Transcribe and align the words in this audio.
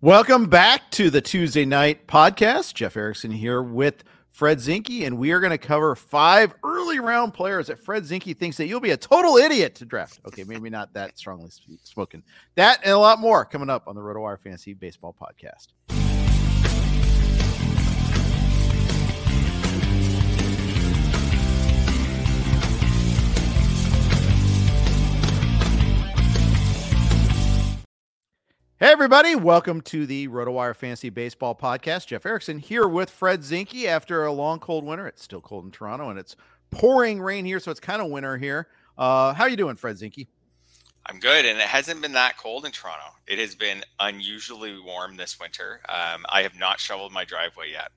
Welcome 0.00 0.46
back 0.46 0.92
to 0.92 1.10
the 1.10 1.20
Tuesday 1.20 1.64
night 1.64 2.06
podcast. 2.06 2.74
Jeff 2.74 2.96
Erickson 2.96 3.32
here 3.32 3.60
with 3.60 4.04
Fred 4.30 4.58
Zinkie, 4.58 5.04
and 5.04 5.18
we 5.18 5.32
are 5.32 5.40
going 5.40 5.50
to 5.50 5.58
cover 5.58 5.96
five 5.96 6.54
early 6.62 7.00
round 7.00 7.34
players 7.34 7.66
that 7.66 7.82
Fred 7.82 8.04
Zinkie 8.04 8.38
thinks 8.38 8.56
that 8.58 8.68
you'll 8.68 8.78
be 8.78 8.92
a 8.92 8.96
total 8.96 9.38
idiot 9.38 9.74
to 9.74 9.84
draft. 9.84 10.20
Okay, 10.24 10.44
maybe 10.44 10.70
not 10.70 10.92
that 10.92 11.18
strongly 11.18 11.50
spoken. 11.82 12.22
That 12.54 12.78
and 12.84 12.92
a 12.92 12.98
lot 12.98 13.18
more 13.18 13.44
coming 13.44 13.68
up 13.68 13.88
on 13.88 13.96
the 13.96 14.00
RotoWire 14.00 14.38
Fantasy 14.38 14.72
Baseball 14.72 15.16
Podcast. 15.20 15.97
Hey, 28.80 28.92
everybody. 28.92 29.34
Welcome 29.34 29.80
to 29.80 30.06
the 30.06 30.28
RotoWire 30.28 30.76
Fantasy 30.76 31.10
Baseball 31.10 31.52
Podcast. 31.52 32.06
Jeff 32.06 32.24
Erickson 32.24 32.60
here 32.60 32.86
with 32.86 33.10
Fred 33.10 33.40
Zinkie 33.40 33.86
after 33.86 34.24
a 34.24 34.30
long, 34.30 34.60
cold 34.60 34.84
winter. 34.84 35.08
It's 35.08 35.20
still 35.20 35.40
cold 35.40 35.64
in 35.64 35.72
Toronto 35.72 36.10
and 36.10 36.16
it's 36.18 36.36
pouring 36.70 37.20
rain 37.20 37.44
here, 37.44 37.58
so 37.58 37.72
it's 37.72 37.80
kind 37.80 38.00
of 38.00 38.08
winter 38.08 38.36
here. 38.36 38.68
Uh, 38.96 39.34
how 39.34 39.46
you 39.46 39.56
doing, 39.56 39.74
Fred 39.74 39.96
Zinkie? 39.96 40.28
I'm 41.06 41.18
good, 41.18 41.44
and 41.44 41.58
it 41.58 41.66
hasn't 41.66 42.00
been 42.02 42.12
that 42.12 42.36
cold 42.36 42.66
in 42.66 42.70
Toronto. 42.70 43.06
It 43.26 43.40
has 43.40 43.56
been 43.56 43.82
unusually 43.98 44.78
warm 44.78 45.16
this 45.16 45.40
winter. 45.40 45.80
Um, 45.88 46.24
I 46.28 46.42
have 46.42 46.56
not 46.56 46.78
shoveled 46.78 47.10
my 47.10 47.24
driveway 47.24 47.72
yet. 47.72 47.90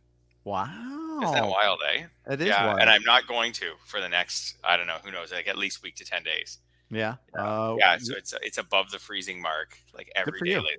Wow. 0.46 1.20
Isn't 1.22 1.36
that 1.36 1.48
wild, 1.48 1.80
eh? 1.94 2.06
It 2.28 2.42
is 2.42 2.48
yeah, 2.48 2.66
wild. 2.66 2.80
and 2.80 2.90
I'm 2.90 3.04
not 3.04 3.28
going 3.28 3.52
to 3.52 3.74
for 3.86 4.02
the 4.02 4.09
next, 4.09 4.56
I 4.64 4.78
don't 4.78 4.88
know, 4.88 4.98
who 5.04 5.12
knows, 5.12 5.32
like 5.32 5.48
at 5.48 5.59
least 5.59 5.84
week 5.84 5.94
to 5.98 6.06
10 6.06 6.24
days. 6.24 6.58
Yeah. 6.92 7.16
Uh, 7.38 7.75
yeah, 7.80 7.97
so 7.97 8.14
it's 8.16 8.34
it's 8.42 8.58
above 8.58 8.92
the 8.92 9.00
freezing 9.00 9.42
mark 9.42 9.78
like 9.95 10.11
every 10.16 10.38
for 10.38 10.45
lately. 10.45 10.70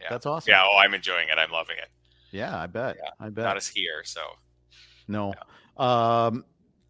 Yeah. 0.00 0.06
That's 0.10 0.26
awesome. 0.26 0.50
Yeah, 0.50 0.64
oh, 0.64 0.78
I'm 0.78 0.94
enjoying 0.94 1.28
it. 1.28 1.38
I'm 1.38 1.50
loving 1.50 1.76
it. 1.78 1.88
Yeah, 2.30 2.56
I 2.56 2.66
bet. 2.66 2.96
Yeah, 3.02 3.10
I 3.18 3.30
bet. 3.30 3.44
Not 3.44 3.56
a 3.56 3.60
skier, 3.60 4.04
so 4.04 4.20
No. 5.08 5.34
Um, 5.76 6.44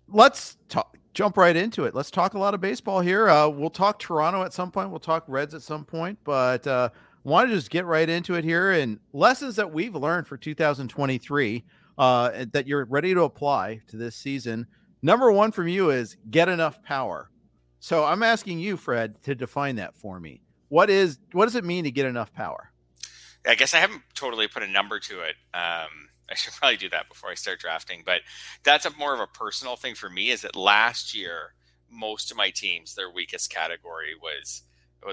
let's 0.08 0.58
talk, 0.68 0.96
jump 1.14 1.36
right 1.36 1.56
into 1.56 1.84
it. 1.84 1.94
Let's 1.94 2.10
talk 2.10 2.34
a 2.34 2.38
lot 2.38 2.54
of 2.54 2.60
baseball 2.60 3.00
here. 3.00 3.28
Uh, 3.28 3.48
we'll 3.48 3.70
talk 3.70 3.98
Toronto 3.98 4.42
at 4.42 4.52
some 4.52 4.70
point. 4.70 4.90
We'll 4.90 5.00
talk 5.00 5.24
Reds 5.28 5.54
at 5.54 5.62
some 5.62 5.84
point, 5.84 6.18
but 6.24 6.66
uh, 6.66 6.90
want 7.24 7.48
to 7.48 7.54
just 7.54 7.70
get 7.70 7.86
right 7.86 8.08
into 8.08 8.34
it 8.34 8.44
here 8.44 8.72
and 8.72 8.98
lessons 9.12 9.56
that 9.56 9.72
we've 9.72 9.94
learned 9.94 10.26
for 10.26 10.36
2023 10.36 11.64
uh, 11.98 12.44
that 12.52 12.66
you're 12.66 12.84
ready 12.86 13.14
to 13.14 13.22
apply 13.22 13.80
to 13.88 13.96
this 13.96 14.16
season. 14.16 14.66
Number 15.02 15.32
one 15.32 15.52
from 15.52 15.68
you 15.68 15.90
is 15.90 16.16
get 16.30 16.48
enough 16.48 16.82
power. 16.82 17.30
So 17.80 18.04
I'm 18.04 18.22
asking 18.22 18.60
you, 18.60 18.76
Fred, 18.76 19.22
to 19.24 19.34
define 19.34 19.76
that 19.76 19.96
for 19.96 20.20
me. 20.20 20.42
What 20.68 20.90
is 20.90 21.18
what 21.32 21.46
does 21.46 21.56
it 21.56 21.64
mean 21.64 21.84
to 21.84 21.90
get 21.90 22.06
enough 22.06 22.32
power? 22.32 22.70
I 23.46 23.54
guess 23.54 23.74
I 23.74 23.78
haven't 23.78 24.02
totally 24.14 24.46
put 24.46 24.62
a 24.62 24.68
number 24.68 25.00
to 25.00 25.20
it. 25.22 25.34
Um, 25.54 26.08
I 26.30 26.34
should 26.36 26.52
probably 26.58 26.76
do 26.76 26.90
that 26.90 27.08
before 27.08 27.30
I 27.30 27.34
start 27.34 27.58
drafting, 27.58 28.02
but 28.04 28.20
that's 28.62 28.86
a 28.86 28.96
more 28.96 29.14
of 29.14 29.20
a 29.20 29.26
personal 29.26 29.76
thing 29.76 29.94
for 29.94 30.10
me. 30.10 30.30
Is 30.30 30.42
that 30.42 30.54
last 30.54 31.14
year 31.16 31.54
most 31.90 32.30
of 32.30 32.36
my 32.36 32.50
teams 32.50 32.94
their 32.94 33.10
weakest 33.10 33.50
category 33.50 34.14
was 34.22 34.62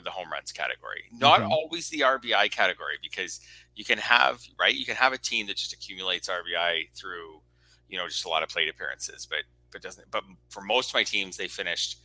the 0.03 0.11
home 0.11 0.29
runs 0.29 0.51
category, 0.51 1.05
not 1.13 1.41
always 1.41 1.89
the 1.89 2.01
RBI 2.01 2.51
category, 2.51 2.97
because 3.01 3.39
you 3.73 3.85
can 3.85 3.97
have 3.97 4.41
right, 4.59 4.75
you 4.75 4.85
can 4.85 4.97
have 4.97 5.13
a 5.13 5.17
team 5.17 5.47
that 5.47 5.55
just 5.55 5.71
accumulates 5.71 6.27
RBI 6.27 6.89
through, 6.93 7.41
you 7.87 7.97
know, 7.97 8.07
just 8.07 8.25
a 8.25 8.29
lot 8.29 8.43
of 8.43 8.49
plate 8.49 8.67
appearances, 8.67 9.25
but 9.25 9.39
but 9.71 9.81
doesn't. 9.81 10.11
But 10.11 10.23
for 10.49 10.61
most 10.61 10.89
of 10.89 10.95
my 10.95 11.03
teams, 11.03 11.37
they 11.37 11.47
finished 11.47 11.99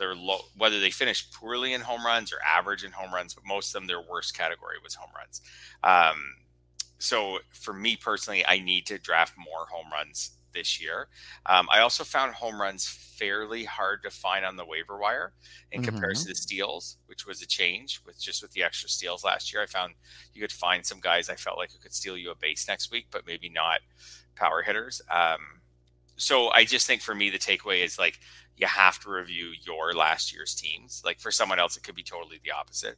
their 0.00 0.16
low, 0.16 0.40
whether 0.56 0.80
they 0.80 0.90
finished 0.90 1.32
poorly 1.32 1.74
in 1.74 1.80
home 1.80 2.04
runs 2.04 2.32
or 2.32 2.38
average 2.42 2.82
in 2.82 2.90
home 2.90 3.14
runs, 3.14 3.34
but 3.34 3.44
most 3.46 3.68
of 3.68 3.74
them 3.74 3.86
their 3.86 4.00
worst 4.00 4.36
category 4.36 4.76
was 4.82 4.94
home 4.96 5.10
runs. 5.16 5.42
Um, 5.84 6.34
so 6.98 7.38
for 7.50 7.72
me 7.72 7.96
personally, 7.96 8.44
I 8.44 8.58
need 8.58 8.86
to 8.86 8.98
draft 8.98 9.34
more 9.38 9.66
home 9.70 9.92
runs 9.92 10.32
this 10.52 10.80
year. 10.80 11.08
Um, 11.46 11.68
I 11.72 11.80
also 11.80 12.02
found 12.02 12.34
home 12.34 12.60
runs 12.60 12.88
fairly 12.88 13.64
hard 13.64 14.02
to 14.02 14.10
find 14.10 14.44
on 14.44 14.56
the 14.56 14.64
waiver 14.64 14.98
wire 14.98 15.32
in 15.70 15.82
comparison 15.82 16.28
to 16.28 16.34
steals, 16.34 16.96
which 17.06 17.26
was 17.26 17.42
a 17.42 17.46
change 17.46 18.00
with 18.04 18.20
just 18.20 18.42
with 18.42 18.50
the 18.52 18.62
extra 18.62 18.88
steals 18.88 19.22
last 19.22 19.52
year. 19.52 19.62
I 19.62 19.66
found 19.66 19.94
you 20.34 20.40
could 20.40 20.50
find 20.50 20.84
some 20.84 21.00
guys 21.00 21.28
I 21.28 21.36
felt 21.36 21.58
like 21.58 21.72
who 21.72 21.78
could 21.78 21.94
steal 21.94 22.16
you 22.16 22.30
a 22.30 22.34
base 22.34 22.66
next 22.66 22.90
week, 22.90 23.06
but 23.10 23.26
maybe 23.26 23.48
not 23.48 23.80
power 24.34 24.62
hitters. 24.62 25.02
Um, 25.10 25.60
so 26.20 26.50
I 26.50 26.64
just 26.64 26.86
think 26.86 27.00
for 27.00 27.14
me 27.14 27.30
the 27.30 27.38
takeaway 27.38 27.82
is 27.82 27.98
like 27.98 28.20
you 28.56 28.66
have 28.66 28.98
to 29.00 29.10
review 29.10 29.52
your 29.62 29.94
last 29.94 30.34
year's 30.34 30.54
teams. 30.54 31.00
Like 31.02 31.18
for 31.18 31.30
someone 31.30 31.58
else, 31.58 31.78
it 31.78 31.82
could 31.82 31.94
be 31.94 32.02
totally 32.02 32.38
the 32.44 32.50
opposite, 32.50 32.96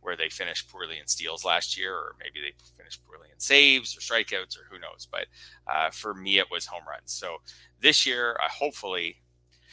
where 0.00 0.16
they 0.16 0.30
finished 0.30 0.72
poorly 0.72 0.98
in 0.98 1.06
steals 1.06 1.44
last 1.44 1.78
year, 1.78 1.94
or 1.94 2.16
maybe 2.18 2.40
they 2.40 2.54
finished 2.74 3.04
poorly 3.04 3.28
in 3.30 3.38
saves 3.38 3.94
or 3.94 4.00
strikeouts, 4.00 4.58
or 4.58 4.64
who 4.70 4.78
knows. 4.78 5.06
But 5.10 5.26
uh, 5.66 5.90
for 5.90 6.14
me, 6.14 6.38
it 6.38 6.50
was 6.50 6.64
home 6.64 6.84
runs. 6.88 7.12
So 7.12 7.36
this 7.82 8.06
year, 8.06 8.38
uh, 8.42 8.48
hopefully, 8.48 9.16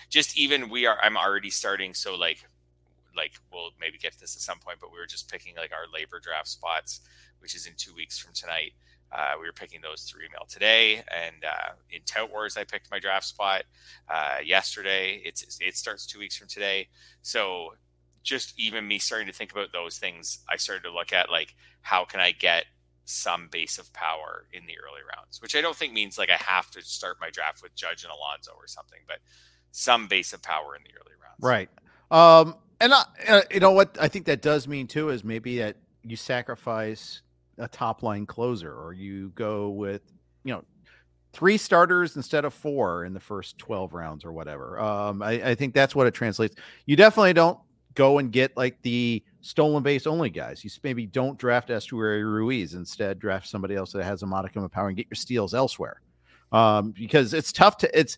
just 0.10 0.38
even 0.38 0.70
we 0.70 0.86
are. 0.86 0.98
I'm 1.02 1.16
already 1.16 1.50
starting. 1.50 1.94
So 1.94 2.16
like, 2.16 2.46
like 3.16 3.32
we'll 3.54 3.72
maybe 3.80 4.00
get 4.00 4.20
this 4.20 4.36
at 4.36 4.42
some 4.42 4.60
point, 4.60 4.80
but 4.82 4.92
we 4.92 5.00
were 5.00 5.08
just 5.08 5.32
picking 5.32 5.56
like 5.56 5.72
our 5.72 5.86
LABR 5.98 6.22
draft 6.22 6.50
spots, 6.50 7.00
which 7.40 7.56
is 7.56 7.68
in 7.68 7.74
two 7.78 7.96
weeks 7.96 8.20
from 8.20 8.34
tonight. 8.34 8.74
Uh, 9.12 9.34
we 9.40 9.46
were 9.46 9.54
picking 9.54 9.82
those 9.82 10.04
through 10.04 10.22
email 10.26 10.46
today, 10.48 11.04
and 11.10 11.44
uh, 11.44 11.74
in 11.90 12.02
Tout 12.06 12.32
Wars, 12.32 12.58
I 12.58 12.64
picked 12.64 12.90
my 12.90 13.00
draft 13.00 13.26
spot 13.26 13.64
uh, 14.10 14.38
yesterday. 14.44 15.22
It's 15.26 15.58
it 15.60 15.76
starts 15.76 16.06
two 16.06 16.20
weeks 16.20 16.38
from 16.38 16.48
today, 16.48 16.88
so 17.22 17.74
just 18.24 18.58
even 18.60 18.88
me 18.88 19.00
starting 19.00 19.28
to 19.28 19.34
think 19.34 19.52
about 19.52 19.72
those 19.74 19.98
things, 19.98 20.40
I 20.50 20.58
started 20.58 20.84
to 20.84 20.94
look 20.94 21.14
at 21.14 21.30
like 21.30 21.56
how 21.82 22.06
can 22.06 22.20
I 22.20 22.32
get 22.32 22.66
some 23.06 23.50
base 23.52 23.78
of 23.78 23.92
power 23.94 24.46
in 24.54 24.66
the 24.68 24.74
early 24.78 25.02
rounds, 25.16 25.42
which 25.42 25.56
I 25.56 25.62
don't 25.62 25.76
think 25.76 25.94
means 25.94 26.18
like 26.18 26.30
I 26.30 26.38
have 26.38 26.70
to 26.72 26.82
start 26.82 27.18
my 27.20 27.30
draft 27.30 27.64
with 27.64 27.76
Judge 27.76 28.04
and 28.04 28.12
Alonso 28.12 28.52
or 28.56 28.68
something, 28.68 29.00
but 29.08 29.18
some 29.72 30.08
base 30.08 30.34
of 30.34 30.42
power 30.42 30.76
in 30.76 30.84
the 30.84 30.92
early 31.00 31.16
rounds. 31.22 31.40
Right. 31.42 31.70
Um, 32.12 32.56
and 32.80 32.94
I, 32.94 33.04
uh, 33.28 33.42
you 33.52 33.60
know 33.60 33.72
what 33.72 33.98
I 34.00 34.08
think 34.08 34.26
that 34.26 34.42
does 34.42 34.68
mean 34.68 34.88
too 34.88 35.10
is 35.10 35.24
maybe 35.24 35.60
that 35.60 35.78
you 36.04 36.16
sacrifice 36.16 37.22
a 37.62 37.68
top 37.68 38.04
line 38.04 38.26
closer 38.26 38.74
or 38.74 38.94
you 38.94 39.30
go 39.36 39.70
with, 39.70 40.02
you 40.44 40.54
know, 40.54 40.64
three 41.34 41.58
starters 41.58 42.16
instead 42.16 42.44
of 42.44 42.54
four 42.54 43.06
in 43.06 43.14
the 43.14 43.20
first 43.20 43.58
12 43.58 43.94
rounds 43.94 44.26
or 44.26 44.34
whatever. 44.34 44.80
Um, 44.80 45.22
I, 45.22 45.52
I 45.52 45.56
think 45.56 45.74
that's 45.74 45.96
what 45.96 46.08
it 46.08 46.14
translates. 46.14 46.56
You 46.86 46.96
definitely 46.96 47.34
don't 47.34 47.58
go 47.94 48.20
and 48.20 48.32
get 48.32 48.56
like 48.58 48.82
the 48.82 49.24
stolen 49.42 49.84
base 49.84 50.08
only 50.08 50.30
guys. 50.30 50.64
You 50.64 50.70
maybe 50.84 51.06
don't 51.06 51.38
draft 51.38 51.70
Esteury 51.70 52.24
Ruiz. 52.24 52.74
Instead, 52.74 53.20
draft 53.20 53.48
somebody 53.48 53.76
else 53.76 53.92
that 53.94 54.04
has 54.04 54.24
a 54.24 54.28
modicum 54.28 54.64
of 54.64 54.72
power 54.72 54.88
and 54.88 54.98
get 54.98 55.08
your 55.10 55.16
steals 55.16 55.54
elsewhere. 55.54 56.02
Um, 56.52 56.92
because 56.92 57.34
it's 57.34 57.54
tough 57.54 57.78
to 57.78 58.00
it's 58.00 58.18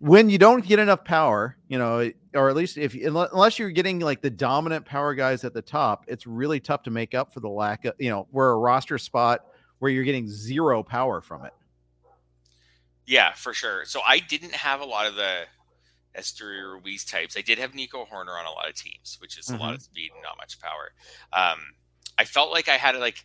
when 0.00 0.30
you 0.30 0.38
don't 0.38 0.66
get 0.66 0.78
enough 0.78 1.04
power, 1.04 1.56
you 1.68 1.78
know, 1.78 2.10
or 2.34 2.48
at 2.48 2.56
least 2.56 2.78
if 2.78 2.94
unless 2.94 3.58
you're 3.58 3.70
getting 3.70 4.00
like 4.00 4.22
the 4.22 4.30
dominant 4.30 4.86
power 4.86 5.14
guys 5.14 5.44
at 5.44 5.52
the 5.52 5.62
top, 5.62 6.04
it's 6.08 6.26
really 6.26 6.58
tough 6.58 6.82
to 6.84 6.90
make 6.90 7.14
up 7.14 7.32
for 7.32 7.40
the 7.40 7.48
lack 7.48 7.84
of 7.84 7.94
you 7.98 8.10
know 8.10 8.26
where 8.30 8.50
a 8.50 8.56
roster 8.56 8.98
spot 8.98 9.44
where 9.78 9.90
you're 9.90 10.04
getting 10.04 10.28
zero 10.28 10.82
power 10.82 11.20
from 11.20 11.44
it. 11.44 11.52
Yeah, 13.06 13.34
for 13.34 13.52
sure. 13.52 13.84
So 13.84 14.00
I 14.06 14.20
didn't 14.20 14.54
have 14.54 14.80
a 14.80 14.84
lot 14.84 15.06
of 15.06 15.16
the 15.16 15.42
Esteury 16.16 16.62
Ruiz 16.62 17.04
types. 17.04 17.36
I 17.36 17.42
did 17.42 17.58
have 17.58 17.74
Nico 17.74 18.04
Hoerner 18.04 18.38
on 18.38 18.46
a 18.46 18.50
lot 18.50 18.68
of 18.68 18.74
teams, 18.74 19.18
which 19.20 19.38
is 19.38 19.50
a 19.50 19.56
lot 19.56 19.74
of 19.74 19.82
speed 19.82 20.10
and 20.14 20.22
not 20.22 20.36
much 20.38 20.60
power. 20.60 20.92
Um, 21.32 21.58
I 22.18 22.24
felt 22.24 22.52
like 22.52 22.68
I 22.68 22.76
had 22.76 22.96
like 22.96 23.24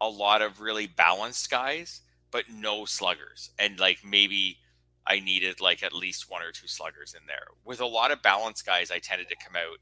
a 0.00 0.08
lot 0.08 0.42
of 0.42 0.60
really 0.60 0.86
balanced 0.86 1.50
guys, 1.50 2.02
but 2.30 2.44
no 2.50 2.84
sluggers. 2.84 3.50
And 3.58 3.80
like 3.80 3.98
maybe 4.04 4.58
I 5.06 5.20
needed 5.20 5.60
like 5.60 5.82
at 5.82 5.92
least 5.92 6.30
one 6.30 6.42
or 6.42 6.52
two 6.52 6.68
sluggers 6.68 7.14
in 7.14 7.26
there. 7.26 7.46
With 7.64 7.80
a 7.80 7.86
lot 7.86 8.10
of 8.10 8.22
balance 8.22 8.62
guys, 8.62 8.90
I 8.90 8.98
tended 8.98 9.28
to 9.28 9.36
come 9.36 9.56
out 9.56 9.78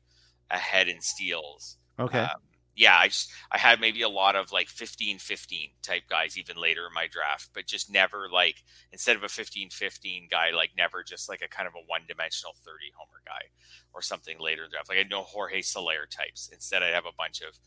ahead 0.50 0.88
in 0.88 1.00
steals. 1.00 1.76
Okay. 1.98 2.20
Um, 2.20 2.40
yeah, 2.74 2.96
I 2.96 3.08
just 3.08 3.30
I 3.50 3.58
had 3.58 3.80
maybe 3.80 4.02
a 4.02 4.08
lot 4.08 4.34
of 4.34 4.50
like 4.50 4.68
15 4.68 5.18
15 5.18 5.70
type 5.82 6.04
guys 6.08 6.38
even 6.38 6.56
later 6.56 6.86
in 6.86 6.94
my 6.94 7.06
draft, 7.06 7.50
but 7.52 7.66
just 7.66 7.92
never 7.92 8.28
like 8.32 8.62
instead 8.92 9.16
of 9.16 9.22
a 9.22 9.28
15 9.28 9.70
15 9.70 10.28
guy, 10.30 10.50
like 10.56 10.70
never 10.76 11.02
just 11.02 11.28
like 11.28 11.42
a 11.42 11.48
kind 11.48 11.68
of 11.68 11.74
a 11.74 11.84
one 11.86 12.02
dimensional 12.08 12.54
30 12.64 12.76
homer 12.96 13.20
guy 13.26 13.50
or 13.92 14.00
something 14.00 14.38
later 14.40 14.64
in 14.64 14.70
draft. 14.70 14.88
Like 14.88 14.96
I 14.96 15.02
had 15.02 15.10
no 15.10 15.22
Jorge 15.22 15.60
Soler 15.60 16.06
types. 16.10 16.48
Instead, 16.52 16.82
I'd 16.82 16.94
have 16.94 17.04
a 17.04 17.16
bunch 17.16 17.42
of 17.42 17.58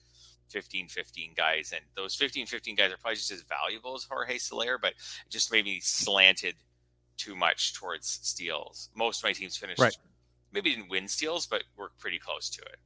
15 0.50 0.88
15 0.88 1.34
guys, 1.38 1.72
and 1.74 1.86
those 1.96 2.16
15 2.16 2.48
15 2.48 2.75
guys 2.75 2.92
are 2.92 2.98
probably 2.98 3.18
just 3.18 3.31
as 3.31 3.44
valuable 3.44 3.94
as 3.96 4.06
Jorge 4.06 4.40
Soler, 4.40 4.80
but 4.80 4.92
it 4.92 5.31
just 5.31 5.51
maybe 5.51 5.80
slanted 5.81 6.56
too 7.18 7.36
much 7.36 7.74
towards 7.74 8.08
steals. 8.08 8.90
Most 8.96 9.20
of 9.20 9.24
my 9.26 9.34
teams 9.34 9.58
finished 9.58 9.80
Right. 9.80 9.96
maybe 10.52 10.72
didn't 10.72 10.90
win 10.90 11.08
steals, 11.08 11.46
but 11.46 11.64
were 11.78 11.92
pretty 11.98 12.20
close 12.20 12.50
to 12.52 12.62
it. 12.64 12.78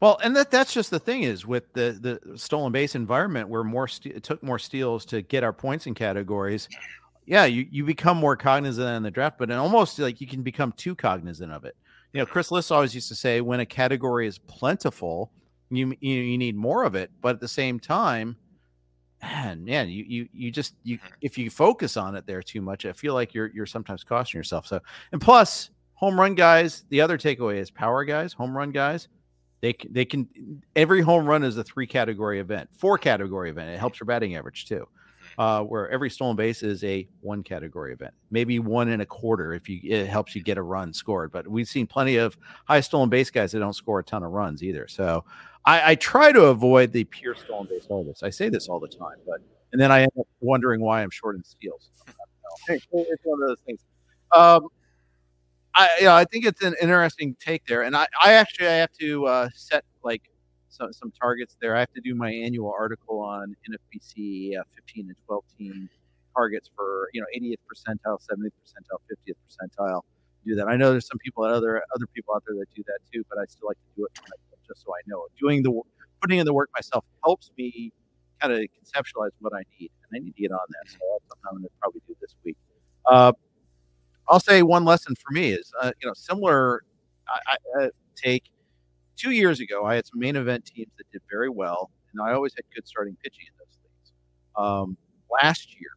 Well, 0.00 0.18
and 0.22 0.36
that 0.36 0.50
that's 0.50 0.74
just 0.74 0.90
the 0.90 0.98
thing 0.98 1.22
is 1.22 1.46
with 1.46 1.72
the 1.72 2.18
the 2.26 2.38
stolen 2.38 2.70
base 2.72 2.94
environment 2.94 3.48
where 3.48 3.64
more 3.64 3.88
ste- 3.88 4.06
it 4.06 4.22
took 4.22 4.42
more 4.42 4.58
steals 4.58 5.04
to 5.06 5.22
get 5.22 5.42
our 5.42 5.52
points 5.54 5.86
in 5.86 5.94
categories. 5.94 6.68
Yeah, 7.24 7.46
you, 7.46 7.66
you 7.70 7.84
become 7.84 8.18
more 8.18 8.36
cognizant 8.36 8.88
in 8.96 9.02
the 9.02 9.10
draft, 9.10 9.36
but 9.38 9.50
it 9.50 9.54
almost 9.54 9.98
like 9.98 10.20
you 10.20 10.26
can 10.28 10.42
become 10.42 10.70
too 10.72 10.94
cognizant 10.94 11.50
of 11.50 11.64
it. 11.64 11.76
You 12.12 12.20
know, 12.20 12.26
Chris 12.26 12.52
Liss 12.52 12.70
always 12.70 12.94
used 12.94 13.08
to 13.08 13.16
say 13.16 13.40
when 13.40 13.58
a 13.58 13.66
category 13.66 14.28
is 14.28 14.38
plentiful, 14.38 15.32
you 15.70 15.94
you, 16.00 16.14
you 16.14 16.38
need 16.38 16.56
more 16.56 16.84
of 16.84 16.94
it, 16.94 17.10
but 17.22 17.30
at 17.30 17.40
the 17.40 17.48
same 17.48 17.80
time, 17.80 18.36
man, 19.22 19.64
man, 19.64 19.88
you 19.88 20.04
you 20.04 20.28
you 20.32 20.50
just 20.50 20.74
you 20.82 20.98
if 21.20 21.38
you 21.38 21.50
focus 21.50 21.96
on 21.96 22.14
it 22.14 22.26
there 22.26 22.42
too 22.42 22.60
much, 22.60 22.84
I 22.84 22.92
feel 22.92 23.14
like 23.14 23.34
you're 23.34 23.50
you're 23.54 23.66
sometimes 23.66 24.04
costing 24.04 24.38
yourself. 24.38 24.66
So, 24.66 24.80
and 25.12 25.20
plus, 25.20 25.70
home 25.94 26.18
run 26.18 26.34
guys, 26.34 26.84
the 26.90 27.00
other 27.00 27.18
takeaway 27.18 27.56
is 27.56 27.70
power 27.70 28.04
guys, 28.04 28.32
home 28.32 28.56
run 28.56 28.70
guys. 28.70 29.08
They 29.60 29.74
they 29.90 30.04
can 30.04 30.28
every 30.74 31.00
home 31.00 31.26
run 31.26 31.42
is 31.42 31.56
a 31.56 31.64
three 31.64 31.86
category 31.86 32.40
event, 32.40 32.68
four 32.72 32.98
category 32.98 33.50
event. 33.50 33.70
It 33.70 33.78
helps 33.78 33.98
your 34.00 34.06
batting 34.06 34.36
average 34.36 34.66
too. 34.66 34.86
Uh, 35.38 35.60
where 35.62 35.90
every 35.90 36.08
stolen 36.08 36.34
base 36.34 36.62
is 36.62 36.82
a 36.84 37.06
one 37.20 37.42
category 37.42 37.92
event, 37.92 38.14
maybe 38.30 38.58
one 38.58 38.88
and 38.88 39.02
a 39.02 39.06
quarter 39.06 39.52
if 39.52 39.68
you 39.68 39.80
it 39.82 40.06
helps 40.06 40.34
you 40.34 40.42
get 40.42 40.56
a 40.56 40.62
run 40.62 40.94
scored. 40.94 41.30
But 41.30 41.46
we've 41.46 41.68
seen 41.68 41.86
plenty 41.86 42.16
of 42.16 42.38
high 42.64 42.80
stolen 42.80 43.10
base 43.10 43.28
guys 43.28 43.52
that 43.52 43.58
don't 43.58 43.74
score 43.74 43.98
a 43.98 44.04
ton 44.04 44.22
of 44.22 44.30
runs 44.30 44.62
either. 44.62 44.88
So 44.88 45.24
I, 45.66 45.92
I 45.92 45.94
try 45.96 46.32
to 46.32 46.44
avoid 46.44 46.92
the 46.92 47.04
pure 47.04 47.34
stolen 47.34 47.66
base 47.66 47.86
artists. 47.90 48.22
I 48.22 48.30
say 48.30 48.48
this 48.48 48.68
all 48.68 48.78
the 48.78 48.88
time, 48.88 49.18
but 49.26 49.40
and 49.72 49.80
then 49.80 49.90
I 49.90 50.02
end 50.02 50.12
up 50.18 50.26
wondering 50.40 50.80
why 50.80 51.02
I'm 51.02 51.10
short 51.10 51.36
in 51.36 51.44
steals. 51.44 51.90
It's 52.68 52.86
one 53.22 53.42
of 53.42 53.48
those 53.48 53.60
things. 53.66 53.80
Um, 54.34 54.68
I 55.74 55.90
yeah, 56.00 56.14
I 56.14 56.24
think 56.24 56.46
it's 56.46 56.62
an 56.62 56.74
interesting 56.80 57.36
take 57.38 57.66
there, 57.66 57.82
and 57.82 57.94
I, 57.94 58.06
I 58.22 58.32
actually 58.32 58.68
I 58.68 58.76
have 58.76 58.92
to 58.98 59.26
uh, 59.26 59.48
set 59.54 59.84
like 60.02 60.22
some 60.68 60.92
some 60.92 61.12
targets 61.20 61.56
there. 61.60 61.76
I 61.76 61.80
have 61.80 61.92
to 61.92 62.00
do 62.00 62.14
my 62.14 62.30
annual 62.30 62.72
article 62.76 63.20
on 63.20 63.54
NFBC 63.68 64.58
uh, 64.58 64.62
15 64.74 65.08
and 65.08 65.16
12 65.26 65.44
team 65.58 65.90
targets 66.34 66.70
for 66.74 67.10
you 67.12 67.20
know 67.20 67.26
80th 67.36 67.58
percentile, 67.70 68.18
70th 68.26 68.52
percentile, 68.64 69.00
50th 69.10 69.34
percentile. 69.46 70.00
Do 70.46 70.54
that. 70.54 70.66
I 70.66 70.76
know 70.76 70.92
there's 70.92 71.06
some 71.06 71.18
people 71.18 71.44
other 71.44 71.82
other 71.94 72.06
people 72.14 72.34
out 72.34 72.42
there 72.46 72.56
that 72.56 72.66
do 72.74 72.82
that 72.86 72.98
too, 73.12 73.22
but 73.28 73.38
I 73.38 73.44
still 73.46 73.68
like 73.68 73.76
to 73.76 74.00
do 74.00 74.06
it 74.06 74.18
just 74.66 74.84
so 74.84 74.92
I 74.92 75.00
know. 75.06 75.26
Doing 75.40 75.62
the 75.62 75.80
putting 76.20 76.38
in 76.38 76.46
the 76.46 76.54
work 76.54 76.70
myself 76.74 77.04
helps 77.24 77.50
me 77.56 77.92
kind 78.40 78.52
of 78.52 78.60
conceptualize 78.60 79.30
what 79.40 79.54
I 79.54 79.62
need, 79.78 79.90
and 80.10 80.20
I 80.20 80.24
need 80.24 80.34
to 80.36 80.42
get 80.42 80.52
on 80.52 80.58
that. 80.68 80.90
So 80.90 80.98
I'm 81.48 81.56
going 81.56 81.64
to 81.64 81.70
probably 81.80 82.02
do 82.06 82.14
this 82.20 82.34
week. 82.44 82.56
Uh, 83.10 83.32
I'll 84.28 84.40
say 84.40 84.62
one 84.62 84.84
lesson 84.84 85.14
for 85.14 85.32
me 85.32 85.50
is, 85.50 85.72
uh, 85.80 85.92
you 86.00 86.08
know, 86.08 86.14
similar 86.14 86.82
I, 87.28 87.56
I, 87.80 87.84
uh, 87.84 87.88
take. 88.16 88.44
Two 89.16 89.30
years 89.30 89.60
ago, 89.60 89.86
I 89.86 89.94
had 89.94 90.06
some 90.06 90.18
main 90.18 90.36
event 90.36 90.66
teams 90.66 90.90
that 90.98 91.10
did 91.10 91.22
very 91.30 91.48
well, 91.48 91.90
and 92.12 92.20
I 92.20 92.34
always 92.34 92.52
had 92.54 92.64
good 92.74 92.86
starting 92.86 93.16
pitching 93.22 93.46
in 93.46 93.54
those 93.58 93.78
leagues. 93.82 94.12
Um, 94.56 94.96
last 95.42 95.72
year, 95.80 95.88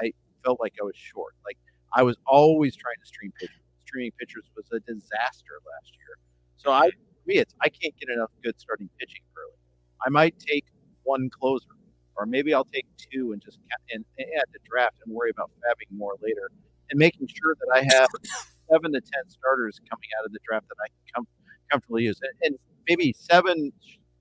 I 0.00 0.12
felt 0.44 0.60
like 0.60 0.74
I 0.80 0.84
was 0.84 0.94
short. 0.94 1.34
Like 1.44 1.56
I 1.92 2.04
was 2.04 2.16
always 2.26 2.76
trying 2.76 2.94
to 3.02 3.06
stream 3.06 3.32
pitchers. 3.38 3.56
Streaming 3.84 4.12
pitchers 4.18 4.44
was 4.54 4.66
a 4.70 4.80
disaster 4.80 5.58
last 5.66 5.92
year. 5.92 6.18
So 6.56 6.70
I, 6.70 6.90
for 6.90 7.07
me, 7.28 7.38
it's 7.38 7.54
I 7.62 7.68
can't 7.68 7.94
get 7.98 8.08
enough 8.08 8.30
good 8.42 8.58
starting 8.58 8.88
pitching 8.98 9.22
early. 9.36 9.56
I 10.04 10.10
might 10.10 10.38
take 10.38 10.64
one 11.04 11.30
closer, 11.30 11.76
or 12.16 12.26
maybe 12.26 12.54
I'll 12.54 12.64
take 12.64 12.86
two 12.98 13.32
and 13.32 13.42
just 13.42 13.58
and, 13.92 14.04
and 14.18 14.26
add 14.36 14.46
the 14.52 14.58
draft 14.68 14.96
and 15.04 15.14
worry 15.14 15.30
about 15.30 15.50
fabbing 15.62 15.96
more 15.96 16.14
later 16.22 16.50
and 16.90 16.98
making 16.98 17.28
sure 17.28 17.54
that 17.60 17.70
I 17.72 17.82
have 17.96 18.08
seven 18.70 18.92
to 18.92 19.00
ten 19.00 19.24
starters 19.28 19.80
coming 19.88 20.08
out 20.18 20.26
of 20.26 20.32
the 20.32 20.40
draft 20.48 20.66
that 20.68 20.76
I 20.82 20.88
can 20.88 21.04
com- 21.14 21.28
comfortably 21.70 22.04
use, 22.04 22.18
and, 22.22 22.32
and 22.42 22.58
maybe 22.88 23.14
seven, 23.16 23.72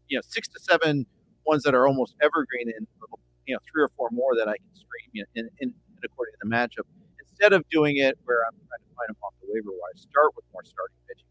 you 0.10 0.18
know, 0.18 0.22
six 0.28 0.48
to 0.50 0.60
seven 0.60 1.06
ones 1.46 1.64
that 1.64 1.74
are 1.74 1.88
almost 1.88 2.16
evergreen, 2.22 2.72
and 2.78 2.86
you 3.48 3.56
know, 3.56 3.60
three 3.72 3.82
or 3.82 3.90
four 3.96 4.10
more 4.12 4.36
that 4.36 4.48
I 4.50 4.58
can 4.58 4.72
stream 4.76 5.26
in, 5.36 5.46
in, 5.46 5.50
in 5.60 5.74
according 6.04 6.34
to 6.34 6.40
the 6.44 6.50
matchup. 6.50 6.86
Instead 7.30 7.54
of 7.54 7.64
doing 7.70 7.98
it 7.98 8.18
where 8.26 8.44
I'm 8.46 8.58
trying 8.68 8.84
to 8.84 8.92
find 8.98 9.08
them 9.10 9.18
off 9.24 9.34
the 9.42 9.48
waiver 9.50 9.72
wire, 9.72 9.96
start 9.96 10.36
with 10.36 10.44
more 10.54 10.64
starting 10.66 10.98
pitching. 11.08 11.30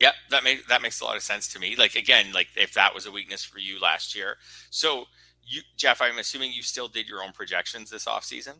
Yeah, 0.00 0.12
that 0.30 0.42
makes 0.42 0.66
that 0.66 0.80
makes 0.82 1.00
a 1.00 1.04
lot 1.04 1.16
of 1.16 1.22
sense 1.22 1.46
to 1.52 1.58
me. 1.60 1.76
Like 1.76 1.94
again, 1.94 2.32
like 2.32 2.48
if 2.56 2.72
that 2.74 2.94
was 2.94 3.06
a 3.06 3.12
weakness 3.12 3.44
for 3.44 3.58
you 3.58 3.78
last 3.78 4.16
year. 4.16 4.36
So 4.70 5.04
you 5.44 5.60
Jeff, 5.76 6.00
I'm 6.00 6.18
assuming 6.18 6.52
you 6.52 6.62
still 6.62 6.88
did 6.88 7.06
your 7.06 7.22
own 7.22 7.32
projections 7.32 7.90
this 7.90 8.06
offseason? 8.06 8.54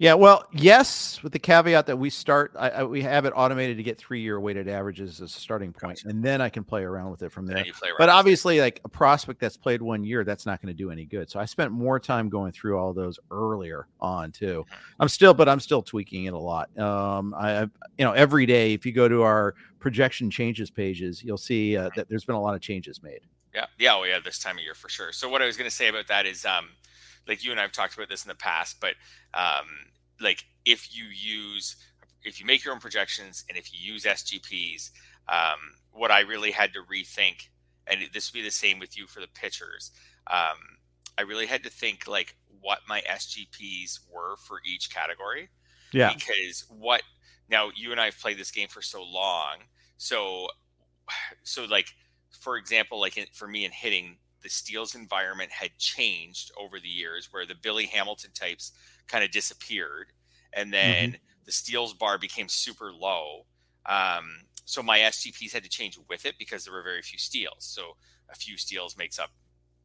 Yeah, 0.00 0.14
well, 0.14 0.46
yes, 0.50 1.22
with 1.22 1.34
the 1.34 1.38
caveat 1.38 1.84
that 1.84 1.98
we 1.98 2.08
start, 2.08 2.54
I, 2.58 2.70
I, 2.70 2.84
we 2.84 3.02
have 3.02 3.26
it 3.26 3.34
automated 3.36 3.76
to 3.76 3.82
get 3.82 3.98
three-year 3.98 4.40
weighted 4.40 4.66
averages 4.66 5.20
as 5.20 5.36
a 5.36 5.38
starting 5.38 5.74
point, 5.74 5.98
Gotcha. 5.98 6.08
and 6.08 6.24
then 6.24 6.40
I 6.40 6.48
can 6.48 6.64
play 6.64 6.84
around 6.84 7.10
with 7.10 7.20
it 7.20 7.30
from 7.30 7.44
there. 7.44 7.56
then 7.56 7.66
you 7.66 7.74
play 7.74 7.90
around 7.90 7.98
But 7.98 8.08
obviously, 8.08 8.62
like 8.62 8.80
a 8.82 8.88
prospect 8.88 9.40
that's 9.40 9.58
played 9.58 9.82
one 9.82 10.02
year, 10.02 10.24
that's 10.24 10.46
not 10.46 10.62
going 10.62 10.74
to 10.74 10.74
do 10.74 10.90
any 10.90 11.04
good. 11.04 11.28
So 11.28 11.38
I 11.38 11.44
spent 11.44 11.70
more 11.70 12.00
time 12.00 12.30
going 12.30 12.50
through 12.50 12.78
all 12.78 12.94
those 12.94 13.18
earlier 13.30 13.88
on 14.00 14.32
too. 14.32 14.64
I'm 15.00 15.08
still, 15.08 15.34
but 15.34 15.50
I'm 15.50 15.60
still 15.60 15.82
tweaking 15.82 16.24
it 16.24 16.32
a 16.32 16.38
lot. 16.38 16.74
Um, 16.78 17.34
I, 17.34 17.58
I 17.58 17.60
you 17.98 18.06
know, 18.06 18.12
every 18.12 18.46
day 18.46 18.72
if 18.72 18.86
you 18.86 18.92
go 18.92 19.06
to 19.06 19.20
our 19.20 19.54
projection 19.80 20.30
changes 20.30 20.70
pages, 20.70 21.22
you'll 21.22 21.36
see 21.36 21.76
uh, 21.76 21.90
that 21.94 22.08
there's 22.08 22.24
been 22.24 22.36
a 22.36 22.40
lot 22.40 22.54
of 22.54 22.62
changes 22.62 23.02
made. 23.02 23.20
Yeah, 23.54 23.66
yeah, 23.78 23.96
oh 23.96 24.04
yeah, 24.04 24.18
this 24.18 24.38
time 24.38 24.56
of 24.56 24.64
year 24.64 24.74
for 24.74 24.88
sure. 24.88 25.12
So 25.12 25.28
what 25.28 25.42
I 25.42 25.44
was 25.44 25.58
going 25.58 25.68
to 25.68 25.76
say 25.76 25.88
about 25.88 26.06
that 26.06 26.24
is, 26.24 26.46
um, 26.46 26.70
like 27.26 27.44
you 27.44 27.50
and 27.50 27.60
I've 27.60 27.72
talked 27.72 27.94
about 27.94 28.08
this 28.08 28.24
in 28.24 28.28
the 28.28 28.34
past, 28.34 28.80
but 28.80 28.94
um, 29.34 29.66
like 30.20 30.44
if 30.64 30.94
you 30.94 31.04
use, 31.04 31.76
if 32.22 32.40
you 32.40 32.46
make 32.46 32.64
your 32.64 32.74
own 32.74 32.80
projections 32.80 33.44
and 33.48 33.56
if 33.56 33.72
you 33.72 33.92
use 33.92 34.04
SGPs, 34.04 34.90
um, 35.28 35.58
what 35.92 36.10
I 36.10 36.20
really 36.20 36.50
had 36.50 36.72
to 36.74 36.80
rethink, 36.80 37.48
and 37.86 38.00
this 38.12 38.30
would 38.30 38.38
be 38.38 38.44
the 38.44 38.50
same 38.50 38.78
with 38.78 38.96
you 38.96 39.06
for 39.06 39.20
the 39.20 39.28
pitchers. 39.28 39.92
Um, 40.26 40.58
I 41.18 41.22
really 41.22 41.46
had 41.46 41.62
to 41.64 41.70
think 41.70 42.06
like 42.06 42.36
what 42.60 42.80
my 42.88 43.00
SGPs 43.02 44.00
were 44.12 44.36
for 44.36 44.60
each 44.64 44.92
category 44.92 45.48
Yeah, 45.92 46.12
because 46.12 46.64
what 46.68 47.02
now 47.48 47.70
you 47.74 47.92
and 47.92 48.00
I 48.00 48.06
have 48.06 48.18
played 48.18 48.38
this 48.38 48.50
game 48.50 48.68
for 48.68 48.82
so 48.82 49.02
long. 49.02 49.58
So, 49.96 50.48
so 51.42 51.64
like 51.64 51.88
for 52.30 52.56
example, 52.56 53.00
like 53.00 53.16
in, 53.16 53.26
for 53.32 53.46
me 53.46 53.64
in 53.64 53.72
hitting, 53.72 54.16
the 54.42 54.48
steals 54.48 54.94
environment 54.94 55.50
had 55.50 55.76
changed 55.78 56.50
over 56.58 56.80
the 56.80 56.88
years, 56.88 57.28
where 57.30 57.46
the 57.46 57.54
Billy 57.54 57.86
Hamilton 57.86 58.30
types 58.32 58.72
kind 59.06 59.24
of 59.24 59.30
disappeared, 59.30 60.12
and 60.52 60.72
then 60.72 61.16
the 61.44 61.52
steals 61.52 61.94
bar 61.94 62.18
became 62.18 62.48
super 62.48 62.92
low. 62.92 63.46
Um, 63.86 64.42
so 64.64 64.82
my 64.82 64.98
SGPs 65.00 65.52
had 65.52 65.64
to 65.64 65.68
change 65.68 65.98
with 66.08 66.24
it 66.26 66.36
because 66.38 66.64
there 66.64 66.72
were 66.72 66.82
very 66.82 67.02
few 67.02 67.18
steals. 67.18 67.56
So 67.64 67.96
a 68.30 68.36
few 68.36 68.56
steals 68.56 68.96
makes 68.96 69.18
up, 69.18 69.30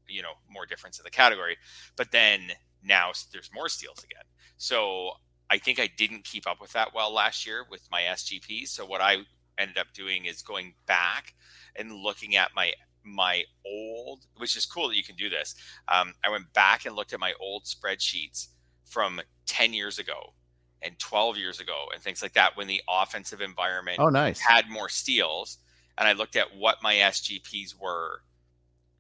you 0.08 0.22
know, 0.22 0.34
more 0.50 0.66
difference 0.66 1.00
in 1.00 1.04
the 1.04 1.10
category. 1.10 1.58
But 1.96 2.12
then 2.12 2.52
now 2.84 3.12
there's 3.32 3.50
more 3.54 3.70
steals 3.70 4.04
again. 4.04 4.24
So 4.58 5.12
I 5.50 5.58
think 5.58 5.80
I 5.80 5.90
didn't 5.98 6.24
keep 6.24 6.48
up 6.48 6.62
with 6.62 6.74
that 6.74 6.94
well 6.94 7.12
last 7.14 7.46
year 7.46 7.66
with 7.70 7.88
my 7.92 8.02
SGPs. 8.02 8.68
So 8.68 8.86
what 8.86 9.02
I 9.02 9.18
ended 9.58 9.78
up 9.78 9.88
doing 9.94 10.26
is 10.26 10.42
going 10.42 10.74
back 10.86 11.34
and 11.76 11.92
looking 11.92 12.36
at 12.36 12.52
my 12.56 12.74
my 13.06 13.44
old, 13.66 14.26
which 14.38 14.58
is 14.58 14.66
cool 14.66 14.88
that 14.90 14.98
you 14.98 15.04
can 15.04 15.16
do 15.16 15.30
this. 15.30 15.56
Um, 15.88 16.14
I 16.24 16.30
went 16.30 16.52
back 16.54 16.86
and 16.86 16.96
looked 16.96 17.14
at 17.14 17.20
my 17.20 17.34
old 17.40 17.64
spreadsheets 17.66 18.48
from 18.86 19.22
10 19.46 19.74
years 19.74 20.00
ago 20.00 20.34
and 20.82 20.98
12 21.00 21.38
years 21.38 21.60
ago 21.60 21.86
and 21.94 22.02
things 22.02 22.22
like 22.22 22.34
that 22.34 22.56
when 22.58 22.68
the 22.68 22.82
offensive 22.90 23.42
environment 23.42 23.98
Oh, 24.00 24.10
nice. 24.10 24.40
had 24.40 24.70
more 24.70 24.90
steals 24.90 25.58
and 25.98 26.08
I 26.08 26.14
looked 26.14 26.36
at 26.36 26.56
what 26.58 26.84
my 26.84 26.96
SGPs 26.96 27.80
were 27.80 28.22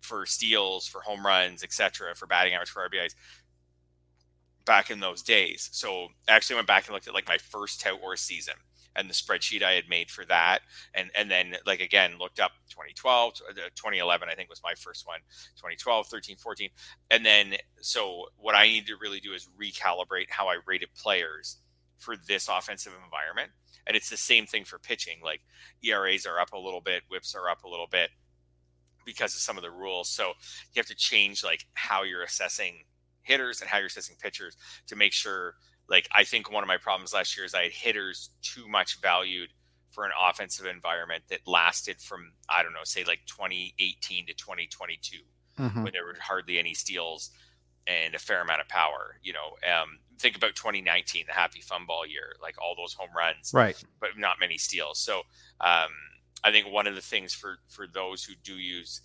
for 0.01 0.25
steals, 0.25 0.88
for 0.88 1.01
home 1.01 1.25
runs, 1.25 1.63
etc., 1.63 2.13
for 2.15 2.27
batting 2.27 2.53
average, 2.53 2.69
for 2.69 2.88
RBIs 2.88 3.15
back 4.65 4.89
in 4.89 5.00
those 5.00 5.21
days. 5.21 5.69
So 5.71 6.07
I 6.27 6.33
actually 6.33 6.55
went 6.57 6.67
back 6.67 6.85
and 6.85 6.93
looked 6.93 7.07
at 7.07 7.13
like 7.13 7.27
my 7.27 7.38
first 7.38 7.81
Tout 7.81 8.01
Wars 8.01 8.21
season 8.21 8.55
and 8.95 9.09
the 9.09 9.13
spreadsheet 9.13 9.63
I 9.63 9.73
had 9.73 9.89
made 9.89 10.09
for 10.09 10.25
that. 10.25 10.59
And 10.93 11.09
and 11.15 11.29
then 11.29 11.55
like 11.65 11.81
again 11.81 12.17
looked 12.19 12.39
up 12.39 12.51
2012, 12.69 13.33
uh, 13.49 13.53
2011 13.75 14.29
I 14.29 14.35
think 14.35 14.49
was 14.49 14.61
my 14.63 14.73
first 14.75 15.07
one, 15.07 15.19
2012, 15.57 16.07
13, 16.07 16.37
14. 16.37 16.69
And 17.11 17.25
then 17.25 17.55
so 17.81 18.25
what 18.37 18.55
I 18.55 18.67
need 18.67 18.87
to 18.87 18.97
really 18.99 19.19
do 19.19 19.33
is 19.33 19.49
recalibrate 19.59 20.29
how 20.29 20.47
I 20.47 20.57
rated 20.65 20.89
players 20.95 21.57
for 21.97 22.15
this 22.27 22.47
offensive 22.47 22.93
environment. 23.03 23.51
And 23.87 23.95
it's 23.95 24.09
the 24.09 24.17
same 24.17 24.45
thing 24.45 24.63
for 24.63 24.79
pitching. 24.79 25.19
Like 25.23 25.41
ERAs 25.83 26.25
are 26.25 26.39
up 26.39 26.53
a 26.53 26.59
little 26.59 26.81
bit, 26.81 27.03
WHIPs 27.11 27.35
are 27.35 27.49
up 27.49 27.63
a 27.63 27.69
little 27.69 27.87
bit 27.89 28.09
because 29.05 29.35
of 29.35 29.41
some 29.41 29.57
of 29.57 29.63
the 29.63 29.71
rules. 29.71 30.09
So 30.09 30.29
you 30.73 30.79
have 30.79 30.87
to 30.87 30.95
change 30.95 31.43
like 31.43 31.65
how 31.73 32.03
you're 32.03 32.23
assessing 32.23 32.83
hitters 33.21 33.61
and 33.61 33.69
how 33.69 33.77
you're 33.77 33.87
assessing 33.87 34.15
pitchers 34.19 34.55
to 34.87 34.95
make 34.95 35.13
sure 35.13 35.55
like 35.89 36.08
I 36.13 36.24
think 36.24 36.51
one 36.51 36.63
of 36.63 36.68
my 36.68 36.77
problems 36.77 37.13
last 37.13 37.36
year 37.38 37.46
is 37.46 37.54
I 37.54 37.63
had 37.63 37.72
hitters 37.72 38.30
too 38.42 38.68
much 38.68 39.01
valued 39.01 39.50
for 39.92 40.04
an 40.04 40.12
offensive 40.22 40.65
environment 40.65 41.24
that 41.30 41.39
lasted 41.48 42.01
from 42.01 42.34
I 42.50 42.63
don't 42.63 42.74
know, 42.74 42.84
say 42.84 43.04
like 43.04 43.22
2018 43.27 44.27
to 44.27 44.34
2022, 44.34 45.18
mm-hmm. 45.60 45.84
when 45.84 45.94
there 45.94 46.06
were 46.06 46.15
hardly 46.20 46.60
any 46.60 46.74
steals 46.74 47.32
and 47.88 48.15
a 48.15 48.20
fair 48.20 48.42
amount 48.42 48.62
of 48.62 48.68
power. 48.68 49.18
You 49.22 49.34
know, 49.34 49.72
um, 49.72 50.00
think 50.20 50.36
about 50.36 50.56
2019, 50.56 51.25
the 51.27 51.34
happy 51.34 51.62
fun 51.62 51.86
ball 51.86 52.06
year, 52.06 52.36
like 52.42 52.56
all 52.62 52.75
those 52.75 52.94
home 52.94 53.10
runs, 53.15 53.51
right? 53.54 53.82
But 54.00 54.18
not 54.18 54.38
many 54.39 54.58
steals. 54.58 55.00
So 55.00 55.20
um, 55.62 55.92
I 56.44 56.51
think 56.51 56.68
one 56.72 56.88
of 56.88 56.96
the 56.96 57.01
things 57.01 57.34
for 57.34 57.58
for 57.68 57.88
those 57.88 58.24
who 58.24 58.34
do 58.44 58.56
use 58.58 59.01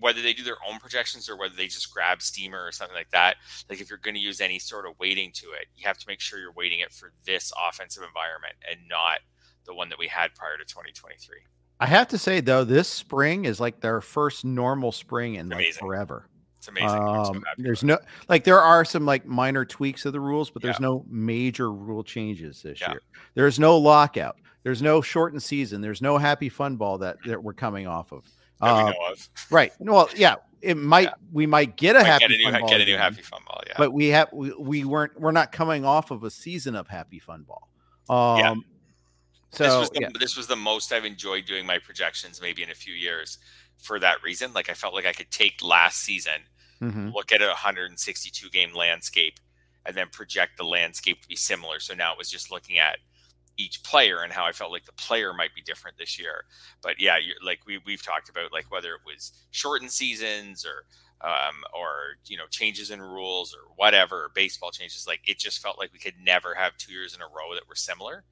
whether 0.00 0.20
they 0.20 0.32
do 0.32 0.42
their 0.42 0.56
own 0.68 0.78
projections 0.78 1.28
or 1.28 1.38
whether 1.38 1.54
they 1.54 1.66
just 1.66 1.92
grab 1.92 2.20
Steamer 2.20 2.62
or 2.64 2.72
something 2.72 2.96
like 2.96 3.10
that 3.10 3.36
like 3.70 3.80
if 3.80 3.88
you're 3.88 3.98
going 3.98 4.14
to 4.14 4.20
use 4.20 4.40
any 4.40 4.58
sort 4.58 4.86
of 4.86 4.98
weighting 4.98 5.30
to 5.32 5.46
it 5.52 5.66
you 5.76 5.86
have 5.86 5.98
to 5.98 6.04
make 6.06 6.20
sure 6.20 6.38
you're 6.38 6.52
weighting 6.52 6.80
it 6.80 6.92
for 6.92 7.12
this 7.24 7.52
offensive 7.68 8.02
environment 8.02 8.54
and 8.70 8.80
not 8.88 9.20
the 9.66 9.74
one 9.74 9.88
that 9.88 9.98
we 9.98 10.08
had 10.08 10.34
prior 10.34 10.56
to 10.56 10.64
2023 10.64 11.36
i 11.80 11.86
have 11.86 12.08
to 12.08 12.18
say 12.18 12.40
though 12.40 12.64
this 12.64 12.88
spring 12.88 13.44
is 13.44 13.60
like 13.60 13.80
their 13.80 14.00
first 14.00 14.44
normal 14.44 14.92
spring 14.92 15.36
in 15.36 15.48
like 15.48 15.72
forever 15.74 16.28
it's 16.62 16.68
amazing. 16.68 16.90
Um, 16.90 17.24
so 17.24 17.40
there's 17.58 17.82
no 17.82 17.98
like 18.28 18.44
there 18.44 18.60
are 18.60 18.84
some 18.84 19.04
like 19.04 19.26
minor 19.26 19.64
tweaks 19.64 20.06
of 20.06 20.12
the 20.12 20.20
rules, 20.20 20.48
but 20.48 20.62
there's 20.62 20.78
yeah. 20.78 20.86
no 20.86 21.04
major 21.08 21.72
rule 21.72 22.04
changes 22.04 22.62
this 22.62 22.80
yeah. 22.80 22.92
year. 22.92 23.00
There's 23.34 23.58
no 23.58 23.76
lockout. 23.76 24.36
There's 24.62 24.80
no 24.80 25.00
shortened 25.02 25.42
season. 25.42 25.80
There's 25.80 26.00
no 26.00 26.18
happy 26.18 26.48
fun 26.48 26.76
ball 26.76 26.98
that, 26.98 27.16
that 27.26 27.42
we're 27.42 27.52
coming 27.52 27.88
off 27.88 28.12
of. 28.12 28.24
Uh, 28.62 28.92
right. 29.50 29.72
Well, 29.80 30.08
yeah, 30.14 30.36
it 30.62 30.76
might 30.76 31.04
yeah. 31.04 31.14
we 31.32 31.46
might 31.46 31.76
get 31.76 31.96
a 31.96 31.98
might 31.98 32.06
happy 32.06 32.28
get 32.28 32.30
a 32.30 32.36
new, 32.36 32.50
fun 32.50 32.60
ball 32.60 32.68
get 32.68 32.80
a 32.80 32.84
new 32.84 32.96
happy 32.96 33.22
fun 33.22 33.40
ball, 33.46 33.60
yeah. 33.66 33.74
But 33.76 33.92
we 33.92 34.08
have 34.08 34.28
we, 34.32 34.52
we 34.52 34.84
weren't 34.84 35.20
we're 35.20 35.32
not 35.32 35.50
coming 35.50 35.84
off 35.84 36.10
of 36.10 36.22
a 36.22 36.30
season 36.30 36.76
of 36.76 36.86
happy 36.88 37.18
fun 37.18 37.42
ball. 37.42 37.68
Um 38.08 38.38
yeah. 38.38 38.54
so 39.50 39.64
this 39.64 39.74
was, 39.74 39.90
the, 39.90 40.00
yeah. 40.00 40.08
this 40.18 40.36
was 40.36 40.46
the 40.46 40.56
most 40.56 40.92
I've 40.92 41.04
enjoyed 41.04 41.44
doing 41.44 41.66
my 41.66 41.78
projections 41.78 42.40
maybe 42.40 42.62
in 42.62 42.70
a 42.70 42.74
few 42.74 42.94
years 42.94 43.38
for 43.78 43.98
that 43.98 44.22
reason. 44.22 44.52
Like 44.52 44.70
I 44.70 44.74
felt 44.74 44.94
like 44.94 45.06
I 45.06 45.12
could 45.12 45.30
take 45.32 45.60
last 45.62 45.98
season, 46.00 46.42
mm-hmm. 46.80 47.08
look 47.08 47.32
at 47.32 47.42
a 47.42 47.46
162 47.46 48.48
game 48.50 48.72
landscape, 48.72 49.40
and 49.84 49.96
then 49.96 50.06
project 50.12 50.56
the 50.56 50.64
landscape 50.64 51.20
to 51.22 51.28
be 51.28 51.36
similar. 51.36 51.80
So 51.80 51.94
now 51.94 52.12
it 52.12 52.18
was 52.18 52.30
just 52.30 52.52
looking 52.52 52.78
at 52.78 52.98
each 53.62 53.82
player 53.82 54.22
and 54.22 54.32
how 54.32 54.44
I 54.44 54.52
felt 54.52 54.72
like 54.72 54.84
the 54.84 54.92
player 54.92 55.32
might 55.32 55.54
be 55.54 55.62
different 55.62 55.96
this 55.96 56.18
year. 56.18 56.44
But 56.82 57.00
yeah, 57.00 57.18
like 57.44 57.60
we 57.66 57.80
we've 57.86 58.04
talked 58.04 58.28
about 58.28 58.52
like 58.52 58.70
whether 58.70 58.94
it 58.94 59.00
was 59.06 59.32
shortened 59.50 59.90
seasons 59.90 60.66
or 60.66 60.84
um, 61.26 61.62
or 61.72 62.16
you 62.26 62.36
know 62.36 62.46
changes 62.50 62.90
in 62.90 63.00
rules 63.00 63.54
or 63.54 63.72
whatever, 63.76 64.30
baseball 64.34 64.70
changes. 64.70 65.06
Like 65.06 65.20
it 65.24 65.38
just 65.38 65.62
felt 65.62 65.78
like 65.78 65.92
we 65.92 65.98
could 65.98 66.14
never 66.22 66.54
have 66.54 66.76
two 66.76 66.92
years 66.92 67.14
in 67.14 67.22
a 67.22 67.26
row 67.26 67.54
that 67.54 67.68
were 67.68 67.76
similar. 67.76 68.24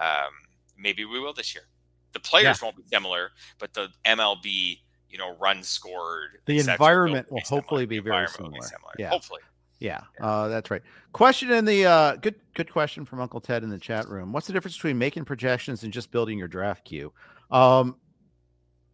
Um, 0.00 0.32
maybe 0.76 1.04
we 1.04 1.20
will 1.20 1.32
this 1.32 1.54
year. 1.54 1.64
The 2.12 2.20
players 2.20 2.58
yeah. 2.60 2.66
won't 2.66 2.76
be 2.76 2.82
similar, 2.90 3.30
but 3.58 3.72
the 3.72 3.88
MLB 4.04 4.78
you 5.08 5.18
know 5.18 5.36
runs 5.38 5.68
scored. 5.68 6.40
The 6.46 6.58
environment 6.58 7.30
will, 7.30 7.36
will 7.36 7.42
hopefully 7.58 7.86
be 7.86 8.00
very 8.00 8.26
similar. 8.28 8.54
Be 8.54 8.62
similar. 8.62 8.92
Yeah, 8.98 9.10
hopefully. 9.10 9.40
Yeah, 9.82 10.02
uh, 10.20 10.46
that's 10.46 10.70
right. 10.70 10.80
Question 11.12 11.50
in 11.50 11.64
the 11.64 11.86
uh, 11.86 12.14
good 12.14 12.36
good 12.54 12.70
question 12.70 13.04
from 13.04 13.20
Uncle 13.20 13.40
Ted 13.40 13.64
in 13.64 13.68
the 13.68 13.80
chat 13.80 14.08
room. 14.08 14.32
What's 14.32 14.46
the 14.46 14.52
difference 14.52 14.76
between 14.76 14.96
making 14.96 15.24
projections 15.24 15.82
and 15.82 15.92
just 15.92 16.12
building 16.12 16.38
your 16.38 16.46
draft 16.46 16.84
queue? 16.84 17.12
Um, 17.50 17.96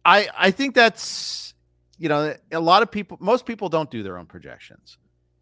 I 0.03 0.27
I 0.35 0.49
think 0.49 0.73
that's 0.73 1.53
you 1.99 2.09
know 2.09 2.33
a 2.51 2.59
lot 2.59 2.81
of 2.81 2.89
people, 2.89 3.19
most 3.21 3.45
people 3.45 3.69
don't 3.69 3.91
do 3.91 4.01
their 4.01 4.17
own 4.17 4.25
projections, 4.25 4.97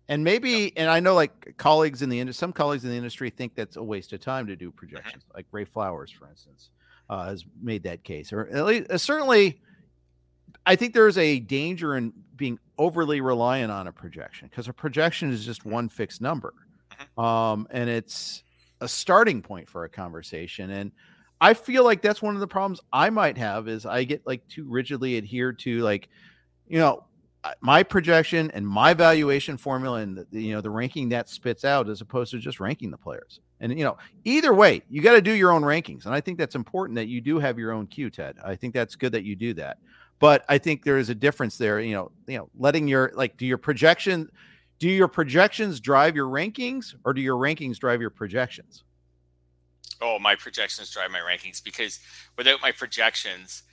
and 0.10 0.22
maybe 0.22 0.76
and 0.76 0.90
I 0.90 1.00
know 1.00 1.16
like 1.16 1.56
colleagues 1.56 2.02
in 2.02 2.10
the 2.10 2.20
industry, 2.20 2.40
some 2.42 2.52
colleagues 2.52 2.84
in 2.84 2.90
the 2.90 2.98
industry 2.98 3.30
think 3.30 3.56
that's 3.56 3.78
a 3.78 3.84
waste 3.84 4.12
of 4.12 4.20
time 4.20 4.48
to 4.48 4.58
do 4.58 4.68
mm-hmm. 4.68 4.78
projections. 4.78 5.24
Like 5.34 5.46
Ray 5.54 5.64
Flowers, 5.64 6.12
for 6.12 6.28
instance, 6.28 6.72
uh, 7.10 7.30
has 7.30 7.46
made 7.62 7.84
that 7.84 8.04
case, 8.04 8.34
or 8.34 8.48
at 8.48 8.66
least 8.66 8.92
uh, 8.92 8.98
certainly 8.98 9.62
I 10.66 10.76
think 10.76 10.94
there's 10.94 11.18
a 11.18 11.40
danger 11.40 11.96
in 11.96 12.14
being 12.36 12.60
overly 12.78 13.22
reliant 13.22 13.72
on 13.72 13.88
a 13.88 13.92
projection 13.92 14.48
because 14.48 14.68
a 14.68 14.74
projection 14.74 15.32
is 15.32 15.46
just 15.46 15.66
one 15.66 15.90
fixed 15.90 16.22
number. 16.22 16.54
Mm-hmm. 16.92 17.22
Um, 17.22 17.68
and 17.72 17.90
it's 17.90 18.44
a 18.82 18.88
starting 18.88 19.42
point 19.42 19.70
for 19.70 19.84
a 19.84 19.90
conversation. 19.90 20.70
And 20.72 20.92
I 21.42 21.54
feel 21.54 21.84
like 21.84 22.02
that's 22.02 22.22
one 22.22 22.36
of 22.36 22.40
the 22.40 22.48
problems 22.48 22.80
I 22.92 23.10
might 23.10 23.38
have 23.38 23.68
is 23.68 23.86
I 23.86 24.04
get 24.04 24.26
like 24.26 24.48
too 24.48 24.66
rigidly 24.68 25.18
adhered 25.18 25.60
to 25.60 25.82
like, 25.82 26.10
you 26.68 26.80
know, 26.80 27.04
my 27.62 27.82
projection 27.84 28.52
and 28.52 28.68
my 28.68 28.94
valuation 28.94 29.58
formula 29.58 30.00
and 30.00 30.18
the, 30.18 30.42
you 30.42 30.54
know 30.54 30.60
the 30.60 30.70
ranking 30.70 31.08
that 31.10 31.30
spits 31.30 31.64
out 31.64 31.88
as 31.88 32.02
opposed 32.02 32.32
to 32.32 32.40
just 32.40 32.60
ranking 32.60 32.92
the 32.92 32.98
players. 32.98 33.40
And 33.60 33.78
you 33.78 33.86
know, 33.86 33.98
either 34.26 34.54
way, 34.54 34.82
you 34.90 35.02
got 35.02 35.14
to 35.14 35.22
do 35.22 35.32
your 35.32 35.52
own 35.52 35.62
rankings, 35.62 36.06
and 36.06 36.14
I 36.14 36.20
think 36.20 36.38
that's 36.38 36.56
important 36.56 36.96
that 36.98 37.08
you 37.08 37.22
do 37.22 37.40
have 37.40 37.58
your 37.58 37.72
own 37.72 37.88
queue, 37.88 38.10
Ted. 38.10 38.36
I 38.44 38.56
think 38.56 38.74
that's 38.74 38.96
good 38.96 39.14
that 39.14 39.24
you 39.24 39.36
do 39.36 39.54
that 39.54 39.78
but 40.20 40.46
I 40.50 40.58
think 40.58 40.84
there 40.84 40.98
is 40.98 41.10
a 41.10 41.16
difference 41.16 41.58
there. 41.58 41.80
You 41.80 41.96
know, 41.96 42.12
you 42.28 42.38
know, 42.38 42.50
letting 42.58 42.88
your 42.88 43.12
like 43.16 43.38
do 43.38 43.46
your 43.46 43.58
projection, 43.58 44.30
do 44.80 44.90
your 44.90 45.08
projections 45.08 45.80
drive 45.80 46.16
your 46.16 46.28
rankings, 46.28 46.96
or 47.06 47.14
do 47.14 47.22
your 47.22 47.38
rankings 47.38 47.78
drive 47.78 48.02
your 48.02 48.10
projections? 48.10 48.84
Oh, 50.02 50.20
my 50.20 50.36
projections 50.36 50.92
drive 50.92 51.12
my 51.12 51.20
rankings 51.20 51.64
because 51.64 52.00
without 52.38 52.62
my 52.62 52.72
projections, 52.72 53.64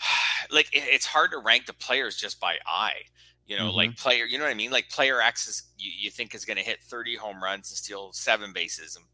like 0.50 0.68
it's 0.72 1.06
hard 1.06 1.30
to 1.32 1.38
rank 1.38 1.66
the 1.66 1.72
players 1.74 2.16
just 2.16 2.40
by 2.40 2.56
eye. 2.66 3.02
You 3.46 3.56
know, 3.56 3.68
mm-hmm. 3.68 3.76
like 3.76 3.96
player, 3.96 4.26
you 4.26 4.36
know 4.36 4.44
what 4.44 4.50
I 4.50 4.54
mean? 4.54 4.70
Like 4.70 4.90
player 4.90 5.22
X 5.22 5.48
is 5.48 5.62
you, 5.78 5.90
you 5.98 6.10
think 6.10 6.34
is 6.34 6.44
going 6.44 6.58
to 6.58 6.62
hit 6.62 6.80
30 6.82 7.16
home 7.16 7.42
runs 7.42 7.70
and 7.70 7.78
steal 7.78 8.12
seven 8.12 8.52
bases, 8.52 8.96
and, 8.96 9.06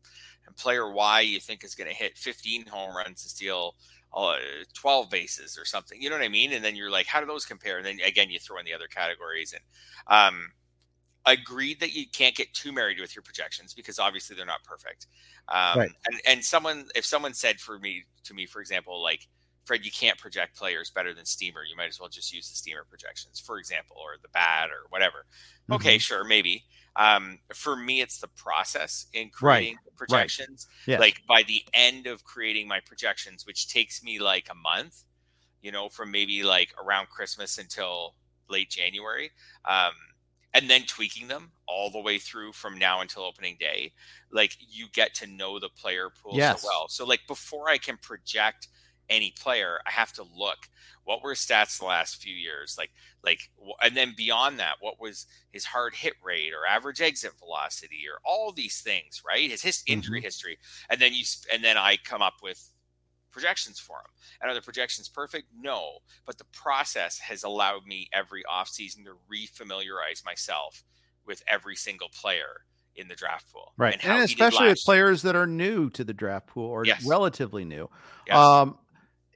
and 0.47 0.57
player 0.57 0.91
Y 0.91 1.21
you 1.21 1.39
think 1.39 1.63
is 1.63 1.77
going 1.77 1.89
to 1.89 1.95
hit 1.95 2.19
15 2.19 2.67
home 2.67 2.97
runs 2.97 3.07
and 3.07 3.31
steal 3.31 3.77
uh, 4.15 4.37
12 4.75 5.11
bases 5.11 5.59
or 5.59 5.65
something. 5.65 6.01
You 6.01 6.09
know 6.09 6.17
what 6.17 6.25
I 6.25 6.29
mean? 6.29 6.53
And 6.53 6.65
then 6.65 6.77
you're 6.77 6.91
like, 6.91 7.07
how 7.07 7.21
do 7.21 7.27
those 7.27 7.45
compare? 7.45 7.79
And 7.79 7.87
then 7.87 7.99
again, 8.07 8.31
you 8.31 8.39
throw 8.39 8.59
in 8.59 8.65
the 8.65 8.73
other 8.73 8.87
categories. 8.87 9.53
And 9.53 9.63
um, 10.07 10.53
agreed 11.27 11.81
that 11.81 11.95
you 11.95 12.05
can't 12.13 12.35
get 12.35 12.53
too 12.55 12.73
married 12.73 13.01
with 13.01 13.17
your 13.17 13.23
projections 13.23 13.75
because 13.75 13.99
obviously 13.99 14.37
they're 14.37 14.47
not 14.47 14.63
perfect. 14.63 15.09
Um, 15.49 15.79
right. 15.79 15.91
And 16.07 16.21
and 16.27 16.45
someone, 16.45 16.87
if 16.95 17.05
someone 17.05 17.35
said 17.35 17.59
for 17.59 17.79
me 17.79 18.05
to 18.25 18.35
me, 18.35 18.47
for 18.47 18.61
example, 18.61 19.03
like 19.03 19.27
Fred, 19.65 19.85
you 19.85 19.91
can't 19.91 20.19
project 20.19 20.57
players 20.57 20.91
better 20.91 21.15
than 21.15 21.25
Steamer. 21.25 21.65
You 21.65 21.77
might 21.77 21.89
as 21.89 21.99
well 21.99 22.09
just 22.09 22.33
use 22.33 22.49
the 22.49 22.55
Steamer 22.55 22.85
projections, 22.89 23.41
for 23.41 23.59
example, 23.59 23.97
or 23.99 24.17
the 24.23 24.29
BAT 24.29 24.69
or 24.71 24.87
whatever. 24.91 25.25
Mm-hmm. 25.65 25.75
Okay, 25.75 25.99
sure, 25.99 26.25
maybe. 26.25 26.65
Um, 26.97 27.39
for 27.53 27.77
me, 27.77 28.01
it's 28.01 28.19
the 28.19 28.29
process 28.29 29.07
in 29.13 29.31
creating 29.31 29.77
right. 29.77 29.97
projections. 29.97 30.69
Right. 30.87 30.93
Yes. 30.93 31.01
Like 31.01 31.23
by 31.27 31.43
the 31.43 31.63
end 31.73 32.07
of 32.07 32.25
creating 32.25 32.69
my 32.69 32.81
projections, 32.81 33.47
which 33.47 33.69
takes 33.69 34.03
me 34.03 34.21
like 34.21 34.49
a 34.51 34.55
month, 34.55 35.03
you 35.61 35.73
know, 35.73 35.89
from 35.89 36.11
maybe 36.11 36.43
like 36.45 36.73
around 36.83 37.09
Christmas 37.09 37.59
until 37.59 38.15
late 38.49 38.71
January. 38.71 39.31
Um, 39.65 39.93
and 40.55 40.71
then 40.71 40.83
tweaking 40.87 41.27
them 41.27 41.51
all 41.67 41.91
the 41.91 41.99
way 41.99 42.19
through 42.19 42.53
from 42.53 42.79
now 42.79 43.01
until 43.01 43.25
opening 43.25 43.57
day 43.59 43.93
like 44.31 44.57
you 44.61 44.87
get 44.93 45.13
to 45.15 45.27
know 45.27 45.59
the 45.59 45.69
player 45.69 46.11
pool 46.11 46.37
yes. 46.37 46.63
so 46.63 46.69
well 46.69 46.89
so 46.89 47.05
like 47.05 47.21
before 47.27 47.69
i 47.69 47.77
can 47.77 47.97
project 47.99 48.69
any 49.09 49.33
player, 49.39 49.81
I 49.87 49.91
have 49.91 50.13
to 50.15 50.23
look 50.23 50.69
what 51.05 51.23
were 51.23 51.31
his 51.31 51.41
stats 51.41 51.79
the 51.79 51.85
last 51.85 52.23
few 52.23 52.35
years, 52.35 52.77
like 52.79 52.91
like, 53.23 53.51
and 53.83 53.97
then 53.97 54.15
beyond 54.17 54.59
that, 54.59 54.77
what 54.81 55.01
was 55.01 55.27
his 55.53 55.65
hard 55.65 55.95
hit 55.95 56.15
rate 56.23 56.53
or 56.53 56.67
average 56.67 57.01
exit 57.01 57.33
velocity 57.39 58.03
or 58.11 58.21
all 58.25 58.53
these 58.53 58.81
things, 58.81 59.23
right? 59.27 59.51
His 59.51 59.63
his 59.63 59.83
injury 59.87 60.21
mm-hmm. 60.21 60.25
history, 60.25 60.59
and 60.91 61.01
then 61.01 61.13
you 61.13 61.25
and 61.53 61.63
then 61.63 61.77
I 61.77 61.99
come 62.03 62.23
up 62.23 62.35
with 62.43 62.71
projections 63.31 63.79
for 63.79 63.97
him. 63.97 64.11
And 64.41 64.51
are 64.51 64.55
the 64.55 64.63
projections 64.63 65.09
perfect? 65.09 65.49
No, 65.59 65.99
but 66.25 66.39
the 66.39 66.45
process 66.53 67.19
has 67.19 67.45
allowed 67.45 67.85
me 67.87 68.09
every 68.13 68.43
offseason 68.45 69.05
to 69.05 69.17
refamiliarize 69.31 70.25
myself 70.25 70.85
with 71.27 71.43
every 71.49 71.77
single 71.77 72.09
player 72.09 72.65
in 72.97 73.09
the 73.09 73.15
draft 73.15 73.53
pool. 73.53 73.73
Right. 73.77 73.95
And, 73.95 74.13
and 74.13 74.23
especially 74.23 74.69
with 74.69 74.85
players 74.85 75.23
that 75.23 75.35
are 75.35 75.49
new 75.49 75.91
to 75.91 76.05
the 76.05 76.15
draft 76.15 76.47
pool 76.47 76.67
or 76.67 76.85
yes. 76.85 77.05
relatively 77.05 77.65
new. 77.65 77.91
Yes. 78.27 78.37
Um, 78.37 78.79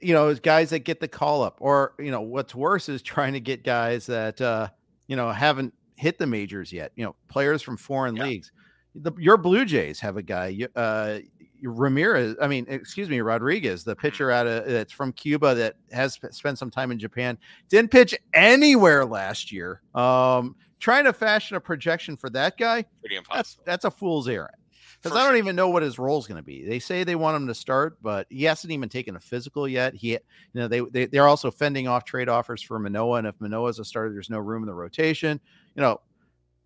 you 0.01 0.13
know, 0.13 0.33
guys 0.35 0.69
that 0.71 0.79
get 0.79 0.99
the 0.99 1.07
call 1.07 1.43
up, 1.43 1.57
or 1.59 1.93
you 1.99 2.11
know, 2.11 2.21
what's 2.21 2.55
worse 2.55 2.89
is 2.89 3.01
trying 3.01 3.33
to 3.33 3.39
get 3.39 3.63
guys 3.63 4.05
that 4.07 4.39
uh, 4.41 4.69
you 5.07 5.15
know 5.15 5.31
haven't 5.31 5.73
hit 5.95 6.17
the 6.17 6.27
majors 6.27 6.71
yet. 6.71 6.91
You 6.95 7.05
know, 7.05 7.15
players 7.27 7.61
from 7.61 7.77
foreign 7.77 8.15
yeah. 8.15 8.23
leagues. 8.23 8.51
The, 8.95 9.11
your 9.17 9.37
Blue 9.37 9.65
Jays 9.65 9.99
have 9.99 10.17
a 10.17 10.21
guy. 10.21 10.57
Uh, 10.75 11.19
Ramirez, 11.61 12.35
I 12.41 12.47
mean, 12.47 12.65
excuse 12.69 13.09
me, 13.09 13.19
Rodriguez, 13.21 13.83
the 13.83 13.95
pitcher 13.95 14.31
out 14.31 14.47
of 14.47 14.65
that's 14.65 14.93
from 14.93 15.11
Cuba 15.13 15.53
that 15.55 15.75
has 15.91 16.19
spent 16.31 16.57
some 16.57 16.71
time 16.71 16.91
in 16.91 16.99
Japan, 16.99 17.37
didn't 17.69 17.91
pitch 17.91 18.15
anywhere 18.33 19.05
last 19.05 19.51
year. 19.51 19.81
Um, 19.93 20.55
trying 20.79 21.03
to 21.05 21.13
fashion 21.13 21.57
a 21.57 21.59
projection 21.59 22.15
for 22.15 22.29
that 22.31 22.57
guy, 22.57 22.83
Pretty 23.01 23.15
that's, 23.15 23.27
impossible. 23.29 23.63
that's 23.65 23.85
a 23.85 23.91
fool's 23.91 24.27
errand. 24.27 24.55
Because 25.01 25.17
I 25.17 25.21
don't 25.23 25.31
sure. 25.31 25.37
even 25.37 25.55
know 25.55 25.69
what 25.69 25.81
his 25.81 25.97
role 25.97 26.19
is 26.19 26.27
going 26.27 26.37
to 26.37 26.43
be. 26.43 26.65
They 26.65 26.79
say 26.79 27.03
they 27.03 27.15
want 27.15 27.37
him 27.37 27.47
to 27.47 27.55
start, 27.55 27.97
but 28.01 28.27
he 28.29 28.43
hasn't 28.43 28.71
even 28.73 28.89
taken 28.89 29.15
a 29.15 29.19
physical 29.19 29.67
yet. 29.67 29.93
He, 29.93 30.11
you 30.11 30.19
know, 30.53 30.67
they, 30.67 30.81
they 30.81 31.05
they're 31.05 31.27
also 31.27 31.49
fending 31.49 31.87
off 31.87 32.03
trade 32.03 32.27
offers 32.27 32.61
for 32.61 32.79
Manoah, 32.79 33.19
and 33.19 33.27
if 33.27 33.35
Manoah 33.39 33.69
is 33.69 33.79
a 33.79 33.85
starter, 33.85 34.11
there's 34.11 34.29
no 34.29 34.39
room 34.39 34.63
in 34.63 34.67
the 34.67 34.73
rotation. 34.73 35.39
You 35.75 35.81
know, 35.81 36.01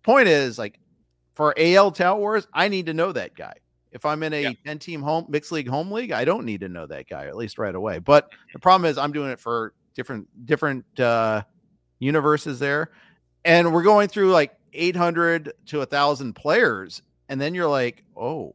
point 0.02 0.26
is 0.26 0.58
like 0.58 0.80
for 1.34 1.54
AL 1.56 1.92
Tout 1.92 2.18
Wars, 2.18 2.46
I 2.52 2.68
need 2.68 2.86
to 2.86 2.94
know 2.94 3.12
that 3.12 3.34
guy. 3.36 3.54
If 3.92 4.04
I'm 4.04 4.24
in 4.24 4.32
a 4.32 4.42
Yeah. 4.42 4.52
10 4.66 4.80
team 4.80 5.02
home 5.02 5.26
mixed 5.28 5.52
league 5.52 5.68
home 5.68 5.92
league, 5.92 6.10
I 6.10 6.24
don't 6.24 6.44
need 6.44 6.60
to 6.60 6.68
know 6.68 6.86
that 6.86 7.08
guy 7.08 7.26
at 7.26 7.36
least 7.36 7.58
right 7.58 7.74
away. 7.74 8.00
But 8.00 8.28
the 8.52 8.58
problem 8.58 8.90
is 8.90 8.98
I'm 8.98 9.12
doing 9.12 9.30
it 9.30 9.38
for 9.38 9.72
different 9.94 10.26
different 10.46 10.84
uh 10.98 11.42
universes 12.00 12.58
there. 12.58 12.90
And 13.44 13.72
we're 13.72 13.84
going 13.84 14.08
through 14.08 14.32
like 14.32 14.52
800 14.72 15.52
to 15.66 15.82
a 15.82 15.86
thousand 15.86 16.34
players. 16.34 17.02
And 17.28 17.40
then 17.40 17.54
you're 17.54 17.68
like, 17.68 18.04
oh, 18.16 18.54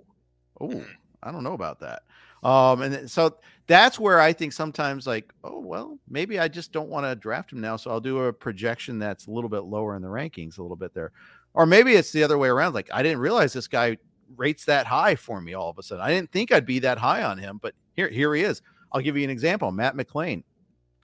oh, 0.62 0.84
I 1.24 1.32
don't 1.32 1.44
know 1.44 1.54
about 1.54 1.80
that. 1.80 2.04
Um, 2.44 2.82
and 2.82 3.10
so 3.10 3.38
that's 3.68 4.00
where 4.00 4.20
I 4.20 4.32
think 4.34 4.54
sometimes 4.54 5.06
like, 5.06 5.34
oh, 5.44 5.60
well, 5.60 6.00
maybe 6.10 6.40
I 6.40 6.48
just 6.48 6.72
don't 6.72 6.90
want 6.90 7.06
to 7.06 7.16
draft 7.16 7.52
him 7.52 7.62
now. 7.62 7.76
So 7.76 7.92
I'll 7.92 8.00
do 8.00 8.20
a 8.20 8.34
projection 8.34 9.00
that's 9.00 9.28
a 9.28 9.32
little 9.32 9.50
bit 9.50 9.64
lower 9.64 9.96
in 9.96 10.02
the 10.02 10.08
rankings, 10.08 10.58
a 10.58 10.62
little 10.62 10.78
bit 10.78 10.94
there. 10.94 11.12
Or 11.54 11.66
maybe 11.66 11.94
it's 11.94 12.12
the 12.12 12.24
other 12.24 12.38
way 12.38 12.48
around. 12.48 12.74
Like, 12.74 12.90
I 12.94 13.04
didn't 13.04 13.20
realize 13.20 13.54
this 13.54 13.68
guy 13.68 13.98
rates 14.38 14.66
that 14.66 14.86
high 14.86 15.16
for 15.16 15.42
me 15.42 15.54
all 15.54 15.70
of 15.70 15.78
a 15.78 15.84
sudden. 15.84 16.04
I 16.04 16.10
didn't 16.10 16.32
think 16.32 16.52
I'd 16.52 16.66
be 16.66 16.80
that 16.80 16.98
high 16.98 17.24
on 17.24 17.38
him, 17.38 17.60
but 17.62 17.74
here, 17.96 18.10
here 18.10 18.34
he 18.36 18.44
is. 18.44 18.62
I'll 18.92 19.02
give 19.02 19.18
you 19.18 19.24
an 19.24 19.30
example. 19.30 19.72
Matt 19.72 19.96
McLain. 19.96 20.44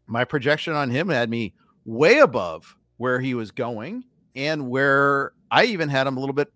My 0.07 0.23
projection 0.23 0.73
on 0.73 0.89
him 0.89 1.09
had 1.09 1.29
me 1.29 1.53
way 1.85 2.19
above 2.19 2.75
where 2.97 3.19
he 3.19 3.33
was 3.33 3.51
going 3.51 4.03
and 4.35 4.69
where 4.69 5.33
I 5.51 5.65
even 5.65 5.89
had 5.89 6.07
him 6.07 6.17
a 6.17 6.19
little 6.19 6.33
bit. 6.33 6.51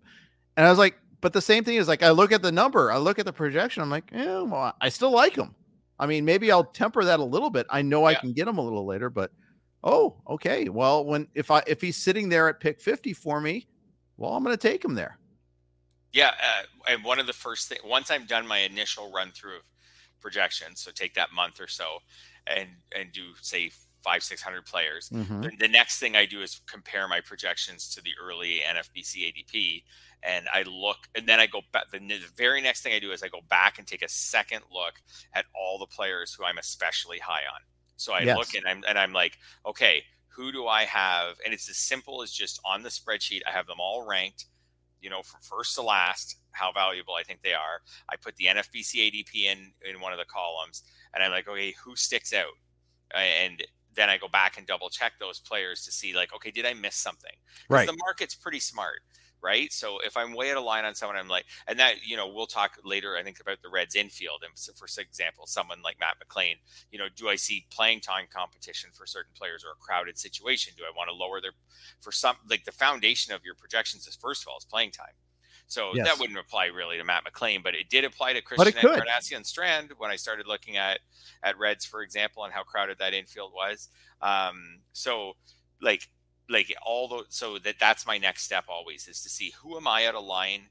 And 0.56 0.66
I 0.66 0.70
was 0.70 0.78
like, 0.78 0.98
but 1.20 1.32
the 1.32 1.40
same 1.40 1.64
thing 1.64 1.76
is 1.76 1.88
like 1.88 2.02
I 2.02 2.10
look 2.10 2.32
at 2.32 2.42
the 2.42 2.52
number, 2.52 2.90
I 2.90 2.98
look 2.98 3.18
at 3.18 3.26
the 3.26 3.32
projection, 3.32 3.82
I'm 3.82 3.90
like, 3.90 4.10
yeah, 4.12 4.42
well, 4.42 4.74
I 4.80 4.88
still 4.88 5.10
like 5.12 5.36
him. 5.36 5.54
I 5.98 6.06
mean, 6.06 6.24
maybe 6.24 6.50
I'll 6.50 6.64
temper 6.64 7.04
that 7.04 7.20
a 7.20 7.24
little 7.24 7.50
bit. 7.50 7.66
I 7.68 7.82
know 7.82 8.06
I 8.06 8.14
can 8.14 8.32
get 8.32 8.48
him 8.48 8.56
a 8.56 8.62
little 8.62 8.86
later, 8.86 9.10
but 9.10 9.32
oh, 9.84 10.16
okay. 10.28 10.68
Well, 10.70 11.04
when 11.04 11.28
if 11.34 11.50
I 11.50 11.62
if 11.66 11.82
he's 11.82 11.96
sitting 11.96 12.30
there 12.30 12.48
at 12.48 12.58
pick 12.58 12.80
50 12.80 13.12
for 13.12 13.40
me, 13.40 13.66
well, 14.16 14.32
I'm 14.32 14.42
going 14.42 14.56
to 14.56 14.68
take 14.68 14.82
him 14.84 14.94
there. 14.94 15.18
Yeah, 16.12 16.28
uh, 16.30 16.62
and 16.88 17.04
one 17.04 17.18
of 17.18 17.26
the 17.26 17.32
first 17.32 17.68
thing 17.68 17.78
once 17.84 18.10
I'm 18.10 18.24
done 18.26 18.46
my 18.46 18.58
initial 18.58 19.12
run 19.12 19.30
through 19.30 19.56
of 19.56 19.62
projections, 20.20 20.80
so 20.80 20.90
take 20.90 21.14
that 21.14 21.32
month 21.32 21.60
or 21.60 21.68
so, 21.68 21.98
and 22.46 22.68
and 22.98 23.12
do 23.12 23.22
say 23.40 23.70
five 24.02 24.22
six 24.22 24.42
hundred 24.42 24.64
players. 24.64 25.10
Mhm. 25.10 25.42
The, 25.42 25.56
the 25.56 25.68
next 25.68 25.98
thing 25.98 26.16
I 26.16 26.26
do 26.26 26.40
is 26.40 26.60
compare 26.66 27.06
my 27.06 27.20
projections 27.20 27.94
to 27.94 28.02
the 28.02 28.12
early 28.20 28.60
NFBC 28.66 29.32
ADP, 29.32 29.84
and 30.22 30.46
I 30.52 30.62
look, 30.62 30.98
and 31.14 31.26
then 31.26 31.40
I 31.40 31.46
go 31.46 31.62
back. 31.72 31.90
The, 31.90 32.20
very 32.36 32.60
next 32.60 32.82
thing 32.82 32.92
I 32.92 32.98
do 32.98 33.12
is 33.12 33.22
I 33.22 33.28
go 33.28 33.40
back 33.48 33.78
and 33.78 33.86
take 33.86 34.02
a 34.02 34.08
second 34.08 34.62
look 34.72 34.94
at 35.34 35.46
all 35.54 35.78
the 35.78 35.86
players 35.86 36.34
who 36.34 36.44
I'm 36.44 36.58
especially 36.58 37.18
high 37.18 37.42
on. 37.52 37.60
So 37.96 38.12
I 38.12 38.24
Yes. 38.24 38.36
look 38.36 38.54
and 38.54 38.66
I'm 38.66 38.82
and 38.88 38.98
I'm 38.98 39.12
like, 39.12 39.38
okay, 39.66 40.04
who 40.28 40.52
do 40.52 40.66
I 40.66 40.84
have? 40.84 41.36
And 41.44 41.52
it's 41.52 41.68
as 41.68 41.76
simple 41.78 42.22
as 42.22 42.30
just 42.32 42.60
on 42.64 42.82
the 42.82 42.88
spreadsheet, 42.88 43.40
I 43.46 43.50
have 43.50 43.66
them 43.66 43.80
all 43.80 44.06
ranked, 44.06 44.46
you 45.00 45.10
know, 45.10 45.22
from 45.22 45.40
first 45.42 45.74
to 45.74 45.82
last, 45.82 46.36
how 46.52 46.72
valuable 46.72 47.14
I 47.14 47.22
think 47.22 47.42
they 47.42 47.52
are. 47.54 47.80
I 48.08 48.16
put 48.16 48.36
the 48.36 48.46
NFBC 48.46 48.96
ADP 48.96 49.34
in 49.44 49.72
in 49.82 50.00
one 50.00 50.12
of 50.12 50.18
the 50.18 50.24
columns, 50.26 50.82
and 51.14 51.22
I'm 51.22 51.30
like, 51.30 51.48
okay, 51.48 51.74
who 51.84 51.96
sticks 51.96 52.32
out? 52.32 52.54
And 53.14 53.62
then 53.94 54.08
I 54.08 54.18
go 54.18 54.28
back 54.28 54.56
and 54.56 54.66
double 54.66 54.88
check 54.88 55.14
those 55.18 55.40
players 55.40 55.84
to 55.84 55.92
see, 55.92 56.14
like, 56.14 56.32
okay, 56.34 56.50
did 56.50 56.64
I 56.64 56.74
miss 56.74 56.94
something? 56.96 57.34
Right. 57.68 57.86
The 57.86 57.96
market's 57.98 58.34
pretty 58.34 58.60
smart, 58.60 59.00
right? 59.42 59.72
So 59.72 59.98
if 60.00 60.16
I'm 60.16 60.34
way 60.34 60.50
out 60.50 60.56
of 60.56 60.64
line 60.64 60.84
on 60.84 60.94
someone, 60.94 61.16
I'm 61.16 61.28
like, 61.28 61.46
and 61.66 61.78
that, 61.78 62.06
you 62.06 62.16
know, 62.16 62.28
we'll 62.28 62.46
talk 62.46 62.78
later, 62.84 63.16
I 63.16 63.22
think, 63.22 63.40
about 63.40 63.62
the 63.62 63.68
Reds 63.68 63.94
infield. 63.94 64.42
And 64.44 64.52
so 64.54 64.72
for 64.74 64.86
example, 65.00 65.46
someone 65.46 65.82
like 65.82 65.98
Matt 66.00 66.16
McLain, 66.24 66.54
you 66.90 66.98
know, 66.98 67.06
do 67.14 67.28
I 67.28 67.36
see 67.36 67.66
playing 67.70 68.00
time 68.00 68.26
competition 68.30 68.90
for 68.92 69.06
certain 69.06 69.32
players 69.34 69.64
or 69.64 69.72
a 69.72 69.76
crowded 69.76 70.18
situation? 70.18 70.74
Do 70.76 70.84
I 70.84 70.96
want 70.96 71.08
to 71.08 71.14
lower 71.14 71.40
their, 71.40 71.52
for 72.00 72.12
some, 72.12 72.36
like 72.48 72.64
the 72.64 72.72
foundation 72.72 73.34
of 73.34 73.44
your 73.44 73.54
projections 73.54 74.06
is 74.06 74.16
first 74.16 74.42
of 74.42 74.48
all, 74.48 74.58
is 74.58 74.64
playing 74.64 74.90
time. 74.92 75.14
So 75.66 75.92
Yes. 75.94 76.06
that 76.08 76.18
wouldn't 76.18 76.38
apply 76.38 76.66
really 76.66 76.96
to 76.96 77.04
Matt 77.04 77.24
McLain, 77.24 77.62
but 77.62 77.76
it 77.76 77.88
did 77.88 78.04
apply 78.04 78.32
to 78.32 78.42
Christian 78.42 78.72
could. 78.72 78.90
Encarnacion 78.90 79.44
Strand 79.44 79.92
when 79.98 80.10
I 80.10 80.16
started 80.16 80.48
looking 80.48 80.76
at 80.76 80.98
at 81.44 81.56
Reds, 81.58 81.84
for 81.84 82.02
example, 82.02 82.44
and 82.44 82.52
how 82.52 82.64
crowded 82.64 82.98
that 82.98 83.14
infield 83.14 83.52
was. 83.54 83.88
Um, 84.20 84.80
so 84.92 85.34
like 85.80 86.08
like 86.50 86.74
all 86.84 87.08
those 87.08 87.26
so 87.28 87.58
that 87.58 87.76
that's 87.78 88.06
my 88.06 88.18
next 88.18 88.42
step 88.42 88.64
always 88.68 89.08
is 89.08 89.22
to 89.22 89.28
see 89.28 89.52
who 89.62 89.76
am 89.76 89.86
I 89.86 90.06
out 90.06 90.14
of 90.14 90.24
line 90.24 90.62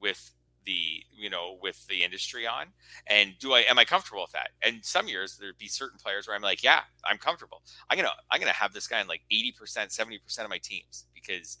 with 0.00 0.32
the 0.66 1.02
you 1.16 1.30
know 1.30 1.56
with 1.62 1.86
the 1.86 2.04
industry 2.04 2.46
on 2.46 2.66
and 3.06 3.32
do 3.38 3.54
i 3.54 3.60
am 3.60 3.78
i 3.78 3.84
comfortable 3.84 4.20
with 4.20 4.32
that 4.32 4.50
and 4.60 4.84
some 4.84 5.08
years 5.08 5.38
there'd 5.38 5.56
be 5.56 5.68
certain 5.68 5.98
players 5.98 6.26
where 6.26 6.36
i'm 6.36 6.42
like 6.42 6.62
yeah 6.62 6.80
i'm 7.06 7.16
comfortable 7.16 7.62
i'm 7.88 7.96
gonna 7.96 8.10
i'm 8.30 8.38
gonna 8.38 8.52
have 8.52 8.74
this 8.74 8.86
guy 8.86 9.00
in 9.00 9.06
like 9.06 9.22
80% 9.32 9.54
70% 9.56 10.44
of 10.44 10.50
my 10.50 10.58
teams 10.58 11.06
because 11.14 11.58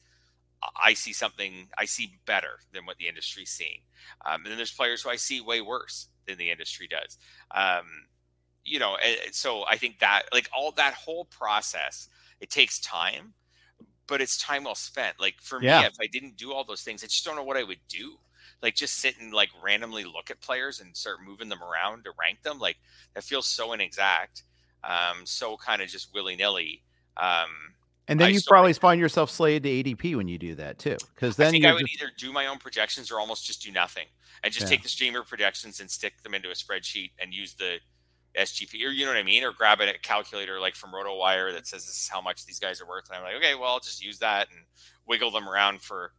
I 0.82 0.94
see 0.94 1.12
something 1.12 1.68
I 1.76 1.84
see 1.84 2.18
better 2.26 2.58
than 2.72 2.84
what 2.84 2.96
the 2.98 3.08
industry's 3.08 3.50
seeing. 3.50 3.80
Um, 4.26 4.42
and 4.42 4.46
then 4.46 4.56
there's 4.56 4.72
players 4.72 5.02
who 5.02 5.10
I 5.10 5.16
see 5.16 5.40
way 5.40 5.60
worse 5.60 6.08
than 6.26 6.38
the 6.38 6.50
industry 6.50 6.88
does. 6.88 7.18
Um, 7.52 7.86
you 8.64 8.78
know, 8.78 8.96
so 9.30 9.64
I 9.68 9.76
think 9.76 10.00
that 10.00 10.24
like 10.32 10.48
all 10.56 10.72
that 10.72 10.94
whole 10.94 11.26
process, 11.26 12.08
it 12.40 12.50
takes 12.50 12.80
time, 12.80 13.34
but 14.08 14.20
it's 14.20 14.36
time 14.38 14.64
well 14.64 14.74
spent. 14.74 15.20
Like 15.20 15.40
for 15.40 15.62
Yeah. 15.62 15.82
me, 15.82 15.86
if 15.86 15.94
I 16.00 16.06
didn't 16.08 16.36
do 16.36 16.52
all 16.52 16.64
those 16.64 16.82
things, 16.82 17.04
I 17.04 17.06
just 17.06 17.24
don't 17.24 17.36
know 17.36 17.44
what 17.44 17.56
I 17.56 17.62
would 17.62 17.80
do. 17.88 18.18
Like 18.62 18.74
just 18.74 18.96
sit 18.96 19.18
and 19.20 19.32
like 19.32 19.50
randomly 19.62 20.04
look 20.04 20.30
at 20.30 20.40
players 20.40 20.80
and 20.80 20.96
start 20.96 21.18
moving 21.22 21.48
them 21.48 21.62
around 21.62 22.04
to 22.04 22.12
rank 22.18 22.42
them. 22.42 22.58
Like 22.58 22.78
that 23.14 23.22
feels 23.24 23.46
so 23.46 23.72
inexact, 23.72 24.42
um, 24.84 25.24
so 25.26 25.56
kind 25.56 25.82
of 25.82 25.88
just 25.88 26.12
willy 26.14 26.36
nilly. 26.36 26.82
Um, 27.16 27.76
And 28.08 28.18
then 28.20 28.28
I 28.28 28.30
you 28.30 28.40
probably 28.46 28.72
find 28.72 29.00
yourself 29.00 29.30
slated 29.30 29.64
to 29.64 29.68
ADP 29.70 30.16
when 30.16 30.28
you 30.28 30.38
do 30.38 30.54
that 30.56 30.78
too. 30.78 30.96
Because 31.14 31.38
I 31.38 31.44
then 31.44 31.52
think 31.52 31.64
you 31.64 31.70
I 31.70 31.74
would 31.74 31.86
just, 31.86 32.02
either 32.02 32.10
do 32.16 32.32
my 32.32 32.46
own 32.46 32.58
projections 32.58 33.10
or 33.10 33.20
almost 33.20 33.44
just 33.46 33.62
do 33.62 33.70
nothing 33.70 34.08
and 34.42 34.52
just 34.52 34.66
Yeah. 34.66 34.68
take 34.68 34.82
the 34.82 34.88
Steamer 34.88 35.22
projections 35.24 35.80
and 35.80 35.90
stick 35.90 36.22
them 36.22 36.34
into 36.34 36.50
a 36.50 36.54
spreadsheet 36.54 37.12
and 37.18 37.34
use 37.34 37.54
the 37.54 37.80
SGP 38.38 38.84
or 38.84 38.90
you 38.90 39.04
know 39.04 39.10
what 39.10 39.18
I 39.18 39.22
mean, 39.22 39.44
or 39.44 39.52
grab 39.52 39.80
a 39.80 39.92
calculator 39.98 40.60
like 40.60 40.74
from 40.74 40.92
RotoWire 40.92 41.52
that 41.52 41.66
says 41.66 41.86
this 41.86 41.96
is 41.96 42.08
how 42.08 42.20
much 42.20 42.46
these 42.46 42.58
guys 42.58 42.80
are 42.80 42.86
worth, 42.86 43.08
and 43.08 43.16
I'm 43.16 43.22
like, 43.24 43.36
okay, 43.36 43.54
well, 43.54 43.72
I'll 43.72 43.80
just 43.80 44.02
use 44.02 44.18
that 44.20 44.48
and 44.50 44.60
wiggle 45.06 45.30
them 45.30 45.48
around 45.48 45.80
for 45.82 46.12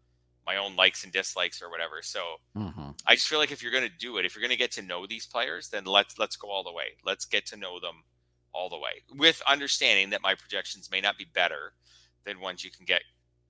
my 0.45 0.57
own 0.57 0.75
likes 0.75 1.03
and 1.03 1.13
dislikes 1.13 1.61
or 1.61 1.69
whatever. 1.69 2.01
So 2.01 2.37
Mhm. 2.55 2.99
I 3.05 3.15
just 3.15 3.27
feel 3.27 3.39
like 3.39 3.51
if 3.51 3.61
you're 3.61 3.71
going 3.71 3.89
to 3.89 3.97
do 3.97 4.17
it, 4.17 4.25
if 4.25 4.35
you're 4.35 4.41
going 4.41 4.49
to 4.49 4.57
get 4.57 4.71
to 4.73 4.81
know 4.81 5.05
these 5.05 5.25
players, 5.25 5.69
then 5.69 5.85
let's 5.85 6.17
let's 6.17 6.35
go 6.35 6.49
all 6.49 6.63
the 6.63 6.71
way. 6.71 6.97
Let's 7.03 7.25
get 7.25 7.45
to 7.47 7.57
know 7.57 7.79
them 7.79 8.03
all 8.51 8.69
the 8.69 8.77
way 8.77 9.03
with 9.13 9.41
understanding 9.47 10.09
that 10.09 10.21
my 10.23 10.33
projections 10.35 10.89
may 10.89 11.01
not 11.01 11.17
be 11.17 11.25
better 11.25 11.73
than 12.25 12.39
ones 12.39 12.63
you 12.63 12.71
can 12.71 12.85
get, 12.85 13.03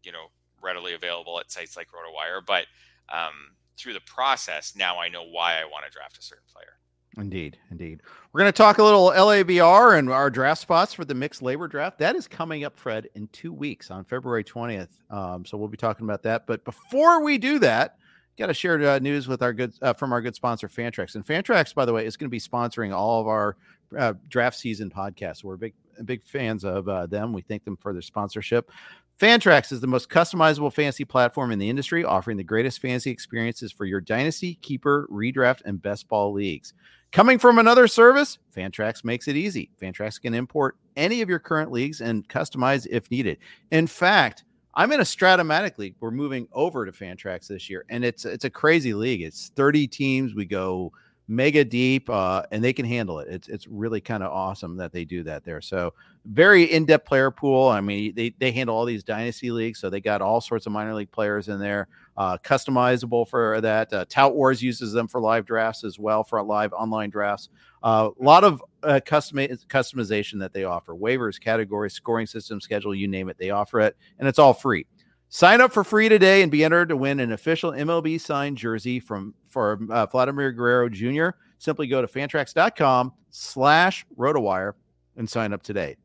you 0.04 0.12
know, 0.12 0.28
readily 0.62 0.94
available 0.94 1.40
at 1.40 1.52
sites 1.52 1.78
like 1.78 1.88
RotoWire, 1.88 2.46
but 2.46 2.66
um, 3.10 3.56
through 3.78 3.94
the 3.94 4.02
process, 4.02 4.76
now 4.76 5.00
I 5.00 5.08
know 5.08 5.24
why 5.24 5.60
I 5.60 5.66
want 5.66 5.86
to 5.86 5.92
draft 5.92 6.18
a 6.18 6.22
certain 6.22 6.44
player. 6.54 6.78
Indeed, 7.18 7.58
indeed. 7.72 8.02
We're 8.32 8.40
going 8.40 8.52
to 8.52 8.58
talk 8.58 8.78
a 8.78 8.84
little 8.84 9.10
LABR 9.10 9.98
and 9.98 10.10
our 10.10 10.30
draft 10.30 10.62
spots 10.62 10.94
for 10.94 11.04
the 11.06 11.16
mixed 11.16 11.42
LABR 11.42 11.70
draft. 11.70 11.98
That 12.00 12.16
is 12.16 12.28
coming 12.28 12.64
up, 12.64 12.78
Fred, 12.78 13.10
in 13.16 13.28
two 13.30 13.52
weeks 13.52 13.92
on 13.92 14.06
February 14.06 14.44
20th. 14.44 14.90
Um, 15.10 15.44
so 15.44 15.58
we'll 15.58 15.68
be 15.68 15.78
talking 15.78 16.06
about 16.06 16.24
that. 16.24 16.46
But 16.46 16.64
before 16.64 17.24
we 17.24 17.38
do 17.38 17.60
that, 17.60 17.98
got 18.38 18.48
to 18.48 18.54
share 18.54 18.82
uh, 18.90 19.00
news 19.00 19.28
with 19.28 19.42
our 19.42 19.54
good 19.54 19.74
uh, 19.82 19.94
from 19.94 20.14
our 20.14 20.22
good 20.22 20.36
sponsor 20.36 20.68
Fantrax. 20.68 21.16
And 21.16 21.26
Fantrax, 21.26 21.76
by 21.76 21.86
the 21.86 21.94
way, 21.94 22.06
is 22.06 22.16
going 22.16 22.30
to 22.30 22.32
be 22.32 22.40
sponsoring 22.40 22.96
all 22.96 23.20
of 23.20 23.28
our 23.28 23.58
uh, 23.98 24.14
draft 24.30 24.58
season 24.58 24.90
podcasts. 24.90 25.44
We're 25.44 25.58
big 25.58 25.74
big 26.06 26.24
fans 26.24 26.64
of 26.64 26.88
uh, 26.88 27.06
them. 27.08 27.34
We 27.34 27.42
thank 27.42 27.66
them 27.66 27.76
for 27.76 27.92
their 27.92 28.02
sponsorship. 28.02 28.72
Fantrax 29.20 29.74
is 29.74 29.82
the 29.82 29.88
most 29.88 30.10
customizable 30.10 30.72
fantasy 30.72 31.04
platform 31.04 31.52
in 31.52 31.60
the 31.60 31.70
industry, 31.70 32.06
offering 32.06 32.38
the 32.38 32.44
greatest 32.44 32.80
fantasy 32.80 33.12
experiences 33.12 33.70
for 33.70 33.84
your 33.84 34.00
dynasty, 34.00 34.56
keeper, 34.56 35.10
redraft, 35.12 35.62
and 35.66 35.82
best 35.82 36.08
ball 36.08 36.32
leagues. 36.32 36.74
Coming 37.12 37.40
from 37.40 37.58
another 37.58 37.88
service, 37.88 38.38
Fantrax 38.56 39.04
makes 39.04 39.28
it 39.28 39.36
easy. 39.36 39.72
Fantrax 39.82 40.22
can 40.22 40.36
import 40.36 40.78
any 40.96 41.22
of 41.22 41.30
your 41.30 41.40
current 41.40 41.72
leagues 41.72 42.02
and 42.02 42.28
customize 42.30 42.86
if 42.90 43.10
needed. 43.10 43.40
In 43.72 43.88
fact, 43.88 44.44
I'm 44.76 44.92
in 44.92 45.00
a 45.00 45.04
Strat-O-Matic 45.04 45.80
league. 45.80 45.96
We're 46.00 46.12
moving 46.12 46.48
over 46.54 46.86
to 46.86 46.92
Fantrax 46.92 47.48
this 47.48 47.68
year, 47.68 47.84
and 47.90 48.06
it's 48.06 48.26
it's 48.26 48.46
a 48.46 48.50
crazy 48.50 48.94
league. 48.94 49.24
It's 49.24 49.50
30 49.56 49.88
teams. 49.88 50.36
We 50.36 50.46
go 50.46 50.92
mega 51.30 51.64
deep, 51.64 52.10
uh, 52.10 52.42
and 52.52 52.64
they 52.64 52.74
can 52.74 52.86
handle 52.86 53.20
it. 53.20 53.28
It's 53.30 53.48
it's 53.48 53.68
really 53.68 54.02
kind 54.02 54.24
of 54.24 54.32
awesome 54.32 54.76
that 54.78 54.92
they 54.92 55.06
do 55.06 55.24
that 55.24 55.46
there. 55.46 55.62
So 55.62 55.94
very 56.26 56.64
in 56.64 56.86
depth 56.86 57.06
player 57.06 57.32
pool. 57.32 57.70
I 57.70 57.80
mean, 57.80 58.14
they 58.16 58.34
they 58.40 58.52
handle 58.52 58.76
all 58.76 58.84
these 58.84 59.04
dynasty 59.04 59.52
leagues, 59.52 59.80
so 59.80 59.90
they 59.90 60.02
got 60.02 60.22
all 60.22 60.42
sorts 60.42 60.66
of 60.66 60.72
minor 60.72 60.94
league 60.94 61.12
players 61.12 61.48
in 61.48 61.60
there. 61.60 61.88
Uh, 62.18 62.38
customizable 62.40 63.28
for 63.28 63.62
that. 63.62 63.94
Uh, 63.94 64.04
Tout 64.10 64.36
Wars 64.36 64.62
uses 64.62 64.92
them 64.92 65.08
for 65.08 65.22
live 65.22 65.46
drafts 65.46 65.84
as 65.84 65.98
well 65.98 66.24
for 66.24 66.42
live 66.44 66.74
online 66.74 67.10
drafts. 67.10 67.50
Uh, 67.84 68.10
a 68.20 68.24
lot 68.24 68.44
of 68.44 68.62
uh, 68.84 69.00
custom 69.06 69.38
customization 69.38 70.40
that 70.40 70.52
they 70.52 70.64
offer: 70.64 70.94
waivers, 70.96 71.40
categories, 71.40 71.94
scoring 71.94 72.28
system, 72.28 72.60
schedule, 72.60 72.94
you 72.94 73.08
name 73.08 73.30
it. 73.30 73.38
They 73.38 73.52
offer 73.52 73.80
it, 73.80 73.96
and 74.18 74.28
it's 74.28 74.40
all 74.40 74.54
free. 74.54 74.86
Sign 75.30 75.62
up 75.62 75.72
for 75.72 75.84
free 75.84 76.10
today 76.10 76.42
and 76.42 76.52
be 76.52 76.64
entered 76.64 76.90
to 76.90 76.98
win 76.98 77.20
an 77.20 77.32
official 77.32 77.72
MLB 77.72 78.20
signed 78.20 78.58
jersey 78.58 79.00
from 79.00 79.36
for 79.48 79.80
uh, 79.92 80.08
Vladimir 80.08 80.52
Guerrero 80.52 80.90
Jr. 80.90 81.30
Simply 81.60 81.88
go 81.88 82.02
to 82.02 82.08
fantrax.com 82.08 83.14
slash 83.30 84.06
rotowire 84.18 84.74
and 85.18 85.30
sign 85.30 85.54
up 85.54 85.62
today. 85.62 85.98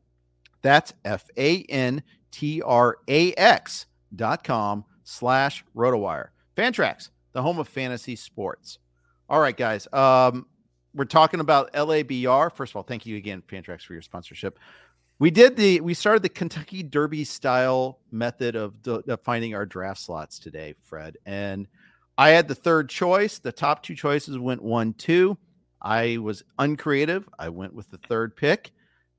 That's 0.61 0.93
F 1.03 1.25
A 1.37 1.63
N 1.63 2.03
T 2.31 2.61
R 2.61 2.97
A 3.07 3.33
X 3.33 3.87
dot 4.15 4.43
com 4.43 4.85
slash 5.03 5.65
rotowire. 5.75 6.27
Fantrax, 6.55 7.09
the 7.33 7.41
home 7.41 7.57
of 7.57 7.67
fantasy 7.67 8.15
sports. 8.15 8.77
All 9.27 9.39
right, 9.39 9.57
guys. 9.57 9.87
Um, 9.91 10.45
we're 10.93 11.05
talking 11.05 11.39
about 11.39 11.73
LABR. 11.73 12.55
First 12.55 12.71
of 12.71 12.77
all, 12.77 12.83
thank 12.83 13.05
you 13.05 13.17
again, 13.17 13.43
Fantrax, 13.47 13.81
for 13.81 13.93
your 13.93 14.01
sponsorship. 14.01 14.59
We 15.17 15.31
did 15.31 15.55
the 15.55 15.79
we 15.79 15.93
started 15.93 16.23
the 16.23 16.29
Kentucky 16.29 16.83
Derby 16.83 17.23
style 17.23 17.99
method 18.11 18.55
of, 18.55 18.73
finding 19.23 19.55
our 19.55 19.65
draft 19.65 20.01
slots 20.01 20.39
today, 20.39 20.75
Fred. 20.81 21.17
And 21.25 21.67
I 22.17 22.29
had 22.29 22.47
the 22.47 22.55
third 22.55 22.89
choice. 22.89 23.39
The 23.39 23.51
top 23.51 23.81
two 23.81 23.95
choices 23.95 24.37
went 24.37 24.61
one, 24.61 24.93
two. 24.93 25.37
I 25.81 26.17
was 26.17 26.43
uncreative. 26.59 27.29
I 27.39 27.49
went 27.49 27.73
with 27.73 27.89
the 27.91 27.99
third 28.09 28.35
pick. 28.35 28.71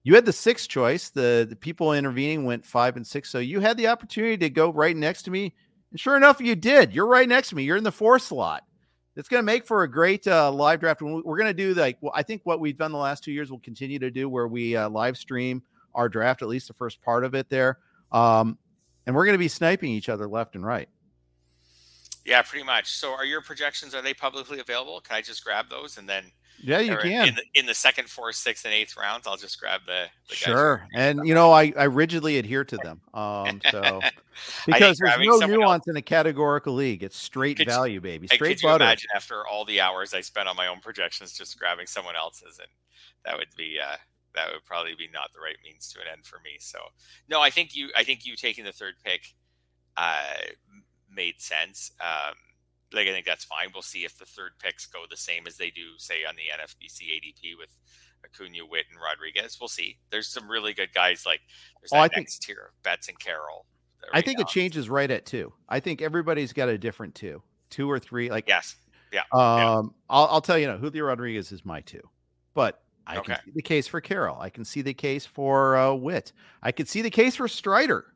You 0.03 0.15
had 0.15 0.27
the 0.27 0.33
sixth 0.33 0.69
choice. 0.69 1.11
The, 1.11 1.47
the 1.49 1.57
people 1.57 1.93
intervening 1.93 2.45
went 2.45 2.65
five 2.65 2.97
and 2.97 3.07
six. 3.07 3.31
So 3.31 3.39
you 3.39 3.61
had 3.61 3.77
the 3.77 3.89
opportunity 3.89 4.37
to 4.37 4.51
go 4.51 4.71
right 4.71 4.97
next 4.97 5.23
to 5.23 5.31
me. 5.31 5.55
And 5.91 5.99
sure 5.99 6.17
enough, 6.17 6.41
you 6.41 6.55
did. 6.57 6.93
You're 6.93 7.07
right 7.07 7.29
next 7.29 7.51
to 7.51 7.57
me. 7.57 7.65
You're 7.65 7.77
in 7.77 7.85
the 7.85 7.93
fourth 7.93 8.23
slot. 8.23 8.65
It's 9.17 9.29
going 9.29 9.41
to 9.41 9.47
make 9.47 9.67
for 9.67 9.83
a 9.83 9.91
great 9.91 10.27
uh, 10.27 10.53
live 10.53 10.81
draft. 10.81 11.01
We're 11.01 11.39
going 11.39 11.47
to 11.47 11.55
do 11.55 11.73
like, 11.75 11.97
well, 12.03 12.13
I 12.15 12.23
think 12.23 12.43
what 12.45 12.61
we've 12.61 12.77
done 12.77 12.93
the 12.93 12.99
last 12.99 13.25
two 13.25 13.33
years, 13.33 13.51
we'll 13.51 13.61
continue 13.61 13.99
to 13.99 14.11
do 14.11 14.29
where 14.29 14.47
we 14.47 14.77
uh, 14.77 14.91
live 14.91 15.17
stream 15.17 15.63
our 15.97 16.09
draft, 16.09 16.43
at 16.43 16.49
least 16.49 16.69
the 16.69 16.75
first 16.75 17.03
part 17.03 17.25
of 17.25 17.35
it 17.35 17.49
there. 17.51 17.79
Um, 18.13 18.59
and 19.07 19.17
we're 19.17 19.25
going 19.25 19.35
to 19.35 19.39
be 19.39 19.49
sniping 19.49 19.91
each 19.91 20.09
other 20.09 20.29
left 20.29 20.55
and 20.55 20.65
right. 20.65 20.89
Yeah, 22.25 22.43
pretty 22.43 22.65
much. 22.65 22.91
So, 22.91 23.13
are 23.13 23.25
your 23.25 23.41
projections 23.41 23.95
are 23.95 24.03
they 24.03 24.13
publicly 24.13 24.59
available? 24.59 25.01
Can 25.01 25.17
I 25.17 25.23
just 25.23 25.45
grab 25.45 25.71
those 25.71 25.97
and 25.97 26.09
then? 26.09 26.25
Yeah, 26.63 26.81
you 26.81 26.97
can. 26.97 27.29
In 27.29 27.35
the, 27.35 27.43
in 27.55 27.67
the, 27.67 27.75
second, 27.75 28.09
fourth, 28.09 28.35
sixth, 28.35 28.65
and 28.65 28.73
eighth 28.73 28.97
rounds, 28.97 29.27
I'll 29.27 29.37
just 29.37 29.61
grab 29.61 29.83
the. 29.87 30.07
the 30.29 30.35
sure, 30.35 30.89
and 30.95 31.27
you 31.27 31.35
know, 31.35 31.53
I 31.53 31.73
I 31.77 31.85
rigidly 31.85 32.39
adhere 32.39 32.65
to 32.65 32.79
them. 32.79 33.01
Um, 33.13 33.61
so 33.71 34.01
because 34.67 34.99
there's 34.99 35.19
no 35.21 35.39
nuance 35.39 35.87
else, 35.87 35.89
in 35.89 35.97
a 35.97 36.03
categorical 36.03 36.75
league, 36.75 37.03
it's 37.03 37.17
straight 37.17 37.65
value, 37.65 37.95
you, 37.95 38.01
baby, 38.01 38.27
straight 38.27 38.57
could 38.57 38.67
butter. 38.67 38.85
You 38.85 38.89
imagine 38.89 39.11
after 39.15 39.47
all 39.47 39.67
the 39.67 39.81
hours 39.83 40.15
I 40.15 40.23
spent 40.23 40.49
on 40.49 40.57
my 40.57 40.67
own 40.67 40.81
projections, 40.81 41.35
just 41.35 41.59
grabbing 41.59 41.87
someone 41.87 42.17
else's, 42.17 42.59
and 42.59 42.69
that 43.27 43.37
would 43.37 43.55
be 43.57 43.79
uh, 43.79 43.97
that 44.37 44.53
would 44.53 44.65
probably 44.65 44.95
be 44.95 45.09
not 45.13 45.33
the 45.33 45.41
right 45.41 45.57
means 45.65 45.93
to 45.93 46.01
an 46.01 46.07
end 46.13 46.25
for 46.25 46.37
me. 46.45 46.57
So 46.61 46.79
no, 47.29 47.41
I 47.41 47.51
think 47.51 47.75
you 47.75 47.91
I 47.97 48.05
think 48.05 48.25
you 48.25 48.37
taking 48.37 48.65
the 48.65 48.73
third 48.73 48.95
pick 49.05 49.35
uh, 49.97 50.35
made 51.11 51.41
sense. 51.41 51.91
Um, 52.01 52.35
like 52.93 53.09
I 53.09 53.13
think 53.13 53.27
that's 53.27 53.45
fine. 53.45 53.69
We'll 53.73 53.83
see 53.83 54.05
if 54.05 54.17
the 54.19 54.25
third 54.25 54.53
picks 54.59 54.87
go 54.87 55.05
the 55.11 55.17
same 55.17 55.47
as 55.47 55.57
they 55.57 55.71
do, 55.71 55.99
say, 55.99 56.25
on 56.29 56.37
the 56.37 56.43
NFBC 56.63 57.03
ADP 57.03 57.59
with 57.59 57.71
Acuna, 58.25 58.65
Witt, 58.69 58.85
and 58.91 59.01
Rodriguez. 59.01 59.59
We'll 59.61 59.69
see. 59.69 59.99
There's 60.11 60.29
some 60.29 60.49
really 60.49 60.73
good 60.73 60.93
guys 60.95 61.25
like 61.27 61.41
there's 61.81 61.93
oh, 61.93 61.97
that 61.97 62.13
I 62.15 62.21
next 62.21 62.47
think, 62.47 62.57
tier 62.57 62.67
of 62.69 62.83
Betts 62.83 63.09
and 63.09 63.19
Carroll. 63.19 63.67
Right 64.03 64.11
I 64.13 64.21
think 64.21 64.39
now. 64.39 64.43
it 64.43 64.49
changes 64.49 64.89
right 64.89 65.11
at 65.11 65.27
two. 65.27 65.53
I 65.69 65.81
think 65.81 66.03
everybody's 66.03 66.53
got 66.53 66.69
a 66.69 66.79
different 66.79 67.15
two, 67.15 67.43
two 67.71 67.91
or 67.91 67.99
three. 67.99 68.31
Like 68.31 68.47
yes, 68.47 68.77
yeah. 69.13 69.23
Um, 69.33 69.41
yeah. 69.41 69.83
I'll, 70.11 70.27
I'll 70.27 70.41
tell 70.41 70.59
you, 70.59 70.67
know, 70.67 70.79
Julio 70.79 71.05
Rodriguez 71.05 71.51
is 71.53 71.65
my 71.65 71.81
two, 71.81 72.03
but 72.55 72.83
I 73.07 73.19
okay. 73.19 73.35
can 73.35 73.45
see 73.45 73.53
the 73.55 73.63
case 73.63 73.87
for 73.87 74.01
Carroll. 74.01 74.39
I 74.41 74.51
can 74.51 74.65
see 74.65 74.83
the 74.83 74.95
case 74.95 75.25
for 75.25 75.77
uh, 75.77 75.95
Witt. 75.95 76.33
I 76.63 76.73
could 76.73 76.89
see 76.89 77.03
the 77.03 77.11
case 77.11 77.37
for 77.37 77.47
Strider. 77.49 78.07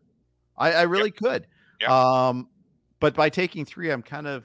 I, 0.57 0.73
I 0.73 0.83
really 0.83 1.11
yep. 1.11 1.17
could. 1.17 1.47
Yep. 1.81 1.91
Um, 1.91 2.49
but 2.99 3.15
by 3.15 3.31
taking 3.31 3.65
three, 3.65 3.91
I'm 3.91 4.03
kind 4.03 4.27
of 4.27 4.45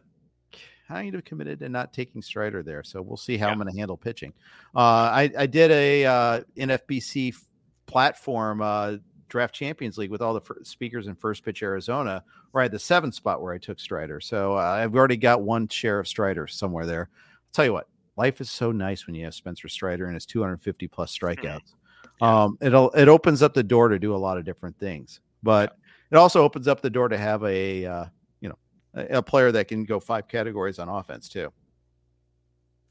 kind 0.87 1.15
of 1.15 1.25
committed 1.25 1.59
to 1.59 1.69
not 1.69 1.93
taking 1.93 2.21
Strider 2.21 2.63
there. 2.63 2.83
So 2.83 3.01
we'll 3.01 3.17
see 3.17 3.37
how. 3.37 3.49
I'm 3.49 3.57
going 3.57 3.71
to 3.71 3.77
handle 3.77 3.97
pitching. 3.97 4.33
Uh, 4.75 4.79
I, 4.79 5.31
I 5.37 5.45
did 5.45 5.71
a 5.71 6.05
uh, 6.05 6.41
NFBC 6.57 7.33
f- 7.33 7.43
platform 7.87 8.61
uh, 8.61 8.97
draft 9.27 9.53
champions 9.55 9.97
league 9.97 10.11
with 10.11 10.21
all 10.21 10.33
the 10.33 10.41
speakers 10.63 11.07
in 11.07 11.15
first 11.15 11.43
pitch 11.43 11.63
Arizona, 11.63 12.23
where 12.51 12.61
I 12.61 12.65
had 12.65 12.71
the 12.71 12.79
seventh 12.79 13.15
spot 13.15 13.41
where 13.41 13.53
I 13.53 13.57
took 13.57 13.79
Strider. 13.79 14.21
So 14.21 14.53
uh, 14.53 14.61
I've 14.61 14.95
already 14.95 15.17
got 15.17 15.41
one 15.41 15.67
share 15.67 15.99
of 15.99 16.07
Strider 16.07 16.47
somewhere 16.47 16.85
there. 16.85 17.09
I'll 17.11 17.51
tell 17.51 17.65
you 17.65 17.73
what, 17.73 17.87
life 18.17 18.41
is 18.41 18.49
so 18.49 18.71
nice 18.71 19.05
when 19.05 19.15
you 19.15 19.25
have 19.25 19.33
Spencer 19.33 19.67
Strider 19.67 20.05
and 20.05 20.13
his 20.13 20.25
250 20.25 20.87
plus 20.87 21.17
strikeouts. 21.17 21.73
Um, 22.21 22.57
it'll 22.61 22.91
it 22.91 23.07
opens 23.07 23.41
up 23.41 23.53
the 23.53 23.63
door 23.63 23.89
to 23.89 23.99
do 23.99 24.15
a 24.15 24.17
lot 24.17 24.37
of 24.37 24.45
different 24.45 24.79
things, 24.79 25.19
but 25.43 25.75
it 26.11 26.15
also 26.15 26.43
opens 26.43 26.67
up 26.67 26.81
the 26.81 26.89
door 26.89 27.09
to 27.09 27.17
have 27.17 27.43
a 27.43 27.85
uh, 27.85 28.05
you 28.39 28.49
know 28.49 28.57
a, 28.93 29.17
a, 29.17 29.21
player 29.21 29.51
that 29.51 29.67
can 29.67 29.83
go 29.83 29.99
five 29.99 30.27
categories 30.29 30.79
on 30.79 30.87
offense 30.87 31.27
too. 31.27 31.51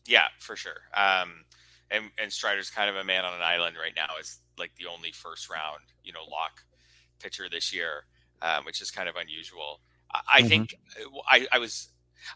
Yeah, 0.06 0.26
for 0.40 0.56
sure. 0.56 0.76
Um, 0.94 1.44
and 1.90 2.10
and 2.18 2.30
Strider's 2.30 2.70
kind 2.70 2.90
of 2.90 2.96
a 2.96 3.04
man 3.04 3.24
on 3.24 3.34
an 3.34 3.40
island 3.40 3.76
right 3.80 3.94
now. 3.96 4.08
Is 4.20 4.40
like 4.58 4.72
the 4.76 4.86
only 4.86 5.12
first 5.12 5.48
round 5.48 5.80
you 6.02 6.12
know 6.12 6.24
lock 6.30 6.62
pitcher 7.18 7.48
this 7.50 7.72
year, 7.72 8.04
um, 8.42 8.64
which 8.64 8.82
is 8.82 8.90
kind 8.90 9.08
of 9.08 9.16
unusual. 9.16 9.80
I, 10.12 10.20
I 10.26 10.40
mm-hmm. 10.40 10.48
think 10.48 10.74
uh, 11.00 11.18
I, 11.26 11.46
I 11.52 11.58
was 11.58 11.88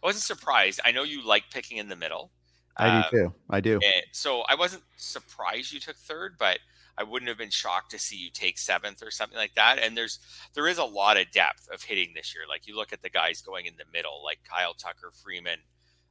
I 0.02 0.06
wasn't 0.06 0.24
surprised. 0.24 0.80
I 0.84 0.92
know 0.92 1.02
you 1.02 1.26
like 1.26 1.44
picking 1.52 1.76
in 1.76 1.88
the 1.88 1.96
middle. 1.96 2.30
I 2.78 2.98
um, 2.98 3.04
do 3.10 3.18
too. 3.18 3.34
I 3.50 3.60
do. 3.60 3.80
so 4.12 4.42
I 4.48 4.54
wasn't 4.54 4.82
surprised 4.96 5.72
you 5.72 5.80
took 5.80 5.96
third, 5.96 6.36
but 6.38 6.58
I 6.96 7.04
wouldn't 7.04 7.28
have 7.28 7.38
been 7.38 7.50
shocked 7.50 7.92
to 7.92 7.98
see 7.98 8.16
you 8.16 8.30
take 8.30 8.58
seventh 8.58 9.02
or 9.02 9.10
something 9.10 9.38
like 9.38 9.54
that. 9.54 9.78
And 9.78 9.96
there's 9.96 10.18
there 10.54 10.68
is 10.68 10.78
a 10.78 10.84
lot 10.84 11.16
of 11.16 11.30
depth 11.30 11.68
of 11.72 11.82
hitting 11.82 12.12
this 12.14 12.34
year. 12.34 12.44
Like 12.48 12.66
you 12.66 12.76
look 12.76 12.92
at 12.92 13.02
the 13.02 13.10
guys 13.10 13.40
going 13.40 13.66
in 13.66 13.74
the 13.76 13.84
middle, 13.92 14.22
like 14.24 14.38
Kyle 14.44 14.74
Tucker, 14.74 15.12
Freeman, 15.22 15.60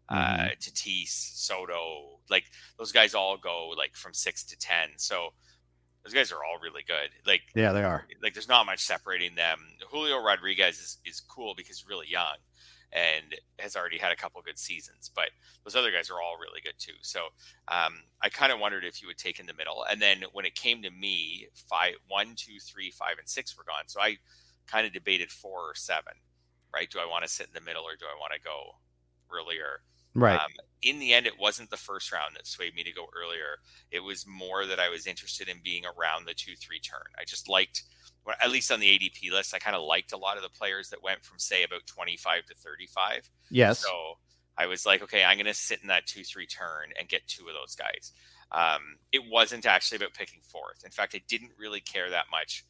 uh, 0.10 0.16
mm-hmm. 0.16 0.46
uh, 0.46 0.50
Tatis, 0.60 1.10
Soto. 1.10 2.20
Like 2.30 2.46
those 2.78 2.92
guys 2.92 3.14
all 3.14 3.38
go 3.38 3.74
like 3.78 3.96
from 3.96 4.14
six 4.14 4.44
to 4.46 4.58
ten. 4.58 4.90
So 4.98 5.30
those 6.04 6.14
guys 6.14 6.32
are 6.32 6.44
all 6.44 6.60
really 6.62 6.84
good. 6.88 7.10
Like 7.26 7.42
yeah, 7.56 7.72
they 7.74 7.84
are. 7.84 8.06
Like 8.22 8.34
there's 8.34 8.50
not 8.50 8.66
much 8.66 8.80
separating 8.80 9.36
them. 9.36 9.60
Julio 9.90 10.24
Rodriguez 10.24 10.80
is 10.80 10.98
is 11.06 11.20
cool 11.22 11.54
because 11.56 11.80
he's 11.80 11.88
really 11.88 12.08
young 12.10 12.38
and 12.94 13.36
has 13.60 13.76
already 13.76 13.98
had 13.98 14.12
a 14.12 14.16
couple 14.16 14.42
good 14.42 14.58
seasons. 14.58 15.12
But 15.14 15.30
those 15.64 15.76
other 15.76 15.92
guys 15.92 16.10
are 16.10 16.22
all 16.22 16.38
really 16.40 16.62
good 16.62 16.76
too. 16.78 16.94
So 17.02 17.20
um, 17.68 18.04
I 18.22 18.30
kind 18.30 18.52
of 18.52 18.60
wondered 18.60 18.86
if 18.86 19.02
you 19.02 19.08
would 19.08 19.18
take 19.18 19.40
in 19.40 19.46
the 19.46 19.54
middle. 19.54 19.86
And 19.90 20.02
then 20.02 20.24
when 20.34 20.46
it 20.46 20.56
came 20.56 20.82
to 20.84 20.92
me, 20.92 21.48
five, 21.54 21.96
one, 22.08 22.34
two, 22.36 22.60
three, 22.60 22.92
five, 22.92 23.18
and 23.20 23.28
six 23.28 23.58
were 23.58 23.66
gone. 23.66 23.88
So 23.88 24.00
I 24.00 24.18
kind 24.68 24.88
of 24.88 24.94
debated 24.94 25.30
four 25.30 25.60
or 25.60 25.76
seven. 25.76 26.14
Right? 26.74 26.90
Do 26.90 27.00
I 27.00 27.10
want 27.10 27.24
to 27.24 27.30
sit 27.30 27.48
in 27.48 27.54
the 27.54 27.62
middle 27.62 27.84
or 27.84 27.96
do 27.98 28.06
I 28.06 28.20
want 28.20 28.34
to 28.34 28.42
go 28.42 28.76
earlier? 29.32 29.82
Right. 30.14 30.40
Um, 30.40 30.52
in 30.82 31.00
the 31.00 31.14
end, 31.14 31.28
it 31.28 31.40
wasn't 31.40 31.70
the 31.70 31.78
first 31.78 32.12
round 32.12 32.36
that 32.36 32.48
swayed 32.48 32.76
me 32.76 32.84
to 32.84 32.92
go 32.92 33.08
earlier. 33.16 33.58
It 33.92 34.00
was 34.00 34.26
more 34.28 34.66
that 34.66 34.80
I 34.80 34.90
was 34.90 35.08
interested 35.08 35.48
in 35.48 35.58
being 35.64 35.84
around 35.86 36.26
the 36.26 36.34
two 36.34 36.56
three 36.56 36.80
turn. 36.80 37.06
I 37.20 37.24
just 37.24 37.48
liked 37.48 37.84
at 38.42 38.52
least 38.52 38.72
on 38.72 38.80
the 38.80 38.88
ADP 38.88 39.32
list, 39.32 39.54
I 39.54 39.60
kind 39.60 39.76
of 39.76 39.84
liked 39.84 40.12
a 40.12 40.18
lot 40.18 40.38
of 40.38 40.44
the 40.44 40.50
players 40.50 40.90
that 40.90 41.04
went 41.04 41.24
from 41.24 41.40
say 41.40 41.64
about 41.64 41.86
25 41.88 42.46
to 42.46 42.56
35. 42.56 43.30
Yes. 43.50 43.80
So 43.80 44.18
I 44.58 44.66
was 44.66 44.86
like, 44.86 45.04
okay, 45.04 45.24
I'm 45.24 45.38
going 45.38 45.46
to 45.46 45.54
sit 45.54 45.82
in 45.82 45.88
that 45.88 46.08
two 46.08 46.24
three 46.24 46.48
turn 46.48 46.92
and 47.00 47.08
get 47.08 47.28
two 47.28 47.48
of 47.48 47.54
those 47.54 47.76
guys. 47.76 48.12
Um, 48.52 48.98
it 49.12 49.22
wasn't 49.30 49.66
actually 49.66 49.98
about 49.98 50.14
picking 50.14 50.40
fourth. 50.42 50.84
In 50.84 50.92
fact, 50.92 51.16
I 51.16 51.22
didn't 51.28 51.52
really 51.58 51.82
care 51.82 52.10
that 52.10 52.26
much 52.32 52.66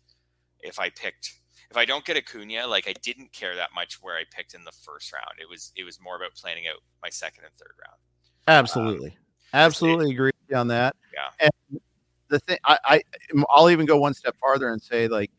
if 0.59 0.79
I 0.79 0.89
picked. 0.89 1.33
If 1.69 1.77
I 1.77 1.85
don't 1.85 2.05
get 2.05 2.17
Acuna, 2.17 2.67
like 2.67 2.87
I 2.87 2.93
didn't 3.01 3.33
care 3.33 3.55
that 3.55 3.69
much 3.75 4.01
where 4.01 4.15
I 4.15 4.23
picked 4.31 4.53
in 4.53 4.63
the 4.63 4.71
first 4.71 5.11
round. 5.13 5.39
It 5.39 5.49
was 5.49 5.71
it 5.75 5.83
was 5.83 5.99
more 6.01 6.15
about 6.15 6.33
planning 6.35 6.65
out 6.67 6.81
my 7.01 7.09
second 7.09 7.43
and 7.43 7.53
third 7.55 7.73
round. 7.85 7.99
Absolutely, 8.47 9.09
um, 9.09 9.15
absolutely 9.53 10.11
agree 10.11 10.31
on 10.55 10.69
that. 10.69 10.95
Yeah. 11.13 11.49
And 11.71 11.81
the 12.29 12.39
thing, 12.39 12.57
I, 12.65 12.77
I 12.85 13.01
I'll 13.49 13.69
even 13.69 13.85
go 13.85 13.97
one 13.97 14.13
step 14.13 14.35
farther 14.39 14.69
and 14.69 14.81
say 14.81 15.07
like 15.07 15.31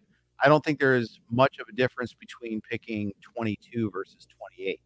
I 0.42 0.48
don't 0.48 0.64
think 0.64 0.79
there 0.79 0.94
is 0.94 1.20
much 1.31 1.59
of 1.59 1.66
a 1.68 1.72
difference 1.72 2.14
between 2.14 2.61
picking 2.61 3.12
22 3.37 3.90
versus 3.90 4.27
28. 4.57 4.81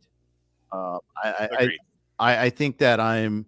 Uh, 0.72 0.98
I, 1.22 1.48
I, 1.58 1.68
I, 2.18 2.44
I 2.44 2.50
think 2.50 2.78
that 2.78 3.00
I'm 3.00 3.46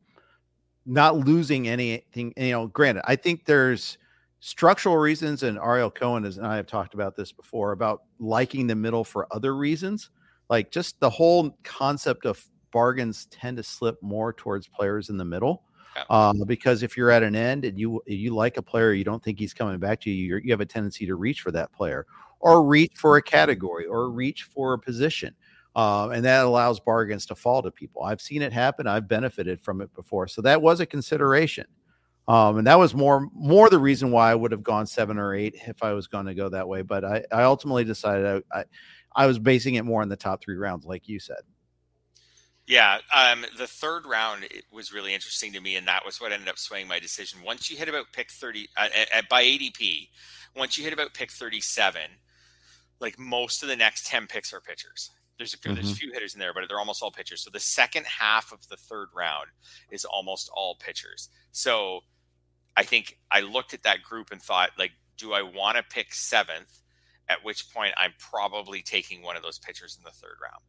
not 0.86 1.16
losing 1.16 1.68
anything. 1.68 2.34
You 2.36 2.50
know, 2.50 2.66
granted, 2.66 3.02
I 3.06 3.16
think 3.16 3.46
there's 3.46 3.98
structural 4.40 4.98
reasons, 4.98 5.42
and 5.42 5.58
Ariel 5.58 5.90
Cohen 5.90 6.24
and 6.24 6.46
I 6.46 6.56
have 6.56 6.66
talked 6.66 6.92
about 6.94 7.16
this 7.16 7.32
before 7.32 7.72
about 7.72 8.02
liking 8.18 8.66
the 8.66 8.74
middle 8.74 9.04
for 9.04 9.26
other 9.30 9.56
reasons, 9.56 10.10
like 10.50 10.70
just 10.70 11.00
the 11.00 11.08
whole 11.08 11.56
concept 11.62 12.26
of 12.26 12.44
bargains 12.70 13.26
tend 13.30 13.56
to 13.56 13.62
slip 13.62 14.02
more 14.02 14.32
towards 14.32 14.68
players 14.68 15.08
in 15.08 15.16
the 15.16 15.24
middle. 15.24 15.62
Yeah. 15.96 16.02
Uh, 16.10 16.32
because 16.46 16.82
if 16.82 16.96
you're 16.96 17.10
at 17.10 17.22
an 17.22 17.36
end 17.36 17.64
and 17.64 17.78
you 17.78 18.02
you 18.06 18.34
like 18.34 18.56
a 18.56 18.62
player, 18.62 18.92
you 18.92 19.04
don't 19.04 19.22
think 19.22 19.38
he's 19.38 19.54
coming 19.54 19.78
back 19.78 20.00
to 20.02 20.10
you, 20.10 20.40
you 20.42 20.50
have 20.52 20.60
a 20.60 20.66
tendency 20.66 21.06
to 21.06 21.14
reach 21.14 21.40
for 21.40 21.50
that 21.52 21.72
player, 21.72 22.06
or 22.40 22.64
reach 22.64 22.92
for 22.96 23.16
a 23.16 23.22
category, 23.22 23.86
or 23.86 24.10
reach 24.10 24.44
for 24.44 24.72
a 24.74 24.78
position, 24.78 25.34
uh, 25.76 26.08
and 26.10 26.24
that 26.24 26.44
allows 26.44 26.80
bargains 26.80 27.26
to 27.26 27.34
fall 27.34 27.62
to 27.62 27.70
people. 27.70 28.02
I've 28.02 28.20
seen 28.20 28.42
it 28.42 28.52
happen. 28.52 28.86
I've 28.86 29.08
benefited 29.08 29.60
from 29.60 29.80
it 29.80 29.92
before, 29.94 30.26
so 30.28 30.42
that 30.42 30.60
was 30.60 30.80
a 30.80 30.86
consideration, 30.86 31.66
um, 32.28 32.58
and 32.58 32.66
that 32.66 32.78
was 32.78 32.94
more 32.94 33.28
more 33.34 33.70
the 33.70 33.78
reason 33.78 34.10
why 34.10 34.30
I 34.30 34.34
would 34.34 34.52
have 34.52 34.62
gone 34.62 34.86
seven 34.86 35.18
or 35.18 35.34
eight 35.34 35.54
if 35.66 35.82
I 35.82 35.92
was 35.92 36.06
going 36.06 36.26
to 36.26 36.34
go 36.34 36.48
that 36.48 36.66
way. 36.68 36.82
But 36.82 37.04
I 37.04 37.24
I 37.32 37.42
ultimately 37.44 37.84
decided 37.84 38.42
I, 38.52 38.60
I 38.60 38.64
I 39.16 39.26
was 39.26 39.38
basing 39.38 39.76
it 39.76 39.84
more 39.84 40.02
on 40.02 40.08
the 40.08 40.16
top 40.16 40.42
three 40.42 40.56
rounds, 40.56 40.86
like 40.86 41.08
you 41.08 41.20
said. 41.20 41.38
Yeah, 42.66 42.98
um, 43.14 43.44
the 43.58 43.66
third 43.66 44.06
round 44.06 44.46
was 44.72 44.92
really 44.92 45.12
interesting 45.12 45.52
to 45.52 45.60
me, 45.60 45.76
and 45.76 45.86
that 45.86 46.04
was 46.04 46.18
what 46.18 46.32
ended 46.32 46.48
up 46.48 46.58
swaying 46.58 46.88
my 46.88 46.98
decision. 46.98 47.40
Once 47.44 47.70
you 47.70 47.76
hit 47.76 47.90
about 47.90 48.06
pick 48.14 48.30
thirty 48.30 48.68
uh, 48.76 48.88
at, 49.12 49.28
by 49.28 49.44
ADP, 49.44 50.08
once 50.56 50.78
you 50.78 50.84
hit 50.84 50.94
about 50.94 51.12
pick 51.12 51.30
thirty-seven, 51.30 52.10
like 53.00 53.18
most 53.18 53.62
of 53.62 53.68
the 53.68 53.76
next 53.76 54.06
ten 54.06 54.26
picks 54.26 54.52
are 54.54 54.60
pitchers. 54.60 55.10
There's 55.36 55.52
a, 55.52 55.58
mm-hmm. 55.58 55.74
there's 55.74 55.92
a 55.92 55.94
few 55.94 56.10
hitters 56.12 56.32
in 56.32 56.40
there, 56.40 56.54
but 56.54 56.64
they're 56.68 56.78
almost 56.78 57.02
all 57.02 57.10
pitchers. 57.10 57.42
So 57.42 57.50
the 57.50 57.60
second 57.60 58.06
half 58.06 58.50
of 58.50 58.66
the 58.68 58.76
third 58.76 59.08
round 59.14 59.48
is 59.90 60.06
almost 60.06 60.48
all 60.54 60.76
pitchers. 60.76 61.28
So 61.52 62.00
I 62.76 62.84
think 62.84 63.18
I 63.30 63.40
looked 63.40 63.74
at 63.74 63.82
that 63.82 64.02
group 64.02 64.30
and 64.32 64.40
thought, 64.40 64.70
like, 64.78 64.92
do 65.18 65.34
I 65.34 65.42
want 65.42 65.76
to 65.76 65.82
pick 65.82 66.14
seventh? 66.14 66.80
At 67.28 67.42
which 67.42 67.72
point 67.72 67.94
I'm 67.96 68.12
probably 68.18 68.82
taking 68.82 69.22
one 69.22 69.34
of 69.36 69.42
those 69.42 69.58
pitchers 69.58 69.96
in 69.98 70.04
the 70.04 70.10
third 70.10 70.36
round. 70.42 70.62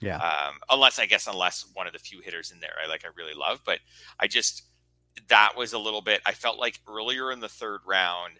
Yeah. 0.00 0.16
Um, 0.16 0.54
unless 0.70 0.98
I 0.98 1.06
guess 1.06 1.26
unless 1.26 1.66
one 1.74 1.86
of 1.86 1.92
the 1.92 1.98
few 1.98 2.20
hitters 2.20 2.50
in 2.50 2.60
there 2.60 2.74
I 2.82 2.88
like 2.88 3.04
I 3.04 3.08
really 3.16 3.34
love, 3.34 3.60
but 3.64 3.80
I 4.18 4.26
just 4.26 4.62
that 5.28 5.52
was 5.56 5.72
a 5.72 5.78
little 5.78 6.00
bit. 6.00 6.20
I 6.26 6.32
felt 6.32 6.58
like 6.58 6.80
earlier 6.88 7.32
in 7.32 7.40
the 7.40 7.48
third 7.48 7.80
round, 7.86 8.34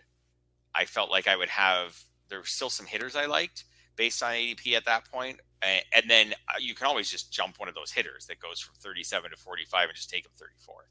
I 0.74 0.84
felt 0.84 1.10
like 1.10 1.28
I 1.28 1.36
would 1.36 1.48
have 1.48 1.98
there 2.28 2.38
were 2.38 2.46
still 2.46 2.70
some 2.70 2.86
hitters 2.86 3.16
I 3.16 3.26
liked 3.26 3.64
based 3.96 4.22
on 4.22 4.32
ADP 4.32 4.74
at 4.76 4.84
that 4.86 5.04
point, 5.10 5.40
and, 5.62 6.08
then 6.08 6.32
uh, 6.48 6.58
you 6.58 6.74
can 6.74 6.86
always 6.86 7.10
just 7.10 7.30
jump 7.32 7.58
one 7.58 7.68
of 7.68 7.74
those 7.74 7.90
hitters 7.90 8.24
that 8.26 8.40
goes 8.40 8.60
from 8.60 8.74
37 8.78 9.30
to 9.30 9.36
45 9.36 9.88
and 9.88 9.96
just 9.96 10.08
take 10.08 10.22
them 10.22 10.32
34th. 10.40 10.88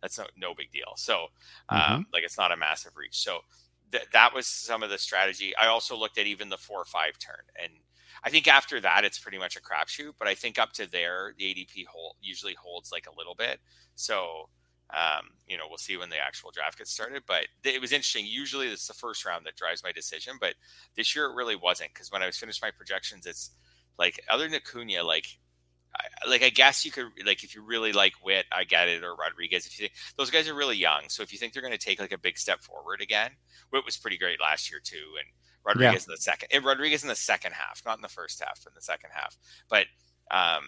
That's 0.00 0.18
no, 0.18 0.26
no 0.36 0.54
big 0.54 0.70
deal. 0.70 0.92
So, 0.96 1.26
um, 1.68 1.80
mm-hmm. 1.80 2.02
like 2.12 2.22
it's 2.22 2.38
not 2.38 2.52
a 2.52 2.56
massive 2.56 2.92
reach. 2.96 3.18
So 3.18 3.40
th- 3.90 4.06
that 4.12 4.34
was 4.34 4.46
some 4.46 4.82
of 4.82 4.90
the 4.90 4.98
strategy. 4.98 5.52
I 5.60 5.66
also 5.66 5.96
looked 5.96 6.18
at 6.18 6.26
even 6.26 6.48
the 6.48 6.56
four 6.56 6.80
or 6.80 6.84
five 6.84 7.18
turn 7.18 7.42
and 7.60 7.72
I 8.24 8.30
think 8.30 8.46
after 8.46 8.80
that, 8.80 9.04
it's 9.04 9.18
pretty 9.18 9.38
much 9.38 9.56
a 9.56 9.60
crapshoot. 9.60 10.12
But 10.18 10.28
I 10.28 10.34
think 10.34 10.58
up 10.58 10.72
to 10.74 10.90
there, 10.90 11.34
the 11.36 11.44
ADP 11.44 11.86
hold 11.86 12.16
usually 12.20 12.54
holds 12.54 12.92
like 12.92 13.06
a 13.06 13.16
little 13.16 13.34
bit. 13.34 13.58
So, 13.94 14.48
um, 14.90 15.30
you 15.46 15.56
know, 15.56 15.64
we'll 15.68 15.78
see 15.78 15.96
when 15.96 16.10
the 16.10 16.18
actual 16.18 16.50
draft 16.52 16.78
gets 16.78 16.92
started. 16.92 17.24
But 17.26 17.46
it 17.64 17.80
was 17.80 17.92
interesting. 17.92 18.26
Usually, 18.26 18.68
it's 18.68 18.86
the 18.86 18.94
first 18.94 19.24
round 19.24 19.44
that 19.46 19.56
drives 19.56 19.82
my 19.82 19.92
decision. 19.92 20.34
But 20.40 20.54
this 20.96 21.16
year, 21.16 21.26
it 21.26 21.34
really 21.34 21.56
wasn't 21.56 21.92
because 21.92 22.12
when 22.12 22.22
I 22.22 22.26
was 22.26 22.38
finished 22.38 22.62
my 22.62 22.70
projections, 22.70 23.26
it's 23.26 23.50
like 23.98 24.20
other 24.30 24.44
than 24.48 24.54
Acuna, 24.56 25.02
like. 25.02 25.26
I, 25.94 26.26
like 26.26 26.42
I 26.42 26.48
guess 26.48 26.86
you 26.86 26.90
could 26.90 27.08
like 27.26 27.44
if 27.44 27.54
you 27.54 27.62
really 27.62 27.92
like 27.92 28.14
Witt, 28.24 28.46
I 28.50 28.64
get 28.64 28.88
it, 28.88 29.04
or 29.04 29.14
Rodriguez. 29.14 29.66
If 29.66 29.78
you 29.78 29.82
think 29.82 29.92
those 30.16 30.30
guys 30.30 30.48
are 30.48 30.54
really 30.54 30.78
young, 30.78 31.02
so 31.08 31.22
if 31.22 31.34
you 31.34 31.38
think 31.38 31.52
they're 31.52 31.60
going 31.60 31.74
to 31.74 31.78
take 31.78 32.00
like 32.00 32.12
a 32.12 32.18
big 32.18 32.38
step 32.38 32.62
forward 32.62 33.02
again, 33.02 33.32
Witt 33.70 33.84
was 33.84 33.98
pretty 33.98 34.16
great 34.16 34.40
last 34.40 34.70
year 34.70 34.80
too, 34.82 35.04
and 35.18 35.28
Rodriguez 35.64 36.06
yeah. 36.06 36.12
in 36.12 36.16
the 36.16 36.20
second. 36.20 36.64
Rodriguez 36.64 37.02
in 37.02 37.08
the 37.08 37.14
second 37.14 37.52
half, 37.52 37.82
not 37.86 37.96
in 37.96 38.02
the 38.02 38.08
first 38.08 38.42
half, 38.42 38.64
in 38.66 38.72
the 38.74 38.82
second 38.82 39.10
half. 39.12 39.36
But 39.68 39.86
um, 40.30 40.64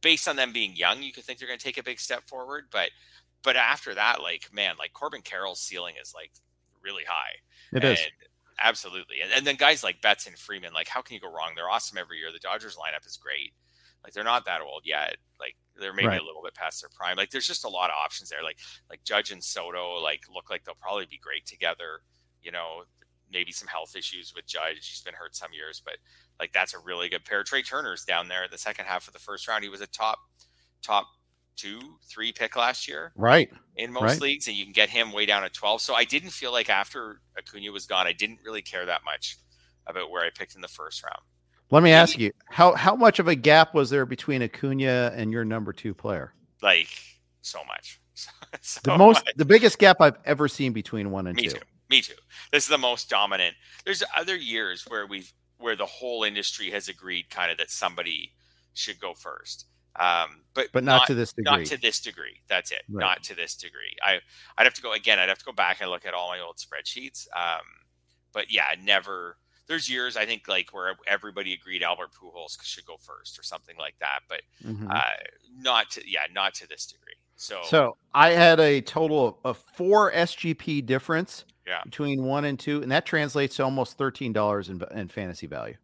based 0.00 0.28
on 0.28 0.36
them 0.36 0.52
being 0.52 0.76
young, 0.76 1.02
you 1.02 1.12
could 1.12 1.24
think 1.24 1.38
they're 1.38 1.48
going 1.48 1.58
to 1.58 1.64
take 1.64 1.78
a 1.78 1.82
big 1.82 2.00
step 2.00 2.28
forward. 2.28 2.66
But 2.70 2.90
but 3.42 3.56
after 3.56 3.94
that, 3.94 4.20
like 4.22 4.50
man, 4.52 4.74
like 4.78 4.92
Corbin 4.92 5.22
Carroll's 5.22 5.60
ceiling 5.60 5.94
is 6.00 6.12
like 6.14 6.32
really 6.82 7.04
high. 7.06 7.36
It 7.72 7.84
and, 7.84 7.98
is. 7.98 8.00
Absolutely. 8.62 9.16
And, 9.22 9.32
and 9.32 9.46
then 9.46 9.56
guys 9.56 9.82
like 9.82 10.02
Betts 10.02 10.26
and 10.26 10.38
Freeman, 10.38 10.72
like 10.72 10.88
how 10.88 11.00
can 11.00 11.14
you 11.14 11.20
go 11.20 11.32
wrong? 11.32 11.52
They're 11.56 11.70
awesome 11.70 11.98
every 11.98 12.18
year. 12.18 12.30
The 12.32 12.38
Dodgers 12.38 12.76
lineup 12.76 13.06
is 13.06 13.16
great. 13.16 13.52
Like 14.04 14.12
they're 14.12 14.24
not 14.24 14.44
that 14.44 14.60
old 14.60 14.82
yet. 14.84 15.16
Like 15.40 15.56
they're 15.78 15.94
maybe 15.94 16.08
right. 16.08 16.20
a 16.20 16.24
little 16.24 16.42
bit 16.42 16.54
past 16.54 16.82
their 16.82 16.90
prime. 16.94 17.16
Like 17.16 17.30
there's 17.30 17.46
just 17.46 17.64
a 17.64 17.68
lot 17.68 17.90
of 17.90 17.96
options 17.96 18.28
there. 18.28 18.42
Like 18.42 18.58
like 18.90 19.02
Judge 19.04 19.30
and 19.30 19.42
Soto 19.42 19.98
like 19.98 20.22
look 20.32 20.50
like 20.50 20.64
they'll 20.64 20.74
probably 20.74 21.06
be 21.06 21.18
great 21.18 21.46
together. 21.46 22.00
You 22.42 22.52
know, 22.52 22.82
maybe 23.32 23.52
some 23.52 23.68
health 23.68 23.96
issues 23.96 24.32
with 24.34 24.46
Judge. 24.46 24.88
He's 24.88 25.02
been 25.02 25.14
hurt 25.14 25.34
some 25.34 25.52
years, 25.52 25.82
but 25.84 25.94
like 26.38 26.52
that's 26.52 26.74
a 26.74 26.78
really 26.78 27.08
good 27.08 27.24
pair. 27.24 27.42
Trea 27.44 27.62
Turner's 27.62 28.04
down 28.04 28.28
there 28.28 28.46
the 28.50 28.58
second 28.58 28.84
half 28.84 29.06
of 29.06 29.12
the 29.12 29.18
first 29.18 29.48
round. 29.48 29.64
He 29.64 29.70
was 29.70 29.80
a 29.80 29.86
top 29.86 30.18
top 30.82 31.06
two, 31.56 31.80
three 32.04 32.32
pick 32.32 32.56
last 32.56 32.88
year. 32.88 33.12
Right. 33.16 33.50
In 33.76 33.92
most 33.92 34.02
right. 34.02 34.20
leagues, 34.20 34.48
and 34.48 34.56
you 34.56 34.64
can 34.64 34.72
get 34.72 34.90
him 34.90 35.12
way 35.12 35.26
down 35.26 35.44
at 35.44 35.52
12. 35.52 35.80
So 35.80 35.94
I 35.94 36.04
didn't 36.04 36.30
feel 36.30 36.52
like 36.52 36.68
after 36.68 37.20
Acuna 37.38 37.70
was 37.72 37.86
gone, 37.86 38.06
I 38.06 38.12
didn't 38.12 38.40
really 38.44 38.62
care 38.62 38.86
that 38.86 39.02
much 39.04 39.38
about 39.86 40.10
where 40.10 40.24
I 40.24 40.30
picked 40.30 40.54
in 40.54 40.60
the 40.60 40.68
first 40.68 41.02
round. 41.02 41.20
Let 41.70 41.82
me 41.82 41.90
Maybe, 41.90 41.94
ask 41.94 42.18
you, 42.18 42.32
how 42.50 42.74
how 42.74 42.94
much 42.94 43.18
of 43.18 43.28
a 43.28 43.34
gap 43.34 43.74
was 43.74 43.88
there 43.88 44.04
between 44.04 44.42
Acuna 44.42 45.12
and 45.16 45.32
your 45.32 45.44
number 45.44 45.72
two 45.72 45.94
player? 45.94 46.34
Like 46.60 46.88
so 47.40 47.60
much. 47.66 47.98
so 48.60 48.80
the 48.84 48.98
most 48.98 49.24
much. 49.24 49.34
the 49.36 49.46
biggest 49.46 49.78
gap 49.78 50.00
I've 50.00 50.18
ever 50.26 50.48
seen 50.48 50.74
between 50.74 51.10
one 51.10 51.28
and 51.28 51.36
Me 51.36 51.44
two. 51.44 51.50
Too. 51.50 51.60
Me 51.92 52.00
too. 52.00 52.14
This 52.50 52.64
is 52.64 52.70
the 52.70 52.78
most 52.78 53.10
dominant. 53.10 53.54
There's 53.84 54.02
other 54.16 54.34
years 54.34 54.82
where 54.88 55.06
we've 55.06 55.30
where 55.58 55.76
the 55.76 55.84
whole 55.84 56.24
industry 56.24 56.70
has 56.70 56.88
agreed 56.88 57.28
kind 57.28 57.52
of 57.52 57.58
that 57.58 57.70
somebody 57.70 58.32
should 58.72 58.98
go 58.98 59.12
first. 59.12 59.66
Um, 59.96 60.40
but 60.54 60.68
but 60.72 60.84
not, 60.84 61.00
not, 61.00 61.06
to 61.08 61.14
this 61.14 61.34
degree. 61.34 61.58
Not 61.58 61.66
to 61.66 61.78
this 61.78 62.00
degree. 62.00 62.40
That's 62.48 62.72
it. 62.72 62.80
Right. 62.90 63.02
Not 63.02 63.22
to 63.24 63.36
this 63.36 63.56
degree. 63.56 63.94
I 64.02 64.20
I'd 64.56 64.64
have 64.64 64.72
to 64.72 64.80
go 64.80 64.94
again. 64.94 65.18
I'd 65.18 65.28
have 65.28 65.36
to 65.40 65.44
go 65.44 65.52
back 65.52 65.82
and 65.82 65.90
look 65.90 66.06
at 66.06 66.14
all 66.14 66.30
my 66.30 66.40
old 66.40 66.56
spreadsheets. 66.56 67.26
Um, 67.36 67.60
but 68.32 68.50
yeah, 68.50 68.74
never. 68.82 69.36
There's 69.66 69.90
years 69.90 70.16
I 70.16 70.24
think 70.24 70.48
like 70.48 70.72
where 70.72 70.96
everybody 71.06 71.52
agreed 71.52 71.82
Albert 71.82 72.12
Pujols 72.18 72.56
should 72.62 72.86
go 72.86 72.96
first 72.96 73.38
or 73.38 73.42
something 73.42 73.76
like 73.78 73.96
that. 74.00 74.20
But 74.30 74.40
mm-hmm. 74.64 74.88
uh, 74.90 75.02
not 75.58 75.90
to 75.90 76.10
yeah, 76.10 76.20
not 76.32 76.54
to 76.54 76.66
this 76.66 76.86
degree. 76.86 77.16
So 77.36 77.60
so 77.64 77.98
I 78.14 78.30
had 78.30 78.60
a 78.60 78.80
total 78.80 79.28
of, 79.28 79.34
of 79.44 79.58
four 79.74 80.10
SGP 80.12 80.86
difference 80.86 81.44
yeah. 81.66 81.82
between 81.84 82.24
one 82.24 82.44
and 82.44 82.58
two, 82.58 82.82
and 82.82 82.90
that 82.92 83.06
translates 83.06 83.56
to 83.56 83.64
almost 83.64 83.98
thirteen 83.98 84.32
dollars 84.32 84.68
in, 84.68 84.82
in 84.92 85.08
fantasy 85.08 85.46
value. 85.46 85.76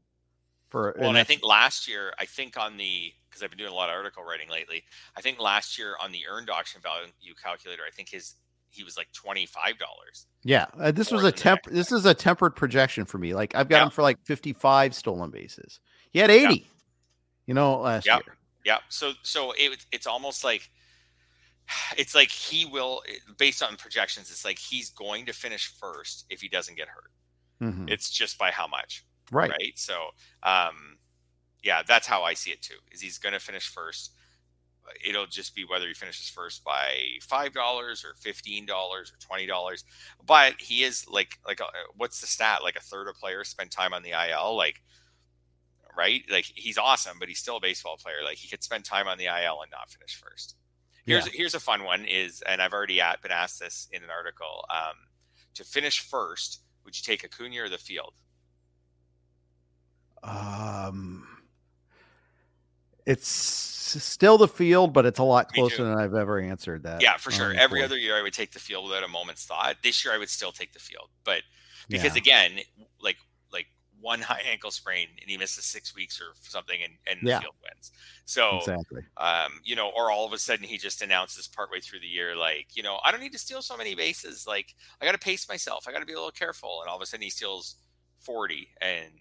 For 0.68 0.94
well, 0.98 1.08
and, 1.08 1.16
and 1.16 1.18
I 1.18 1.24
think 1.24 1.42
last 1.44 1.88
year, 1.88 2.12
I 2.18 2.26
think 2.26 2.58
on 2.58 2.76
the 2.76 3.12
because 3.28 3.42
I've 3.42 3.50
been 3.50 3.58
doing 3.58 3.72
a 3.72 3.74
lot 3.74 3.88
of 3.88 3.96
article 3.96 4.24
writing 4.24 4.48
lately. 4.50 4.84
I 5.16 5.20
think 5.20 5.40
last 5.40 5.78
year 5.78 5.96
on 6.02 6.12
the 6.12 6.20
earned 6.28 6.50
auction 6.50 6.80
value 6.82 7.34
calculator, 7.42 7.82
I 7.86 7.90
think 7.90 8.10
his 8.10 8.34
he 8.70 8.84
was 8.84 8.96
like 8.96 9.10
twenty 9.12 9.46
five 9.46 9.78
dollars. 9.78 10.26
Yeah, 10.44 10.66
uh, 10.78 10.90
this 10.90 11.10
was 11.10 11.24
a 11.24 11.32
temp. 11.32 11.60
This 11.64 11.90
is 11.90 12.04
a 12.04 12.14
tempered 12.14 12.54
projection 12.54 13.04
for 13.04 13.18
me. 13.18 13.34
Like 13.34 13.54
I've 13.54 13.68
got 13.68 13.78
yeah. 13.78 13.84
him 13.84 13.90
for 13.90 14.02
like 14.02 14.18
fifty 14.24 14.52
five 14.52 14.94
stolen 14.94 15.30
bases. 15.30 15.80
He 16.10 16.18
had 16.18 16.30
eighty. 16.30 16.54
Yeah. 16.54 16.66
You 17.46 17.54
know, 17.54 17.80
last 17.80 18.06
yeah. 18.06 18.16
year. 18.16 18.36
Yeah. 18.64 18.78
So 18.90 19.12
so 19.22 19.52
it, 19.56 19.86
it's 19.90 20.06
almost 20.06 20.44
like 20.44 20.70
it's 21.96 22.14
like 22.14 22.30
he 22.30 22.64
will 22.66 23.02
based 23.36 23.62
on 23.62 23.76
projections 23.76 24.30
it's 24.30 24.44
like 24.44 24.58
he's 24.58 24.90
going 24.90 25.26
to 25.26 25.32
finish 25.32 25.72
first 25.78 26.24
if 26.30 26.40
he 26.40 26.48
doesn't 26.48 26.76
get 26.76 26.88
hurt. 26.88 27.10
Mm-hmm. 27.60 27.88
it's 27.88 28.10
just 28.10 28.38
by 28.38 28.50
how 28.52 28.68
much 28.68 29.04
right. 29.32 29.50
right? 29.50 29.72
So 29.74 29.94
um 30.42 30.98
yeah 31.64 31.82
that's 31.86 32.06
how 32.06 32.22
i 32.22 32.34
see 32.34 32.50
it 32.52 32.62
too 32.62 32.76
is 32.92 33.00
he's 33.00 33.18
going 33.18 33.32
to 33.32 33.40
finish 33.40 33.68
first. 33.68 34.12
It'll 35.04 35.26
just 35.26 35.54
be 35.54 35.66
whether 35.66 35.86
he 35.86 35.92
finishes 35.92 36.30
first 36.30 36.64
by 36.64 36.94
five 37.20 37.52
dollars 37.52 38.04
or 38.04 38.14
fifteen 38.14 38.64
dollars 38.64 39.12
or 39.12 39.18
twenty 39.18 39.44
dollars 39.44 39.84
but 40.24 40.54
he 40.58 40.82
is 40.82 41.06
like 41.08 41.38
like 41.46 41.60
uh, 41.60 41.66
what's 41.96 42.20
the 42.20 42.26
stat? 42.26 42.60
Like 42.62 42.76
a 42.76 42.80
third 42.80 43.08
of 43.08 43.16
players 43.16 43.48
spend 43.48 43.70
time 43.70 43.92
on 43.92 44.02
the 44.02 44.12
il 44.12 44.56
like 44.56 44.80
right? 45.96 46.22
Like 46.30 46.46
he's 46.54 46.78
awesome 46.78 47.18
but 47.18 47.28
he's 47.28 47.40
still 47.40 47.56
a 47.56 47.60
baseball 47.60 47.98
player. 47.98 48.22
Like 48.24 48.36
he 48.36 48.48
could 48.48 48.62
spend 48.62 48.84
time 48.84 49.08
on 49.08 49.18
the 49.18 49.26
il 49.26 49.60
and 49.60 49.70
not 49.70 49.90
finish 49.90 50.14
first 50.14 50.54
Here's 51.08 51.26
yeah. 51.26 51.32
here's 51.34 51.54
a 51.54 51.60
fun 51.60 51.84
one 51.84 52.04
is, 52.04 52.42
and 52.42 52.60
I've 52.60 52.72
already 52.72 53.00
at, 53.00 53.22
been 53.22 53.30
asked 53.30 53.60
this 53.60 53.88
in 53.92 54.02
an 54.02 54.10
article. 54.10 54.64
Um, 54.70 54.94
to 55.54 55.64
finish 55.64 56.00
first, 56.00 56.60
would 56.84 56.96
you 56.96 57.02
take 57.02 57.24
Acuna 57.24 57.62
or 57.62 57.68
the 57.68 57.78
field? 57.78 58.14
Um, 60.22 61.26
it's 63.06 63.28
still 63.28 64.36
the 64.36 64.48
field, 64.48 64.92
but 64.92 65.06
it's 65.06 65.18
a 65.18 65.24
lot 65.24 65.52
closer 65.52 65.82
than 65.84 65.94
I've 65.98 66.14
ever 66.14 66.38
answered 66.38 66.82
that. 66.82 67.02
Yeah, 67.02 67.16
for 67.16 67.30
sure. 67.30 67.54
Every 67.54 67.82
other 67.82 67.96
year, 67.96 68.16
I 68.16 68.22
would 68.22 68.34
take 68.34 68.52
the 68.52 68.58
field 68.58 68.84
without 68.84 69.02
a 69.02 69.08
moment's 69.08 69.46
thought. 69.46 69.76
This 69.82 70.04
year, 70.04 70.12
I 70.12 70.18
would 70.18 70.28
still 70.28 70.52
take 70.52 70.72
the 70.72 70.78
field, 70.78 71.08
but 71.24 71.42
because 71.88 72.14
yeah. 72.14 72.20
again, 72.20 72.58
like 73.02 73.16
one 74.00 74.20
high 74.30 74.42
ankle 74.50 74.70
sprain 74.70 75.08
and 75.20 75.30
he 75.30 75.36
misses 75.36 75.64
six 75.64 75.94
weeks 75.94 76.20
or 76.20 76.34
something 76.42 76.78
and, 76.82 76.94
and 77.06 77.18
yeah. 77.22 77.36
the 77.36 77.42
field 77.42 77.54
wins. 77.62 77.92
So 78.24 78.58
exactly. 78.58 79.02
Um, 79.16 79.60
you 79.64 79.76
know, 79.76 79.90
or 79.96 80.10
all 80.10 80.26
of 80.26 80.32
a 80.32 80.38
sudden 80.38 80.64
he 80.64 80.78
just 80.78 81.02
announces 81.02 81.46
partway 81.48 81.80
through 81.80 82.00
the 82.00 82.06
year, 82.06 82.36
like, 82.36 82.68
you 82.74 82.82
know, 82.82 82.98
I 83.04 83.10
don't 83.10 83.20
need 83.20 83.32
to 83.32 83.38
steal 83.38 83.62
so 83.62 83.76
many 83.76 83.94
bases. 83.94 84.46
Like 84.46 84.74
I 85.00 85.04
gotta 85.04 85.18
pace 85.18 85.48
myself. 85.48 85.86
I 85.88 85.92
gotta 85.92 86.06
be 86.06 86.12
a 86.12 86.16
little 86.16 86.30
careful. 86.30 86.80
And 86.82 86.88
all 86.90 86.96
of 86.96 87.02
a 87.02 87.06
sudden 87.06 87.24
he 87.24 87.30
steals 87.30 87.76
40 88.20 88.68
and 88.80 89.12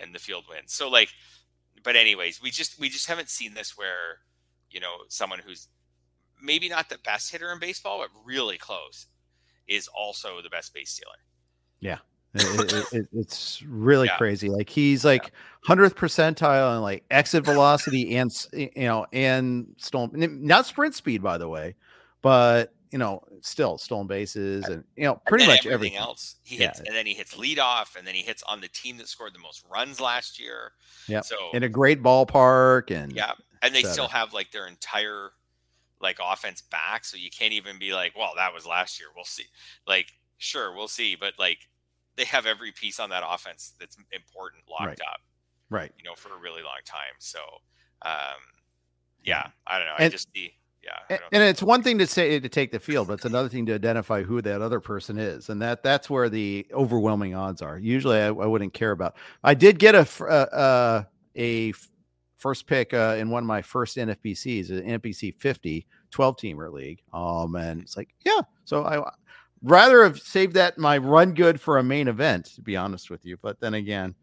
and 0.00 0.14
the 0.14 0.18
field 0.18 0.44
wins. 0.48 0.72
So 0.72 0.88
like 0.88 1.10
but 1.82 1.96
anyways, 1.96 2.42
we 2.42 2.50
just 2.50 2.78
we 2.78 2.88
just 2.88 3.06
haven't 3.06 3.30
seen 3.30 3.54
this 3.54 3.76
where 3.76 4.18
you 4.70 4.80
know, 4.80 4.94
someone 5.08 5.40
who's 5.44 5.68
maybe 6.42 6.68
not 6.68 6.88
the 6.88 6.98
best 6.98 7.30
hitter 7.30 7.52
in 7.52 7.58
baseball, 7.58 7.98
but 7.98 8.08
really 8.24 8.56
close, 8.56 9.06
is 9.66 9.88
also 9.88 10.40
the 10.42 10.50
best 10.50 10.72
base 10.72 10.90
stealer. 10.90 11.12
Yeah. 11.80 11.98
It, 12.34 12.86
it, 12.92 13.08
it's 13.12 13.62
really 13.62 14.06
Yeah. 14.06 14.16
crazy. 14.16 14.48
Like 14.48 14.68
he's 14.68 15.04
like 15.04 15.32
hundredth 15.62 15.96
percentile 15.96 16.72
and 16.74 16.82
like 16.82 17.04
exit 17.10 17.44
velocity 17.44 18.16
and 18.16 18.30
you 18.52 18.70
know 18.76 19.06
and 19.12 19.74
stolen 19.78 20.10
not 20.46 20.66
sprint 20.66 20.94
speed 20.94 21.22
by 21.22 21.38
the 21.38 21.48
way, 21.48 21.74
but 22.22 22.72
you 22.92 22.98
know 22.98 23.22
still 23.40 23.78
stolen 23.78 24.06
bases 24.06 24.64
and 24.66 24.84
you 24.96 25.04
know 25.04 25.20
pretty 25.26 25.46
much 25.46 25.66
everything. 25.66 25.96
else. 25.96 26.36
He 26.42 26.56
Yeah. 26.56 26.66
hits, 26.68 26.80
and 26.80 26.94
then 26.94 27.06
he 27.06 27.14
hits 27.14 27.34
leadoff, 27.34 27.96
and 27.96 28.06
then 28.06 28.14
he 28.14 28.22
hits 28.22 28.42
on 28.44 28.60
the 28.60 28.68
team 28.68 28.96
that 28.98 29.08
scored 29.08 29.34
the 29.34 29.38
most 29.38 29.64
runs 29.70 30.00
last 30.00 30.38
year. 30.40 30.72
Yeah. 31.08 31.20
So 31.22 31.36
in 31.52 31.62
a 31.62 31.68
great 31.68 32.02
ballpark 32.02 32.90
and 32.90 33.12
yeah, 33.12 33.32
and 33.62 33.74
they 33.74 33.82
still 33.82 34.08
have 34.08 34.32
like 34.32 34.50
their 34.52 34.66
entire 34.66 35.30
like 36.00 36.18
offense 36.24 36.62
back, 36.62 37.04
so 37.04 37.16
you 37.16 37.28
can't 37.30 37.52
even 37.52 37.78
be 37.78 37.92
like, 37.92 38.16
well, 38.16 38.32
that 38.36 38.54
was 38.54 38.66
last 38.66 38.98
year. 38.98 39.08
We'll 39.14 39.24
see. 39.26 39.44
Like, 39.86 40.12
sure, 40.38 40.74
we'll 40.74 40.88
see, 40.88 41.14
but 41.14 41.34
like 41.38 41.58
they 42.20 42.26
have 42.26 42.44
every 42.44 42.70
piece 42.70 43.00
on 43.00 43.08
that 43.08 43.22
offense 43.26 43.72
that's 43.80 43.96
important 44.12 44.62
locked 44.68 44.84
Right. 44.86 45.00
up. 45.00 45.20
right. 45.70 45.90
you 45.96 46.04
know, 46.04 46.14
for 46.14 46.28
a 46.34 46.38
really 46.38 46.62
long 46.62 46.80
time. 46.84 47.14
So, 47.18 47.38
um, 48.02 48.40
yeah, 49.24 49.46
I 49.66 49.78
don't 49.78 49.86
know. 49.86 49.94
I 49.98 50.02
And- 50.04 50.12
just 50.12 50.28
see, 50.34 50.52
yeah, 50.82 50.98
And, 51.08 51.20
and 51.32 51.42
it's 51.42 51.62
one 51.62 51.82
thing 51.82 51.96
to 51.98 52.06
say 52.06 52.38
to 52.40 52.48
take 52.48 52.72
the 52.72 52.80
field, 52.80 53.08
but 53.08 53.14
it's 53.14 53.24
another 53.24 53.48
thing 53.48 53.64
to 53.66 53.74
identify 53.74 54.22
who 54.22 54.42
that 54.42 54.60
other 54.62 54.80
person 54.80 55.18
is, 55.18 55.48
and 55.48 55.60
that 55.62 55.82
that's 55.82 56.10
where 56.10 56.28
the 56.28 56.66
overwhelming 56.72 57.34
odds 57.34 57.62
are. 57.62 57.78
Usually, 57.78 58.18
I, 58.18 58.26
I 58.28 58.30
wouldn't 58.46 58.72
care 58.74 58.90
about. 58.90 59.16
I 59.44 59.54
did 59.54 59.78
get 59.78 59.94
a 59.94 60.06
uh, 60.24 60.24
uh, 60.24 61.04
a 61.36 61.68
f- 61.70 61.88
first 62.38 62.66
pick 62.66 62.92
uh, 62.94 63.16
in 63.18 63.28
one 63.30 63.42
of 63.44 63.46
my 63.46 63.60
first 63.62 63.96
NFBCs, 63.98 64.70
an 64.70 64.82
NFBC 64.98 65.34
50 65.38 65.86
12 66.10 66.36
teamer 66.38 66.72
league. 66.72 67.00
Um, 67.12 67.54
and 67.56 67.80
it's 67.82 67.96
like, 67.96 68.08
yeah, 68.24 68.40
so 68.64 68.82
I 68.84 69.12
rather 69.62 70.04
have 70.04 70.18
saved 70.18 70.54
that 70.54 70.78
my 70.78 70.98
run 70.98 71.34
good 71.34 71.60
for 71.60 71.78
a 71.78 71.82
main 71.82 72.08
event, 72.08 72.46
to 72.46 72.62
be 72.62 72.76
honest 72.76 73.10
with 73.10 73.24
you. 73.24 73.36
But 73.42 73.60
then 73.60 73.74
again, 73.74 74.14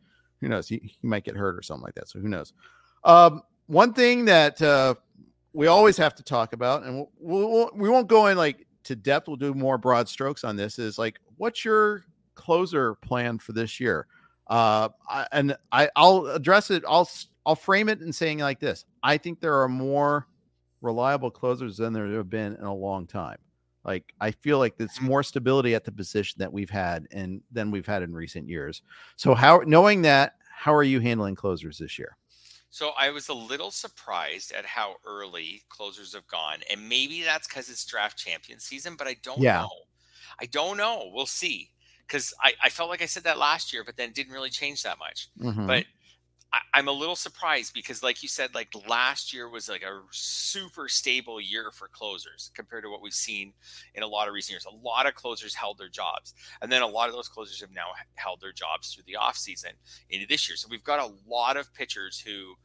who 0.42 0.48
knows? 0.48 0.68
He, 0.68 0.96
he 1.02 1.08
might 1.08 1.24
get 1.24 1.36
hurt 1.36 1.58
or 1.58 1.62
something 1.62 1.84
like 1.84 1.96
that. 1.96 2.10
So 2.10 2.20
who 2.20 2.28
knows? 2.28 2.54
Um, 3.04 3.42
one 3.68 3.94
thing 3.94 4.26
that 4.26 4.62
uh, 4.62 4.96
we 5.54 5.68
always 5.68 5.98
have 5.98 6.16
to 6.16 6.24
talk 6.24 6.54
about, 6.54 6.84
and 6.84 6.96
we'll, 7.20 7.50
we'll, 7.50 7.72
we 7.76 7.90
won't 7.90 8.08
go 8.08 8.28
in 8.28 8.38
like 8.38 8.66
to 8.86 8.96
depth. 8.96 9.28
We'll 9.28 9.38
do 9.38 9.54
more 9.54 9.78
broad 9.78 10.08
strokes 10.10 10.44
on 10.44 10.56
this. 10.56 10.80
Is 10.80 10.98
like, 10.98 11.20
what's 11.38 11.66
your 11.66 12.04
closer 12.36 12.96
plan 12.96 13.40
for 13.40 13.54
this 13.54 13.80
year? 13.80 14.08
Uh, 14.48 14.90
I, 15.10 15.28
and 15.32 15.58
I, 15.72 15.90
I'll 15.96 16.28
address 16.28 16.72
it. 16.72 16.84
I'll 16.88 17.10
I'll 17.46 17.56
frame 17.56 17.90
it 17.90 18.02
in 18.02 18.14
saying 18.14 18.40
like 18.40 18.60
this: 18.60 18.86
I 19.04 19.18
think 19.18 19.40
there 19.40 19.62
are 19.62 19.68
more 19.68 20.28
reliable 20.82 21.32
closers 21.32 21.78
than 21.78 21.94
there 21.94 22.08
have 22.08 22.30
been 22.30 22.56
in 22.56 22.64
a 22.64 22.74
long 22.74 23.08
time. 23.08 23.38
Like 23.88 24.14
I 24.20 24.32
feel 24.32 24.60
like 24.60 24.76
it's 24.80 25.00
more 25.02 25.24
stability 25.24 25.74
at 25.74 25.86
the 25.86 25.92
position 25.92 26.36
that 26.40 26.52
we've 26.52 26.70
had 26.70 27.08
and 27.12 27.42
than 27.52 27.72
we've 27.72 27.86
had 27.88 28.04
in 28.04 28.14
recent 28.14 28.48
years. 28.48 28.82
So 29.16 29.34
how 29.34 29.62
knowing 29.66 30.02
that, 30.04 30.34
how 30.52 30.74
are 30.76 30.84
you 30.84 31.00
handling 31.00 31.36
closers 31.36 31.78
this 31.80 31.98
year? 31.98 32.18
so 32.70 32.92
I 33.00 33.10
was 33.10 33.30
a 33.30 33.34
little 33.34 33.72
surprised 33.72 34.52
at 34.52 34.66
how 34.66 34.96
early 35.06 35.64
closers 35.70 36.14
have 36.14 36.28
gone, 36.28 36.60
and 36.70 36.88
maybe 36.88 37.24
that's 37.24 37.48
because 37.48 37.70
it's 37.70 37.86
draft 37.86 38.18
champion 38.20 38.60
season, 38.60 38.96
but 38.98 39.08
I 39.08 39.16
don't 39.24 39.40
Yeah. 39.42 39.62
know. 39.62 39.70
I 40.40 40.46
don't 40.48 40.76
know. 40.78 41.10
We'll 41.14 41.26
see. 41.26 41.72
Because 42.06 42.34
I, 42.44 42.54
I 42.62 42.70
felt 42.70 42.90
like 42.90 43.02
I 43.02 43.06
said 43.06 43.24
that 43.24 43.38
last 43.40 43.72
year, 43.74 43.84
but 43.86 43.96
then 43.98 44.12
didn't 44.12 44.34
really 44.34 44.50
change 44.50 44.84
that 44.84 45.00
much. 45.00 45.30
Mhm. 45.40 45.66
But 45.66 45.86
I, 46.54 46.60
I'm 46.74 46.88
a 46.88 46.94
little 46.94 47.16
surprised 47.16 47.74
because, 47.74 48.02
like 48.02 48.24
you 48.24 48.30
said, 48.30 48.56
like 48.56 48.70
last 48.88 49.34
year 49.34 49.50
was 49.50 49.68
like 49.68 49.82
a 49.82 50.02
super 50.12 50.88
stable 50.88 51.42
year 51.42 51.72
for 51.72 51.88
closers 51.88 52.52
compared 52.56 52.84
to 52.84 52.90
what 52.90 53.02
we've 53.02 53.14
seen 53.14 53.54
in 53.96 54.04
a 54.04 54.08
lot 54.08 54.28
of 54.28 54.34
recent 54.34 54.54
years. 54.54 54.66
A 54.66 54.86
lot 54.86 55.06
of 55.06 55.16
closers 55.16 55.54
held 55.54 55.78
their 55.78 55.90
jobs, 55.90 56.34
and 56.62 56.72
then 56.72 56.82
a 56.82 56.88
lot 56.88 57.10
of 57.10 57.16
those 57.16 57.28
closers 57.28 57.60
have 57.62 57.72
now 57.72 57.88
held 58.16 58.42
their 58.42 58.54
jobs 58.54 58.94
through 58.94 59.04
the 59.08 59.18
offseason 59.20 59.74
into 60.10 60.26
this 60.28 60.48
year. 60.48 60.56
So 60.56 60.68
we've 60.70 60.84
got 60.84 61.00
a 61.00 61.14
lot 61.30 61.58
of 61.58 61.74
pitchers 61.74 62.20
who 62.20 62.56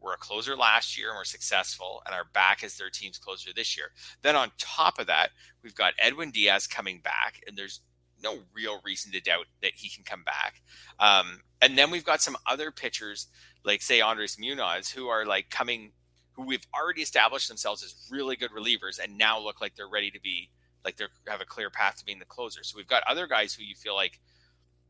were 0.00 0.12
a 0.12 0.18
closer 0.18 0.54
last 0.54 0.96
year 0.98 1.08
and 1.08 1.16
were 1.16 1.24
successful 1.24 2.02
and 2.06 2.14
are 2.14 2.26
back 2.34 2.62
as 2.62 2.76
their 2.76 2.90
team's 2.90 3.18
closer 3.18 3.50
this 3.54 3.76
year. 3.76 3.86
Then 4.22 4.36
on 4.36 4.52
top 4.58 4.98
of 4.98 5.06
that, 5.06 5.30
we've 5.62 5.74
got 5.74 5.94
Edwin 5.98 6.30
Diaz 6.30 6.66
coming 6.66 7.00
back, 7.00 7.40
and 7.46 7.56
there's 7.56 7.80
no 8.22 8.38
real 8.52 8.80
reason 8.84 9.12
to 9.12 9.20
doubt 9.20 9.46
that 9.62 9.72
he 9.74 9.88
can 9.88 10.04
come 10.04 10.22
back. 10.24 10.62
Um, 10.98 11.40
and 11.60 11.76
then 11.76 11.90
we've 11.90 12.04
got 12.04 12.20
some 12.22 12.36
other 12.46 12.70
pitchers, 12.70 13.28
like 13.64 13.82
say 13.82 14.00
Andres 14.00 14.38
Munoz, 14.38 14.90
who 14.90 15.08
are 15.08 15.24
like 15.26 15.50
coming, 15.50 15.92
who 16.32 16.42
we've 16.42 16.66
already 16.74 17.02
established 17.02 17.48
themselves 17.48 17.82
as 17.82 17.94
really 18.10 18.36
good 18.36 18.50
relievers, 18.50 18.98
and 19.02 19.16
now 19.18 19.38
look 19.38 19.60
like 19.60 19.74
they're 19.76 19.88
ready 19.88 20.10
to 20.10 20.20
be 20.20 20.50
like 20.84 20.96
they 20.96 21.06
have 21.28 21.40
a 21.40 21.46
clear 21.46 21.70
path 21.70 21.96
to 21.96 22.04
being 22.04 22.18
the 22.18 22.24
closer. 22.24 22.62
So 22.62 22.76
we've 22.76 22.86
got 22.86 23.02
other 23.08 23.26
guys 23.26 23.54
who 23.54 23.64
you 23.64 23.74
feel 23.74 23.94
like, 23.94 24.20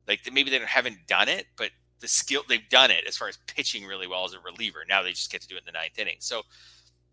like 0.08 0.20
maybe 0.32 0.50
they 0.50 0.58
haven't 0.58 1.06
done 1.06 1.28
it, 1.28 1.46
but 1.56 1.70
the 2.00 2.08
skill 2.08 2.42
they've 2.48 2.68
done 2.68 2.90
it 2.90 3.04
as 3.06 3.16
far 3.16 3.28
as 3.28 3.38
pitching 3.46 3.84
really 3.86 4.06
well 4.06 4.24
as 4.24 4.34
a 4.34 4.40
reliever. 4.40 4.80
Now 4.88 5.02
they 5.02 5.10
just 5.10 5.30
get 5.30 5.40
to 5.42 5.48
do 5.48 5.54
it 5.54 5.60
in 5.60 5.64
the 5.66 5.72
ninth 5.72 5.98
inning. 5.98 6.16
So 6.18 6.42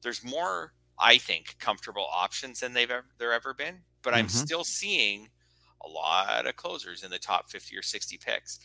there's 0.01 0.23
more, 0.23 0.73
I 0.99 1.17
think, 1.17 1.55
comfortable 1.59 2.07
options 2.11 2.59
than 2.59 2.73
they've 2.73 2.89
ever 2.89 3.05
there 3.19 3.33
ever 3.33 3.53
been. 3.53 3.83
But 4.01 4.15
I'm 4.15 4.25
Mhm. 4.25 4.31
still 4.31 4.63
seeing 4.63 5.29
a 5.85 5.89
lot 5.89 6.45
of 6.47 6.55
closers 6.55 7.03
in 7.03 7.11
the 7.11 7.19
top 7.19 7.49
50 7.49 7.77
or 7.77 7.81
60 7.81 8.17
picks. 8.17 8.59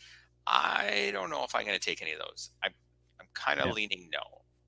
I 0.45 1.09
don't 1.13 1.29
know 1.29 1.43
if 1.43 1.53
I'm 1.55 1.65
going 1.65 1.77
to 1.77 1.83
take 1.85 2.01
any 2.01 2.13
of 2.13 2.19
those. 2.19 2.51
I'm 2.63 2.73
I'm 3.19 3.27
kind 3.33 3.59
of 3.59 3.67
Yeah. 3.67 3.73
leaning 3.73 4.09
no. 4.11 4.19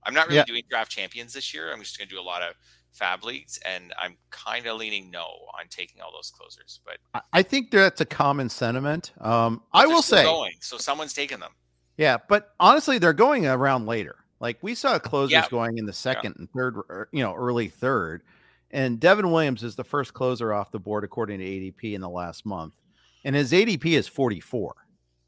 I'm 0.03 0.13
not 0.13 0.27
really 0.27 0.37
Yeah. 0.37 0.45
doing 0.45 0.63
draft 0.69 0.91
champions 0.91 1.33
this 1.33 1.53
year. 1.53 1.71
I'm 1.71 1.79
just 1.81 1.97
going 1.97 2.07
to 2.09 2.13
do 2.15 2.19
a 2.19 2.23
lot 2.23 2.41
of 2.41 2.55
fab 2.91 3.23
leagues, 3.23 3.59
and 3.65 3.93
I'm 4.01 4.17
kind 4.31 4.65
of 4.65 4.77
leaning 4.77 5.11
no 5.11 5.23
on 5.59 5.67
taking 5.69 6.01
all 6.01 6.11
those 6.11 6.31
closers. 6.31 6.79
But 6.85 6.97
I- 7.33 7.43
think 7.43 7.69
that's 7.71 8.01
a 8.01 8.05
common 8.05 8.49
sentiment. 8.49 9.11
Um, 9.21 9.61
I 9.73 9.85
will 9.85 10.01
say, 10.01 10.23
going, 10.23 10.53
so 10.61 10.77
someone's 10.77 11.13
taking 11.13 11.39
them. 11.39 11.51
yeah, 11.97 12.17
but 12.27 12.55
honestly, 12.59 12.97
they're 12.97 13.13
going 13.13 13.45
around 13.45 13.85
later. 13.85 14.15
Like 14.39 14.57
we 14.63 14.73
saw 14.73 14.97
closers 14.99 15.31
Yeah. 15.31 15.47
going 15.49 15.77
in 15.77 15.85
the 15.85 15.93
second 15.93 16.35
and 16.37 16.49
third, 16.51 17.07
you 17.11 17.21
know, 17.23 17.35
early 17.35 17.67
third, 17.69 18.23
and 18.71 18.99
Devin 18.99 19.31
Williams 19.31 19.63
is 19.63 19.75
the 19.75 19.83
first 19.83 20.13
closer 20.13 20.53
off 20.53 20.71
the 20.71 20.79
board 20.79 21.03
according 21.03 21.39
to 21.39 21.45
ADP 21.45 21.93
in 21.93 22.01
the 22.01 22.09
last 22.09 22.45
month, 22.45 22.75
and 23.23 23.35
his 23.35 23.51
ADP 23.51 23.85
is 23.85 24.07
44. 24.07 24.75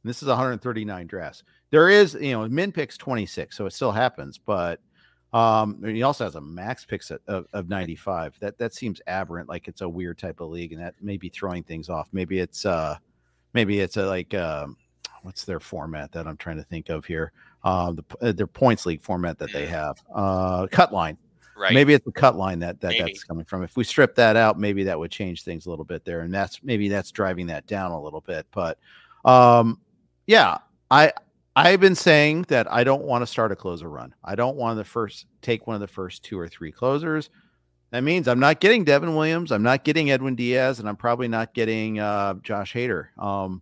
And 0.03 0.09
this 0.09 0.21
is 0.21 0.27
139 0.27 1.07
drafts. 1.07 1.43
There 1.69 1.89
is, 1.89 2.15
you 2.15 2.31
know, 2.31 2.47
min 2.47 2.71
picks 2.71 2.97
26, 2.97 3.55
so 3.55 3.65
it 3.65 3.73
still 3.73 3.91
happens, 3.91 4.37
but 4.37 4.79
um, 5.33 5.81
he 5.83 6.03
also 6.03 6.25
has 6.25 6.35
a 6.35 6.41
max 6.41 6.85
picks 6.85 7.09
of, 7.11 7.19
of, 7.27 7.45
of 7.53 7.69
95. 7.69 8.35
That 8.41 8.57
that 8.57 8.73
seems 8.73 9.01
aberrant, 9.07 9.47
like 9.47 9.67
it's 9.67 9.81
a 9.81 9.87
weird 9.89 10.17
type 10.17 10.41
of 10.41 10.49
league, 10.49 10.73
and 10.73 10.81
that 10.81 10.95
may 11.01 11.17
be 11.17 11.29
throwing 11.29 11.63
things 11.63 11.89
off. 11.89 12.09
Maybe 12.11 12.39
it's 12.39 12.65
uh, 12.65 12.97
maybe 13.53 13.79
it's 13.79 13.97
a 13.97 14.05
like 14.05 14.33
um, 14.33 14.75
what's 15.23 15.45
their 15.45 15.59
format 15.59 16.11
that 16.11 16.27
I'm 16.27 16.37
trying 16.37 16.57
to 16.57 16.63
think 16.63 16.89
of 16.89 17.05
here? 17.05 17.31
Uh, 17.63 17.93
the 17.93 18.03
uh, 18.21 18.31
their 18.33 18.47
points 18.47 18.85
league 18.85 19.01
format 19.01 19.37
that 19.39 19.53
they 19.53 19.67
have. 19.67 20.01
Uh, 20.13 20.67
cut 20.67 20.91
line. 20.91 21.17
Right. 21.57 21.73
Maybe 21.73 21.93
it's 21.93 22.05
the 22.05 22.11
cut 22.11 22.35
line 22.35 22.59
that, 22.59 22.79
that 22.81 22.91
Maybe. 22.91 23.03
that's 23.03 23.23
coming 23.23 23.45
from. 23.45 23.63
If 23.63 23.75
we 23.75 23.83
strip 23.83 24.15
that 24.15 24.35
out, 24.35 24.59
maybe 24.59 24.83
that 24.85 24.97
would 24.97 25.11
change 25.11 25.43
things 25.43 25.65
a 25.65 25.69
little 25.69 25.85
bit 25.85 26.05
there, 26.05 26.21
and 26.21 26.33
that's 26.33 26.63
maybe 26.63 26.89
that's 26.89 27.11
driving 27.11 27.47
that 27.47 27.67
down 27.67 27.91
a 27.91 28.01
little 28.01 28.21
bit. 28.21 28.47
But 28.51 28.79
um, 29.25 29.79
yeah, 30.25 30.59
I 30.89 31.11
I've 31.55 31.79
been 31.79 31.95
saying 31.95 32.43
that 32.47 32.71
I 32.71 32.83
don't 32.83 33.03
want 33.03 33.21
to 33.21 33.27
start 33.27 33.51
a 33.51 33.55
closer 33.55 33.89
run. 33.89 34.15
I 34.23 34.35
don't 34.35 34.55
want 34.55 34.77
the 34.77 34.85
first 34.85 35.25
take 35.41 35.67
one 35.67 35.75
of 35.75 35.81
the 35.81 35.87
first 35.87 36.23
two 36.23 36.39
or 36.39 36.47
three 36.47 36.71
closers. 36.71 37.29
That 37.91 38.03
means 38.03 38.29
I'm 38.29 38.39
not 38.39 38.61
getting 38.61 38.85
Devin 38.85 39.15
Williams, 39.15 39.51
I'm 39.51 39.63
not 39.63 39.83
getting 39.83 40.11
Edwin 40.11 40.35
Diaz, 40.35 40.79
and 40.79 40.87
I'm 40.87 40.95
probably 40.95 41.27
not 41.27 41.53
getting 41.53 41.99
uh, 41.99 42.35
Josh 42.35 42.73
Hader. 42.73 43.09
Um, 43.21 43.61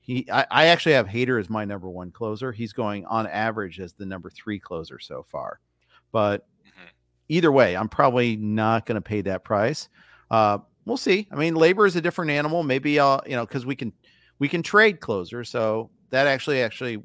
he, 0.00 0.30
I, 0.30 0.46
I 0.50 0.66
actually 0.66 0.92
have 0.92 1.06
Hader 1.06 1.40
as 1.40 1.48
my 1.48 1.64
number 1.64 1.88
one 1.88 2.10
closer. 2.10 2.52
He's 2.52 2.74
going 2.74 3.06
on 3.06 3.26
average 3.26 3.80
as 3.80 3.94
the 3.94 4.04
number 4.04 4.28
three 4.30 4.58
closer 4.60 4.98
so 5.00 5.24
far, 5.26 5.58
but. 6.12 6.46
Either 7.32 7.50
way, 7.50 7.74
I'm 7.74 7.88
probably 7.88 8.36
not 8.36 8.84
going 8.84 8.96
to 8.96 9.00
pay 9.00 9.22
that 9.22 9.42
price. 9.42 9.88
Uh, 10.30 10.58
we'll 10.84 10.98
see. 10.98 11.26
I 11.32 11.36
mean, 11.36 11.54
LABR 11.54 11.86
is 11.86 11.96
a 11.96 12.02
different 12.02 12.30
animal. 12.30 12.62
Maybe 12.62 13.00
I'll, 13.00 13.22
you 13.26 13.34
know, 13.36 13.46
because 13.46 13.64
we 13.64 13.74
can 13.74 13.90
we 14.38 14.48
can 14.48 14.62
trade 14.62 15.00
closers, 15.00 15.48
so 15.48 15.88
that 16.10 16.26
actually 16.26 16.60
actually 16.60 17.02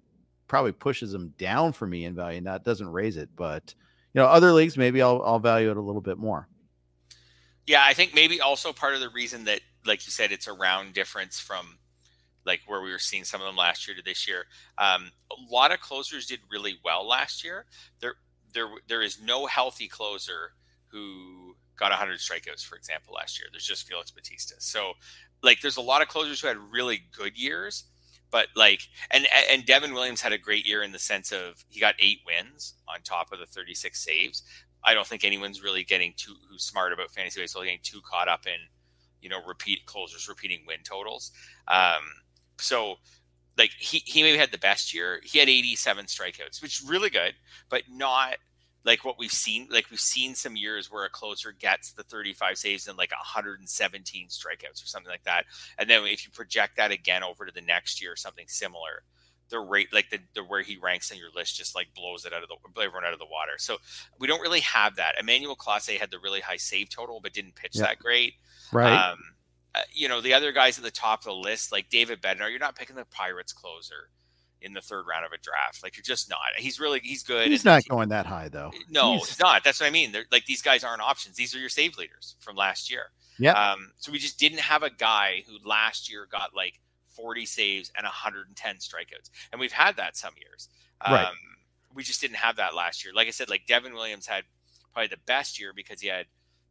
probably 0.50 0.74
pushes 0.74 1.14
them 1.14 1.34
down 1.38 1.72
for 1.72 1.88
me 1.88 2.04
in 2.04 2.14
value. 2.14 2.42
Not 2.42 2.66
doesn't 2.66 2.90
raise 2.90 3.16
it, 3.16 3.30
but 3.38 3.74
you 4.14 4.20
know, 4.20 4.28
other 4.28 4.52
leagues 4.52 4.76
maybe 4.76 5.02
I'll 5.02 5.22
I'll 5.24 5.40
value 5.40 5.72
it 5.72 5.78
a 5.78 5.82
little 5.82 6.02
bit 6.02 6.18
more. 6.18 6.50
Yeah, 7.66 7.84
I 7.86 7.94
think 7.94 8.14
maybe 8.14 8.42
also 8.42 8.74
part 8.74 8.96
of 8.96 9.00
the 9.00 9.10
reason 9.10 9.46
that, 9.46 9.62
like 9.86 10.06
you 10.06 10.12
said, 10.12 10.34
it's 10.34 10.48
a 10.48 10.54
round 10.54 10.94
difference 10.94 11.40
from 11.40 11.78
like 12.46 12.60
where 12.68 12.82
we 12.82 12.92
were 12.92 13.00
seeing 13.00 13.24
some 13.24 13.40
of 13.40 13.48
them 13.48 13.56
last 13.56 13.88
year 13.88 13.96
to 13.96 14.04
this 14.04 14.28
year. 14.28 14.44
Um, 14.78 15.10
a 15.32 15.54
lot 15.54 15.72
of 15.72 15.80
closers 15.80 16.26
did 16.26 16.40
really 16.52 16.80
well 16.84 17.08
last 17.08 17.46
year. 17.46 17.66
There, 18.02 18.16
there, 18.58 18.68
there 18.88 19.02
is 19.04 19.22
no 19.22 19.46
healthy 19.46 19.88
closer 19.88 20.54
who 20.88 21.56
got 21.78 21.92
100 21.92 22.18
strikeouts, 22.18 22.66
for 22.66 22.76
example, 22.76 23.14
last 23.14 23.40
year. 23.40 23.48
There's 23.52 23.66
just 23.66 23.88
Felix 23.88 24.10
Bautista. 24.10 24.56
So, 24.58 24.94
like, 25.44 25.62
there's 25.62 25.78
a 25.78 25.82
lot 25.82 26.02
of 26.02 26.08
closers 26.08 26.42
who 26.42 26.48
had 26.48 26.58
really 26.58 27.04
good 27.16 27.38
years, 27.38 27.84
but 28.32 28.48
like, 28.56 28.82
and 29.12 29.28
and 29.52 29.66
Devin 29.66 29.94
Williams 29.94 30.22
had 30.22 30.34
a 30.34 30.38
great 30.38 30.66
year 30.66 30.82
in 30.82 30.92
the 30.92 31.00
sense 31.00 31.32
of 31.32 31.64
he 31.70 31.80
got 31.80 31.96
eight 32.00 32.20
wins 32.26 32.74
on 32.88 33.02
top 33.04 33.32
of 33.32 33.40
the 33.40 33.46
36 33.46 34.04
saves. 34.04 34.44
I 34.84 34.94
don't 34.94 35.06
think 35.08 35.24
anyone's 35.24 35.64
really 35.64 35.84
getting 35.84 36.14
too 36.18 36.34
who's 36.50 36.64
smart 36.64 36.92
about 36.92 37.12
fantasy 37.12 37.40
baseball 37.40 37.64
getting 37.64 37.80
too 37.84 38.02
caught 38.02 38.28
up 38.28 38.46
in 38.48 38.58
you 39.22 39.30
know 39.30 39.40
repeat 39.46 39.86
closers 39.86 40.28
repeating 40.28 40.66
win 40.68 40.80
totals. 40.84 41.32
Um, 41.68 42.02
so 42.58 42.98
like 43.58 43.72
he 43.78 44.00
he 44.06 44.24
maybe 44.24 44.38
had 44.38 44.52
the 44.52 44.58
best 44.58 44.94
year. 44.94 45.22
He 45.24 45.40
had 45.40 45.50
87 45.50 46.06
strikeouts, 46.06 46.62
which 46.62 46.82
is 46.82 46.88
really 46.88 47.10
good, 47.10 47.34
but 47.70 47.84
not 47.90 48.38
like 48.88 49.04
what 49.04 49.20
we've 49.20 49.30
seen. 49.30 49.68
Like 49.70 49.92
we've 49.92 50.00
seen 50.00 50.34
some 50.34 50.56
years 50.56 50.90
where 50.90 51.06
a 51.06 51.10
closer 51.10 51.52
gets 51.52 51.92
the 51.92 52.04
35 52.04 52.58
saves 52.58 52.88
and 52.88 52.98
like 52.98 53.12
117 53.12 54.28
strikeouts 54.30 54.84
or 54.84 54.88
something 54.88 55.12
like 55.12 55.26
that. 55.26 55.44
And 55.78 55.90
then 55.90 56.06
if 56.06 56.26
you 56.26 56.32
project 56.32 56.78
that 56.78 56.92
again 56.92 57.22
over 57.22 57.46
to 57.46 57.52
the 57.52 57.62
next 57.62 58.02
year, 58.02 58.14
or 58.14 58.16
something 58.16 58.46
similar, 58.48 59.04
the 59.50 59.60
rate 59.60 59.90
like 59.94 60.10
the, 60.10 60.20
the 60.34 60.44
where 60.44 60.62
he 60.62 60.78
ranks 60.78 61.12
on 61.12 61.18
your 61.18 61.30
list 61.36 61.58
just 61.58 61.76
like 61.76 61.88
blows 61.94 62.26
it 62.26 62.34
out 62.34 62.44
of 62.44 62.50
the 62.50 62.82
everyone 62.82 63.04
out 63.04 63.14
of 63.14 63.20
the 63.20 63.26
water. 63.26 63.54
So 63.58 63.78
we 64.20 64.28
don't 64.28 64.42
really 64.42 64.62
have 64.62 64.96
that. 64.96 65.16
Emmanuel 65.20 65.58
Clase 65.58 65.98
had 65.98 66.10
the 66.10 66.20
really 66.20 66.40
high 66.40 66.58
save 66.58 66.90
total, 66.90 67.20
but 67.22 67.34
didn't 67.34 67.56
pitch 67.56 67.74
that 67.74 68.00
great. 68.00 68.36
Right. 68.72 69.12
Um, 69.12 69.20
uh, 69.76 69.82
you 69.94 70.08
know 70.08 70.22
the 70.22 70.34
other 70.34 70.54
guys 70.54 70.78
at 70.78 70.86
the 70.86 70.92
top 70.92 71.20
of 71.20 71.26
the 71.26 71.34
list, 71.34 71.74
like 71.74 71.90
David 71.90 72.22
Bednar, 72.22 72.50
you're 72.50 72.58
not 72.58 72.78
picking 72.78 72.96
the 72.96 73.06
Pirates 73.06 73.52
closer 73.52 74.10
in 74.62 74.74
the 74.74 74.82
third 74.82 75.06
round 75.08 75.26
of 75.26 75.32
a 75.32 75.38
draft. 75.38 75.84
Like 75.84 75.98
you're 75.98 76.04
just 76.04 76.30
not. 76.30 76.40
He's 76.58 76.80
really 76.80 77.00
he's 77.04 77.24
good. 77.24 77.50
He's 77.50 77.66
not 77.66 77.88
going 77.88 78.10
that 78.10 78.26
high 78.26 78.50
though. 78.50 78.72
No, 78.90 79.14
he's, 79.14 79.30
he's 79.30 79.40
not. 79.40 79.64
That's 79.64 79.80
what 79.80 79.88
I 79.88 79.92
mean. 79.92 80.12
They're, 80.12 80.26
like 80.32 80.46
these 80.46 80.62
guys 80.62 80.84
aren't 80.84 81.02
options. 81.02 81.36
These 81.36 81.56
are 81.56 81.60
your 81.60 81.70
save 81.70 81.98
leaders 81.98 82.36
from 82.40 82.56
last 82.56 82.92
year. 82.92 83.12
Yeah. 83.40 83.54
Um, 83.54 83.92
so 83.98 84.12
we 84.12 84.20
just 84.20 84.40
didn't 84.40 84.60
have 84.60 84.84
a 84.84 84.90
guy 84.90 85.44
who 85.48 85.58
last 85.68 86.10
year 86.12 86.28
got 86.30 86.56
like 86.56 86.80
40 87.18 87.46
saves 87.46 87.92
and 87.96 88.04
110 88.04 88.76
strikeouts. 88.76 89.30
And 89.52 89.60
we've 89.60 89.72
had 89.72 89.98
that 89.98 90.16
some 90.16 90.34
years. 90.40 90.70
Um, 91.02 91.14
right. 91.14 91.28
We 91.94 92.04
just 92.04 92.22
didn't 92.22 92.38
have 92.38 92.58
that 92.58 92.76
last 92.76 93.04
year. 93.04 93.14
Like 93.14 93.28
I 93.28 93.32
said, 93.32 93.50
like 93.50 93.66
Devin 93.68 93.94
Williams 93.94 94.28
had 94.28 94.44
probably 94.94 95.08
the 95.08 95.22
best 95.26 95.60
year 95.60 95.74
because 95.76 96.02
he 96.02 96.08
had 96.08 96.28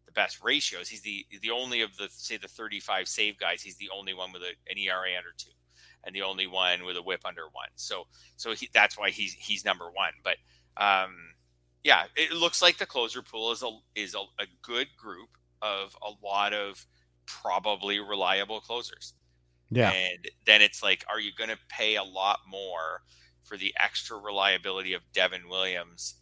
the 0.07 0.12
best 0.12 0.43
ratios. 0.43 0.89
He's 0.89 1.03
the 1.03 1.26
the 1.43 1.51
only 1.51 1.82
of 1.82 1.97
the 1.97 2.09
say 2.11 2.37
the 2.37 2.49
35 2.49 3.09
save 3.09 3.39
guys. 3.39 3.62
He's 3.62 3.76
the 3.76 3.91
only 3.95 4.14
one 4.14 4.32
with 4.32 4.43
a, 4.43 4.53
an 4.70 4.78
ERA 4.78 5.16
under 5.16 5.32
two, 5.37 5.51
and 6.07 6.14
the 6.14 6.22
only 6.22 6.46
one 6.46 6.84
with 6.84 6.96
a 6.96 7.02
WHIP 7.02 7.20
under 7.24 7.42
one. 7.52 7.68
So 7.74 8.07
so 8.36 8.54
he, 8.54 8.70
that's 8.72 8.96
why 8.96 9.11
he's 9.11 9.34
he's 9.34 9.64
number 9.64 9.86
one. 9.86 10.12
But 10.24 10.36
um, 10.76 11.14
yeah, 11.84 12.04
it 12.16 12.32
looks 12.32 12.62
like 12.62 12.78
the 12.78 12.86
closer 12.86 13.22
pool 13.22 13.52
is 13.52 13.62
a 13.62 13.70
is 13.94 14.14
a, 14.14 14.20
a 14.42 14.46
good 14.62 14.88
group 14.96 15.28
of 15.62 15.96
a 16.02 16.11
lot 16.24 16.54
of 16.54 16.86
probably 17.26 18.00
reliable 18.00 18.61
closers. 18.61 19.14
Yeah. 19.70 19.90
And 19.90 20.28
then 20.46 20.62
it's 20.62 20.82
like, 20.82 21.04
are 21.09 21.20
you 21.20 21.32
going 21.36 21.50
to 21.50 21.59
pay 21.68 21.96
a 21.96 22.02
lot 22.04 22.40
more 22.48 23.02
for 23.42 23.57
the 23.57 23.74
extra 23.82 24.16
reliability 24.16 24.92
of 24.92 25.02
Devin 25.12 25.48
Williams 25.48 26.16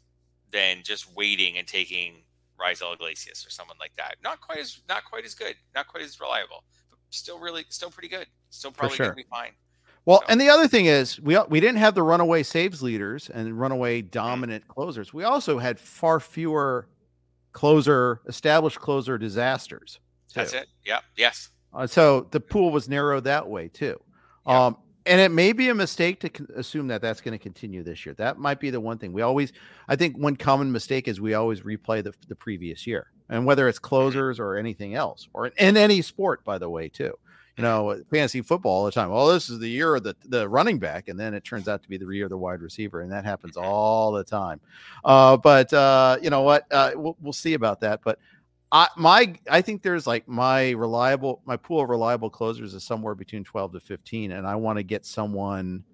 than 0.50 0.82
just 0.82 1.14
waiting 1.14 1.58
and 1.58 1.66
taking 1.66 2.24
Raisel 2.58 2.94
Iglesias 2.94 3.46
or 3.46 3.50
someone 3.50 3.76
like 3.78 3.94
that? 3.96 4.16
Not 4.22 4.40
quite 4.40 4.58
as 4.58 4.80
not 4.88 5.04
quite 5.04 5.24
as 5.24 5.34
good, 5.34 5.56
not 5.74 5.88
quite 5.88 6.02
as 6.02 6.20
reliable, 6.20 6.64
but 6.90 6.98
still 7.10 7.38
really 7.38 7.64
still 7.68 7.90
pretty 7.90 8.08
good. 8.08 8.26
Still 8.50 8.70
probably 8.70 8.96
sure. 8.96 9.06
going 9.06 9.16
to 9.16 9.22
be 9.24 9.28
fine. 9.28 9.52
Well, 10.06 10.18
So- 10.20 10.26
and 10.28 10.40
the 10.40 10.48
other 10.48 10.68
thing 10.68 10.86
is, 10.86 11.20
we 11.20 11.38
we 11.48 11.60
didn't 11.60 11.78
have 11.78 11.94
the 11.94 12.02
runaway 12.02 12.42
saves 12.42 12.82
leaders 12.82 13.30
and 13.30 13.58
runaway 13.58 14.02
dominant 14.02 14.68
closers. 14.68 15.14
We 15.14 15.24
also 15.24 15.58
had 15.58 15.78
far 15.78 16.20
fewer 16.20 16.88
closer 17.52 18.20
established 18.26 18.80
closer 18.80 19.16
disasters. 19.18 20.00
too. 20.28 20.40
That's 20.40 20.52
it. 20.52 20.66
Yeah. 20.84 21.00
Yes. 21.16 21.50
Uh, 21.72 21.86
so 21.86 22.26
the 22.32 22.40
pool 22.40 22.70
was 22.70 22.88
narrowed 22.88 23.24
that 23.24 23.48
way 23.48 23.68
too. 23.68 23.98
Yeah. 24.46 24.66
Um, 24.66 24.76
and 25.06 25.20
it 25.20 25.30
may 25.30 25.52
be 25.52 25.68
a 25.68 25.74
mistake 25.74 26.18
to 26.20 26.28
con- 26.28 26.48
assume 26.56 26.88
that 26.88 27.00
that's 27.02 27.20
going 27.20 27.32
to 27.32 27.38
continue 27.42 27.82
this 27.82 28.04
year. 28.06 28.14
That 28.16 28.38
might 28.38 28.58
be 28.58 28.70
the 28.70 28.80
one 28.80 28.98
thing 28.98 29.12
we 29.12 29.22
always. 29.22 29.52
I 29.88 29.96
think 29.96 30.16
one 30.18 30.34
common 30.36 30.72
mistake 30.72 31.08
is 31.08 31.20
we 31.20 31.34
always 31.34 31.60
replay 31.60 32.02
the 32.02 32.12
the 32.28 32.34
previous 32.34 32.86
year, 32.86 33.08
and 33.28 33.44
whether 33.46 33.68
it's 33.68 33.78
closers 33.78 34.40
or 34.40 34.56
anything 34.56 34.94
else, 34.94 35.28
or 35.34 35.48
in 35.48 35.76
any 35.76 36.00
sport, 36.02 36.42
by 36.44 36.58
the 36.58 36.68
way, 36.70 36.88
too. 36.88 37.12
You 37.56 37.62
know, 37.62 38.02
fantasy 38.10 38.42
football 38.42 38.72
all 38.72 38.84
the 38.84 38.90
time. 38.90 39.10
Well, 39.10 39.28
this 39.28 39.48
is 39.48 39.60
the 39.60 39.68
year 39.68 39.94
of 39.94 40.02
the 40.02 40.16
the 40.24 40.48
running 40.48 40.78
back, 40.78 41.08
and 41.08 41.18
then 41.18 41.34
it 41.34 41.44
turns 41.44 41.68
out 41.68 41.82
to 41.84 41.88
be 41.88 41.96
the 41.96 42.06
year 42.06 42.24
of 42.24 42.30
the 42.30 42.36
wide 42.36 42.60
receiver, 42.60 43.02
and 43.02 43.12
that 43.12 43.24
happens 43.24 43.56
all 43.56 44.10
the 44.10 44.24
time. 44.24 44.60
Uh, 45.04 45.36
but 45.36 45.72
uh, 45.72 46.16
you 46.20 46.30
know 46.30 46.42
what? 46.42 46.66
Uh, 46.72 46.90
we'll, 46.96 47.16
we'll 47.20 47.32
see 47.32 47.54
about 47.54 47.80
that. 47.80 48.00
But 48.02 48.18
I 48.74 48.88
my 48.96 49.34
I 49.48 49.62
think 49.62 49.82
there's 49.82 50.04
like 50.04 50.26
my 50.26 50.70
reliable 50.70 51.40
my 51.44 51.56
pool 51.56 51.80
of 51.80 51.88
reliable 51.88 52.28
closers 52.28 52.74
is 52.74 52.82
somewhere 52.82 53.14
between 53.14 53.44
12 53.44 53.74
to 53.74 53.80
15 53.80 54.32
and 54.32 54.44
I 54.46 54.56
want 54.56 54.78
to 54.78 54.82
get 54.82 55.06
someone 55.06 55.84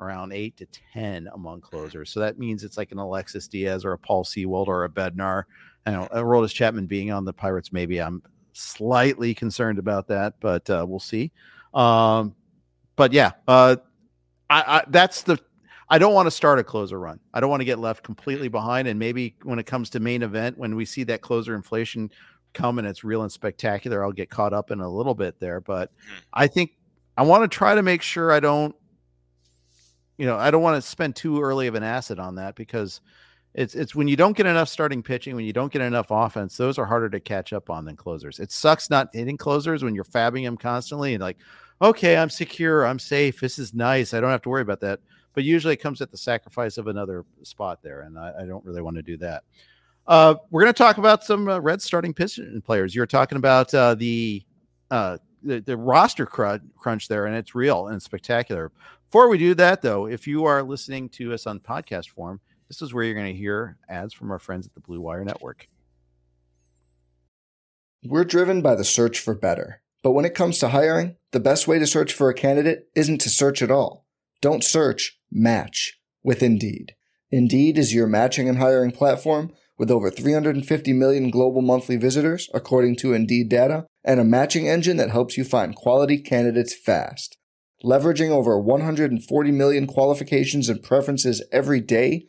around 0.00 0.32
8 0.32 0.56
to 0.56 0.66
10 0.94 1.28
among 1.34 1.60
closers. 1.60 2.10
So 2.10 2.20
that 2.20 2.38
means 2.38 2.64
it's 2.64 2.78
like 2.78 2.90
an 2.90 2.98
Alexis 2.98 3.46
Diaz 3.48 3.84
or 3.84 3.92
a 3.92 3.98
Paul 3.98 4.24
Sewald 4.24 4.68
or 4.68 4.84
a 4.84 4.88
Bednar. 4.88 5.44
I 5.84 5.90
know 5.90 6.08
Aroldis 6.10 6.54
Chapman 6.54 6.86
being 6.86 7.12
on 7.12 7.26
the 7.26 7.34
Pirates 7.34 7.70
maybe 7.70 8.00
I'm 8.00 8.22
slightly 8.52 9.34
concerned 9.34 9.78
about 9.78 10.08
that, 10.08 10.34
but 10.40 10.68
uh, 10.70 10.84
we'll 10.88 11.00
see. 11.00 11.32
Um, 11.74 12.34
but 12.96 13.12
yeah, 13.12 13.32
uh, 13.48 13.76
I, 14.50 14.78
I 14.78 14.84
that's 14.88 15.22
the 15.22 15.38
I 15.88 15.98
don't 15.98 16.14
want 16.14 16.26
to 16.26 16.30
start 16.30 16.58
a 16.58 16.64
closer 16.64 16.98
run. 16.98 17.20
I 17.34 17.40
don't 17.40 17.50
want 17.50 17.60
to 17.60 17.66
get 17.66 17.78
left 17.78 18.02
completely 18.02 18.48
behind. 18.48 18.88
And 18.88 18.98
maybe 18.98 19.36
when 19.42 19.58
it 19.58 19.66
comes 19.66 19.90
to 19.90 20.00
main 20.00 20.22
event, 20.22 20.56
when 20.56 20.74
we 20.74 20.86
see 20.86 21.04
that 21.04 21.20
closer 21.20 21.54
inflation 21.54 22.10
come 22.54 22.78
and 22.78 22.88
it's 22.88 23.04
real 23.04 23.22
and 23.22 23.30
spectacular, 23.30 24.02
I'll 24.02 24.12
get 24.12 24.30
caught 24.30 24.54
up 24.54 24.70
in 24.70 24.80
a 24.80 24.88
little 24.88 25.14
bit 25.14 25.38
there. 25.38 25.60
But 25.60 25.90
Mhm. 25.90 26.22
I 26.32 26.46
think 26.46 26.72
I 27.18 27.22
want 27.24 27.42
to 27.42 27.54
try 27.54 27.74
to 27.74 27.82
make 27.82 28.00
sure 28.00 28.32
I 28.32 28.40
don't, 28.40 28.74
you 30.16 30.24
know, 30.24 30.36
I 30.36 30.50
don't 30.50 30.62
want 30.62 30.82
to 30.82 30.88
spend 30.88 31.14
too 31.14 31.42
early 31.42 31.66
of 31.66 31.74
an 31.74 31.82
asset 31.82 32.18
on 32.18 32.36
that 32.36 32.54
because 32.54 33.02
it's 33.54 33.74
it's 33.74 33.94
when 33.94 34.08
you 34.08 34.16
don't 34.16 34.36
get 34.36 34.46
enough 34.46 34.68
starting 34.68 35.02
pitching, 35.02 35.36
when 35.36 35.44
you 35.44 35.52
don't 35.52 35.72
get 35.72 35.82
enough 35.82 36.06
offense, 36.10 36.56
those 36.56 36.78
are 36.78 36.86
harder 36.86 37.10
to 37.10 37.20
catch 37.20 37.52
up 37.52 37.70
on 37.70 37.84
than 37.84 37.96
closers. 37.96 38.40
It 38.40 38.50
sucks 38.50 38.90
not 38.90 39.08
hitting 39.12 39.36
closers 39.36 39.84
when 39.84 39.94
you're 39.94 40.04
fabbing 40.04 40.44
them 40.44 40.56
constantly 40.56 41.14
and 41.14 41.22
like, 41.22 41.38
okay, 41.80 42.16
I'm 42.16 42.30
secure, 42.30 42.86
I'm 42.86 42.98
safe, 42.98 43.40
this 43.40 43.58
is 43.58 43.74
nice, 43.74 44.14
I 44.14 44.20
don't 44.20 44.30
have 44.30 44.42
to 44.42 44.48
worry 44.48 44.62
about 44.62 44.80
that 44.80 45.00
but 45.34 45.44
usually 45.44 45.74
it 45.74 45.78
comes 45.78 46.00
at 46.00 46.10
the 46.10 46.16
sacrifice 46.16 46.78
of 46.78 46.88
another 46.88 47.24
spot 47.42 47.82
there, 47.82 48.02
and 48.02 48.18
I, 48.18 48.32
I 48.40 48.46
don't 48.46 48.64
really 48.64 48.82
want 48.82 48.96
to 48.96 49.02
do 49.02 49.16
that. 49.18 49.44
Uh, 50.06 50.34
we're 50.50 50.62
going 50.62 50.72
to 50.72 50.78
talk 50.78 50.98
about 50.98 51.24
some 51.24 51.48
uh, 51.48 51.58
red 51.60 51.80
starting 51.80 52.12
pitching 52.12 52.60
players. 52.64 52.94
You're 52.94 53.06
talking 53.06 53.38
about 53.38 53.72
uh, 53.72 53.94
the, 53.94 54.44
uh, 54.90 55.18
the 55.42 55.60
the 55.60 55.76
roster 55.76 56.26
crunch, 56.26 56.62
crunch 56.76 57.08
there, 57.08 57.26
and 57.26 57.36
it's 57.36 57.54
real 57.54 57.88
and 57.88 58.02
spectacular. 58.02 58.72
Before 59.06 59.28
we 59.28 59.38
do 59.38 59.54
that, 59.54 59.82
though, 59.82 60.06
if 60.06 60.26
you 60.26 60.44
are 60.44 60.62
listening 60.62 61.08
to 61.10 61.32
us 61.32 61.46
on 61.46 61.60
podcast 61.60 62.08
form, 62.10 62.40
this 62.72 62.80
is 62.80 62.94
where 62.94 63.04
you're 63.04 63.12
going 63.12 63.30
to 63.30 63.38
hear 63.38 63.76
ads 63.86 64.14
from 64.14 64.30
our 64.30 64.38
friends 64.38 64.66
at 64.66 64.72
the 64.72 64.80
Blue 64.80 64.98
Wire 64.98 65.26
Network. 65.26 65.68
We're 68.02 68.24
driven 68.24 68.62
by 68.62 68.76
the 68.76 68.82
search 68.82 69.18
for 69.18 69.34
better. 69.34 69.82
But 70.02 70.12
when 70.12 70.24
it 70.24 70.34
comes 70.34 70.58
to 70.58 70.70
hiring, 70.70 71.16
the 71.32 71.38
best 71.38 71.68
way 71.68 71.78
to 71.78 71.86
search 71.86 72.14
for 72.14 72.30
a 72.30 72.34
candidate 72.34 72.88
isn't 72.96 73.20
to 73.20 73.28
search 73.28 73.60
at 73.60 73.70
all. 73.70 74.06
Don't 74.40 74.64
search, 74.64 75.20
match 75.30 76.00
with 76.22 76.42
Indeed. 76.42 76.94
Indeed 77.30 77.76
is 77.76 77.92
your 77.92 78.06
matching 78.06 78.48
and 78.48 78.56
hiring 78.56 78.90
platform 78.90 79.52
with 79.76 79.90
over 79.90 80.10
350 80.10 80.94
million 80.94 81.30
global 81.30 81.60
monthly 81.60 81.96
visitors, 81.96 82.48
according 82.54 82.96
to 82.96 83.12
Indeed 83.12 83.50
data, 83.50 83.84
and 84.02 84.18
a 84.18 84.24
matching 84.24 84.66
engine 84.66 84.96
that 84.96 85.10
helps 85.10 85.36
you 85.36 85.44
find 85.44 85.76
quality 85.76 86.16
candidates 86.16 86.74
fast. 86.74 87.36
Leveraging 87.84 88.30
over 88.30 88.58
140 88.58 89.50
million 89.50 89.86
qualifications 89.86 90.70
and 90.70 90.82
preferences 90.82 91.44
every 91.52 91.82
day, 91.82 92.28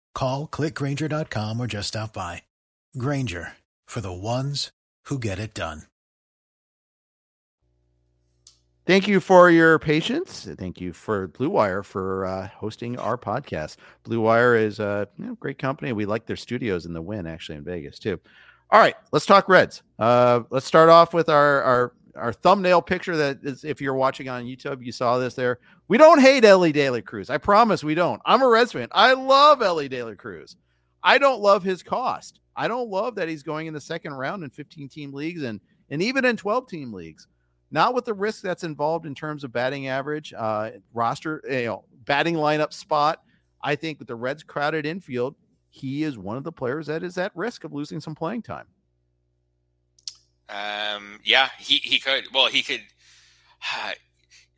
Call 0.13 0.47
clickgrainger.com 0.47 1.59
or 1.59 1.67
just 1.67 1.89
stop 1.89 2.13
by. 2.13 2.43
Grainger 2.97 3.53
for 3.85 4.01
the 4.01 4.11
ones 4.11 4.71
who 5.05 5.19
get 5.19 5.39
it 5.39 5.53
done. 5.53 5.83
Thank 8.87 9.07
you 9.07 9.19
for 9.19 9.51
your 9.51 9.77
patience. 9.77 10.49
Thank 10.57 10.81
you 10.81 10.91
for 10.91 11.27
Blue 11.27 11.49
Wire 11.49 11.83
for 11.83 12.25
uh, 12.25 12.47
hosting 12.47 12.97
our 12.97 13.17
podcast. 13.17 13.77
Blue 14.03 14.19
Wire 14.21 14.55
is 14.55 14.79
a 14.79 15.07
you 15.19 15.27
know, 15.27 15.35
great 15.35 15.59
company. 15.59 15.93
We 15.93 16.05
like 16.05 16.25
their 16.25 16.35
studios 16.35 16.87
in 16.87 16.93
the 16.93 17.01
Wynn, 17.01 17.27
actually 17.27 17.59
in 17.59 17.63
Vegas 17.63 17.99
too. 17.99 18.19
All 18.71 18.79
right, 18.79 18.95
let's 19.11 19.25
talk 19.25 19.47
Reds. 19.47 19.83
Uh, 19.99 20.41
let's 20.49 20.65
start 20.65 20.89
off 20.89 21.13
with 21.13 21.29
our 21.29 21.61
our 21.61 21.93
our 22.15 22.33
thumbnail 22.33 22.81
picture. 22.81 23.15
That 23.15 23.39
is, 23.43 23.63
if 23.63 23.81
you're 23.81 23.93
watching 23.93 24.29
on 24.29 24.45
YouTube, 24.45 24.83
you 24.83 24.91
saw 24.91 25.19
this 25.19 25.35
there. 25.35 25.59
We 25.91 25.97
don't 25.97 26.21
hate 26.21 26.45
Elly 26.45 26.71
De 26.71 26.89
La 26.89 27.01
Cruz. 27.01 27.29
I 27.29 27.37
promise 27.37 27.83
we 27.83 27.95
don't. 27.95 28.21
I'm 28.25 28.41
a 28.41 28.47
Reds 28.47 28.71
fan. 28.71 28.87
I 28.93 29.11
love 29.11 29.61
Elly 29.61 29.89
De 29.89 30.01
La 30.01 30.13
Cruz. 30.13 30.55
I 31.03 31.17
don't 31.17 31.41
love 31.41 31.63
his 31.63 31.83
cost. 31.83 32.39
I 32.55 32.69
don't 32.69 32.89
love 32.89 33.15
that 33.15 33.27
he's 33.27 33.43
going 33.43 33.67
in 33.67 33.73
the 33.73 33.81
second 33.81 34.13
round 34.13 34.45
in 34.45 34.51
15 34.51 34.87
team 34.87 35.11
leagues 35.11 35.43
and 35.43 35.59
and 35.89 36.01
even 36.01 36.23
in 36.23 36.37
12 36.37 36.69
team 36.69 36.93
leagues. 36.93 37.27
Not 37.71 37.93
with 37.93 38.05
the 38.05 38.13
risk 38.13 38.41
that's 38.41 38.63
involved 38.63 39.05
in 39.05 39.13
terms 39.13 39.43
of 39.43 39.51
batting 39.51 39.89
average, 39.89 40.33
uh, 40.33 40.69
roster, 40.93 41.43
you 41.43 41.65
know, 41.65 41.83
batting 42.05 42.35
lineup 42.35 42.71
spot. 42.71 43.21
I 43.61 43.75
think 43.75 43.99
with 43.99 44.07
the 44.07 44.15
Reds' 44.15 44.43
crowded 44.43 44.85
infield, 44.85 45.35
he 45.71 46.03
is 46.03 46.17
one 46.17 46.37
of 46.37 46.45
the 46.45 46.53
players 46.53 46.87
that 46.87 47.03
is 47.03 47.17
at 47.17 47.35
risk 47.35 47.65
of 47.65 47.73
losing 47.73 47.99
some 47.99 48.15
playing 48.15 48.43
time. 48.43 48.67
Um, 50.47 51.19
yeah, 51.25 51.49
he, 51.59 51.75
he 51.83 51.99
could. 51.99 52.33
Well, 52.33 52.47
he 52.47 52.63
could. 52.63 52.79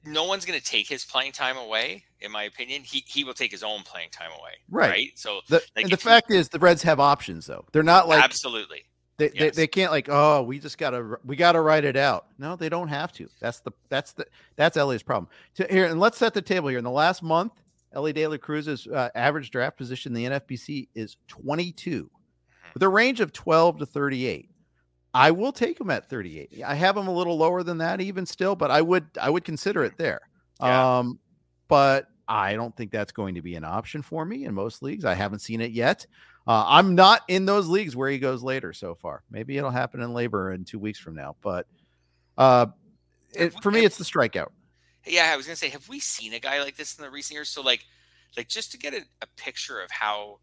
No 0.05 0.25
one's 0.25 0.45
going 0.45 0.59
to 0.59 0.65
take 0.65 0.87
his 0.87 1.05
playing 1.05 1.31
time 1.31 1.57
away, 1.57 2.03
in 2.21 2.31
my 2.31 2.43
opinion. 2.43 2.83
He 2.83 3.03
he 3.07 3.23
will 3.23 3.33
take 3.33 3.51
his 3.51 3.63
own 3.63 3.83
playing 3.83 4.09
time 4.09 4.31
away. 4.39 4.51
Right. 4.69 4.89
Right. 4.89 5.11
So 5.15 5.39
the, 5.47 5.61
like, 5.75 5.85
and 5.85 5.91
the 5.91 5.97
he- 5.97 6.01
fact 6.01 6.31
is, 6.31 6.49
the 6.49 6.59
Reds 6.59 6.83
have 6.83 6.99
options 6.99 7.45
though. 7.45 7.65
They're 7.71 7.83
not 7.83 8.07
like 8.07 8.23
absolutely. 8.23 8.83
they, 9.17 9.29
they, 9.29 9.45
yes. 9.45 9.55
they 9.55 9.67
can't 9.67 9.91
like 9.91 10.09
oh 10.09 10.43
we 10.43 10.59
just 10.59 10.77
gotta 10.77 11.17
we 11.25 11.35
gotta 11.35 11.61
write 11.61 11.85
it 11.85 11.95
out. 11.95 12.27
No, 12.37 12.55
they 12.55 12.69
don't 12.69 12.89
have 12.89 13.11
to. 13.13 13.29
That's 13.39 13.61
the 13.61 13.71
that's 13.89 14.13
the 14.13 14.25
that's 14.55 14.77
Elly's 14.77 15.03
problem. 15.03 15.29
To, 15.55 15.67
here 15.69 15.85
and 15.85 15.99
let's 15.99 16.17
set 16.17 16.33
the 16.33 16.41
table 16.41 16.69
here. 16.69 16.79
In 16.79 16.83
the 16.83 16.91
last 16.91 17.23
month, 17.23 17.53
Elly 17.93 18.13
De 18.13 18.27
La 18.27 18.37
Cruz's 18.37 18.87
uh, 18.87 19.09
average 19.15 19.51
draft 19.51 19.77
position 19.77 20.15
in 20.15 20.23
the 20.23 20.39
NFBC 20.39 20.87
is 20.95 21.17
22, 21.27 22.09
with 22.73 22.83
a 22.83 22.89
range 22.89 23.19
of 23.19 23.31
12 23.31 23.79
to 23.79 23.85
38. 23.85 24.49
I 25.13 25.31
will 25.31 25.51
take 25.51 25.79
him 25.79 25.89
at 25.89 26.09
38. 26.09 26.63
I 26.65 26.73
have 26.75 26.97
him 26.97 27.07
a 27.07 27.13
little 27.13 27.37
lower 27.37 27.63
than 27.63 27.77
that 27.79 28.01
even 28.01 28.25
still, 28.25 28.55
but 28.55 28.71
I 28.71 28.81
would 28.81 29.05
I 29.21 29.29
would 29.29 29.43
consider 29.43 29.83
it 29.83 29.97
there. 29.97 30.21
Yeah. 30.59 30.99
Um, 30.99 31.19
but 31.67 32.07
I 32.27 32.55
don't 32.55 32.75
think 32.75 32.91
that's 32.91 33.11
going 33.11 33.35
to 33.35 33.41
be 33.41 33.55
an 33.55 33.63
option 33.63 34.01
for 34.01 34.25
me 34.25 34.45
in 34.45 34.53
most 34.53 34.81
leagues. 34.81 35.05
I 35.05 35.13
haven't 35.13 35.39
seen 35.39 35.61
it 35.61 35.71
yet. 35.71 36.05
Uh, 36.47 36.65
I'm 36.67 36.95
not 36.95 37.21
in 37.27 37.45
those 37.45 37.67
leagues 37.67 37.95
where 37.95 38.09
he 38.09 38.17
goes 38.17 38.43
later 38.43 38.73
so 38.73 38.95
far. 38.95 39.23
Maybe 39.29 39.57
it'll 39.57 39.71
happen 39.71 40.01
in 40.01 40.09
LABR 40.09 40.55
in 40.55 40.65
two 40.65 40.79
weeks 40.79 40.99
from 40.99 41.15
now. 41.15 41.35
But 41.41 41.67
uh, 42.37 42.67
it, 43.33 43.53
for 43.61 43.71
me, 43.71 43.85
it's 43.85 43.97
the 43.97 44.03
strikeout. 44.03 44.49
Yeah, 45.05 45.29
I 45.31 45.37
was 45.37 45.45
gonna 45.45 45.55
say, 45.55 45.69
have 45.69 45.87
we 45.89 45.99
seen 45.99 46.33
a 46.33 46.39
guy 46.39 46.61
like 46.61 46.75
this 46.75 46.97
in 46.97 47.03
the 47.03 47.11
recent 47.11 47.35
years? 47.35 47.49
So 47.49 47.61
like, 47.61 47.85
like 48.35 48.47
just 48.47 48.71
to 48.71 48.77
get 48.77 48.93
a, 48.93 49.01
a 49.21 49.27
picture 49.37 49.79
of 49.79 49.91
how 49.91 50.39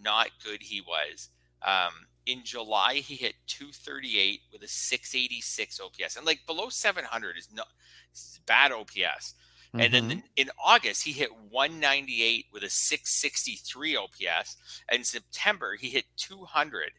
not 0.00 0.28
good 0.44 0.62
he 0.62 0.80
was. 0.80 1.30
Um, 1.62 1.92
in 2.26 2.44
July, 2.44 2.94
he 2.96 3.14
hit 3.14 3.34
238 3.46 4.42
with 4.52 4.62
a 4.62 4.68
686 4.68 5.80
OPS, 5.80 6.16
and 6.16 6.26
like 6.26 6.40
below 6.46 6.68
700 6.68 7.36
is 7.38 7.48
not 7.52 7.68
is 8.12 8.40
bad 8.46 8.72
OPS. 8.72 9.34
And 9.78 9.92
then 9.92 10.10
Mhm. 10.10 10.22
in 10.36 10.50
August, 10.64 11.04
he 11.04 11.12
hit 11.12 11.34
198 11.34 12.46
with 12.52 12.62
a 12.64 12.70
663 12.70 13.96
OPS. 13.96 14.56
And 14.88 15.00
in 15.00 15.04
September, 15.04 15.76
he 15.76 15.90
hit 15.90 16.06
200 16.16 16.92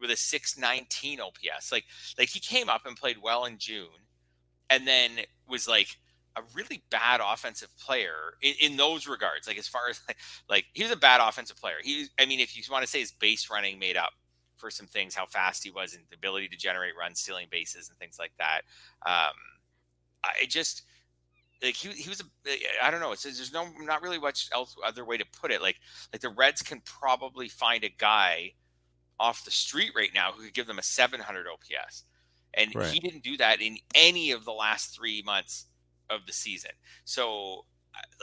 with 0.00 0.10
a 0.10 0.16
619 0.16 1.20
OPS. 1.20 1.72
Like, 1.72 1.86
like 2.18 2.28
he 2.28 2.40
came 2.40 2.68
up 2.68 2.86
and 2.86 2.96
played 2.96 3.18
well 3.18 3.44
in 3.44 3.58
June, 3.58 4.08
and 4.70 4.86
then 4.86 5.20
was 5.46 5.68
like 5.68 5.98
a 6.36 6.42
really 6.54 6.84
bad 6.90 7.20
offensive 7.24 7.76
player 7.78 8.36
in, 8.42 8.54
in 8.60 8.76
those 8.76 9.06
regards. 9.08 9.46
Like 9.46 9.58
as 9.58 9.68
far 9.68 9.88
as 9.88 10.00
like, 10.08 10.18
like 10.48 10.66
he 10.74 10.82
was 10.82 10.92
a 10.92 10.96
bad 10.96 11.20
offensive 11.20 11.56
player. 11.56 11.76
He, 11.82 12.08
I 12.18 12.26
mean, 12.26 12.40
if 12.40 12.56
you 12.56 12.62
want 12.70 12.82
to 12.84 12.88
say 12.90 13.00
his 13.00 13.12
base 13.12 13.50
running 13.50 13.78
made 13.78 13.96
up 13.96 14.12
for 14.58 14.70
some 14.70 14.86
things, 14.86 15.14
how 15.14 15.26
fast 15.26 15.64
he 15.64 15.70
was 15.70 15.94
and 15.94 16.04
the 16.10 16.16
ability 16.16 16.48
to 16.48 16.56
generate 16.56 16.96
runs, 16.98 17.20
stealing 17.20 17.46
bases, 17.50 17.88
and 17.88 17.98
things 17.98 18.18
like 18.18 18.32
that. 18.38 18.62
Um, 19.06 19.34
I 20.24 20.46
just 20.46 20.82
like 21.62 21.74
he, 21.74 21.88
he 21.90 22.08
was 22.08 22.20
a 22.20 22.24
I 22.84 22.90
don't 22.90 23.00
know. 23.00 23.12
It's 23.12 23.22
there's 23.22 23.52
no 23.52 23.68
not 23.80 24.02
really 24.02 24.18
much 24.18 24.48
else 24.52 24.76
other 24.84 25.04
way 25.04 25.16
to 25.16 25.24
put 25.40 25.50
it. 25.50 25.62
Like 25.62 25.76
like 26.12 26.20
the 26.22 26.28
Reds 26.30 26.62
can 26.62 26.82
probably 26.84 27.48
find 27.48 27.84
a 27.84 27.88
guy 27.88 28.52
off 29.20 29.44
the 29.44 29.50
street 29.50 29.92
right 29.96 30.10
now 30.14 30.32
who 30.32 30.44
could 30.44 30.54
give 30.54 30.66
them 30.66 30.78
a 30.78 30.82
700 30.82 31.46
OPS, 31.48 32.04
and 32.54 32.74
Right. 32.74 32.86
he 32.88 33.00
didn't 33.00 33.22
do 33.24 33.36
that 33.38 33.60
in 33.60 33.78
any 33.94 34.30
of 34.32 34.44
the 34.44 34.52
last 34.52 34.94
three 34.94 35.22
months 35.22 35.66
of 36.10 36.26
the 36.26 36.32
season. 36.32 36.70
So 37.04 37.64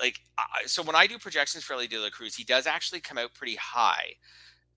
like 0.01 0.19
I- 0.38 0.65
so 0.65 0.81
when 0.83 0.95
I 0.95 1.07
do 1.07 1.19
projections 1.19 1.63
for 1.63 1.73
Elly 1.73 1.88
De 1.88 1.97
La 1.97 2.09
Cruz, 2.09 2.36
he 2.36 2.43
does 2.45 2.65
actually 2.67 3.01
come 3.01 3.17
out 3.17 3.33
pretty 3.33 3.55
high. 3.55 4.15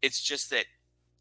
It's 0.03 0.21
just 0.21 0.51
that 0.51 0.67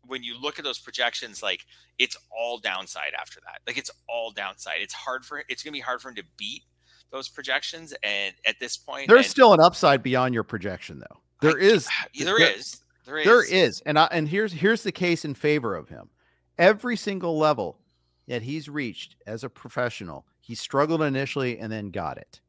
when 0.05 0.23
you 0.23 0.39
look 0.39 0.57
at 0.59 0.65
those 0.65 0.79
projections, 0.79 1.41
like 1.43 1.65
it's 1.99 2.15
all 2.31 2.57
downside 2.59 3.13
after 3.19 3.39
that. 3.45 3.59
Like 3.67 3.77
it's 3.77 3.91
all 4.07 4.31
downside. 4.31 4.77
It's 4.79 4.93
hard 4.93 5.25
for 5.25 5.43
it's 5.49 5.63
gonna 5.63 5.73
be 5.73 5.79
hard 5.79 6.01
for 6.01 6.09
him 6.09 6.15
to 6.15 6.23
beat 6.37 6.63
those 7.11 7.29
projections. 7.29 7.93
And 8.03 8.33
at 8.45 8.55
this 8.59 8.77
point, 8.77 9.07
There's 9.07 9.25
and 9.25 9.31
still 9.31 9.53
an 9.53 9.59
upside 9.59 10.03
beyond 10.03 10.33
your 10.33 10.43
projection, 10.43 10.99
though. 10.99 11.21
There 11.41 11.57
I- 11.57 11.61
is. 11.61 11.87
there 12.17 12.25
there- 12.37 12.51
is 12.51 12.81
there 13.05 13.17
is 13.19 13.25
There 13.25 13.43
is, 13.45 13.81
and 13.85 13.97
I, 13.99 14.05
and 14.11 14.27
here's 14.27 14.51
here's 14.51 14.83
the 14.83 14.91
case 14.91 15.23
in 15.25 15.33
favor 15.33 15.75
of 15.75 15.87
him. 15.89 16.09
Every 16.57 16.95
single 16.97 17.37
level 17.37 17.79
that 18.27 18.41
he's 18.41 18.67
reached 18.67 19.15
as 19.27 19.43
a 19.43 19.49
professional, 19.49 20.25
he 20.41 20.55
struggled 20.55 21.01
initially 21.01 21.59
and 21.59 21.71
then 21.71 21.91
got 21.91 22.17
it. 22.17 22.41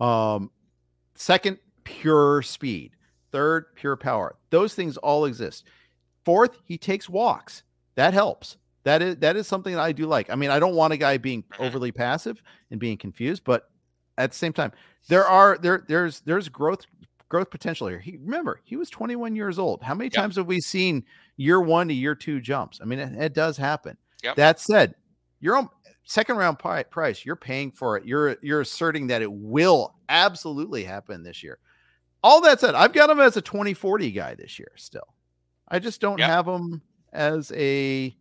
Um, 0.00 0.50
second, 1.14 1.58
pure 1.84 2.42
speed. 2.42 2.92
Third, 3.32 3.74
pure 3.76 3.96
power. 3.96 4.36
Those 4.50 4.74
things 4.74 4.96
all 4.96 5.26
exist. 5.26 5.64
Fourth, 6.26 6.58
he 6.64 6.76
takes 6.76 7.08
walks. 7.08 7.62
That 7.94 8.12
helps. 8.12 8.58
That 8.84 9.00
is 9.00 9.16
that 9.18 9.36
is 9.36 9.46
something 9.46 9.74
that 9.74 9.80
I 9.80 9.92
do 9.92 10.06
like. 10.06 10.28
I 10.28 10.34
mean, 10.34 10.50
I 10.50 10.58
don't 10.58 10.74
want 10.74 10.92
a 10.92 10.96
guy 10.96 11.16
being 11.18 11.42
Mhm. 11.44 11.64
overly 11.66 11.90
passive 11.92 12.42
and 12.70 12.78
being 12.78 12.98
confused, 12.98 13.44
but 13.44 13.70
at 14.18 14.32
the 14.32 14.36
same 14.36 14.52
time, 14.52 14.72
there 15.08 15.24
are 15.24 15.56
there 15.56 15.84
there's 15.88 16.20
there's 16.20 16.48
growth 16.48 16.84
growth 17.28 17.50
potential 17.50 17.86
here. 17.88 18.00
He 18.00 18.16
remember 18.18 18.60
he 18.64 18.76
was 18.76 18.90
21 18.90 19.34
years 19.36 19.58
old. 19.58 19.82
How 19.82 19.94
many 19.94 20.06
Yep. 20.06 20.12
times 20.14 20.36
have 20.36 20.46
we 20.46 20.60
seen 20.60 21.04
year 21.36 21.60
one 21.60 21.88
to 21.88 21.94
year 21.94 22.14
two 22.16 22.40
jumps? 22.40 22.80
I 22.82 22.84
mean, 22.86 22.98
it, 22.98 23.14
it 23.16 23.32
does 23.34 23.56
happen. 23.56 23.96
Yep. 24.24 24.36
That 24.36 24.60
said, 24.60 24.94
you're 25.40 25.56
on 25.56 25.68
second 26.04 26.36
round 26.36 26.58
price. 26.58 27.24
You're 27.24 27.36
paying 27.36 27.70
for 27.70 27.96
it. 27.96 28.04
You're 28.04 28.36
you're 28.42 28.60
asserting 28.62 29.06
that 29.08 29.22
it 29.22 29.32
will 29.32 29.94
absolutely 30.08 30.82
happen 30.84 31.22
this 31.22 31.42
year. 31.42 31.58
All 32.22 32.40
that 32.42 32.58
said, 32.60 32.74
I've 32.74 32.92
got 32.92 33.10
him 33.10 33.20
as 33.20 33.36
a 33.36 33.40
2040 33.42 34.10
guy 34.12 34.34
this 34.34 34.58
year. 34.58 34.70
Still, 34.76 35.06
I 35.68 35.78
just 35.78 36.00
don't 36.00 36.18
Yep. 36.18 36.28
have 36.28 36.46
him 36.46 36.82
as 37.12 37.52
a, 37.54 38.14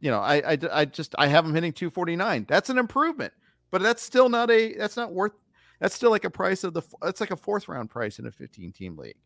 you 0.00 0.10
know, 0.10 0.20
I, 0.20 0.52
I 0.52 0.58
I 0.72 0.84
just 0.86 1.14
I 1.18 1.26
have 1.26 1.44
him 1.44 1.54
hitting 1.54 1.72
249. 1.72 2.46
That's 2.48 2.70
an 2.70 2.78
improvement, 2.78 3.32
but 3.70 3.82
that's 3.82 4.02
still 4.02 4.28
not 4.28 4.50
a 4.50 4.74
that's 4.74 4.96
not 4.96 5.12
worth. 5.12 5.32
That's 5.80 5.94
still 5.94 6.10
like 6.10 6.24
a 6.24 6.30
price 6.30 6.64
of 6.64 6.74
the. 6.74 6.82
That's 7.02 7.20
like 7.20 7.30
a 7.30 7.36
fourth 7.36 7.68
round 7.68 7.90
price 7.90 8.18
in 8.18 8.26
a 8.26 8.30
15 8.30 8.72
team 8.72 8.96
league. 8.96 9.16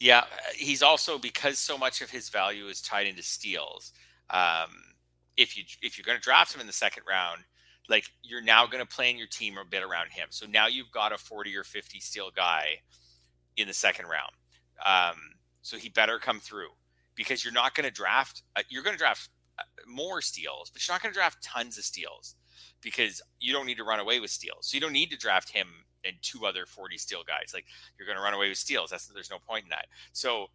Yeah, 0.00 0.24
he's 0.54 0.82
also 0.82 1.18
because 1.18 1.58
so 1.58 1.76
much 1.76 2.02
of 2.02 2.10
his 2.10 2.28
value 2.28 2.66
is 2.68 2.80
tied 2.80 3.06
into 3.08 3.22
steals. 3.22 3.92
Um, 4.30 4.70
if 5.36 5.56
you 5.56 5.64
if 5.82 5.98
you're 5.98 6.04
going 6.04 6.18
to 6.18 6.22
draft 6.22 6.54
him 6.54 6.60
in 6.60 6.66
the 6.68 6.72
second 6.72 7.02
round, 7.08 7.42
like 7.88 8.04
you're 8.22 8.42
now 8.42 8.66
going 8.66 8.84
to 8.84 8.88
plan 8.94 9.16
your 9.18 9.26
team 9.26 9.56
a 9.58 9.64
bit 9.64 9.82
around 9.82 10.10
him. 10.10 10.28
So 10.30 10.46
now 10.46 10.66
you've 10.68 10.90
got 10.92 11.12
a 11.12 11.18
40 11.18 11.56
or 11.56 11.64
50 11.64 11.98
steal 12.00 12.30
guy 12.34 12.80
in 13.56 13.66
the 13.66 13.74
second 13.74 14.06
round. 14.06 14.30
Um, 14.86 15.16
so 15.62 15.76
he 15.76 15.88
better 15.88 16.18
come 16.18 16.40
through 16.40 16.68
because 17.14 17.44
you're 17.44 17.52
not 17.52 17.74
going 17.74 17.84
to 17.84 17.90
draft. 17.90 18.42
Uh, 18.56 18.62
you're 18.68 18.82
going 18.82 18.94
to 18.94 18.98
draft 18.98 19.28
uh, 19.58 19.62
more 19.86 20.20
steals, 20.20 20.70
but 20.70 20.86
you're 20.86 20.94
not 20.94 21.02
going 21.02 21.12
to 21.12 21.18
draft 21.18 21.42
tons 21.42 21.78
of 21.78 21.84
steals 21.84 22.36
because 22.80 23.20
you 23.40 23.52
don't 23.52 23.66
need 23.66 23.76
to 23.76 23.84
run 23.84 24.00
away 24.00 24.20
with 24.20 24.30
steals. 24.30 24.68
So 24.68 24.76
you 24.76 24.80
don't 24.80 24.92
need 24.92 25.10
to 25.10 25.16
draft 25.16 25.50
him 25.50 25.66
and 26.04 26.14
two 26.22 26.46
other 26.46 26.64
40 26.66 26.96
steal 26.98 27.22
guys. 27.26 27.50
Like 27.52 27.66
you're 27.98 28.06
going 28.06 28.16
to 28.16 28.22
run 28.22 28.34
away 28.34 28.48
with 28.48 28.58
steals. 28.58 28.90
That's 28.90 29.06
there's 29.08 29.30
no 29.30 29.38
point 29.38 29.64
in 29.64 29.70
that. 29.70 29.86
So 30.12 30.46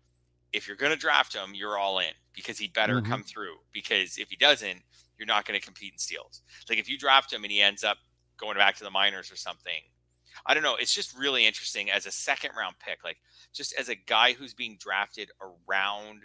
if 0.54 0.68
you're 0.68 0.78
going 0.78 0.92
to 0.94 0.98
draft 0.98 1.34
him, 1.36 1.54
you're 1.54 1.78
all 1.78 2.00
in 2.00 2.14
because 2.34 2.58
he 2.58 2.68
better 2.70 3.02
Mhm. 3.02 3.08
come 3.08 3.24
through. 3.24 3.58
Because 3.74 4.18
if 4.18 4.30
he 4.30 4.36
doesn't, 4.38 4.82
you're 5.18 5.28
not 5.28 5.46
going 5.46 5.60
to 5.60 5.66
compete 5.66 5.94
in 5.94 6.00
steals. 6.00 6.42
Like 6.70 6.78
if 6.80 6.88
you 6.88 6.98
draft 6.98 7.32
him 7.34 7.44
and 7.44 7.52
he 7.52 7.62
ends 7.62 7.84
up 7.84 7.98
going 8.38 8.58
back 8.58 8.76
to 8.78 8.84
the 8.84 8.92
minors 8.92 9.32
or 9.32 9.36
something, 9.36 9.82
I 10.46 10.54
don't 10.54 10.64
know. 10.64 10.76
It's 10.76 10.94
just 10.94 11.18
really 11.18 11.46
interesting 11.46 11.90
as 11.92 12.06
a 12.06 12.12
second 12.12 12.52
round 12.58 12.76
pick, 12.80 13.04
like 13.04 13.18
just 13.54 13.74
as 13.78 13.90
a 13.90 13.96
guy 13.96 14.34
who's 14.34 14.54
being 14.54 14.78
drafted 14.80 15.32
around, 15.42 16.22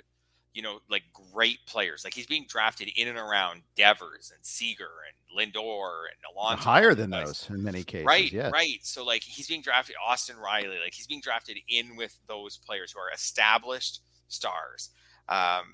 you 0.52 0.62
know, 0.62 0.80
like 0.90 1.04
great 1.32 1.58
players. 1.66 2.04
Like 2.04 2.14
he's 2.14 2.26
being 2.26 2.46
drafted 2.48 2.88
in 2.96 3.08
and 3.08 3.18
around 3.18 3.62
Devers 3.76 4.32
and 4.34 4.44
Seager 4.44 4.88
and 5.06 5.38
Lindor 5.38 6.04
and 6.06 6.34
Alonso. 6.34 6.64
Higher 6.64 6.94
than 6.94 7.10
guys. 7.10 7.26
those 7.26 7.50
in 7.50 7.62
many 7.62 7.84
cases. 7.84 8.06
Right, 8.06 8.32
yes. 8.32 8.52
right. 8.52 8.78
So 8.82 9.04
like 9.04 9.22
he's 9.22 9.46
being 9.46 9.62
drafted 9.62 9.96
Austin 10.04 10.36
Riley, 10.36 10.78
like 10.82 10.94
he's 10.94 11.06
being 11.06 11.20
drafted 11.20 11.58
in 11.68 11.96
with 11.96 12.18
those 12.26 12.56
players 12.56 12.92
who 12.92 13.00
are 13.00 13.12
established 13.12 14.00
stars. 14.28 14.90
Um, 15.28 15.64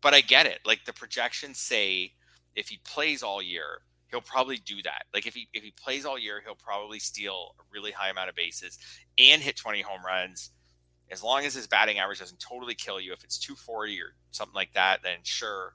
but 0.00 0.14
I 0.14 0.20
get 0.20 0.46
it. 0.46 0.60
Like 0.64 0.84
the 0.84 0.92
projections 0.92 1.58
say, 1.58 2.12
if 2.54 2.68
he 2.68 2.78
plays 2.84 3.22
all 3.22 3.42
year, 3.42 3.82
he'll 4.16 4.22
probably 4.22 4.56
do 4.56 4.82
that. 4.82 5.04
Like 5.12 5.26
if 5.26 5.34
he 5.34 5.46
if 5.52 5.62
he 5.62 5.72
plays 5.72 6.06
all 6.06 6.18
year, 6.18 6.40
he'll 6.42 6.54
probably 6.54 6.98
steal 6.98 7.54
a 7.58 7.62
really 7.70 7.92
high 7.92 8.08
amount 8.08 8.30
of 8.30 8.34
bases 8.34 8.78
and 9.18 9.42
hit 9.42 9.56
20 9.56 9.82
home 9.82 10.00
runs. 10.04 10.50
As 11.10 11.22
long 11.22 11.44
as 11.44 11.54
his 11.54 11.66
batting 11.66 11.98
average 11.98 12.18
doesn't 12.18 12.40
totally 12.40 12.74
kill 12.74 12.98
you, 12.98 13.12
if 13.12 13.22
it's 13.22 13.38
240 13.38 14.00
or 14.00 14.14
something 14.30 14.54
like 14.54 14.72
that, 14.72 15.02
then 15.02 15.18
sure, 15.22 15.74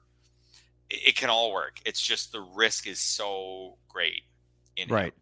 it, 0.90 1.08
it 1.08 1.16
can 1.16 1.30
all 1.30 1.52
work. 1.52 1.78
It's 1.86 2.02
just 2.02 2.32
the 2.32 2.40
risk 2.40 2.88
is 2.88 2.98
so 2.98 3.78
great. 3.88 4.22
right. 4.88 5.06
Him. 5.06 5.12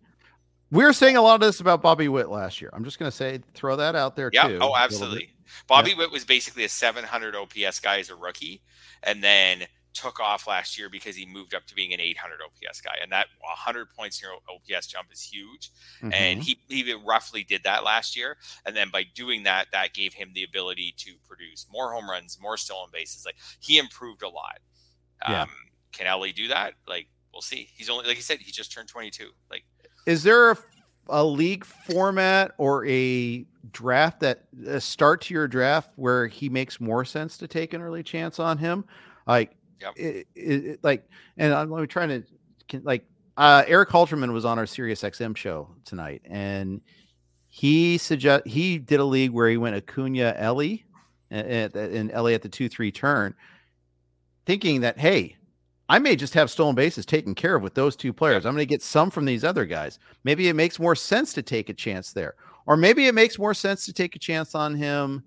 We 0.73 0.85
were 0.85 0.93
saying 0.93 1.17
a 1.17 1.23
lot 1.23 1.35
of 1.35 1.41
this 1.41 1.61
about 1.61 1.83
Bobby 1.83 2.09
Witt 2.09 2.31
last 2.31 2.61
year. 2.61 2.71
I'm 2.73 2.85
just 2.85 2.99
going 2.99 3.11
to 3.11 3.17
say, 3.17 3.41
throw 3.55 3.77
that 3.77 3.95
out 3.95 4.17
there 4.17 4.31
yeah. 4.33 4.49
too. 4.49 4.59
Oh, 4.61 4.75
absolutely. 4.77 5.31
Bobby. 5.67 5.95
Witt 5.95 6.13
was 6.13 6.25
basically 6.25 6.65
a 6.65 6.69
700 6.69 7.35
OPS 7.35 7.81
guy 7.81 7.99
as 7.99 8.09
a 8.09 8.15
rookie, 8.15 8.63
and 9.03 9.23
then 9.23 9.67
took 9.93 10.21
off 10.21 10.47
last 10.47 10.79
year 10.79 10.89
because 10.89 11.17
he 11.17 11.27
moved 11.27 11.55
up 11.55 11.67
to 11.67 11.75
being 11.75 11.93
an 11.93 12.01
800 12.01 12.41
OPS 12.43 12.81
guy, 12.81 12.97
and 13.03 13.11
that 13.13 13.27
100 13.41 13.91
points 13.91 14.23
in 14.23 14.29
your 14.29 14.39
OPS 14.49 14.87
jump 14.87 15.09
is 15.13 15.21
huge. 15.21 15.71
Mm-hmm. 16.03 16.13
And 16.13 16.43
he 16.43 16.59
he 16.69 16.95
roughly 16.95 17.45
did 17.45 17.63
that 17.65 17.85
last 17.85 18.17
year, 18.17 18.37
and 18.67 18.77
then 18.77 18.91
by 18.91 19.05
doing 19.15 19.43
that, 19.45 19.67
that 19.73 19.95
gave 19.95 20.15
him 20.15 20.31
the 20.35 20.45
ability 20.45 20.95
to 20.99 21.13
produce 21.27 21.67
more 21.71 21.93
home 21.93 22.09
runs, 22.09 22.39
more 22.41 22.57
stolen 22.57 22.91
bases. 22.93 23.25
Like 23.25 23.37
he 23.61 23.79
improved 23.79 24.23
a 24.23 24.29
lot. 24.29 24.59
Yeah. 25.29 25.43
Um, 25.43 25.51
can 25.93 26.07
Elly 26.07 26.33
do 26.33 26.49
that? 26.49 26.75
Like 26.87 27.09
we'll 27.33 27.43
see. 27.43 27.69
He's 27.75 27.91
only 27.91 28.07
like 28.07 28.17
he 28.17 28.23
said, 28.23 28.39
he 28.39 28.53
just 28.53 28.73
turned 28.73 28.89
22. 28.89 29.31
Like, 29.51 29.65
is 30.07 30.23
there 30.23 30.53
a, 30.53 30.59
a 31.09 31.25
league 31.25 31.65
format 31.65 32.53
or 32.59 32.87
a 32.87 33.45
draft 33.73 34.21
that 34.21 34.45
a 34.67 34.81
start 34.81 35.21
to 35.23 35.35
your 35.35 35.49
draft 35.49 35.93
where 35.97 36.27
he 36.27 36.49
makes 36.49 36.81
more 36.81 37.05
sense 37.05 37.37
to 37.39 37.49
take 37.49 37.75
an 37.75 37.83
early 37.83 38.03
chance 38.03 38.39
on 38.39 38.59
him? 38.59 38.85
Like 39.27 39.53
Yep. 39.81 39.93
It, 39.97 40.27
it, 40.35 40.81
like, 40.83 41.09
and 41.37 41.53
I'm, 41.53 41.73
I'm 41.73 41.87
trying 41.87 42.23
to 42.71 42.81
like 42.83 43.05
uh, 43.37 43.65
Eric 43.67 43.89
Halterman 43.89 44.33
was 44.33 44.45
on 44.45 44.59
our 44.59 44.67
Sirius 44.67 45.03
XM 45.03 45.37
show 45.37 45.69
tonight, 45.85 46.23
and 46.25 46.81
he 47.49 47.99
suggest 47.99 48.47
he 48.47 48.79
did 48.79 49.01
a 49.01 49.05
league 49.05 49.31
where 49.31 49.49
he 49.49 49.57
went 49.57 49.77
Acuna 49.77 50.35
Elly 50.37 50.85
and, 51.31 51.75
and 51.75 52.11
Elly 52.13 52.35
at 52.35 52.43
the 52.43 52.49
two 52.49 52.69
three 52.69 52.93
turn, 52.93 53.35
thinking 54.47 54.83
that 54.83 54.99
hey, 54.99 55.37
I 55.89 55.99
may 55.99 56.17
just 56.17 56.35
have 56.35 56.51
stolen 56.51 56.75
bases 56.75 57.07
taken 57.07 57.35
care 57.35 57.57
of 57.57 57.63
with 57.63 57.75
those 57.75 57.97
two 57.97 58.13
players. 58.13 58.47
I'm 58.47 58.53
going 58.53 58.63
to 58.63 58.67
get 58.67 58.83
some 58.83 59.11
from 59.11 59.25
these 59.25 59.43
other 59.43 59.65
guys. 59.65 59.99
Maybe 60.23 60.49
it 60.49 60.55
makes 60.55 60.79
more 60.79 60.95
sense 60.95 61.33
to 61.33 61.43
take 61.43 61.69
a 61.69 61.75
chance 61.75 62.13
there, 62.13 62.35
or 62.67 62.77
maybe 62.77 63.07
it 63.07 63.15
makes 63.15 63.39
more 63.39 63.55
sense 63.55 63.87
to 63.87 63.93
take 63.93 64.15
a 64.17 64.21
chance 64.21 64.55
on 64.55 64.75
him 64.75 65.25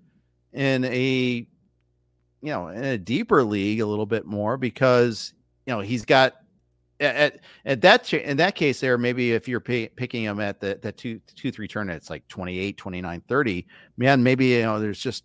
in 0.52 0.84
a 0.84 1.46
you 2.44 2.50
know, 2.50 2.68
in 2.68 2.84
a 2.84 2.98
deeper 2.98 3.42
league 3.42 3.80
a 3.80 3.86
little 3.86 4.04
bit 4.04 4.26
more 4.26 4.58
because 4.58 5.32
you 5.66 5.72
know 5.72 5.80
he's 5.80 6.04
got 6.04 6.34
at 7.00 7.40
at 7.64 7.80
that 7.80 8.12
in 8.12 8.36
that 8.36 8.54
case 8.54 8.80
there 8.80 8.98
maybe 8.98 9.32
if 9.32 9.48
you're 9.48 9.60
pay, 9.60 9.88
picking 9.88 10.22
him 10.22 10.38
at 10.40 10.60
the 10.60 10.78
that 10.82 10.98
two 10.98 11.20
two 11.34 11.50
three 11.50 11.66
turn 11.66 11.88
it's 11.88 12.10
like 12.10 12.26
28 12.28 12.76
29 12.76 13.22
30 13.26 13.66
man 13.96 14.22
maybe 14.22 14.46
you 14.46 14.62
know 14.62 14.78
there's 14.78 15.00
just 15.00 15.24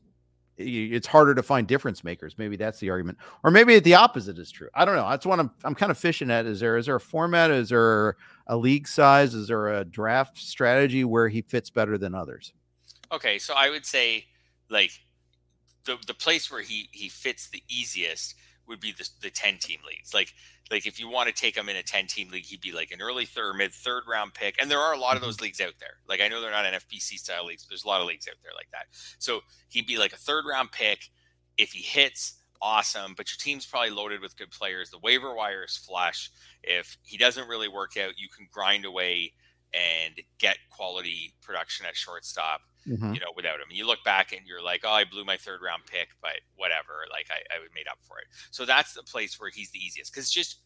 it's 0.58 1.08
harder 1.08 1.34
to 1.34 1.42
find 1.42 1.68
difference 1.68 2.04
makers. 2.04 2.38
Maybe 2.38 2.58
that's 2.58 2.80
the 2.80 2.90
argument. 2.90 3.18
Or 3.46 3.52
maybe 3.52 3.80
the 3.80 3.96
opposite 3.96 4.38
is 4.38 4.52
true. 4.52 4.68
I 4.74 4.84
don't 4.84 4.98
know. 4.98 5.10
That's 5.10 5.26
what 5.26 5.40
i'm 5.40 5.52
i'm 5.64 5.76
kind 5.76 5.90
of 5.90 5.98
fishing 5.98 6.32
at. 6.32 6.46
Is 6.46 6.60
there 6.60 6.78
is 6.78 6.86
there 6.86 6.96
a 6.96 7.02
format? 7.02 7.52
Is 7.52 7.70
there 7.70 8.18
a 8.48 8.58
league 8.58 8.88
size? 8.88 9.34
Is 9.34 9.48
there 9.48 9.70
a 9.70 9.86
draft 9.86 10.38
strategy 10.38 11.04
where 11.04 11.30
he 11.30 11.42
fits 11.42 11.70
better 11.70 11.98
than 11.98 12.16
others? 12.16 12.54
Okay 13.12 13.38
so 13.40 13.54
i 13.56 13.70
would 13.70 13.86
say 13.86 14.26
like 14.70 14.92
the 15.90 15.98
the 16.08 16.14
place 16.14 16.52
where 16.52 16.62
he 16.62 16.90
he 16.92 17.10
fits 17.10 17.50
the 17.50 17.64
easiest 17.68 18.36
would 18.68 18.80
be 18.80 18.92
the, 18.92 19.10
the 19.22 19.32
10 19.32 19.58
team 19.58 19.80
leagues. 19.88 20.14
Like 20.14 20.34
like 20.70 20.86
if 20.86 21.00
you 21.00 21.10
want 21.10 21.28
to 21.28 21.34
take 21.34 21.58
him 21.58 21.68
in 21.68 21.76
a 21.76 21.84
10 21.84 22.06
team 22.06 22.30
league 22.30 22.46
he'd 22.46 22.62
be 22.62 22.72
like 22.72 22.92
an 22.92 23.02
early 23.02 23.26
third 23.26 23.56
mid 23.56 23.74
third 23.74 24.04
round 24.08 24.34
pick. 24.34 24.62
And 24.62 24.70
there 24.70 24.80
are 24.80 24.94
a 24.94 25.00
lot 25.00 25.16
of 25.16 25.22
those 25.22 25.38
mm-hmm. 25.38 25.46
leagues 25.46 25.60
out 25.62 25.74
there. 25.80 25.98
Like 26.08 26.22
i 26.22 26.28
know 26.28 26.40
they're 26.40 26.52
not 26.52 26.66
nfbc 26.66 27.18
style 27.18 27.46
leagues 27.46 27.64
but 27.64 27.70
there's 27.70 27.84
a 27.84 27.88
lot 27.88 28.02
of 28.02 28.08
leagues 28.08 28.28
out 28.28 28.38
there 28.44 28.54
like 28.56 28.70
that. 28.72 28.86
So 29.18 29.42
he'd 29.70 29.88
be 29.88 29.98
like 29.98 30.14
a 30.14 30.18
third 30.18 30.46
round 30.48 30.72
pick. 30.72 31.10
If 31.58 31.72
he 31.72 31.82
hits 31.82 32.36
awesome. 32.62 33.14
But 33.16 33.32
your 33.32 33.38
team's 33.40 33.66
probably 33.66 33.90
loaded 33.90 34.22
with 34.22 34.38
good 34.38 34.52
players. 34.52 34.90
The 34.90 35.00
waiver 35.00 35.34
wire 35.34 35.64
is 35.64 35.78
flush. 35.78 36.30
If 36.62 36.98
he 37.04 37.18
doesn't 37.18 37.48
really 37.48 37.70
work 37.70 37.98
out 37.98 38.14
you 38.18 38.28
can 38.36 38.48
grind 38.52 38.86
away 38.86 39.34
and 39.74 40.16
get 40.40 40.58
quality 40.70 41.34
production 41.42 41.86
at 41.86 41.96
shortstop 41.96 42.62
mm-hmm. 42.88 43.14
you 43.14 43.20
know, 43.20 43.32
without 43.36 43.60
him. 43.60 43.68
You 43.72 43.88
look 43.88 44.04
back 44.04 44.32
and 44.32 44.42
you're 44.46 44.64
like, 44.64 44.82
oh, 44.84 44.92
I 44.92 45.06
blew 45.06 45.26
my 45.26 45.38
third 45.38 45.62
round 45.62 45.84
pick, 45.86 46.10
but 46.22 46.40
whatever. 46.56 47.06
Like 47.12 47.28
I, 47.30 47.40
I 47.54 47.60
made 47.74 47.88
up 47.90 48.00
for 48.02 48.20
it. 48.20 48.26
So 48.52 48.66
that's 48.66 48.94
the 48.94 49.04
place 49.04 49.40
where 49.40 49.50
he's 49.50 49.72
the 49.72 49.80
easiest. 49.80 50.14
Cause 50.14 50.30
just 50.30 50.58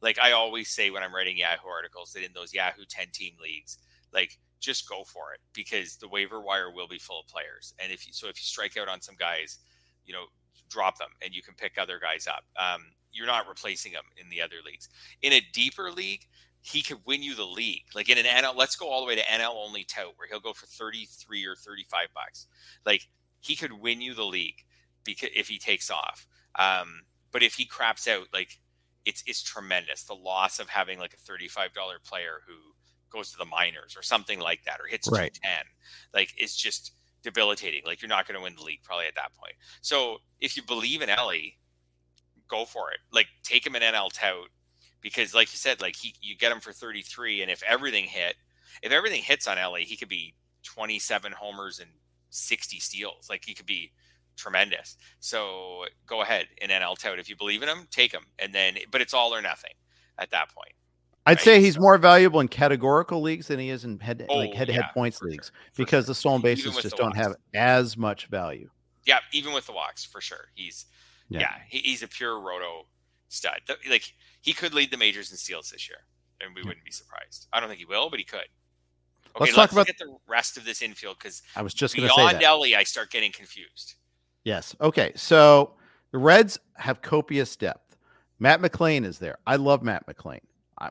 like 0.00 0.18
I 0.18 0.32
always 0.32 0.68
say 0.68 0.90
when 0.90 1.02
I'm 1.02 1.14
writing 1.14 1.36
Yahoo 1.36 1.68
articles 1.68 2.12
that 2.12 2.24
in 2.24 2.32
those 2.34 2.52
Yahoo 2.52 2.84
10 2.88 3.06
team 3.12 3.34
leagues, 3.40 3.78
like 4.12 4.38
just 4.60 4.88
go 4.88 5.04
for 5.04 5.32
it 5.32 5.40
because 5.52 5.96
the 5.96 6.08
waiver 6.08 6.40
wire 6.40 6.70
will 6.70 6.88
be 6.88 6.98
full 6.98 7.20
of 7.20 7.26
players. 7.26 7.74
And 7.78 7.92
if 7.92 8.06
you, 8.06 8.12
so 8.12 8.28
if 8.28 8.36
you 8.36 8.44
strike 8.44 8.76
out 8.76 8.88
on 8.88 9.00
some 9.00 9.16
guys, 9.16 9.58
you 10.04 10.12
know, 10.12 10.24
drop 10.68 10.98
them 10.98 11.10
and 11.22 11.34
you 11.34 11.42
can 11.42 11.54
pick 11.54 11.78
other 11.78 11.98
guys 12.00 12.26
up. 12.26 12.44
Um, 12.56 12.82
you're 13.12 13.26
not 13.26 13.48
replacing 13.48 13.92
them 13.92 14.04
in 14.16 14.28
the 14.30 14.40
other 14.40 14.56
leagues. 14.64 14.88
In 15.20 15.34
a 15.34 15.42
deeper 15.52 15.90
league, 15.90 16.26
he 16.62 16.80
could 16.80 16.98
win 17.04 17.22
you 17.22 17.34
the 17.34 17.44
league. 17.44 17.84
Like 17.94 18.08
in 18.08 18.18
an 18.18 18.24
NL, 18.24 18.56
let's 18.56 18.76
go 18.76 18.88
all 18.88 19.00
the 19.00 19.06
way 19.06 19.16
to 19.16 19.22
NL 19.22 19.54
only 19.54 19.84
tout 19.84 20.14
where 20.16 20.28
he'll 20.28 20.40
go 20.40 20.52
for 20.52 20.66
33 20.66 21.44
or 21.44 21.56
35 21.56 22.08
bucks. 22.14 22.46
Like 22.86 23.08
he 23.40 23.56
could 23.56 23.72
win 23.72 24.00
you 24.00 24.14
the 24.14 24.24
league 24.24 24.64
because 25.04 25.30
if 25.34 25.48
he 25.48 25.58
takes 25.58 25.90
off. 25.90 26.26
Um, 26.58 27.02
but 27.32 27.42
if 27.42 27.54
he 27.54 27.64
craps 27.64 28.06
out, 28.06 28.28
like 28.32 28.60
it's 29.04 29.24
it's 29.26 29.42
tremendous. 29.42 30.04
The 30.04 30.14
loss 30.14 30.60
of 30.60 30.68
having 30.68 31.00
like 31.00 31.14
a 31.14 31.32
$35 31.32 31.70
player 32.04 32.40
who 32.46 32.54
goes 33.10 33.32
to 33.32 33.38
the 33.38 33.44
minors 33.44 33.96
or 33.96 34.02
something 34.02 34.38
like 34.38 34.62
that 34.64 34.80
or 34.80 34.86
hits 34.86 35.08
right. 35.10 35.34
210, 35.34 35.66
like 36.14 36.32
it's 36.36 36.54
just 36.54 36.92
debilitating. 37.24 37.82
Like 37.84 38.00
you're 38.00 38.08
not 38.08 38.28
going 38.28 38.38
to 38.38 38.42
win 38.42 38.54
the 38.54 38.62
league 38.62 38.82
probably 38.84 39.06
at 39.06 39.16
that 39.16 39.34
point. 39.36 39.54
So 39.80 40.18
if 40.40 40.56
you 40.56 40.62
believe 40.62 41.02
in 41.02 41.10
Elly, 41.10 41.58
go 42.46 42.64
for 42.64 42.92
it. 42.92 42.98
Like 43.12 43.26
take 43.42 43.66
him 43.66 43.74
an 43.74 43.82
NL 43.82 44.12
tout 44.12 44.48
because 45.02 45.34
like 45.34 45.52
you 45.52 45.58
said 45.58 45.80
like 45.80 45.96
he 45.96 46.14
you 46.20 46.36
get 46.36 46.52
him 46.52 46.60
for 46.60 46.72
33 46.72 47.42
and 47.42 47.50
if 47.50 47.62
everything 47.64 48.04
hit 48.04 48.36
if 48.82 48.90
everything 48.90 49.22
hits 49.22 49.46
on 49.46 49.58
LA, 49.58 49.78
he 49.78 49.96
could 49.96 50.08
be 50.08 50.34
27 50.62 51.32
homers 51.32 51.80
and 51.80 51.90
60 52.30 52.78
steals 52.78 53.28
like 53.28 53.44
he 53.44 53.52
could 53.52 53.66
be 53.66 53.92
tremendous 54.36 54.96
so 55.20 55.84
go 56.06 56.22
ahead 56.22 56.46
in 56.58 56.70
NL 56.70 56.96
tout 56.96 57.18
if 57.18 57.28
you 57.28 57.36
believe 57.36 57.62
in 57.62 57.68
him 57.68 57.86
take 57.90 58.12
him 58.12 58.22
and 58.38 58.54
then 58.54 58.78
but 58.90 59.00
it's 59.02 59.12
all 59.12 59.34
or 59.34 59.42
nothing 59.42 59.72
at 60.18 60.30
that 60.30 60.48
point 60.54 60.72
I'd 61.24 61.32
right? 61.32 61.40
say 61.40 61.60
he's 61.60 61.74
so, 61.74 61.80
more 61.80 61.98
valuable 61.98 62.40
in 62.40 62.48
categorical 62.48 63.20
leagues 63.20 63.48
than 63.48 63.58
he 63.58 63.70
is 63.70 63.84
in 63.84 63.98
head 64.00 64.26
oh, 64.28 64.38
like 64.38 64.54
head 64.54 64.68
to 64.68 64.72
head 64.72 64.86
points 64.92 65.20
leagues 65.22 65.52
sure, 65.54 65.84
because 65.84 66.06
sure. 66.06 66.10
the 66.10 66.14
stolen 66.14 66.40
bases 66.40 66.76
just 66.76 66.96
don't 66.96 67.16
walks. 67.16 67.18
have 67.18 67.36
as 67.54 67.96
much 67.96 68.26
value. 68.26 68.68
Yeah, 69.04 69.18
even 69.32 69.52
with 69.52 69.66
the 69.66 69.72
walks 69.72 70.04
for 70.04 70.20
sure. 70.20 70.48
He's 70.54 70.86
yeah, 71.28 71.40
yeah 71.40 71.54
he, 71.68 71.78
he's 71.78 72.02
a 72.02 72.08
pure 72.08 72.40
roto 72.40 72.86
stud. 73.28 73.60
Like 73.88 74.12
he 74.42 74.52
could 74.52 74.74
lead 74.74 74.90
the 74.90 74.98
majors 74.98 75.30
in 75.30 75.36
steals 75.38 75.70
this 75.70 75.88
year, 75.88 75.98
and 76.40 76.54
we 76.54 76.62
wouldn't 76.62 76.84
be 76.84 76.90
surprised. 76.90 77.48
I 77.52 77.60
don't 77.60 77.68
think 77.68 77.78
he 77.78 77.86
will, 77.86 78.10
but 78.10 78.18
he 78.18 78.24
could. 78.24 78.40
Okay, 79.34 79.44
let's, 79.44 79.56
let's 79.56 79.72
talk 79.72 79.72
about 79.72 79.86
the 79.98 80.14
rest 80.28 80.58
of 80.58 80.66
this 80.66 80.82
infield 80.82 81.16
because 81.18 81.42
I 81.56 81.62
was 81.62 81.72
just 81.72 81.94
beyond 81.94 82.42
Elly, 82.42 82.76
I 82.76 82.82
start 82.82 83.10
getting 83.10 83.32
confused. 83.32 83.94
Yes. 84.44 84.76
Okay. 84.80 85.12
So 85.16 85.74
the 86.10 86.18
Reds 86.18 86.58
have 86.74 87.00
copious 87.00 87.56
depth. 87.56 87.96
Matt 88.38 88.60
McLain 88.60 89.06
is 89.06 89.18
there. 89.18 89.38
I 89.46 89.56
love 89.56 89.82
Matt 89.82 90.06
McLain. 90.06 90.40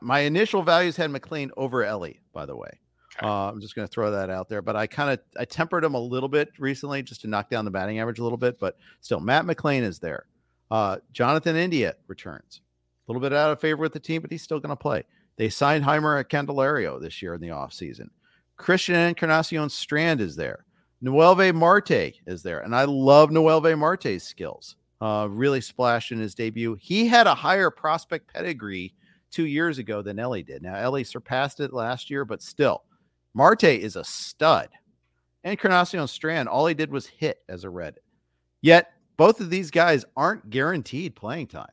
My 0.00 0.20
initial 0.20 0.62
values 0.62 0.96
had 0.96 1.10
McLain 1.10 1.50
over 1.56 1.84
Elly, 1.84 2.20
by 2.32 2.46
the 2.46 2.56
way. 2.56 2.70
Okay. 3.18 3.26
Uh, 3.26 3.50
I'm 3.50 3.60
just 3.60 3.74
going 3.74 3.86
to 3.86 3.92
throw 3.92 4.10
that 4.10 4.30
out 4.30 4.48
there, 4.48 4.62
but 4.62 4.74
I 4.74 4.86
kind 4.86 5.10
of 5.10 5.20
I 5.38 5.44
tempered 5.44 5.84
him 5.84 5.94
a 5.94 6.00
little 6.00 6.30
bit 6.30 6.48
recently 6.58 7.02
just 7.02 7.20
to 7.20 7.28
knock 7.28 7.50
down 7.50 7.66
the 7.66 7.70
batting 7.70 7.98
average 7.98 8.18
a 8.18 8.22
little 8.22 8.38
bit. 8.38 8.58
But 8.58 8.78
still, 9.02 9.20
Matt 9.20 9.44
McLain 9.44 9.82
is 9.82 9.98
there. 9.98 10.24
Uh, 10.70 10.96
Jonathan 11.12 11.54
India 11.54 11.94
returns. 12.08 12.61
A 13.06 13.12
little 13.12 13.20
bit 13.20 13.32
out 13.32 13.50
of 13.50 13.60
favor 13.60 13.80
with 13.80 13.92
the 13.92 14.00
team, 14.00 14.22
but 14.22 14.30
he's 14.30 14.42
still 14.42 14.60
going 14.60 14.70
to 14.70 14.76
play. 14.76 15.02
They 15.36 15.48
signed 15.48 15.84
Jeimer 15.84 16.20
at 16.20 16.28
Candelario 16.28 17.00
this 17.00 17.20
year 17.22 17.34
in 17.34 17.40
the 17.40 17.48
offseason. 17.48 18.08
Christian 18.56 18.94
Encarnacion 18.94 19.68
Strand 19.68 20.20
is 20.20 20.36
there. 20.36 20.64
Noelvi 21.02 21.52
Marte 21.52 22.14
is 22.26 22.42
there. 22.42 22.60
And 22.60 22.74
I 22.74 22.84
love 22.84 23.30
Noelvi 23.30 23.76
Marte's 23.76 24.22
skills. 24.22 24.76
Uh, 25.00 25.26
really 25.28 25.60
splashed 25.60 26.12
in 26.12 26.20
his 26.20 26.34
debut. 26.34 26.76
He 26.80 27.08
had 27.08 27.26
a 27.26 27.34
higher 27.34 27.70
prospect 27.70 28.32
pedigree 28.32 28.94
two 29.32 29.46
years 29.46 29.78
ago 29.78 30.00
than 30.00 30.20
Elly 30.20 30.44
did. 30.44 30.62
Now, 30.62 30.76
Elly 30.76 31.02
surpassed 31.02 31.58
it 31.58 31.72
last 31.72 32.08
year, 32.08 32.24
but 32.24 32.40
still, 32.40 32.84
Marte 33.34 33.64
is 33.64 33.96
a 33.96 34.04
stud. 34.04 34.68
And 35.42 35.52
Encarnacion 35.52 36.06
Strand, 36.06 36.48
all 36.48 36.66
he 36.66 36.74
did 36.74 36.92
was 36.92 37.06
hit 37.06 37.38
as 37.48 37.64
a 37.64 37.70
red. 37.70 37.96
Yet 38.60 38.92
both 39.16 39.40
of 39.40 39.50
these 39.50 39.72
guys 39.72 40.04
aren't 40.16 40.50
guaranteed 40.50 41.16
playing 41.16 41.48
time. 41.48 41.72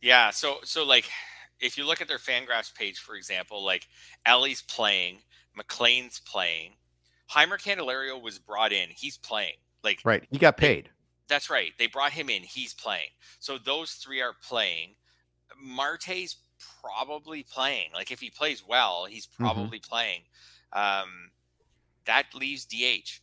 Yeah, 0.00 0.30
so 0.30 0.58
so 0.64 0.84
like 0.84 1.04
if 1.60 1.76
you 1.76 1.86
look 1.86 2.00
at 2.00 2.08
their 2.08 2.18
Fangraphs 2.18 2.74
page, 2.74 2.98
for 2.98 3.14
example, 3.16 3.64
like 3.64 3.86
Elly's 4.24 4.62
playing, 4.62 5.18
McLain's 5.58 6.20
playing, 6.20 6.72
Jeimer 7.30 7.58
Candelario 7.60 8.20
was 8.20 8.38
brought 8.38 8.72
in. 8.72 8.88
He's 8.90 9.18
playing. 9.18 9.54
Like 9.84 10.00
right, 10.04 10.24
he 10.30 10.38
got 10.38 10.56
paid. 10.56 10.90
That's 11.28 11.48
right. 11.50 11.72
They 11.78 11.86
brought 11.86 12.12
him 12.12 12.28
in. 12.28 12.42
He's 12.42 12.74
playing. 12.74 13.08
So 13.38 13.56
those 13.58 13.92
three 13.92 14.20
are 14.20 14.34
playing. 14.42 14.94
Marte's 15.62 16.36
probably 16.82 17.42
playing. 17.42 17.90
Like 17.94 18.10
if 18.10 18.20
he 18.20 18.30
plays 18.30 18.62
well, 18.66 19.06
he's 19.08 19.26
Mm-hmm. 19.26 19.44
probably 19.44 19.78
playing. 19.78 20.22
Um, 20.72 21.30
that 22.06 22.26
leaves 22.34 22.64
DH. 22.64 23.20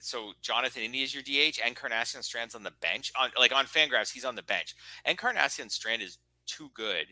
So 0.00 0.32
Jonathan 0.42 0.82
India 0.82 1.02
is 1.02 1.14
your 1.14 1.22
DH. 1.22 1.58
Encarnacion 1.66 2.22
Strand's 2.22 2.54
on 2.54 2.62
the 2.62 2.72
bench. 2.80 3.12
On 3.20 3.30
like 3.38 3.54
on 3.54 3.64
Fangraphs, 3.66 4.12
he's 4.12 4.24
on 4.24 4.34
the 4.34 4.42
bench. 4.42 4.74
Encarnacion 5.06 5.68
Strand 5.70 6.02
is 6.02 6.18
too 6.46 6.70
good 6.74 7.06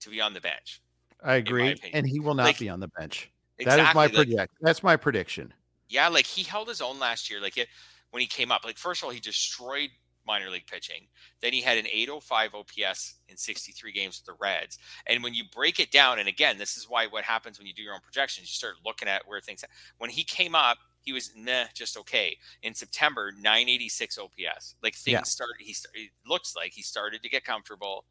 to 0.00 0.10
be 0.10 0.20
on 0.20 0.32
the 0.32 0.40
bench. 0.40 0.80
I 1.22 1.34
agree, 1.34 1.74
and 1.92 2.06
he 2.06 2.20
will 2.20 2.34
not 2.34 2.44
Like, 2.44 2.58
be 2.58 2.68
on 2.68 2.78
the 2.80 2.88
bench. 2.98 3.30
Exactly. 3.58 3.82
That 3.82 3.88
is 3.90 3.94
my 3.94 4.04
like- 4.06 4.14
predict. 4.14 4.54
That's 4.60 4.82
my 4.82 4.96
prediction. 4.96 5.52
Yeah, 5.88 6.08
like 6.08 6.26
he 6.26 6.42
held 6.42 6.68
his 6.68 6.80
own 6.80 6.98
last 6.98 7.30
year. 7.30 7.40
Like 7.40 7.56
it, 7.56 7.68
when 8.10 8.20
he 8.20 8.26
came 8.26 8.52
up, 8.52 8.64
like 8.64 8.76
first 8.78 9.02
of 9.02 9.06
all, 9.06 9.10
he 9.10 9.20
destroyed 9.20 9.90
minor 10.26 10.50
league 10.50 10.66
pitching. 10.66 11.08
Then 11.40 11.52
he 11.54 11.60
had 11.62 11.78
an 11.78 11.86
805 11.86 12.54
OPS 12.54 13.14
in 13.28 13.36
63 13.36 13.92
games 13.92 14.20
with 14.20 14.26
the 14.26 14.38
Reds. 14.38 14.78
And 15.06 15.22
when 15.22 15.32
you 15.34 15.44
break 15.52 15.80
it 15.80 15.90
down, 15.90 16.18
and 16.18 16.28
again, 16.28 16.58
this 16.58 16.76
is 16.76 16.86
why 16.88 17.06
what 17.06 17.24
happens 17.24 17.58
when 17.58 17.66
you 17.66 17.72
do 17.72 17.82
your 17.82 17.94
own 17.94 18.00
projections, 18.02 18.46
you 18.48 18.52
start 18.52 18.74
looking 18.84 19.08
at 19.08 19.26
where 19.26 19.40
things. 19.40 19.64
When 19.96 20.10
he 20.10 20.22
came 20.22 20.54
up, 20.54 20.76
he 21.02 21.12
was 21.12 21.32
nah, 21.36 21.64
just 21.74 21.96
okay. 21.96 22.36
In 22.62 22.74
September, 22.74 23.32
986 23.40 24.18
OPS. 24.18 24.74
Like 24.82 24.94
things 24.94 25.12
Yeah. 25.12 25.22
started. 25.22 25.56
He 25.60 25.72
st- 25.72 25.94
it 25.94 26.10
looks 26.26 26.54
like 26.54 26.72
he 26.72 26.82
started 26.82 27.22
to 27.22 27.28
get 27.28 27.44
comfortable 27.44 28.04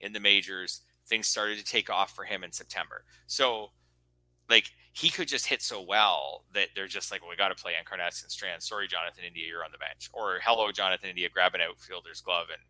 in 0.00 0.12
the 0.12 0.20
majors. 0.20 0.82
Things 1.06 1.28
started 1.28 1.58
to 1.58 1.64
take 1.64 1.88
off 1.88 2.14
for 2.14 2.24
him 2.24 2.44
in 2.44 2.52
September. 2.52 3.04
So 3.26 3.70
like 4.50 4.70
he 4.92 5.08
could 5.10 5.28
just 5.28 5.46
hit 5.46 5.60
so 5.62 5.82
well 5.82 6.44
that 6.52 6.68
they're 6.74 6.86
just 6.86 7.10
like, 7.10 7.20
well, 7.20 7.30
we 7.30 7.36
got 7.36 7.48
to 7.48 7.54
play 7.54 7.72
Encarnacion 7.78 8.28
Strand. 8.28 8.62
Sorry, 8.62 8.86
Jonathan 8.88 9.24
India, 9.26 9.44
you're 9.46 9.64
on 9.64 9.72
the 9.72 9.78
bench. 9.78 10.08
Or 10.12 10.38
hello, 10.42 10.70
Jonathan 10.72 11.10
India, 11.10 11.28
grab 11.28 11.54
an 11.54 11.60
outfielder's 11.60 12.20
glove 12.20 12.46
and 12.50 12.60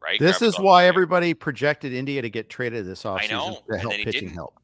right. 0.00 0.18
This 0.20 0.38
grab 0.38 0.48
is 0.48 0.58
why 0.58 0.86
everybody 0.86 1.34
projected 1.34 1.92
India 1.92 2.22
to 2.22 2.30
get 2.30 2.48
traded 2.48 2.86
this 2.86 3.02
offseason 3.04 3.66
to 3.68 3.78
help 3.78 3.92
pitching 3.92 4.12
didn't. 4.12 4.28
help. 4.34 4.54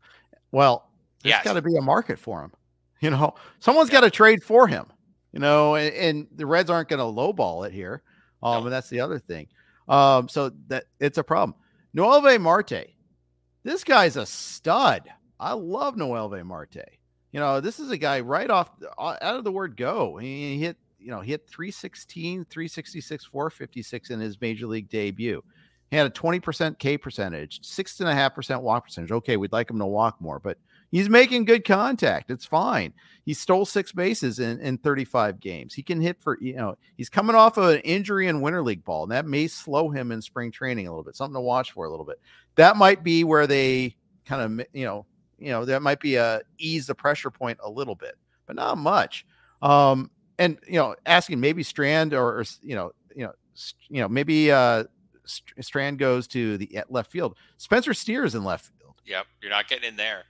Well, 0.52 0.90
there's 1.22 1.30
Yes. 1.32 1.44
got 1.44 1.54
to 1.54 1.62
be 1.62 1.76
a 1.76 1.82
market 1.82 2.18
for 2.18 2.42
him. 2.42 2.52
You 3.00 3.10
know, 3.10 3.34
someone's 3.58 3.90
got 3.90 4.00
to 4.00 4.10
trade 4.10 4.42
for 4.42 4.66
him. 4.66 4.86
You 5.32 5.40
know, 5.40 5.74
and, 5.74 5.94
and 5.94 6.26
the 6.36 6.46
Reds 6.46 6.70
aren't 6.70 6.88
going 6.88 7.00
to 7.00 7.04
lowball 7.20 7.66
it 7.66 7.72
here. 7.72 8.02
Um, 8.42 8.52
No. 8.60 8.62
and 8.64 8.72
that's 8.72 8.88
the 8.88 9.00
other 9.00 9.18
thing. 9.18 9.48
Um, 9.88 10.28
so 10.28 10.50
that 10.68 10.84
it's 11.00 11.18
a 11.18 11.24
problem. 11.24 11.54
Noelvi 11.94 12.40
Marte, 12.40 12.86
this 13.62 13.84
guy's 13.84 14.16
a 14.16 14.24
stud. 14.26 15.02
I 15.38 15.52
love 15.52 15.96
Noelvi 15.96 16.44
Marte. 16.44 16.84
You 17.32 17.40
know, 17.40 17.60
this 17.60 17.80
is 17.80 17.90
a 17.90 17.98
guy 17.98 18.20
right 18.20 18.48
off 18.48 18.70
uh, 18.96 19.16
out 19.20 19.36
of 19.36 19.44
the 19.44 19.52
word 19.52 19.76
go. 19.76 20.16
He 20.16 20.58
hit, 20.58 20.76
you 20.98 21.10
know, 21.10 21.20
he 21.20 21.32
hit 21.32 21.48
316, 21.48 22.44
366, 22.48 23.24
456 23.24 24.10
in 24.10 24.20
his 24.20 24.40
major 24.40 24.66
league 24.66 24.88
debut. 24.88 25.42
He 25.90 25.96
had 25.96 26.06
a 26.06 26.10
20% 26.10 26.78
K 26.78 26.96
percentage, 26.96 27.64
six 27.64 28.00
and 28.00 28.08
a 28.08 28.14
half 28.14 28.34
percent 28.34 28.62
walk 28.62 28.84
percentage. 28.84 29.10
Okay, 29.12 29.36
we'd 29.36 29.52
like 29.52 29.68
him 29.68 29.78
to 29.80 29.86
walk 29.86 30.20
more, 30.20 30.38
but 30.38 30.58
he's 30.94 31.08
making 31.08 31.44
good 31.44 31.64
contact. 31.64 32.30
It's 32.30 32.46
fine. 32.46 32.92
He 33.24 33.34
stole 33.34 33.66
six 33.66 33.90
bases 33.90 34.38
in, 34.38 34.60
in 34.60 34.78
35 34.78 35.40
games. 35.40 35.74
He 35.74 35.82
can 35.82 36.00
hit 36.00 36.22
for, 36.22 36.38
you 36.40 36.54
know, 36.54 36.76
he's 36.96 37.08
coming 37.08 37.34
off 37.34 37.56
of 37.56 37.70
an 37.70 37.80
injury 37.80 38.28
in 38.28 38.40
winter 38.40 38.62
league 38.62 38.84
ball, 38.84 39.02
and 39.02 39.10
that 39.10 39.26
may 39.26 39.48
slow 39.48 39.88
him 39.88 40.12
in 40.12 40.22
spring 40.22 40.52
training 40.52 40.86
a 40.86 40.90
little 40.90 41.02
bit. 41.02 41.16
Something 41.16 41.34
to 41.34 41.40
watch 41.40 41.72
for 41.72 41.86
a 41.86 41.90
little 41.90 42.06
bit. 42.06 42.20
That 42.54 42.76
might 42.76 43.02
be 43.02 43.24
where 43.24 43.48
they 43.48 43.96
kind 44.24 44.60
of, 44.60 44.66
you 44.72 44.84
know, 44.84 45.04
you 45.40 45.48
know, 45.48 45.64
that 45.64 45.82
might 45.82 45.98
be 45.98 46.14
a 46.14 46.42
ease 46.58 46.86
the 46.86 46.94
pressure 46.94 47.30
point 47.30 47.58
a 47.60 47.68
little 47.68 47.96
bit, 47.96 48.14
but 48.46 48.54
not 48.54 48.78
much. 48.78 49.26
Um, 49.62 50.12
and 50.38 50.58
you 50.68 50.74
know, 50.74 50.94
asking 51.06 51.40
maybe 51.40 51.64
Strand 51.64 52.14
or, 52.14 52.38
or 52.38 52.44
you 52.62 52.76
know, 52.76 52.92
you 53.16 53.24
know, 53.24 53.32
you 53.88 54.00
know, 54.00 54.08
maybe 54.08 54.52
uh 54.52 54.84
St- 55.24 55.64
Strand 55.64 55.98
goes 55.98 56.28
to 56.28 56.56
the 56.56 56.84
left 56.88 57.10
field. 57.10 57.34
Spencer 57.56 57.94
Steers 57.94 58.36
in 58.36 58.44
left 58.44 58.70
field. 58.78 58.94
Yep, 59.06 59.26
you're 59.42 59.50
not 59.50 59.66
getting 59.66 59.88
in 59.88 59.96
there. 59.96 60.24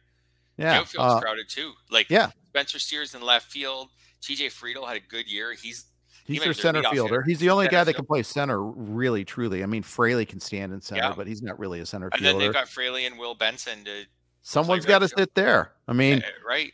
Yeah, 0.57 0.78
outfield's 0.80 1.14
uh, 1.14 1.20
crowded 1.20 1.48
too. 1.48 1.72
Like 1.90 2.09
yeah. 2.11 2.30
Spencer 2.48 2.78
Steers 2.78 3.14
in 3.14 3.22
left 3.22 3.50
field. 3.50 3.88
TJ 4.22 4.50
Friedel 4.52 4.86
had 4.86 4.96
a 4.96 5.00
good 5.00 5.30
year. 5.30 5.52
He's 5.52 5.86
he's 6.24 6.36
even 6.36 6.46
their 6.48 6.55
center 6.55 6.82
fielder. 6.84 7.14
hitter. 7.16 7.22
He's 7.22 7.38
the 7.40 7.50
only 7.50 7.64
Center 7.66 7.72
guy 7.72 7.84
that 7.84 7.92
field. 7.92 7.96
can 7.96 8.07
play 8.07 8.22
center, 8.22 8.62
really, 8.62 9.24
truly. 9.24 9.62
I 9.62 9.66
mean, 9.66 9.82
Fraley 9.82 10.24
can 10.24 10.40
stand 10.40 10.72
in 10.72 10.80
center, 10.80 11.02
Yeah. 11.02 11.14
but 11.16 11.26
he's 11.26 11.42
not 11.42 11.59
really 11.59 11.80
a 11.80 11.86
center 11.86 12.09
and 12.12 12.24
then 12.24 12.32
fielder. 12.34 12.44
they've 12.46 12.52
got 12.55 12.68
Fraley 12.68 13.05
and 13.07 13.18
Will 13.18 13.34
Benson 13.34 13.84
to 13.84 14.05
Someone's 14.42 14.86
got 14.86 15.00
to 15.00 15.09
field. 15.09 15.18
sit 15.20 15.34
there. 15.34 15.72
I 15.88 15.92
mean, 15.92 16.18
uh, 16.18 16.48
right. 16.48 16.72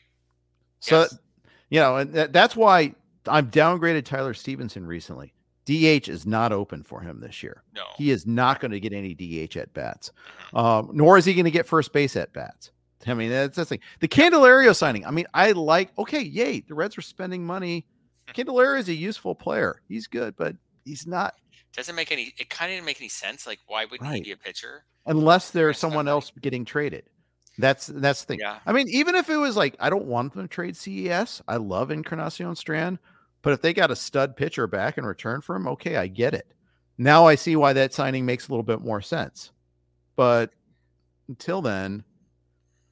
So, 0.81 1.01
Yes. 1.01 1.18
you 1.70 1.81
know, 1.81 1.97
and 1.97 2.12
that, 2.14 2.33
that's 2.33 2.55
why 2.57 2.95
I've 3.26 3.51
downgraded 3.51 4.05
Tyler 4.05 4.35
Stephenson 4.35 4.87
recently. 4.87 5.33
DH 5.66 6.09
is 6.09 6.26
not 6.26 6.53
open 6.53 6.83
for 6.83 7.01
him 7.01 7.20
this 7.20 7.43
year. 7.43 7.62
No. 7.74 7.85
He 7.97 8.11
is 8.11 8.26
not 8.26 8.61
going 8.61 8.70
to 8.72 8.81
get 8.81 8.93
any 8.93 9.14
DH 9.14 9.57
at 9.57 9.72
bats, 9.72 10.11
um, 10.55 10.91
nor 10.93 11.16
is 11.18 11.24
he 11.24 11.35
going 11.35 11.45
to 11.45 11.51
get 11.51 11.66
first 11.66 11.93
base 11.93 12.16
at 12.16 12.33
bats. 12.33 12.70
I 13.07 13.15
mean, 13.15 13.31
that's 13.31 13.57
the 13.57 13.65
thing. 13.65 13.81
The 14.01 14.09
Candelario 14.09 14.75
signing. 14.77 15.07
I 15.07 15.11
mean, 15.11 15.27
I 15.33 15.53
like. 15.53 15.91
Okay, 15.99 16.21
yay! 16.21 16.61
The 16.61 16.75
Reds 16.75 16.99
are 16.99 17.03
spending 17.03 17.45
money. 17.45 17.87
Hmm. 18.29 18.41
Candelario 18.41 18.79
is 18.79 18.89
a 18.89 18.95
useful 18.95 19.35
player. 19.35 19.83
He's 19.89 20.07
good, 20.07 20.37
but 20.37 20.55
he's 20.85 21.07
not 21.07 21.35
Doesn't 21.75 21.95
make 21.95 22.13
any. 22.13 22.35
It 22.39 22.51
kind 22.51 22.71
of 22.71 22.77
didn't 22.77 22.87
make 22.87 23.01
any 23.01 23.09
sense. 23.09 23.47
Like, 23.47 23.61
why 23.67 23.87
wouldn't 23.87 24.15
he 24.15 24.21
be 24.21 24.33
a 24.33 24.37
pitcher? 24.37 24.85
unless 25.07 25.51
there's 25.51 25.79
someone 25.79 26.07
right. 26.07 26.13
else 26.13 26.33
getting 26.41 26.65
traded. 26.65 27.05
That's 27.59 27.89
that's 27.89 28.23
the 28.23 28.27
thing. 28.27 28.41
Yeah. 28.41 28.59
I 28.65 28.73
mean, 28.73 28.89
even 28.89 29.15
if 29.15 29.29
it 29.29 29.37
was 29.37 29.57
like 29.57 29.77
I 29.81 29.91
don't 29.91 30.07
want 30.07 30.33
them 30.33 30.43
to 30.43 30.49
trade 30.49 30.77
CES, 30.77 31.43
I 31.47 31.57
love 31.57 31.91
Encarnacion 31.91 32.55
Strand, 32.57 32.99
but 33.43 33.53
if 33.53 33.61
they 33.61 33.75
got 33.75 33.91
a 33.91 33.97
stud 33.97 34.37
pitcher 34.37 34.67
back 34.67 34.99
in 34.99 35.05
return 35.05 35.41
for 35.41 35.57
him, 35.57 35.67
okay, 35.69 35.97
I 35.97 36.07
get 36.07 36.35
it. 36.35 36.47
Now 36.97 37.27
I 37.27 37.35
see 37.35 37.57
why 37.57 37.73
that 37.73 37.93
signing 37.93 38.25
makes 38.25 38.49
a 38.49 38.53
little 38.53 38.63
bit 38.63 38.81
more 38.81 39.01
sense. 39.01 39.53
But 40.17 40.51
until 41.29 41.61
then, 41.61 42.05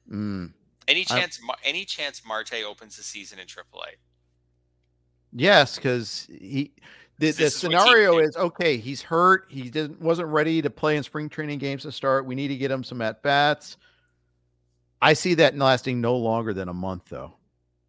mm, 0.09 0.51
Any 0.87 1.05
chance? 1.05 1.39
Mar- 1.41 1.57
Any 1.63 1.85
chance 1.85 2.21
Marte 2.25 2.63
opens 2.65 2.97
the 2.97 3.03
season 3.03 3.39
in 3.39 3.47
AAA? 3.47 3.95
yes, 5.33 5.75
because 5.75 6.27
he 6.29 6.71
the, 7.19 7.31
the 7.31 7.43
is 7.45 7.63
what 7.63 7.71
he 7.71 7.77
scenario 7.77 8.19
is 8.19 8.35
okay. 8.37 8.77
He's 8.77 9.01
hurt. 9.01 9.45
He 9.49 9.69
didn't 9.69 10.01
wasn't 10.01 10.29
ready 10.29 10.61
to 10.61 10.69
play 10.69 10.97
in 10.97 11.03
spring 11.03 11.29
training 11.29 11.59
games 11.59 11.83
to 11.83 11.91
start. 11.91 12.25
We 12.25 12.35
need 12.35 12.47
to 12.49 12.57
get 12.57 12.71
him 12.71 12.83
some 12.83 13.01
at 13.01 13.21
bats. 13.21 13.77
I 15.01 15.13
see 15.13 15.33
that 15.35 15.57
lasting 15.57 16.01
no 16.01 16.17
longer 16.17 16.53
than 16.53 16.67
a 16.69 16.73
month, 16.73 17.05
though. 17.09 17.35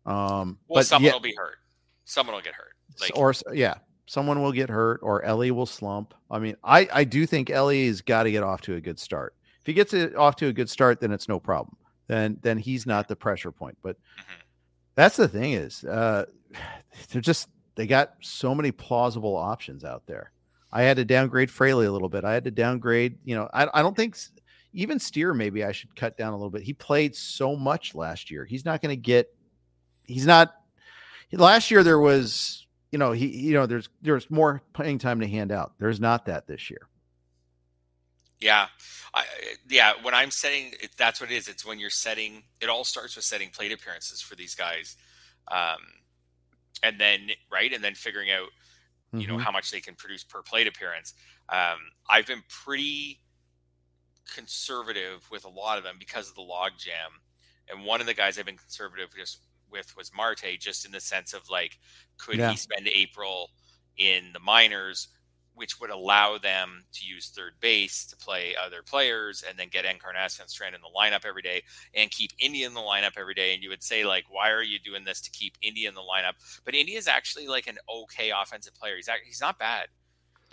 Um, 0.07 0.59
Well, 0.69 0.81
but 0.81 0.87
someone 0.87 1.07
yeah, 1.09 1.13
will 1.13 1.21
be 1.21 1.35
hurt. 1.37 1.57
Someone 2.05 2.35
will 2.35 2.43
get 2.43 2.55
hurt. 2.55 2.75
Like, 3.01 3.13
or 3.15 3.33
yeah, 3.53 3.75
someone 4.07 4.43
will 4.43 4.53
get 4.53 4.69
hurt, 4.69 5.01
or 5.03 5.23
Elly 5.25 5.51
will 5.53 5.67
slump. 5.67 6.15
I 6.31 6.39
mean, 6.39 6.57
I 6.65 6.89
I 6.93 7.05
do 7.05 7.25
think 7.27 7.51
Elly 7.51 7.87
has 7.87 8.01
got 8.01 8.25
to 8.25 8.31
get 8.31 8.43
off 8.43 8.61
to 8.63 8.75
a 8.75 8.81
good 8.81 8.99
start. 8.99 9.35
If 9.61 9.67
he 9.67 9.73
gets 9.73 9.93
it 9.95 10.17
off 10.17 10.37
to 10.37 10.49
a 10.49 10.53
good 10.53 10.69
start, 10.71 11.01
then 11.01 11.13
it's 11.13 11.29
no 11.29 11.39
problem. 11.39 11.77
Then 12.11 12.39
then 12.43 12.59
he's 12.59 12.87
not 12.87 13.07
the 13.07 13.15
pressure 13.15 13.53
point. 13.53 13.79
But 13.83 13.97
Mhm. 14.19 14.43
that's 14.97 15.17
the 15.17 15.29
thing 15.29 15.53
is, 15.53 15.85
uh, 15.85 16.27
they're 17.13 17.21
just 17.23 17.49
they 17.77 17.87
got 17.87 18.15
so 18.21 18.53
many 18.53 18.73
plausible 18.73 19.37
options 19.37 19.85
out 19.85 20.03
there. 20.07 20.33
I 20.73 20.83
had 20.83 20.97
to 20.97 21.05
downgrade 21.05 21.53
Fraley 21.53 21.87
a 21.87 21.93
little 21.93 22.09
bit. 22.09 22.25
I 22.25 22.35
had 22.35 22.43
to 22.45 22.51
downgrade. 22.51 23.19
You 23.25 23.37
know, 23.37 23.49
I 23.53 23.69
I 23.73 23.83
don't 23.83 23.95
think 23.97 24.17
even 24.73 24.99
Steer 24.99 25.33
maybe 25.35 25.63
I 25.63 25.71
should 25.71 25.95
cut 25.95 26.17
down 26.17 26.33
a 26.33 26.37
little 26.37 26.51
bit. 26.51 26.63
He 26.63 26.73
played 26.73 27.15
so 27.15 27.55
much 27.55 27.95
last 27.95 28.29
year. 28.29 28.45
He's 28.45 28.65
not 28.65 28.83
going 28.83 28.91
to 28.93 29.01
get. 29.01 29.33
He's 30.05 30.27
not. 30.27 30.53
Last 31.33 31.71
year 31.71 31.85
there 31.85 32.01
was, 32.01 32.67
you 32.91 32.99
know, 32.99 33.13
he 33.13 33.27
you 33.29 33.53
know 33.53 33.67
there's 33.67 33.89
there's 34.03 34.29
more 34.33 34.63
playing 34.73 34.99
time 34.99 35.21
to 35.21 35.29
hand 35.29 35.53
out. 35.53 35.75
There's 35.79 36.01
not 36.01 36.27
that 36.27 36.49
this 36.49 36.71
year. 36.71 36.89
Yeah, 38.41 38.69
I, 39.15 39.25
yeah. 39.69 39.93
When 40.03 40.15
I'm 40.15 40.31
setting, 40.31 40.73
it, 40.81 40.91
that's 40.97 41.21
what 41.21 41.31
it 41.31 41.35
is. 41.37 41.49
It's 41.49 41.65
when 41.65 41.79
you're 41.79 41.91
setting. 41.91 42.43
It 42.61 42.69
all 42.69 42.85
starts 42.85 43.17
with 43.17 43.25
setting 43.25 43.51
plate 43.51 43.73
appearances 43.73 44.21
for 44.21 44.35
these 44.35 44.55
guys, 44.55 44.97
um, 45.49 45.79
and 46.83 46.99
then 47.01 47.29
right, 47.53 47.73
and 47.73 47.83
then 47.85 47.95
figuring 47.95 48.31
out 48.31 48.49
you 49.13 49.27
know 49.27 49.37
Mhm. 49.37 49.43
how 49.43 49.51
much 49.51 49.71
they 49.71 49.81
can 49.81 49.95
produce 49.95 50.25
per 50.25 50.43
plate 50.43 50.67
appearance. 50.67 51.15
Um, 51.49 51.79
I've 52.09 52.27
been 52.27 52.43
pretty 52.49 53.21
conservative 54.35 55.29
with 55.31 55.45
a 55.45 55.49
lot 55.49 55.79
of 55.79 55.85
them 55.85 55.97
because 55.99 56.29
of 56.29 56.35
the 56.35 56.41
log 56.43 56.73
jam, 56.79 57.21
and 57.69 57.85
one 57.85 58.01
of 58.01 58.07
the 58.07 58.15
guys 58.15 58.39
I've 58.39 58.47
been 58.47 58.57
conservative 58.57 59.11
just 59.17 59.41
with 59.71 59.95
was 59.97 60.13
Marte, 60.15 60.59
just 60.59 60.85
in 60.85 60.93
the 60.93 61.01
sense 61.01 61.33
of 61.33 61.49
like, 61.49 61.79
could 62.19 62.39
Yeah. 62.39 62.51
he 62.51 62.57
spend 62.57 62.89
April 62.89 63.51
in 63.97 64.33
the 64.33 64.41
minors, 64.41 65.09
which 65.61 65.79
would 65.79 65.91
allow 65.91 66.39
them 66.39 66.83
to 66.91 67.05
use 67.05 67.29
third 67.29 67.53
base 67.61 68.07
to 68.07 68.17
play 68.17 68.57
other 68.57 68.83
players, 68.83 69.45
and 69.47 69.59
then 69.59 69.69
get 69.71 69.85
Encarnacion 69.85 70.49
Strand 70.49 70.75
in 70.75 70.81
the 70.81 70.89
lineup 70.99 71.27
every 71.27 71.43
day, 71.43 71.63
and 71.95 72.11
keep 72.11 72.31
India 72.39 72.67
in 72.67 72.73
the 72.73 72.81
lineup 72.81 73.13
every 73.19 73.35
day. 73.35 73.53
And 73.53 73.63
you 73.63 73.69
would 73.69 73.83
say 73.83 74.07
like, 74.07 74.25
why 74.31 74.51
are 74.51 74.63
you 74.63 74.79
doing 74.79 75.05
this 75.05 75.21
to 75.21 75.31
keep 75.31 75.59
India 75.61 75.87
in 75.87 75.95
the 75.95 76.01
lineup? 76.01 76.33
But 76.65 76.75
India 76.75 76.97
is 76.97 77.07
actually 77.07 77.47
like 77.47 77.67
an 77.67 77.77
okay 77.95 78.31
offensive 78.35 78.75
player. 78.75 78.97
He's 78.97 79.09
act- 79.09 79.27
he's 79.27 79.43
not 79.43 79.59
bad. 79.59 79.89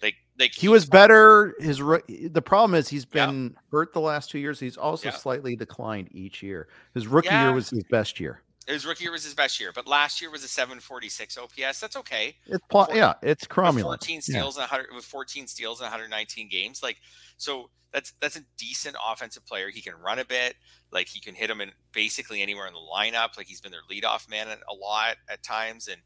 Like 0.03 0.15
like 0.37 0.51
He 0.53 0.67
was 0.67 0.85
better. 0.85 1.55
His 1.59 1.81
roo- 1.81 2.03
the 2.07 2.41
problem 2.41 2.75
is 2.75 2.89
he's 2.89 3.05
been 3.05 3.55
hurt 3.71 3.93
the 3.93 4.01
last 4.01 4.29
two 4.29 4.39
years. 4.39 4.59
He's 4.59 4.75
also 4.77 5.07
Yeah. 5.07 5.15
slightly 5.15 5.55
declined 5.55 6.09
each 6.11 6.43
year. 6.43 6.67
His 6.93 7.07
rookie 7.07 7.29
Yeah. 7.29 7.45
year 7.45 7.53
was 7.53 7.69
his 7.69 7.83
best 7.89 8.19
year. 8.19 8.43
His 8.67 8.85
rookie 8.85 9.05
year 9.05 9.11
was 9.11 9.23
his 9.23 9.33
best 9.33 9.59
year, 9.59 9.71
but 9.73 9.87
last 9.87 10.21
year 10.21 10.29
was 10.29 10.43
a 10.43 10.47
746 10.47 11.37
OPS. 11.37 11.79
That's 11.79 11.95
okay. 11.95 12.35
It's 12.47 12.63
pl- 12.69 12.89
yeah, 12.93 13.13
it's 13.21 13.45
cromulent. 13.45 13.83
14 13.83 14.21
steals 14.21 14.57
and 14.57 14.63
100 14.63 14.93
with 14.93 15.05
14 15.05 15.47
steals 15.47 15.79
and 15.79 15.85
119 15.85 16.49
games. 16.49 16.83
Like 16.83 16.97
so 17.37 17.69
that's 17.93 18.13
that's 18.19 18.35
a 18.35 18.41
decent 18.57 18.95
offensive 19.03 19.45
player. 19.45 19.69
He 19.69 19.81
can 19.81 19.93
run 19.95 20.19
a 20.19 20.25
bit. 20.25 20.55
Like 20.91 21.07
he 21.07 21.19
can 21.19 21.33
hit 21.33 21.49
him 21.49 21.61
in 21.61 21.71
basically 21.93 22.41
anywhere 22.41 22.67
in 22.67 22.73
the 22.73 22.79
lineup. 22.79 23.37
Like 23.37 23.47
he's 23.47 23.61
been 23.61 23.71
their 23.71 23.81
leadoff 23.89 24.29
man 24.29 24.47
a 24.47 24.73
lot 24.73 25.15
at 25.29 25.43
times. 25.43 25.87
And 25.87 26.01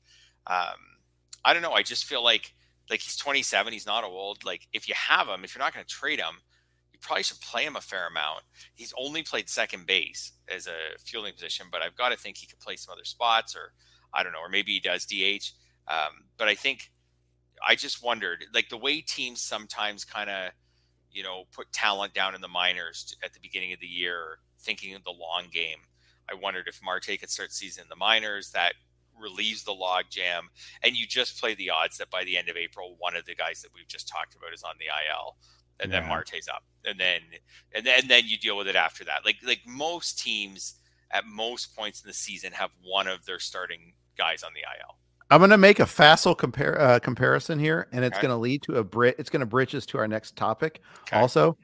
um, 0.48 0.78
I 1.44 1.54
don't 1.54 1.62
know. 1.62 1.74
I 1.74 1.82
just 1.84 2.06
feel 2.06 2.24
like 2.24 2.54
like 2.90 3.00
he's 3.00 3.16
27. 3.16 3.74
He's 3.74 3.86
not 3.86 4.04
old. 4.04 4.44
Like 4.44 4.68
if 4.74 4.88
you 4.88 4.96
have 4.96 5.28
him, 5.28 5.44
if 5.44 5.56
you're 5.56 5.64
not 5.64 5.74
going 5.74 5.86
to 5.86 5.92
trade 5.92 6.20
him, 6.20 6.36
probably 7.02 7.24
should 7.24 7.42
play 7.42 7.64
him 7.64 7.76
a 7.76 7.82
fair 7.82 8.08
amount. 8.08 8.44
He's 8.76 8.94
only 8.98 9.24
played 9.24 9.50
second 9.50 9.86
base 9.86 10.32
as 10.50 10.68
a 10.68 10.98
fielding 11.00 11.34
position, 11.34 11.68
but 11.72 11.82
I've 11.82 11.96
got 11.96 12.10
to 12.10 12.18
think 12.18 12.38
he 12.38 12.48
could 12.48 12.60
play 12.60 12.76
some 12.76 12.94
other 12.94 13.06
spots, 13.06 13.56
or 13.56 13.74
I 14.14 14.24
don't 14.24 14.34
know, 14.34 14.40
or 14.40 14.50
maybe 14.50 14.74
he 14.74 14.80
does 14.80 15.06
DH. 15.06 15.52
Um, 15.88 16.26
but 16.38 16.48
I 16.48 16.56
think 16.56 16.92
I 17.66 17.76
just 17.76 18.04
wondered, 18.04 18.46
like 18.54 18.70
the 18.70 18.78
way 18.78 19.02
teams 19.02 19.42
sometimes 19.42 20.06
kind 20.06 20.30
of, 20.30 20.52
you 21.12 21.24
know, 21.24 21.44
put 21.52 21.72
talent 21.72 22.14
down 22.14 22.36
in 22.36 22.42
the 22.42 22.48
minors 22.48 23.16
at 23.24 23.34
the 23.34 23.40
beginning 23.40 23.74
of 23.74 23.80
the 23.80 23.88
year, 23.88 24.40
thinking 24.60 24.96
of 24.96 25.04
the 25.04 25.12
long 25.12 25.46
game. 25.52 25.80
I 26.30 26.36
wondered 26.36 26.68
if 26.68 26.80
Marte 26.84 27.20
could 27.20 27.30
start 27.30 27.52
season 27.52 27.84
in 27.84 27.90
the 27.90 27.96
minors. 27.96 28.52
That 28.52 28.74
relieves 29.20 29.64
the 29.64 29.74
log 29.74 30.06
jam, 30.10 30.50
and 30.82 30.96
you 30.96 31.06
just 31.06 31.40
play 31.40 31.54
the 31.56 31.70
odds 31.70 31.98
that 31.98 32.10
by 32.10 32.24
the 32.24 32.38
end 32.38 32.50
of 32.50 32.58
April, 32.58 32.96
one 32.98 33.16
of 33.16 33.26
the 33.26 33.36
guys 33.36 33.62
that 33.62 33.70
we've 33.76 33.88
just 33.88 34.08
talked 34.08 34.36
about 34.36 34.54
is 34.54 34.64
on 34.64 34.76
the 34.80 34.86
IL, 34.86 35.36
and 35.82 35.92
then 35.92 36.04
Yeah. 36.04 36.10
Marte's 36.10 36.48
up, 36.48 36.64
and 36.86 37.00
then 37.00 37.22
and 37.74 37.86
then 37.86 38.00
and 38.02 38.10
then 38.10 38.24
you 38.26 38.38
deal 38.38 38.58
with 38.58 38.68
it 38.68 38.76
after 38.76 39.04
that. 39.06 39.26
Like 39.26 39.38
like 39.46 39.62
most 39.66 40.20
teams 40.20 40.76
at 41.12 41.26
most 41.26 41.76
points 41.76 42.02
in 42.04 42.08
the 42.08 42.14
season 42.14 42.52
have 42.54 42.70
one 42.84 43.08
of 43.08 43.26
their 43.26 43.40
starting 43.40 43.94
guys 44.18 44.44
on 44.44 44.52
the 44.54 44.62
IL. 44.62 44.96
I'm 45.30 45.40
going 45.40 45.50
to 45.52 45.58
make 45.58 45.80
a 45.80 45.86
facile 45.86 46.36
compare 46.36 46.80
uh, 46.80 47.00
comparison 47.00 47.58
here, 47.58 47.88
and 47.94 48.04
it's 48.04 48.18
Okay. 48.18 48.28
going 48.28 48.36
to 48.38 48.42
lead 48.42 48.64
to 48.64 48.76
a 48.76 48.84
brit. 48.84 49.16
It's 49.18 49.30
going 49.30 49.40
to 49.40 49.46
bridge 49.46 49.74
us 49.74 49.86
to 49.88 49.98
our 49.98 50.08
next 50.08 50.36
topic. 50.36 50.82
Okay. 51.04 51.18
Also, 51.18 51.58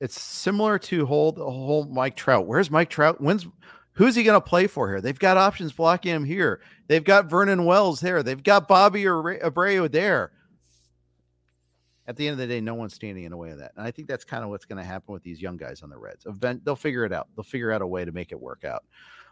it's 0.00 0.20
similar 0.20 0.76
to 0.80 1.06
hold 1.06 1.36
the 1.36 1.44
whole 1.44 1.84
Mike 1.84 2.16
Trout. 2.16 2.46
Where's 2.46 2.68
Mike 2.70 2.90
Trout? 2.90 3.20
When's 3.20 3.46
who's 3.92 4.16
he 4.16 4.24
going 4.24 4.40
to 4.40 4.44
play 4.44 4.66
for 4.66 4.88
here? 4.88 5.00
They've 5.00 5.18
got 5.18 5.36
options 5.36 5.72
blocking 5.72 6.12
him 6.12 6.24
here. 6.24 6.60
They've 6.88 7.04
got 7.04 7.26
Vernon 7.30 7.64
Wells 7.64 8.00
there. 8.00 8.22
They've 8.24 8.42
got 8.42 8.66
Bobby 8.66 9.06
or 9.06 9.22
Abreu 9.22 9.88
there. 9.90 10.32
At 12.06 12.16
the 12.16 12.26
end 12.26 12.32
of 12.32 12.38
the 12.38 12.46
day, 12.48 12.60
no 12.60 12.74
one's 12.74 12.94
standing 12.94 13.24
in 13.24 13.30
the 13.30 13.36
way 13.36 13.50
of 13.50 13.58
that, 13.58 13.72
and 13.76 13.86
I 13.86 13.90
think 13.90 14.08
that's 14.08 14.24
kind 14.24 14.42
of 14.42 14.50
what's 14.50 14.64
going 14.64 14.78
to 14.78 14.84
happen 14.84 15.12
with 15.12 15.22
these 15.22 15.40
young 15.40 15.56
guys 15.56 15.82
on 15.82 15.90
the 15.90 15.96
Reds. 15.98 16.26
Event, 16.26 16.64
they'll 16.64 16.74
figure 16.74 17.04
it 17.04 17.12
out. 17.12 17.28
They'll 17.36 17.44
figure 17.44 17.70
out 17.70 17.80
a 17.80 17.86
way 17.86 18.04
to 18.04 18.12
make 18.12 18.32
it 18.32 18.40
work 18.40 18.64
out. 18.64 18.84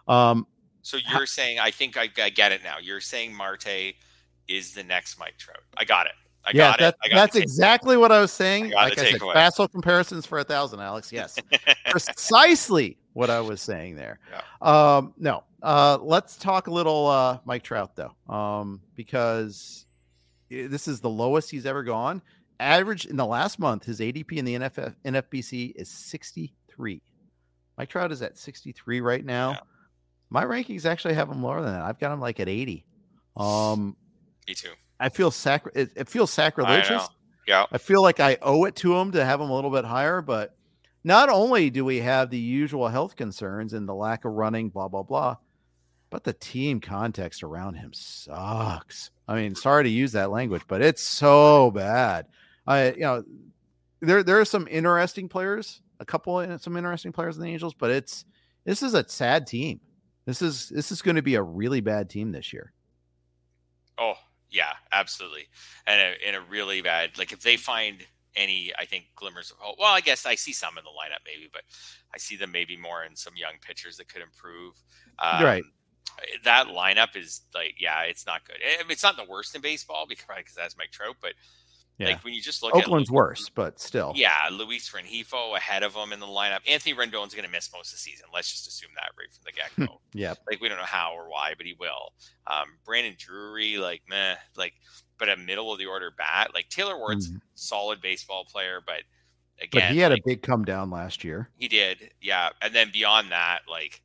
Um, 0.06 0.46
So 0.82 0.98
you're 1.12 1.26
saying 1.26 1.58
I 1.58 1.70
think 1.70 1.96
I, 1.96 2.08
I 2.22 2.30
get 2.30 2.52
it 2.52 2.62
now. 2.62 2.76
You're 2.80 3.00
saying 3.00 3.34
Marte 3.34 3.94
is 4.48 4.72
the 4.72 4.82
next 4.84 5.18
Mike 5.18 5.36
Trout. 5.36 5.62
I 5.76 5.84
got 5.84 6.06
it. 6.06 6.12
I 6.44 6.52
yeah, 6.54 6.70
got 6.70 6.78
that, 6.78 6.94
it. 6.94 6.98
I 7.04 7.08
got 7.08 7.14
that's 7.16 7.36
exactly 7.36 7.96
what 7.96 8.12
I 8.12 8.20
was 8.20 8.32
saying. 8.32 8.72
I 8.74 8.84
Like 8.84 8.98
I 8.98 9.10
said, 9.10 9.20
facile 9.20 9.68
comparisons 9.68 10.24
for 10.24 10.38
a 10.38 10.44
thousand, 10.44 10.80
Alex. 10.80 11.12
Yes, 11.12 11.36
precisely 11.90 12.96
what 13.12 13.30
I 13.30 13.40
was 13.40 13.60
saying 13.60 13.96
there. 13.96 14.18
Um, 14.62 15.14
no, 15.16 15.44
uh, 15.62 15.96
let's 16.02 16.36
talk 16.36 16.66
a 16.66 16.70
little 16.70 17.06
uh, 17.06 17.38
Mike 17.46 17.62
Trout 17.62 17.96
though, 17.96 18.14
um, 18.28 18.82
because 18.94 19.86
this 20.50 20.86
is 20.86 21.00
the 21.00 21.08
lowest 21.08 21.50
he's 21.50 21.64
ever 21.64 21.82
gone. 21.82 22.20
Average 22.60 23.06
in 23.06 23.16
the 23.16 23.26
last 23.26 23.58
month, 23.58 23.84
his 23.84 24.00
ADP 24.00 24.32
in 24.32 24.44
the 24.44 24.54
NFF, 24.54 24.94
NFBC 25.04 25.72
is 25.74 25.88
63. 25.88 27.02
Mike 27.78 27.88
Trout 27.88 28.12
is 28.12 28.20
at 28.20 28.36
63 28.36 29.00
right 29.00 29.24
now. 29.24 29.52
Yeah. 29.52 29.60
My 30.28 30.44
rankings 30.44 30.84
actually 30.84 31.14
have 31.14 31.30
him 31.30 31.42
lower 31.42 31.62
than 31.62 31.72
that. 31.72 31.82
I've 31.82 31.98
got 31.98 32.12
him 32.12 32.20
like 32.20 32.38
at 32.38 32.48
80. 32.48 32.84
Um, 33.36 33.96
Me 34.46 34.54
too. 34.54 34.72
I 35.00 35.08
feel 35.08 35.30
sacri- 35.30 35.72
it, 35.74 35.90
it 35.96 36.08
feels 36.08 36.30
sacrilegious. 36.30 36.90
know. 36.90 37.08
Yeah. 37.48 37.64
I 37.72 37.78
feel 37.78 38.02
like 38.02 38.20
I 38.20 38.36
owe 38.42 38.64
it 38.66 38.76
to 38.76 38.94
him 38.96 39.12
to 39.12 39.24
have 39.24 39.40
him 39.40 39.48
a 39.48 39.54
little 39.54 39.70
bit 39.70 39.84
higher, 39.86 40.20
but 40.20 40.54
not 41.02 41.30
only 41.30 41.70
do 41.70 41.84
we 41.84 42.00
have 42.00 42.28
the 42.28 42.38
usual 42.38 42.88
health 42.88 43.16
concerns 43.16 43.72
and 43.72 43.88
the 43.88 43.94
lack 43.94 44.24
of 44.26 44.32
running, 44.32 44.68
blah, 44.68 44.88
blah, 44.88 45.02
blah, 45.02 45.36
but 46.10 46.24
the 46.24 46.34
team 46.34 46.80
context 46.80 47.42
around 47.42 47.74
him 47.74 47.92
sucks. 47.94 49.10
I 49.26 49.36
mean, 49.36 49.54
sorry 49.54 49.84
to 49.84 49.90
use 49.90 50.12
that 50.12 50.30
language, 50.30 50.62
but 50.68 50.82
it's 50.82 51.02
so 51.02 51.70
bad. 51.70 52.26
I, 52.66 52.92
you 52.92 53.00
know, 53.00 53.24
there 54.00 54.22
there 54.22 54.40
are 54.40 54.44
some 54.44 54.68
interesting 54.68 55.28
players, 55.28 55.82
a 55.98 56.04
couple 56.04 56.58
some 56.58 56.76
interesting 56.76 57.12
players 57.12 57.36
in 57.36 57.42
the 57.42 57.48
Angels, 57.48 57.74
but 57.74 57.90
it's 57.90 58.24
this 58.64 58.82
is 58.82 58.94
a 58.94 59.08
sad 59.08 59.46
team. 59.46 59.80
This 60.26 60.42
is 60.42 60.68
this 60.68 60.92
is 60.92 61.02
going 61.02 61.16
to 61.16 61.22
be 61.22 61.34
a 61.34 61.42
really 61.42 61.80
bad 61.80 62.10
team 62.10 62.32
this 62.32 62.52
year. 62.52 62.72
Oh, 63.98 64.14
yeah, 64.50 64.72
absolutely. 64.92 65.48
And 65.86 66.00
a, 66.00 66.28
in 66.28 66.34
a 66.34 66.40
really 66.40 66.80
bad, 66.80 67.18
like 67.18 67.32
if 67.32 67.40
they 67.40 67.56
find 67.56 68.04
any, 68.36 68.72
I 68.78 68.84
think 68.84 69.06
glimmers 69.16 69.50
of 69.50 69.58
hope. 69.58 69.76
Well, 69.78 69.92
I 69.92 70.00
guess 70.00 70.26
I 70.26 70.34
see 70.34 70.52
some 70.52 70.78
in 70.78 70.84
the 70.84 70.90
lineup 70.90 71.24
maybe, 71.24 71.48
but 71.52 71.62
I 72.14 72.18
see 72.18 72.36
them 72.36 72.52
maybe 72.52 72.76
more 72.76 73.04
in 73.04 73.16
some 73.16 73.34
young 73.36 73.54
pitchers 73.60 73.96
that 73.96 74.08
could 74.08 74.22
improve. 74.22 74.74
Um, 75.18 75.44
Right. 75.44 75.64
That 76.44 76.66
lineup 76.68 77.16
is 77.16 77.42
like, 77.54 77.76
yeah, 77.78 78.02
it's 78.02 78.26
not 78.26 78.44
good. 78.46 78.56
It's 78.60 79.02
not 79.02 79.16
the 79.16 79.24
worst 79.28 79.54
in 79.54 79.62
baseball 79.62 80.06
because 80.08 80.26
because 80.36 80.54
that's 80.54 80.76
Mike 80.76 80.90
Trout, 80.90 81.16
but 81.20 81.32
Yeah. 82.00 82.08
like 82.14 82.24
when 82.24 82.32
you 82.34 82.40
just 82.40 82.62
look 82.62 82.74
Oakland's 82.74 83.10
at 83.10 83.14
worse, 83.14 83.48
but 83.54 83.78
still. 83.78 84.12
Yeah, 84.16 84.32
Luis 84.50 84.90
Rengifo 84.90 85.56
ahead 85.56 85.82
of 85.82 85.94
him 85.94 86.12
in 86.12 86.20
the 86.20 86.26
lineup. 86.26 86.60
Anthony 86.68 86.94
Rendon's 86.94 87.34
going 87.34 87.44
to 87.44 87.50
miss 87.50 87.70
most 87.72 87.88
of 87.92 87.98
the 87.98 87.98
season. 87.98 88.26
Let's 88.32 88.50
just 88.50 88.66
assume 88.66 88.90
that 88.96 89.10
right 89.18 89.30
from 89.32 89.42
the 89.44 89.52
get 89.52 89.88
go. 89.88 90.00
Yeah. 90.14 90.34
like 90.50 90.60
we 90.60 90.68
don't 90.68 90.78
know 90.78 90.84
how 90.84 91.12
or 91.14 91.28
why, 91.28 91.54
but 91.56 91.66
he 91.66 91.74
will. 91.78 92.12
Um, 92.46 92.66
Brandon 92.84 93.14
Drury, 93.18 93.76
like 93.78 94.02
meh, 94.08 94.34
like 94.56 94.72
but 95.18 95.28
a 95.28 95.36
middle 95.36 95.72
of 95.72 95.78
the 95.78 95.86
order 95.86 96.10
bat. 96.16 96.52
Like 96.54 96.68
Taylor 96.70 96.96
Ward's 96.98 97.30
Mhm. 97.30 97.40
solid 97.54 98.00
baseball 98.00 98.44
player, 98.46 98.80
but 98.84 99.02
again, 99.60 99.88
But 99.88 99.92
he 99.92 99.98
had 99.98 100.12
like, 100.12 100.22
a 100.24 100.28
big 100.30 100.42
come 100.42 100.64
down 100.64 100.88
last 100.90 101.22
year. 101.22 101.50
he 101.58 101.68
did, 101.68 102.12
yeah. 102.22 102.48
And 102.62 102.74
then 102.74 102.90
beyond 102.92 103.30
that, 103.30 103.60
like 103.68 104.00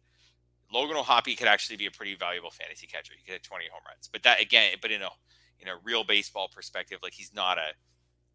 Logan 0.74 0.98
O'Hoppe 0.98 1.38
could 1.38 1.48
actually 1.48 1.78
be 1.78 1.86
a 1.86 1.92
pretty 1.92 2.16
valuable 2.16 2.52
fantasy 2.52 2.88
catcher. 2.88 3.14
He 3.18 3.24
could 3.24 3.32
hit 3.34 3.44
20 3.44 3.66
home 3.72 3.82
runs. 3.88 4.10
But 4.12 4.24
that 4.24 4.42
again, 4.42 4.74
but 4.82 4.92
in 4.92 5.02
a 5.02 5.10
in 5.60 5.68
a 5.68 5.78
real 5.84 6.04
baseball 6.04 6.50
perspective, 6.54 7.00
like 7.02 7.14
he's 7.14 7.34
not 7.34 7.58
a 7.58 7.74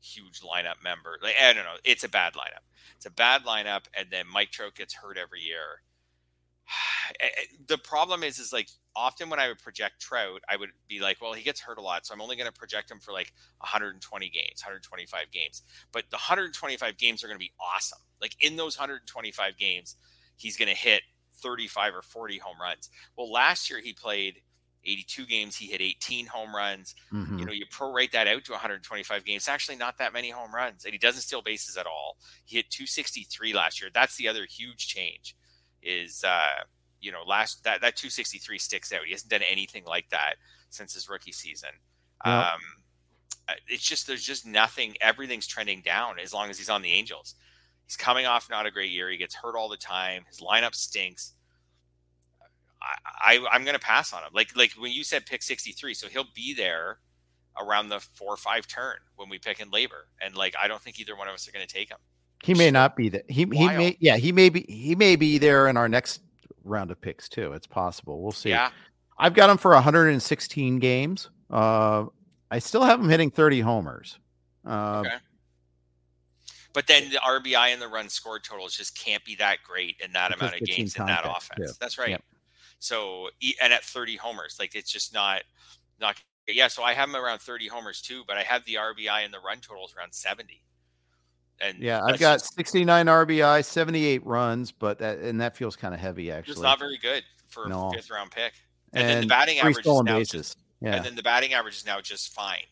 huge 0.00 0.40
lineup 0.40 0.82
member. 0.82 1.18
Like 1.22 1.36
I 1.42 1.52
don't 1.52 1.64
know, 1.64 1.76
it's 1.84 2.04
a 2.04 2.08
bad 2.08 2.34
lineup. 2.34 2.64
It's 2.96 3.06
a 3.06 3.10
bad 3.10 3.44
lineup, 3.44 3.84
and 3.96 4.08
then 4.10 4.24
Mike 4.32 4.50
Trout 4.50 4.74
gets 4.74 4.94
hurt 4.94 5.16
every 5.16 5.40
year. 5.40 5.82
The 7.66 7.78
problem 7.78 8.22
is, 8.22 8.38
is 8.38 8.52
like 8.52 8.68
often 8.94 9.30
when 9.30 9.40
I 9.40 9.48
would 9.48 9.58
project 9.58 10.00
Trout, 10.00 10.42
I 10.48 10.56
would 10.56 10.70
be 10.88 11.00
like, 11.00 11.20
well, 11.20 11.32
he 11.32 11.42
gets 11.42 11.60
hurt 11.60 11.78
a 11.78 11.82
lot, 11.82 12.06
so 12.06 12.14
I'm 12.14 12.20
only 12.20 12.36
going 12.36 12.46
to 12.50 12.56
project 12.56 12.90
him 12.90 13.00
for 13.00 13.12
like 13.12 13.32
120 13.58 14.30
games, 14.30 14.62
125 14.62 15.30
games. 15.32 15.62
But 15.92 16.04
the 16.10 16.16
125 16.16 16.96
games 16.96 17.24
are 17.24 17.26
going 17.26 17.38
to 17.38 17.44
be 17.44 17.52
awesome. 17.60 17.98
Like 18.20 18.36
in 18.40 18.56
those 18.56 18.78
125 18.78 19.56
games, 19.58 19.96
he's 20.36 20.56
going 20.56 20.68
to 20.68 20.74
hit 20.74 21.02
35 21.42 21.94
or 21.94 22.02
40 22.02 22.38
home 22.38 22.56
runs. 22.60 22.90
Well, 23.16 23.30
last 23.30 23.70
year 23.70 23.80
he 23.80 23.92
played 23.92 24.40
82 24.84 25.26
games, 25.26 25.56
he 25.56 25.66
hit 25.66 25.80
18 25.80 26.26
home 26.26 26.54
runs. 26.54 26.94
Mhm. 27.12 27.38
You 27.38 27.44
know, 27.44 27.52
you 27.52 27.66
prorate 27.66 28.12
that 28.12 28.26
out 28.28 28.44
to 28.44 28.52
125 28.52 29.24
games. 29.24 29.42
It's 29.42 29.48
actually 29.48 29.76
not 29.76 29.98
that 29.98 30.12
many 30.12 30.30
home 30.30 30.54
runs, 30.54 30.84
and 30.84 30.92
he 30.92 30.98
doesn't 30.98 31.22
steal 31.22 31.42
bases 31.42 31.76
at 31.76 31.86
all. 31.86 32.18
He 32.44 32.56
hit 32.56 32.70
263 32.70 33.52
last 33.52 33.80
year. 33.80 33.90
That's 33.92 34.16
the 34.16 34.28
other 34.28 34.46
huge 34.46 34.86
change. 34.86 35.36
Is 35.82 36.24
uh, 36.24 36.64
you 37.00 37.10
know, 37.12 37.22
last 37.26 37.64
that 37.64 37.80
that 37.80 37.96
263 37.96 38.58
sticks 38.58 38.92
out. 38.92 39.04
He 39.04 39.12
hasn't 39.12 39.30
done 39.30 39.42
anything 39.42 39.84
like 39.84 40.08
that 40.10 40.34
since 40.68 40.94
his 40.94 41.08
rookie 41.08 41.32
season. 41.32 41.70
Yeah. 42.24 42.52
Um, 42.52 42.60
uh, 43.48 43.54
it's 43.66 43.82
just 43.82 44.06
there's 44.06 44.24
just 44.24 44.46
nothing. 44.46 44.94
Everything's 45.00 45.46
trending 45.46 45.80
down 45.82 46.18
as 46.18 46.32
long 46.32 46.50
as 46.50 46.58
he's 46.58 46.70
on 46.70 46.82
the 46.82 46.92
Angels. 46.92 47.34
He's 47.86 47.96
coming 47.96 48.26
off 48.26 48.48
not 48.48 48.66
a 48.66 48.70
great 48.70 48.92
year. 48.92 49.10
He 49.10 49.16
gets 49.16 49.34
hurt 49.34 49.56
all 49.56 49.68
the 49.68 49.76
time. 49.76 50.24
His 50.28 50.40
lineup 50.40 50.74
stinks. 50.74 51.34
I, 52.82 53.36
I 53.36 53.46
I'm 53.52 53.64
gonna 53.64 53.78
pass 53.78 54.12
on 54.12 54.22
him. 54.22 54.30
Like 54.32 54.56
like 54.56 54.72
when 54.72 54.92
you 54.92 55.04
said 55.04 55.26
pick 55.26 55.42
63, 55.42 55.94
so 55.94 56.08
he'll 56.08 56.26
be 56.34 56.54
there 56.54 56.98
around 57.60 57.88
the 57.88 58.00
four 58.00 58.32
or 58.32 58.36
five 58.36 58.66
turn 58.66 58.96
when 59.16 59.28
we 59.28 59.38
pick 59.38 59.60
in 59.60 59.70
LABR. 59.70 59.88
And 60.20 60.34
like 60.34 60.54
I 60.60 60.68
don't 60.68 60.80
think 60.80 60.98
either 61.00 61.16
one 61.16 61.28
of 61.28 61.34
us 61.34 61.46
are 61.48 61.52
gonna 61.52 61.66
take 61.66 61.88
him. 61.90 61.98
He 62.42 62.54
may 62.54 62.70
not 62.70 62.96
be 62.96 63.08
that. 63.10 63.30
He 63.30 63.42
he 63.42 63.68
may 63.68 63.96
yeah 64.00 64.16
he 64.16 64.32
may 64.32 64.48
be 64.48 64.62
he 64.68 64.94
may 64.94 65.16
be 65.16 65.38
there 65.38 65.68
in 65.68 65.76
our 65.76 65.88
next 65.88 66.22
round 66.64 66.90
of 66.90 67.00
picks 67.00 67.28
too. 67.28 67.52
It's 67.52 67.66
possible. 67.66 68.22
We'll 68.22 68.32
see. 68.32 68.50
Yeah. 68.50 68.70
I've 69.18 69.34
got 69.34 69.50
him 69.50 69.58
for 69.58 69.74
116 69.74 70.78
games. 70.78 71.28
Uh, 71.50 72.06
I 72.50 72.58
still 72.58 72.82
have 72.82 72.98
him 73.00 73.08
hitting 73.10 73.30
30 73.30 73.60
homers. 73.60 74.18
Uh, 74.66 75.02
Okay. 75.04 75.16
But 76.72 76.86
then 76.86 77.10
the 77.10 77.16
RBI 77.16 77.72
and 77.72 77.82
the 77.82 77.88
run 77.88 78.08
scored 78.08 78.44
totals 78.44 78.76
just 78.76 78.96
can't 78.96 79.24
be 79.24 79.34
that 79.36 79.58
great 79.64 79.96
in 80.02 80.12
that 80.12 80.32
amount 80.32 80.54
of 80.54 80.60
games 80.60 80.94
in 80.96 81.06
that 81.06 81.24
offense. 81.24 81.72
too. 81.72 81.76
That's 81.80 81.98
right. 81.98 82.10
Yep. 82.10 82.24
So 82.80 83.28
and 83.62 83.72
at 83.72 83.84
30 83.84 84.16
homers, 84.16 84.56
like 84.58 84.74
it's 84.74 84.90
just 84.90 85.14
not 85.14 85.42
not 86.00 86.16
yeah. 86.48 86.66
So 86.68 86.82
I 86.82 86.94
have 86.94 87.08
him 87.08 87.16
around 87.16 87.38
30 87.40 87.68
homers 87.68 88.00
too, 88.00 88.24
but 88.26 88.36
I 88.36 88.42
have 88.42 88.64
the 88.64 88.74
RBI 88.74 89.24
and 89.24 89.32
the 89.32 89.38
run 89.38 89.58
totals 89.60 89.94
around 89.96 90.12
70. 90.12 90.62
And 91.60 91.78
Yeah, 91.78 92.00
I've 92.02 92.18
got 92.18 92.40
just, 92.40 92.54
69 92.54 93.06
RBI, 93.06 93.62
78 93.64 94.24
runs, 94.26 94.72
but 94.72 94.98
that 94.98 95.18
and 95.18 95.40
that 95.42 95.56
feels 95.56 95.76
kind 95.76 95.94
of 95.94 96.00
heavy 96.00 96.30
actually. 96.30 96.52
It's 96.52 96.60
not 96.60 96.78
very 96.78 96.96
good 96.98 97.22
for 97.46 97.68
No. 97.68 97.90
a 97.90 97.92
fifth 97.94 98.10
round 98.10 98.30
pick. 98.30 98.54
And, 98.92 99.08
then 99.08 99.20
the 99.20 99.26
batting 99.26 99.58
average 99.58 99.86
is 99.86 100.02
now 100.02 100.18
bases. 100.18 100.30
just, 100.30 100.58
Yeah, 100.80 100.96
and 100.96 101.04
then 101.04 101.14
the 101.14 101.22
batting 101.22 101.52
average 101.52 101.76
is 101.76 101.86
now 101.86 102.00
just 102.00 102.32
fine. 102.32 102.64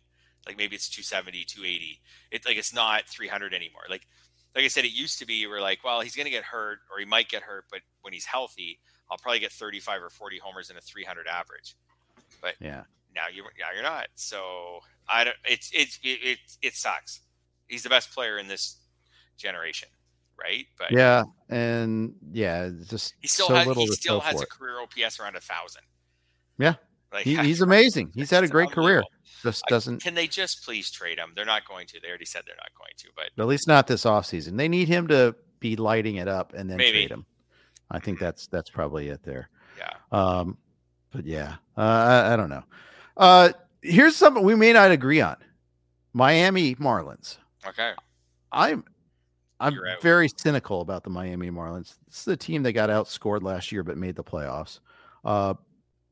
Like 0.47 0.57
maybe 0.57 0.75
it's 0.75 0.89
270, 0.89 1.45
280. 1.45 2.01
It's 2.31 2.47
like 2.47 2.57
it's 2.57 2.73
not 2.73 3.07
300 3.07 3.53
anymore. 3.53 3.83
Like 3.91 4.07
like 4.55 4.65
I 4.65 4.69
said, 4.69 4.87
it 4.87 4.93
used 4.93 5.19
to 5.19 5.27
be 5.27 5.47
we're 5.47 5.61
like, 5.61 5.85
well, 5.85 6.01
he's 6.01 6.17
going 6.17 6.25
to 6.25 6.31
get 6.31 6.43
hurt 6.45 6.79
or 6.91 6.99
he 6.99 7.05
might 7.05 7.29
get 7.29 7.43
hurt, 7.43 7.67
but 7.71 7.83
when 8.01 8.15
he's 8.15 8.25
healthy, 8.25 8.81
I'll 9.11 9.19
probably 9.19 9.41
get 9.41 9.53
35 9.53 10.03
or 10.03 10.11
40 10.11 10.39
homers 10.39 10.71
and 10.71 10.79
a 10.79 10.83
300 10.83 11.27
average. 11.27 11.77
But 12.41 12.55
yeah. 12.61 12.83
Now 13.15 13.25
you 13.33 13.43
now 13.43 13.69
you're 13.75 13.83
not. 13.83 14.09
So 14.15 14.81
I 15.09 15.25
don't. 15.25 15.37
It's 15.45 15.71
it's 15.73 15.99
it, 16.03 16.19
it 16.23 16.39
it 16.63 16.75
sucks. 16.75 17.21
He's 17.67 17.83
the 17.83 17.89
best 17.89 18.13
player 18.13 18.39
in 18.39 18.49
this 18.49 18.77
generation, 19.37 19.89
right? 20.41 20.67
But 20.79 20.93
Yeah, 20.93 21.25
and 21.49 22.15
yeah, 22.31 22.71
just 22.89 23.15
he 23.21 23.29
still 23.29 23.49
so 23.49 23.55
has 23.55 23.77
he 23.77 23.87
still 23.89 24.21
has 24.21 24.41
a 24.41 24.47
career 24.47 24.81
OPS 24.81 25.19
around 25.21 25.37
a 25.37 25.41
thousand. 25.41 25.83
Yeah. 26.59 26.75
like 27.13 27.25
He, 27.25 27.37
he's 27.43 27.61
amazing. 27.61 28.13
He's 28.15 28.31
had 28.31 28.45
a 28.45 28.49
great 28.49 28.71
career. 28.71 29.03
Just 29.43 29.65
doesn't, 29.69 30.03
Can 30.03 30.15
they 30.15 30.27
just 30.27 30.65
please 30.65 30.91
trade 30.91 31.19
him? 31.19 31.33
They're 31.37 31.45
not 31.45 31.65
going 31.65 31.87
to. 31.89 32.01
They 32.01 32.09
already 32.09 32.25
said 32.25 32.43
they're 32.45 32.57
not 32.57 32.71
going 32.77 32.93
to. 32.99 33.09
But 33.15 33.41
at 33.41 33.49
least 33.49 33.69
not 33.69 33.87
this 33.87 34.05
offseason. 34.05 34.57
They 34.57 34.69
need 34.69 34.89
him 34.89 35.07
to 35.09 35.37
be 35.61 35.77
lighting 35.77 36.17
it 36.17 36.27
up 36.27 36.55
and 36.55 36.69
then 36.69 36.77
Maybe. 36.77 36.99
trade 36.99 37.11
him. 37.13 37.27
I 37.91 37.99
think 37.99 38.18
that's 38.18 38.47
that's 38.49 38.70
probably 38.70 39.09
it 39.09 39.22
there. 39.22 39.49
yeah, 39.78 39.93
Um, 40.12 40.59
but 41.11 41.24
yeah, 41.24 41.57
uh, 41.76 41.80
I, 41.80 42.32
I 42.34 42.36
don't 42.36 42.51
know. 42.51 42.64
Uh, 43.16 43.51
here's 43.82 44.14
something 44.16 44.43
we 44.45 44.55
may 44.55 44.72
not 44.72 44.91
agree 44.91 45.20
on: 45.20 45.36
Miami 46.12 46.74
Marlins. 46.76 47.39
okay. 47.66 47.93
I'm 48.53 48.84
I'm 49.61 49.74
very 50.03 50.28
cynical 50.36 50.80
about 50.80 51.03
the 51.05 51.11
Miami 51.11 51.51
Marlins. 51.51 51.97
This 52.07 52.18
is 52.20 52.24
the 52.24 52.36
team 52.36 52.62
that 52.62 52.72
got 52.72 52.91
outscored 52.91 53.43
last 53.43 53.72
year 53.72 53.82
but 53.82 53.97
made 53.99 54.16
the 54.16 54.24
playoffs. 54.24 54.80
Uh, 55.24 55.55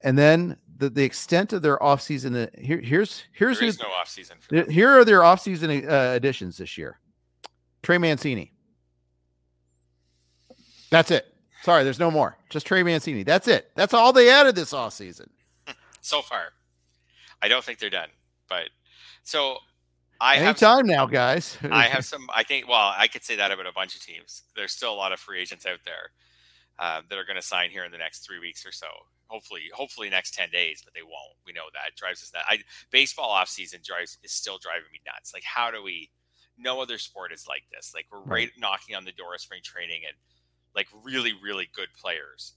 and 0.03 0.19
then 0.19 0.57
the, 0.79 0.91
the 0.91 1.03
extent 1.05 1.53
of 1.53 1.63
their 1.63 1.79
offseason. 1.79 2.47
uh, 2.47 2.51
Here, 2.61 2.79
here's 2.81 3.25
here's 3.33 3.59
There 3.61 3.73
no 3.81 3.89
off 3.95 4.09
season 4.09 4.37
th- 4.51 4.67
here 4.69 4.91
are 4.91 5.05
their 5.05 5.21
offseason 5.21 5.89
uh, 5.89 6.15
additions 6.15 6.59
this 6.59 6.77
year. 6.77 6.99
Trey 7.83 7.99
Mancini. 7.99 8.53
That's 10.91 11.11
it. 11.11 11.33
Sorry, 11.67 11.83
there's 11.83 11.99
no 11.99 12.13
more. 12.13 12.37
Just 12.49 12.65
Trey 12.65 12.85
Mancini. 12.85 13.25
That's 13.25 13.49
it. 13.49 13.73
That's 13.75 13.93
all 13.93 14.13
they 14.13 14.31
added 14.31 14.55
this 14.55 14.73
offseason. 14.73 15.27
so 16.01 16.23
far. 16.23 16.53
I 17.43 17.49
don't 17.49 17.65
think 17.65 17.81
they're 17.81 17.91
done, 17.91 18.11
but 18.49 18.69
so 19.25 19.57
I 20.21 20.37
have 20.37 20.63
Anytime 20.63 20.87
now, 20.87 21.07
guys. 21.07 21.59
I 21.73 21.87
have 21.87 22.05
some. 22.13 22.29
I 22.33 22.45
think. 22.45 22.69
Well, 22.69 22.95
I 22.97 23.09
could 23.09 23.25
say 23.25 23.35
that 23.35 23.51
about 23.51 23.67
a 23.67 23.73
bunch 23.73 23.97
of 23.97 24.01
teams. 24.01 24.45
There's 24.55 24.71
still 24.71 24.93
a 24.93 24.95
lot 24.95 25.11
of 25.11 25.19
free 25.19 25.41
agents 25.41 25.67
out 25.67 25.81
there 25.85 26.13
uh, 26.79 27.01
that 27.11 27.19
are 27.19 27.25
going 27.25 27.35
to 27.35 27.43
sign 27.43 27.71
here 27.71 27.85
in 27.85 27.91
the 27.91 27.99
next 27.99 28.21
three 28.25 28.39
weeks 28.39 28.65
or 28.65 28.71
so. 28.71 28.87
Hopefully, 29.27 29.63
hopefully 29.75 30.09
next 30.09 30.35
ten 30.35 30.49
days, 30.53 30.83
but 30.85 30.95
they 30.95 31.03
won't. 31.03 31.35
We 31.45 31.53
know 31.53 31.67
that 31.75 31.89
It 31.89 31.97
drives 31.97 32.23
us 32.23 32.31
nuts. 32.33 32.47
I 32.49 32.59
baseball 32.93 33.31
off 33.31 33.49
season 33.49 33.81
drives 33.85 34.19
is 34.23 34.31
still 34.31 34.59
driving 34.63 34.87
me 34.93 35.01
nuts. 35.05 35.35
Like, 35.35 35.43
how 35.43 35.73
do 35.73 35.83
we? 35.83 36.11
No 36.57 36.81
other 36.81 36.97
sport 36.99 37.33
is 37.33 37.47
like 37.49 37.65
this. 37.73 37.91
Like, 37.93 38.07
we're 38.13 38.21
right, 38.21 38.29
Right. 38.29 38.51
knocking 38.57 38.95
on 38.95 39.05
the 39.05 39.11
door 39.11 39.35
of 39.35 39.41
spring 39.41 39.63
training, 39.65 40.03
and 40.07 40.15
like 40.77 40.87
really, 41.03 41.33
really 41.43 41.69
good 41.75 41.89
players 42.01 42.53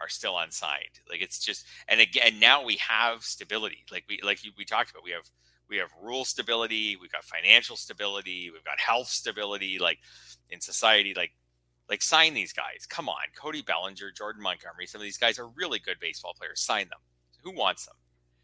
are 0.00 0.08
still 0.08 0.38
unsigned. 0.38 1.00
Like, 1.08 1.22
it's 1.22 1.38
just. 1.40 1.64
And 1.88 2.00
again, 2.00 2.38
now 2.38 2.62
we 2.64 2.76
have 2.76 3.24
stability. 3.24 3.84
Like 3.90 4.04
we 4.08 4.20
like 4.22 4.38
we 4.56 4.64
talked 4.64 4.90
about. 4.92 5.02
We 5.02 5.10
have 5.12 5.28
we 5.68 5.78
have 5.78 5.88
rule 6.02 6.26
stability 6.26 6.96
we've 7.00 7.10
got 7.12 7.24
financial 7.24 7.76
stability 7.76 8.50
we've 8.52 8.64
got 8.64 8.78
health 8.78 9.06
stability 9.08 9.78
like 9.78 9.98
in 10.50 10.60
society 10.60 11.14
like 11.16 11.32
like 11.88 12.02
sign 12.02 12.34
these 12.34 12.52
guys 12.52 12.84
come 12.86 13.08
on 13.08 13.22
cody 13.34 13.62
bellinger 13.62 14.10
jordan 14.14 14.42
montgomery 14.42 14.86
some 14.86 15.00
of 15.00 15.04
these 15.04 15.16
guys 15.16 15.38
are 15.38 15.48
really 15.56 15.78
good 15.78 15.96
baseball 15.98 16.34
players 16.38 16.60
sign 16.60 16.86
them 16.90 16.98
who 17.42 17.52
wants 17.56 17.86
them 17.86 17.94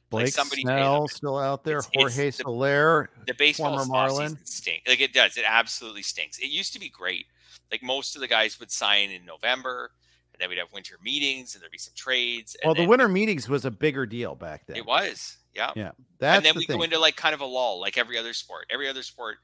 Blake 0.09 0.27
like 0.27 0.33
somebody 0.33 0.63
Snell 0.63 1.07
still 1.09 1.37
out 1.37 1.65
there. 1.65 1.79
It's- 1.79 1.91
it's 1.93 2.15
Jorge 2.17 2.31
the- 2.31 2.33
Soler. 2.45 3.11
the 3.27 3.35
baseball 3.35 3.77
Former 3.77 3.91
Marlin. 3.93 4.39
stinks 4.47 4.89
like 4.89 5.03
it 5.03 5.13
does 5.13 5.37
it 5.37 5.45
absolutely 5.47 6.03
stinks 6.03 6.39
it 6.39 6.49
used 6.49 6.73
to 6.73 6.79
be 6.81 6.89
great 6.89 7.27
like 7.71 7.83
most 7.83 8.15
of 8.15 8.21
the 8.21 8.29
guys 8.29 8.59
would 8.61 8.71
sign 8.71 9.11
in 9.11 9.25
november 9.25 9.91
and 10.33 10.41
then 10.41 10.49
we'd 10.49 10.59
have 10.59 10.73
winter 10.73 10.97
meetings 11.03 11.55
and 11.55 11.63
there'd 11.63 11.71
be 11.73 11.79
some 11.79 11.95
trades 11.97 12.57
and 12.63 12.69
Well, 12.69 12.75
the 12.75 12.87
winter 12.89 13.09
meetings 13.09 13.49
was 13.49 13.65
a 13.65 13.71
bigger 13.71 14.07
deal 14.07 14.35
back 14.35 14.67
then. 14.67 14.77
it 14.77 14.87
was 14.87 15.37
yeah 15.55 15.73
Yeah, 15.75 15.91
that's 16.19 16.37
and 16.39 16.47
then 16.47 16.55
the 16.55 16.59
we 16.61 16.67
thing. 16.67 16.77
go 16.79 16.83
into 16.85 16.99
like 16.99 17.17
kind 17.17 17.35
of 17.35 17.41
a 17.41 17.47
lull, 17.47 17.81
like 17.81 17.99
every 17.99 18.17
other 18.19 18.33
sport. 18.33 18.67
Every 18.71 18.89
other 18.89 19.03
sport, 19.03 19.37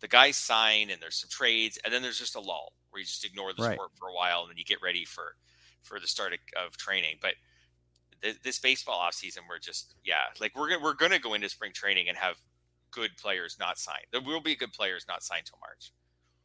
the 0.00 0.08
guys 0.08 0.36
sign 0.36 0.90
and 0.90 1.00
there's 1.00 1.16
some 1.16 1.30
trades, 1.30 1.78
and 1.84 1.94
then 1.94 2.02
there's 2.02 2.18
just 2.18 2.34
a 2.36 2.40
lull 2.40 2.72
where 2.90 3.00
you 3.00 3.06
just 3.06 3.24
ignore 3.24 3.52
the 3.54 3.62
Right. 3.62 3.74
sport 3.76 3.90
for 3.98 4.08
a 4.08 4.12
while, 4.14 4.42
and 4.42 4.50
then 4.50 4.58
you 4.58 4.64
get 4.64 4.82
ready 4.82 5.04
for 5.06 5.36
for 5.82 5.98
the 5.98 6.06
start 6.06 6.32
of, 6.34 6.38
of 6.66 6.76
training. 6.76 7.16
But 7.22 7.34
th- 8.22 8.40
this 8.42 8.58
baseball 8.58 8.96
off 8.98 9.14
season, 9.14 9.44
we're 9.48 9.58
just 9.60 9.94
yeah, 10.04 10.16
like 10.40 10.54
we're 10.56 10.68
gonna 10.68 10.82
we're 10.82 10.94
gonna 10.94 11.18
go 11.18 11.32
into 11.34 11.48
spring 11.48 11.72
training 11.72 12.08
and 12.08 12.18
have 12.18 12.36
good 12.90 13.16
players 13.16 13.56
not 13.58 13.78
signed. 13.78 14.04
There 14.12 14.20
will 14.20 14.40
be 14.42 14.54
good 14.56 14.72
players 14.72 15.06
not 15.08 15.22
signed 15.22 15.46
till 15.46 15.58
March. 15.60 15.92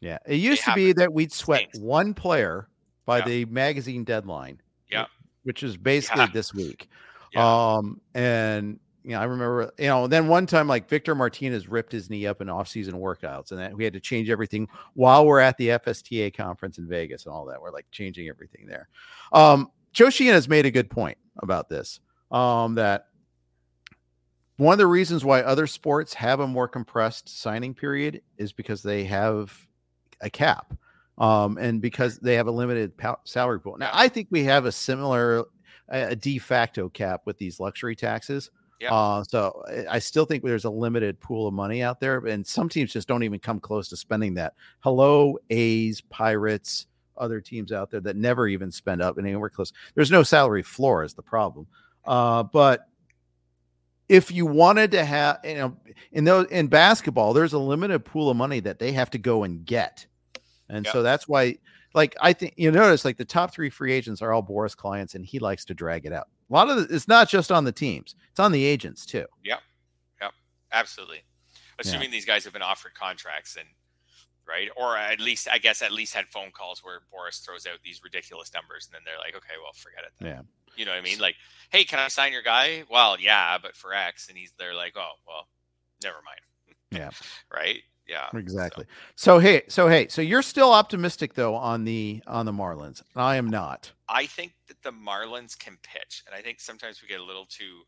Yeah, 0.02 0.18
it 0.28 0.36
used 0.36 0.64
to 0.66 0.74
be 0.74 0.94
that 0.94 1.12
we'd 1.12 1.32
sweat 1.32 1.68
one 1.80 2.14
player 2.14 2.68
by 3.06 3.20
Yeah. 3.20 3.26
the 3.26 3.46
magazine 3.46 4.04
deadline. 4.04 4.62
Yeah. 4.90 5.06
which 5.44 5.64
is 5.64 5.78
basically 5.78 6.24
Yeah. 6.24 6.32
this 6.34 6.54
week. 6.54 6.90
Yeah. 7.34 7.76
Um, 7.76 8.00
and 8.14 8.80
you 9.04 9.12
know, 9.12 9.20
I 9.22 9.24
remember, 9.26 9.72
you 9.78 9.88
know, 9.88 10.08
then 10.08 10.28
one 10.28 10.46
time 10.46 10.68
like 10.68 10.90
Victor 10.90 11.16
Martinez 11.16 11.68
ripped 11.70 11.92
his 11.94 12.10
knee 12.10 12.26
up 12.26 12.42
in 12.42 12.50
off-season 12.50 12.96
workouts, 12.96 13.52
and 13.52 13.60
that 13.62 13.74
we 13.74 13.84
had 13.86 13.94
to 13.94 14.00
change 14.02 14.30
everything 14.30 14.68
while 14.96 15.26
we're 15.26 15.40
at 15.40 15.56
the 15.58 15.70
FSTA 15.70 16.34
conference 16.34 16.78
in 16.78 16.88
Vegas 16.88 17.26
and 17.26 17.34
all 17.34 17.46
that. 17.46 17.62
We're 17.62 17.72
like 17.72 17.86
changing 17.92 18.28
everything 18.28 18.66
there. 18.66 18.90
Um, 19.32 19.72
Joe 19.94 20.10
has 20.10 20.50
made 20.50 20.66
a 20.66 20.72
good 20.72 20.90
point 20.90 21.18
about 21.42 21.70
this. 21.70 22.00
Um, 22.32 22.76
that 22.76 23.08
one 24.58 24.74
of 24.74 24.80
the 24.80 24.88
reasons 24.88 25.24
why 25.24 25.42
other 25.42 25.68
sports 25.68 26.14
have 26.16 26.40
a 26.42 26.48
more 26.48 26.68
compressed 26.68 27.30
signing 27.30 27.74
period 27.74 28.22
is 28.38 28.52
because 28.52 28.84
they 28.84 29.04
have 29.06 29.54
a 30.22 30.30
cap 30.30 30.74
um, 31.18 31.58
and 31.58 31.82
because 31.82 32.20
they 32.20 32.36
have 32.36 32.48
a 32.48 32.52
limited 32.52 32.96
pow- 32.98 33.20
salary 33.24 33.60
pool. 33.60 33.78
Now, 33.78 33.90
I 33.94 34.08
think 34.08 34.28
we 34.30 34.44
have 34.44 34.66
a 34.66 34.72
similar, 34.72 35.46
a 35.90 36.16
de 36.16 36.38
facto 36.38 36.90
cap 36.90 37.22
with 37.26 37.38
these 37.38 37.60
luxury 37.60 37.96
taxes. 37.96 38.52
Yeah. 38.80 38.94
Uh, 38.94 39.24
so 39.24 39.64
I- 39.68 39.96
I 39.96 40.00
still 40.00 40.26
think 40.26 40.44
there's 40.44 40.66
a 40.66 40.70
limited 40.70 41.20
pool 41.20 41.48
of 41.48 41.54
money 41.54 41.82
out 41.82 42.00
there, 42.00 42.18
and 42.28 42.46
some 42.46 42.70
teams 42.70 42.94
just 42.94 43.08
don't 43.08 43.24
even 43.24 43.40
come 43.40 43.60
close 43.60 43.90
to 43.90 43.98
spending 43.98 44.36
that. 44.36 44.54
Hello, 44.82 45.38
A's, 45.50 46.02
Pirates, 46.02 46.86
other 47.18 47.42
teams 47.42 47.72
out 47.72 47.90
there 47.90 48.02
that 48.02 48.16
never 48.16 48.48
even 48.48 48.72
spend 48.72 49.02
up 49.02 49.18
anywhere 49.18 49.50
close. 49.50 49.74
There's 49.96 50.12
no 50.12 50.22
salary 50.22 50.62
floor 50.62 51.04
is 51.04 51.16
the 51.16 51.24
problem. 51.24 51.66
Uh, 52.06 52.44
but 52.44 52.88
if 54.10 54.32
you 54.32 54.46
wanted 54.46 54.92
to 54.92 55.04
have, 55.04 55.40
you 55.44 55.56
know, 55.56 55.78
in 56.12 56.24
those 56.24 56.48
in 56.48 56.68
basketball, 56.68 57.34
there's 57.34 57.54
a 57.54 57.60
limited 57.60 58.06
pool 58.06 58.30
of 58.30 58.38
money 58.38 58.60
that 58.62 58.80
they 58.80 58.92
have 58.94 59.10
to 59.12 59.18
go 59.18 59.44
and 59.44 59.66
get, 59.66 60.06
and 60.70 60.86
Yep. 60.86 60.94
so 60.94 61.04
that's 61.04 61.28
why, 61.28 61.58
like, 61.94 62.16
I 62.22 62.34
think 62.34 62.54
you 62.58 62.72
notice 62.72 63.04
like 63.06 63.18
the 63.18 63.26
top 63.26 63.54
three 63.54 63.70
free 63.70 63.94
agents 63.94 64.22
are 64.22 64.32
all 64.32 64.44
Boras 64.44 64.76
clients, 64.76 65.16
and 65.16 65.26
he 65.26 65.40
likes 65.40 65.66
to 65.66 65.74
drag 65.74 66.06
it 66.06 66.14
out. 66.14 66.28
A 66.50 66.54
lot 66.54 66.70
of 66.70 66.78
the, 66.78 66.96
it's 66.96 67.08
not 67.08 67.28
just 67.28 67.52
on 67.52 67.64
the 67.66 67.72
teams; 67.72 68.16
it's 68.32 68.40
on 68.40 68.52
the 68.52 68.64
agents 68.64 69.06
too. 69.06 69.26
Yeah. 69.44 69.58
Yeah. 70.22 70.30
Absolutely. 70.72 71.24
Assuming 71.80 72.10
these 72.10 72.26
guys 72.26 72.44
have 72.44 72.54
been 72.54 72.64
offered 72.64 72.94
contracts 72.96 73.56
and 73.56 73.68
right, 74.48 74.70
or 74.76 74.98
at 74.98 75.20
least 75.20 75.48
I 75.52 75.58
guess 75.58 75.82
at 75.82 75.92
least 75.92 76.14
had 76.14 76.28
phone 76.28 76.52
calls 76.52 76.84
where 76.84 77.02
Boras 77.14 77.44
throws 77.44 77.66
out 77.66 77.80
these 77.84 78.02
ridiculous 78.04 78.54
numbers, 78.54 78.88
and 78.88 78.96
then 78.96 79.02
they're 79.06 79.20
like, 79.20 79.36
okay, 79.36 79.56
well, 79.62 79.74
forget 79.74 80.04
it. 80.04 80.14
Then. 80.20 80.30
Yeah. 80.30 80.42
You 80.76 80.86
know 80.86 80.92
what 80.92 81.00
I 81.00 81.02
mean? 81.02 81.20
Like, 81.20 81.36
hey, 81.72 81.84
can 81.84 82.00
I 82.00 82.08
sign 82.08 82.32
your 82.32 82.44
guy? 82.44 82.84
Well, 82.90 83.20
yeah, 83.20 83.58
but 83.62 83.76
for 83.76 83.94
X, 83.94 84.30
and 84.30 84.38
he's 84.38 84.54
they're 84.58 84.76
like, 84.76 84.94
oh, 84.96 85.14
well, 85.28 85.48
never 86.04 86.18
mind. 86.26 86.40
Yeah. 86.92 87.10
right. 87.54 87.82
Yeah. 88.08 88.28
Exactly. 88.34 88.86
So 89.16 89.40
hey, 89.40 89.64
so 89.68 89.90
hey, 89.90 90.08
so 90.08 90.22
you're 90.22 90.42
still 90.42 90.72
optimistic 90.72 91.34
though 91.34 91.56
on 91.56 91.84
the 91.84 92.24
on 92.26 92.46
the 92.46 92.54
Marlins. 92.54 93.02
I 93.16 93.36
am 93.36 93.50
not. 93.50 93.92
I 94.08 94.26
think 94.28 94.54
that 94.68 94.82
the 94.82 94.92
Marlins 94.92 95.58
can 95.58 95.78
pitch, 95.84 96.24
and 96.26 96.34
I 96.34 96.42
think 96.42 96.62
sometimes 96.62 97.02
we 97.02 97.10
get 97.10 97.20
a 97.20 97.24
little 97.24 97.46
too 97.46 97.82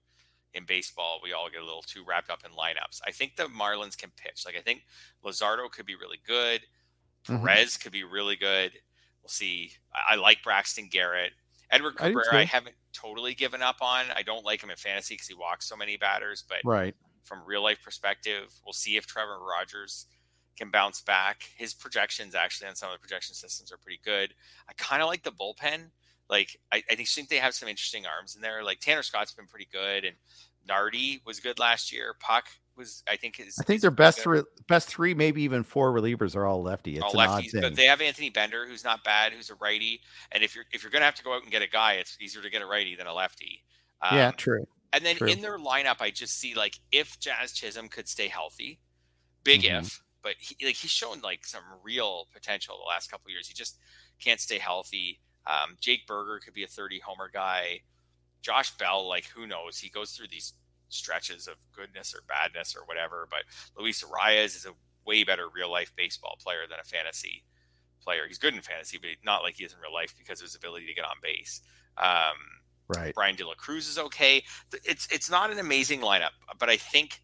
in 0.54 0.66
baseball. 0.66 1.20
We 1.24 1.34
all 1.34 1.50
get 1.50 1.62
a 1.62 1.66
little 1.66 1.82
too 1.84 2.04
wrapped 2.08 2.30
up 2.30 2.44
in 2.46 2.52
lineups. 2.52 3.02
I 3.08 3.12
think 3.12 3.36
the 3.36 3.44
Marlins 3.46 3.98
can 3.98 4.12
pitch. 4.18 4.44
Like 4.46 4.56
I 4.58 4.62
think 4.62 4.84
Luzardo 5.24 5.70
could 5.72 5.86
be 5.86 5.96
really 5.96 6.20
good. 6.26 6.62
Mhm. 7.28 7.42
Perez 7.46 7.78
could 7.78 7.92
be 7.92 8.04
really 8.04 8.36
good. 8.36 8.72
We'll 9.22 9.30
see. 9.30 9.74
I, 9.94 10.14
I 10.14 10.16
like 10.16 10.42
Braxton 10.44 10.88
Garrett. 10.90 11.34
Edward 11.72 11.96
I 12.00 12.08
Cabrera, 12.08 12.36
I, 12.38 12.42
too. 12.46 12.48
haven't 12.48 12.76
totally 12.94 13.36
given 13.36 13.62
up 13.62 13.78
on. 13.82 14.06
I 14.16 14.24
don't 14.24 14.44
like 14.46 14.64
him 14.64 14.72
in 14.72 14.78
fantasy 14.78 15.14
because 15.16 15.28
he 15.28 15.36
walks 15.36 15.68
so 15.68 15.76
many 15.76 15.98
batters, 15.98 16.44
but 16.48 16.60
Right. 16.66 16.96
from 17.24 17.44
real 17.46 17.62
life 17.62 17.80
perspective, 17.84 18.52
we'll 18.66 18.74
see 18.74 18.98
if 18.98 19.06
Trevor 19.06 19.38
Rogers 19.40 20.08
can 20.58 20.72
bounce 20.72 21.02
back. 21.02 21.44
His 21.56 21.76
projections 21.76 22.34
actually 22.34 22.70
on 22.70 22.76
some 22.76 22.90
of 22.90 22.96
the 22.96 23.00
projection 23.00 23.36
systems 23.36 23.72
are 23.72 23.78
pretty 23.78 24.00
good. 24.04 24.34
I 24.68 24.74
kind 24.74 25.04
of 25.04 25.08
like 25.10 25.22
the 25.22 25.32
bullpen. 25.32 25.92
Like 26.30 26.60
I, 26.72 26.84
I 26.90 26.96
think 26.96 27.30
they 27.30 27.38
have 27.38 27.54
some 27.54 27.68
interesting 27.70 28.06
arms 28.06 28.36
in 28.36 28.42
there. 28.42 28.64
Like 28.64 28.80
Tanner 28.80 29.04
Scott's 29.04 29.34
been 29.34 29.48
pretty 29.48 29.68
good, 29.72 30.06
and 30.06 30.16
Nardi 30.68 31.22
was 31.26 31.40
good 31.40 31.60
last 31.60 31.92
year. 31.92 32.16
Puk 32.20 32.46
was, 32.76 33.04
I 33.08 33.16
think, 33.18 33.40
is 33.40 33.58
I 33.60 33.64
think 33.64 33.82
their 33.82 33.92
best 33.92 34.20
three, 34.20 34.42
best 34.68 34.88
three, 34.88 35.14
maybe 35.14 35.42
even 35.44 35.64
four 35.64 35.92
relievers 35.92 36.36
are 36.36 36.46
all 36.46 36.62
lefty. 36.62 36.96
It's 36.96 37.04
all 37.04 37.20
an 37.20 37.30
odd 37.30 37.44
lefties, 37.44 37.52
thing. 37.52 37.62
but 37.62 37.76
they 37.76 37.86
have 37.86 38.02
Anthony 38.02 38.30
Bender, 38.30 38.66
who's 38.68 38.84
not 38.84 39.04
bad, 39.04 39.34
who's 39.34 39.50
a 39.50 39.56
righty. 39.56 40.02
And 40.32 40.44
if 40.44 40.56
you're 40.56 40.66
if 40.72 40.84
you're 40.84 40.92
gonna 40.92 41.06
have 41.06 41.16
to 41.16 41.24
go 41.24 41.34
out 41.34 41.44
and 41.44 41.52
get 41.52 41.62
a 41.62 41.70
guy, 41.70 41.94
it's 41.94 42.18
easier 42.22 42.42
to 42.42 42.50
get 42.50 42.62
a 42.62 42.66
righty 42.66 42.96
than 42.96 43.08
a 43.08 43.14
lefty. 43.14 43.64
Um, 44.02 44.18
yeah, 44.18 44.32
true. 44.32 44.66
And 44.94 45.06
then 45.06 45.18
True. 45.18 45.28
in 45.28 45.42
their 45.42 45.60
lineup, 45.60 45.98
I 46.02 46.10
just 46.10 46.40
see 46.40 46.56
like 46.56 46.80
if 46.92 47.20
Jazz 47.20 47.52
Chisholm 47.52 47.90
could 47.90 48.08
stay 48.08 48.28
healthy, 48.28 48.80
big 49.44 49.62
Mhm. 49.62 49.82
if, 49.84 50.02
but 50.24 50.36
he, 50.40 50.56
like 50.66 50.76
he's 50.76 50.92
shown 50.92 51.20
like 51.22 51.46
some 51.46 51.64
real 51.84 52.28
potential 52.34 52.78
the 52.78 52.90
last 52.90 53.12
couple 53.12 53.28
of 53.28 53.32
years. 53.32 53.48
He 53.48 53.54
just 53.54 53.78
can't 54.20 54.40
stay 54.40 54.58
healthy. 54.58 55.20
Um, 55.48 55.78
Jake 55.80 56.06
Burger 56.08 56.40
could 56.44 56.54
be 56.54 56.64
a 56.64 56.68
30 56.68 57.00
homer 57.00 57.30
guy. 57.32 57.82
Josh 58.42 58.76
Bell, 58.78 59.08
like 59.08 59.26
who 59.28 59.48
knows? 59.48 59.78
He 59.78 59.90
goes 59.90 60.12
through 60.12 60.28
these 60.30 60.54
stretches 60.90 61.48
of 61.48 61.56
goodness 61.76 62.14
or 62.16 62.22
badness 62.28 62.76
or 62.76 62.86
whatever. 62.86 63.28
But 63.30 63.42
Luis 63.82 64.04
Arraez 64.04 64.56
is 64.56 64.66
a 64.66 64.74
way 65.06 65.24
better 65.24 65.48
real 65.54 65.72
life 65.72 65.92
baseball 65.96 66.38
player 66.42 66.62
than 66.70 66.80
a 66.80 66.84
fantasy 66.86 67.44
player. 68.02 68.24
He's 68.28 68.38
good 68.38 68.54
in 68.54 68.62
fantasy, 68.62 68.98
but 68.98 69.10
not 69.26 69.44
like 69.44 69.56
he 69.56 69.64
is 69.66 69.74
in 69.74 69.80
real 69.80 69.94
life 69.94 70.14
because 70.18 70.40
of 70.40 70.46
his 70.46 70.56
ability 70.56 70.86
to 70.88 70.94
get 70.94 71.06
on 71.06 71.16
base. 71.22 71.62
Um, 71.98 72.36
Right. 72.92 73.14
Bryan 73.14 73.36
De 73.36 73.46
La 73.46 73.54
Cruz 73.54 73.88
is 73.88 74.00
okay. 74.00 74.44
It's 74.84 75.08
it's 75.12 75.30
not 75.30 75.52
an 75.52 75.60
amazing 75.60 76.02
lineup, 76.02 76.32
but 76.58 76.70
I 76.70 76.78
think 76.78 77.22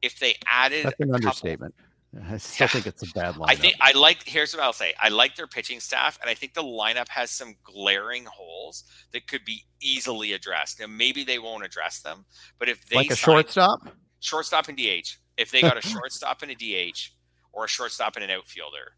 if 0.00 0.18
they 0.18 0.34
added 0.46 0.86
That's 0.86 0.94
an 0.98 1.08
couple- 1.10 1.14
understatement. 1.16 1.74
I 2.30 2.36
still 2.38 2.64
Yeah. 2.66 2.68
think 2.72 2.86
it's 2.86 3.02
a 3.02 3.12
bad 3.12 3.34
lineup. 3.34 3.46
I 3.48 3.54
think 3.56 3.74
I 3.80 3.92
like. 3.92 4.22
Here's 4.24 4.54
what 4.54 4.62
I'll 4.62 4.72
say. 4.72 4.94
I 5.00 5.08
like 5.08 5.36
their 5.36 5.46
pitching 5.46 5.80
staff, 5.80 6.18
and 6.20 6.30
I 6.30 6.34
think 6.34 6.54
the 6.54 6.62
lineup 6.62 7.08
has 7.08 7.30
some 7.30 7.54
glaring 7.64 8.24
holes 8.26 8.84
that 9.12 9.26
could 9.26 9.44
be 9.44 9.64
easily 9.82 10.32
addressed. 10.32 10.80
And 10.80 10.96
maybe 10.96 11.24
they 11.24 11.38
won't 11.38 11.64
address 11.64 12.00
them, 12.00 12.24
but 12.58 12.68
if 12.68 12.86
they 12.88 12.96
like 12.96 13.10
a 13.10 13.16
sign- 13.16 13.34
shortstop. 13.34 13.80
shortstop 14.20 14.68
and 14.68 14.76
DH, 14.78 15.16
if 15.36 15.50
they 15.50 15.60
got 15.60 15.76
a 15.76 15.82
shortstop 15.82 16.42
and 16.42 16.50
a 16.50 16.54
DH, 16.54 17.10
or 17.52 17.64
a 17.64 17.68
shortstop 17.68 18.16
and 18.16 18.24
an 18.24 18.30
outfielder, 18.30 18.92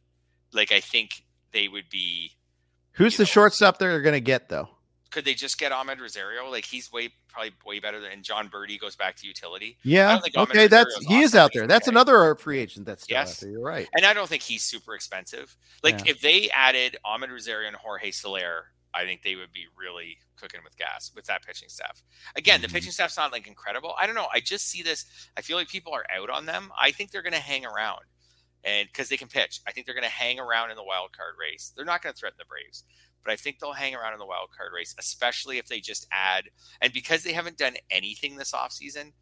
like 0.53 0.73
I 0.73 0.81
think 0.81 1.23
they 1.53 1.69
would 1.69 1.89
be. 1.91 2.33
Who's 2.93 3.17
the 3.17 3.23
know. 3.23 3.27
shortstop 3.29 3.79
they're 3.79 4.01
going 4.01 4.15
to 4.15 4.21
get 4.21 4.49
though? 4.49 4.69
Could 5.11 5.25
they 5.25 5.35
just 5.35 5.59
get 5.59 5.73
Amed 5.73 6.01
Rosario? 6.01 6.51
Like 6.51 6.65
he's 6.65 6.91
way 6.93 7.11
probably 7.29 7.53
way 7.65 7.79
better 7.81 8.01
than 8.01 8.23
Jon 8.23 8.49
Berti 8.49 8.79
goes 8.79 8.97
back 8.97 9.17
to 9.17 9.27
utility. 9.27 9.79
Yeah. 9.83 10.21
Okay, 10.37 10.67
that's 10.67 10.87
Rosario's 10.97 11.07
he 11.07 11.21
is 11.23 11.35
out 11.35 11.53
there. 11.55 11.67
That's 11.67 11.87
Okay. 11.89 11.95
another 11.95 12.35
free 12.35 12.59
agent 12.59 12.87
that's 12.87 13.05
still 13.05 13.15
Yes. 13.17 13.37
out 13.39 13.41
there. 13.43 13.51
You're 13.51 13.63
right. 13.63 13.89
And 13.95 14.05
I 14.05 14.13
don't 14.13 14.29
think 14.29 14.43
he's 14.43 14.63
super 14.65 14.95
expensive. 14.95 15.57
Like 15.83 16.05
Yeah. 16.05 16.13
if 16.13 16.21
they 16.21 16.51
added 16.51 16.97
Amed 17.05 17.31
Rosario 17.31 17.69
and 17.69 17.77
Jorge 17.77 18.11
Soler, 18.11 18.73
I 18.95 19.05
think 19.05 19.23
they 19.23 19.37
would 19.37 19.53
be 19.53 19.67
really 19.77 20.19
cooking 20.37 20.61
with 20.65 20.77
gas 20.77 21.13
with 21.15 21.27
that 21.27 21.43
pitching 21.45 21.69
staff. 21.69 22.03
Again, 22.35 22.59
Mhm. 22.61 22.63
the 22.63 22.69
pitching 22.71 22.93
staff's 22.93 23.17
not 23.17 23.31
like 23.33 23.47
incredible. 23.47 23.95
I 23.99 24.07
don't 24.07 24.15
know. 24.17 24.29
I 24.33 24.41
just 24.41 24.69
see 24.69 24.83
this. 24.83 25.05
I 25.37 25.43
feel 25.43 25.57
like 25.57 25.69
people 25.69 25.93
are 25.95 26.07
out 26.11 26.31
on 26.31 26.47
them. 26.47 26.73
I 26.79 26.91
think 26.93 27.11
they're 27.11 27.23
going 27.23 27.33
to 27.35 27.39
hang 27.39 27.65
around, 27.65 28.05
and 28.65 28.89
because 28.89 29.09
they 29.09 29.17
can 29.19 29.29
pitch, 29.29 29.61
I 29.67 29.73
think 29.73 29.87
they're 29.87 29.95
going 29.95 30.05
to 30.05 30.11
hang 30.11 30.41
around 30.41 30.71
in 30.71 30.77
the 30.77 30.85
wild 30.85 31.17
card 31.17 31.35
race. 31.39 31.73
They're 31.77 31.85
not 31.85 32.03
going 32.03 32.15
to 32.15 32.19
threaten 32.19 32.37
the 32.39 32.45
Braves, 32.47 32.85
but 33.27 33.33
I 33.33 33.37
think 33.37 33.59
they'll 33.59 33.73
hang 33.73 33.95
around 33.95 34.13
in 34.13 34.21
the 34.21 34.27
wild 34.27 34.51
card 34.57 34.71
race, 34.73 34.95
especially 34.99 35.59
if 35.59 35.67
they 35.67 35.81
just 35.81 36.07
add. 36.13 36.45
And 36.81 36.93
because 36.93 37.25
they 37.25 37.33
haven't 37.33 37.59
done 37.59 37.75
anything 37.91 38.37
this 38.37 38.53
offseason, 38.53 39.13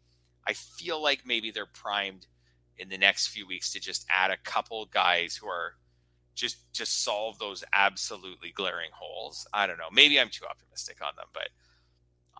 I 0.47 0.53
feel 0.53 1.01
like 1.01 1.21
maybe 1.25 1.49
they're 1.49 1.65
primed 1.65 2.27
in 2.77 2.87
the 2.87 2.99
next 2.99 3.27
few 3.27 3.47
weeks 3.47 3.71
to 3.73 3.79
just 3.79 4.05
add 4.11 4.29
a 4.29 4.37
couple 4.43 4.85
guys 4.85 5.35
who 5.35 5.47
are 5.47 5.73
just 6.35 6.71
just 6.71 7.03
solve 7.03 7.39
those 7.39 7.63
absolutely 7.73 8.51
glaring 8.51 8.91
holes. 8.93 9.47
I 9.53 9.65
don't 9.65 9.77
know. 9.77 9.89
Maybe 9.91 10.19
I'm 10.19 10.29
too 10.29 10.45
optimistic 10.45 10.97
on 11.01 11.13
them, 11.15 11.27
but 11.33 11.47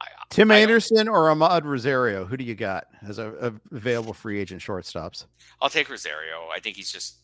I, 0.01 0.07
Tim 0.29 0.51
I 0.51 0.57
Anderson 0.57 1.07
or 1.07 1.29
Amed 1.29 1.63
Rosario? 1.63 2.25
Who 2.25 2.37
do 2.37 2.43
you 2.43 2.53
got 2.53 2.85
as 3.07 3.17
a, 3.17 3.31
a 3.41 3.75
available 3.75 4.13
free 4.13 4.39
agent 4.39 4.61
shortstops? 4.61 5.25
I'll 5.61 5.69
take 5.69 5.89
Rosario. 5.89 6.49
I 6.53 6.59
think 6.59 6.75
he's 6.75 6.91
just 6.91 7.21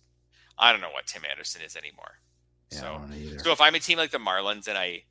I 0.58 0.72
don't 0.72 0.82
know 0.82 0.92
what 0.92 1.06
Tim 1.06 1.24
Anderson 1.30 1.62
is 1.62 1.76
anymore. 1.76 2.14
Yeah, 2.72 2.80
so 2.80 2.86
don't 3.00 3.10
know 3.10 3.16
either. 3.18 3.40
so 3.40 3.52
if 3.52 3.62
I'm 3.62 3.76
a 3.76 3.80
team 3.80 3.98
like 3.98 4.12
the 4.12 4.18
Marlins 4.18 4.68
and 4.68 4.78
I 4.78 5.04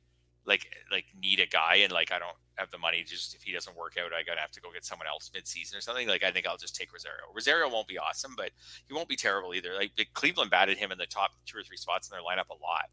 like 0.45 0.65
like 0.91 1.05
need 1.21 1.39
a 1.39 1.45
guy 1.45 1.75
and 1.83 1.91
like 1.93 2.11
I 2.11 2.19
don't 2.19 2.35
have 2.55 2.71
the 2.71 2.77
money 2.77 3.03
just 3.03 3.35
if 3.35 3.43
he 3.43 3.51
doesn't 3.53 3.75
work 3.77 3.93
out 4.03 4.11
I 4.13 4.23
gotta 4.23 4.41
have 4.41 4.51
to 4.51 4.61
go 4.61 4.69
get 4.73 4.83
someone 4.85 5.07
else 5.07 5.29
mid-season 5.33 5.77
or 5.77 5.81
something 5.81 6.07
like 6.07 6.23
I 6.23 6.31
think 6.31 6.47
I'll 6.47 6.57
just 6.57 6.75
take 6.75 6.91
Rosario. 6.91 7.21
Rosario 7.33 7.69
won't 7.69 7.87
be 7.87 7.97
awesome, 7.97 8.33
but 8.35 8.49
he 8.87 8.93
won't 8.93 9.07
be 9.07 9.15
terrible 9.15 9.53
either. 9.53 9.73
Like 9.75 9.91
the 9.95 10.05
Cleveland 10.13 10.49
batted 10.51 10.77
him 10.77 10.91
in 10.91 10.97
the 10.97 11.05
top 11.05 11.31
two 11.45 11.57
or 11.57 11.63
three 11.63 11.77
spots 11.77 12.09
in 12.09 12.15
their 12.15 12.23
lineup 12.23 12.49
a 12.49 12.59
lot 12.61 12.85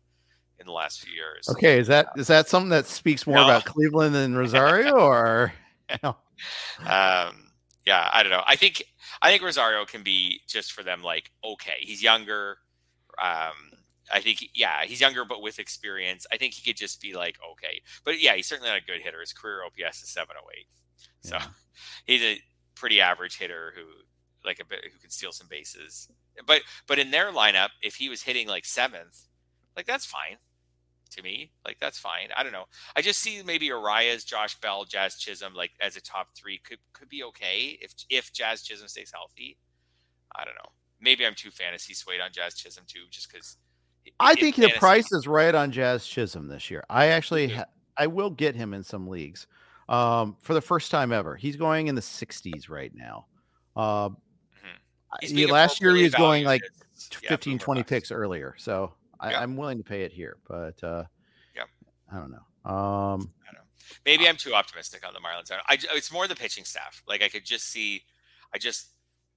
in 0.61 0.67
the 0.67 0.73
last 0.73 1.01
few 1.01 1.13
years. 1.15 1.49
Okay, 1.49 1.79
is 1.79 1.87
that 1.89 2.09
is 2.17 2.27
that 2.27 2.49
something 2.49 2.71
that 2.71 2.87
speaks 2.87 3.27
more 3.27 3.37
No. 3.37 3.45
about 3.45 3.65
Cleveland 3.65 4.15
than 4.15 4.35
Rosario, 4.37 4.97
or 4.97 5.53
no? 6.03 6.17
um 6.81 7.51
yeah 7.85 8.09
i 8.13 8.23
don't 8.23 8.31
know 8.31 8.43
i 8.47 8.55
think 8.55 8.83
i 9.23 9.29
think 9.31 9.43
rosario 9.43 9.85
can 9.85 10.03
be 10.05 10.41
just 10.47 10.71
for 10.73 10.85
them 10.85 11.03
like 11.03 11.33
okay 11.43 11.79
he's 11.81 12.01
younger 12.03 12.59
um 13.21 13.55
i 14.13 14.21
think 14.21 14.39
yeah 14.55 14.85
he's 14.85 15.01
younger 15.01 15.25
but 15.25 15.43
with 15.43 15.59
experience 15.59 16.27
i 16.33 16.37
think 16.37 16.55
he 16.55 16.63
could 16.63 16.77
just 16.77 17.01
be 17.01 17.15
like 17.15 17.37
okay 17.53 17.81
but 18.05 18.21
yeah 18.23 18.35
he's 18.35 18.47
certainly 18.47 18.69
not 18.69 18.79
a 18.79 18.85
good 18.85 19.01
hitter 19.01 19.21
his 19.21 19.33
career 19.33 19.63
ops 19.65 20.03
is 20.03 20.11
708 20.11 20.67
so 21.21 21.39
he's 22.07 22.23
a 22.23 22.41
pretty 22.75 23.01
average 23.01 23.39
hitter 23.39 23.73
who 23.77 23.83
like 24.45 24.61
a 24.61 24.65
bit 24.65 24.85
who 24.85 24.99
can 24.99 25.11
steal 25.11 25.33
some 25.33 25.49
bases 25.49 26.09
but 26.47 26.63
but 26.87 26.99
in 26.99 27.11
their 27.11 27.33
lineup 27.33 27.71
if 27.83 27.97
he 27.97 28.09
was 28.09 28.23
hitting 28.23 28.47
like 28.47 28.65
seventh 28.65 29.27
like 29.77 29.87
that's 29.87 30.07
fine 30.07 30.37
to 31.11 31.23
me 31.23 31.51
like 31.65 31.79
that's 31.81 31.99
fine 31.99 32.29
i 32.37 32.43
don't 32.43 32.53
know 32.53 32.67
I 32.97 33.01
just 33.03 33.21
see 33.21 33.43
maybe 33.45 33.69
Arraez, 33.69 34.27
Josh 34.27 34.59
Bell, 34.61 34.85
Jazz 34.85 35.17
Chisholm 35.17 35.55
like 35.55 35.71
as 35.81 35.97
a 35.97 36.01
top 36.01 36.29
three 36.37 36.59
could 36.59 36.79
could 36.93 37.09
be 37.09 37.23
okay 37.25 37.79
if 37.81 37.93
if 38.11 38.33
Jazz 38.33 38.63
Chisholm 38.63 38.89
stays 38.89 39.13
healthy. 39.15 39.57
I 40.35 40.45
don't 40.45 40.57
know. 40.57 40.73
Maybe 41.01 41.25
I'm 41.25 41.35
too 41.35 41.51
fantasy 41.51 41.95
swayed 41.95 42.21
on 42.21 42.33
Jazz 42.33 42.55
Chisholm 42.55 42.87
too, 42.89 43.05
just 43.11 43.31
because. 43.31 43.57
I 44.21 44.35
think 44.35 44.57
the 44.57 44.71
price 44.79 45.13
is 45.13 45.27
right 45.29 45.55
on 45.55 45.71
Jazz 45.73 46.07
Chisholm 46.07 46.49
this 46.49 46.71
year. 46.71 46.85
I 46.91 47.07
actually, 47.09 47.49
ha- 47.49 47.67
I 47.97 48.07
will 48.09 48.31
get 48.31 48.55
him 48.57 48.75
in 48.75 48.83
some 48.83 49.07
leagues 49.07 49.47
um, 49.89 50.37
for 50.43 50.55
the 50.55 50.61
first 50.61 50.91
time 50.91 51.13
ever. 51.13 51.37
He's 51.37 51.57
going 51.57 51.87
in 51.87 51.95
the 51.95 52.01
60s 52.01 52.69
right 52.69 52.93
now. 52.95 53.27
Uh, 53.77 54.11
He's 55.21 55.31
he- 55.31 55.47
last 55.47 55.81
year 55.81 55.95
he 55.97 56.03
was 56.03 56.15
going 56.15 56.45
like 56.45 56.63
as- 56.97 57.09
yeah, 57.23 57.29
15, 57.31 57.53
boomer 57.55 57.65
20 57.65 57.81
bust. 57.81 57.89
picks 57.89 58.11
earlier. 58.13 58.55
So 58.59 58.93
I, 59.21 59.31
Yeah. 59.31 59.41
I'm 59.41 59.57
willing 59.57 59.79
to 59.79 59.85
pay 59.85 60.03
it 60.03 60.13
here, 60.13 60.37
but 60.47 60.83
uh, 60.85 61.05
Yeah. 61.57 61.63
I 62.13 62.17
don't 62.19 62.31
know. 62.31 62.71
Um, 62.71 63.33
I 63.43 63.53
don't 63.53 63.55
know. 63.55 63.61
Maybe 64.05 64.29
I'm 64.29 64.37
too 64.37 64.53
optimistic 64.55 65.07
on 65.07 65.15
the 65.15 65.21
Marlins. 65.21 65.51
I, 65.51 65.75
I- 65.75 65.97
it's 65.97 66.13
more 66.13 66.27
the 66.29 66.37
pitching 66.37 66.65
staff. 66.65 67.03
Like 67.09 67.23
I 67.23 67.29
could 67.29 67.45
just 67.45 67.71
see. 67.71 68.03
I 68.53 68.59
just 68.59 68.89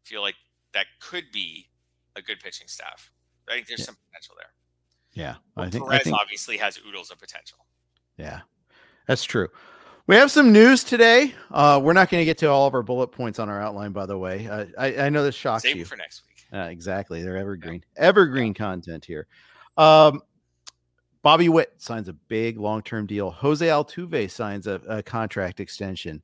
feel 0.03 0.21
like 0.21 0.35
that 0.73 0.87
could 0.99 1.25
be 1.31 1.69
a 2.17 2.21
good 2.21 2.39
pitching 2.41 2.67
staff. 2.67 3.11
I 3.51 3.55
think 3.55 3.67
there's 3.67 3.81
Yeah. 3.81 3.85
some 3.87 3.97
potential 4.09 4.35
there. 4.37 4.51
yeah, 5.13 5.35
Well, 5.55 5.65
I 5.65 5.69
think, 5.69 5.89
I 5.91 5.99
think 5.99 6.15
obviously 6.15 6.57
has 6.57 6.79
oodles 6.87 7.11
of 7.11 7.19
potential. 7.19 7.57
Yeah, 8.17 8.41
that's 9.07 9.23
true. 9.23 9.49
We 10.07 10.15
have 10.15 10.31
some 10.31 10.51
news 10.51 10.83
today. 10.83 11.35
Uh, 11.51 11.79
we're 11.83 11.93
not 11.93 12.09
going 12.09 12.21
to 12.21 12.25
get 12.25 12.37
to 12.39 12.47
all 12.47 12.65
of 12.67 12.73
our 12.73 12.81
bullet 12.83 13.07
points 13.07 13.39
on 13.39 13.49
our 13.49 13.61
outline, 13.61 13.91
by 13.91 14.05
the 14.05 14.17
way. 14.17 14.47
Uh, 14.47 14.65
I, 14.77 14.95
I 15.05 15.09
know 15.09 15.23
this 15.23 15.35
shocks 15.35 15.63
Save 15.63 15.77
you. 15.77 15.85
for 15.85 15.95
next 15.95 16.23
week. 16.27 16.45
Uh, 16.53 16.65
exactly. 16.65 17.21
They're 17.21 17.37
evergreen, 17.37 17.83
evergreen 17.95 18.53
content 18.53 19.05
here. 19.05 19.27
Um, 19.77 20.21
Bobby 21.21 21.49
Witt 21.49 21.73
signs 21.77 22.09
a 22.09 22.13
big 22.13 22.57
long 22.57 22.81
term 22.81 23.05
deal. 23.05 23.29
Jose 23.31 23.65
Altuve 23.65 24.29
signs 24.31 24.65
a, 24.67 24.81
a 24.87 25.03
contract 25.03 25.59
extension. 25.59 26.21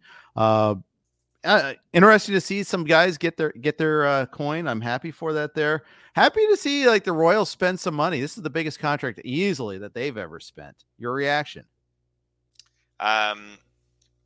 Uh, 1.43 1.73
interesting 1.93 2.33
to 2.33 2.41
see 2.41 2.63
some 2.63 2.83
guys 2.83 3.17
get 3.17 3.37
their 3.37 3.51
get 3.51 3.77
their 3.77 4.05
uh, 4.05 4.25
coin. 4.25 4.67
I'm 4.67 4.81
happy 4.81 5.11
for 5.11 5.33
that. 5.33 5.53
There, 5.53 5.83
happy 6.13 6.45
to 6.47 6.57
see 6.57 6.87
like 6.87 7.03
the 7.03 7.13
Royals 7.13 7.49
spend 7.49 7.79
some 7.79 7.93
money. 7.93 8.19
This 8.19 8.37
is 8.37 8.43
the 8.43 8.49
biggest 8.49 8.79
contract 8.79 9.21
easily 9.23 9.77
that 9.77 9.93
they've 9.93 10.17
ever 10.17 10.39
spent. 10.39 10.83
Your 10.97 11.13
reaction? 11.13 11.65
Um, 12.99 13.59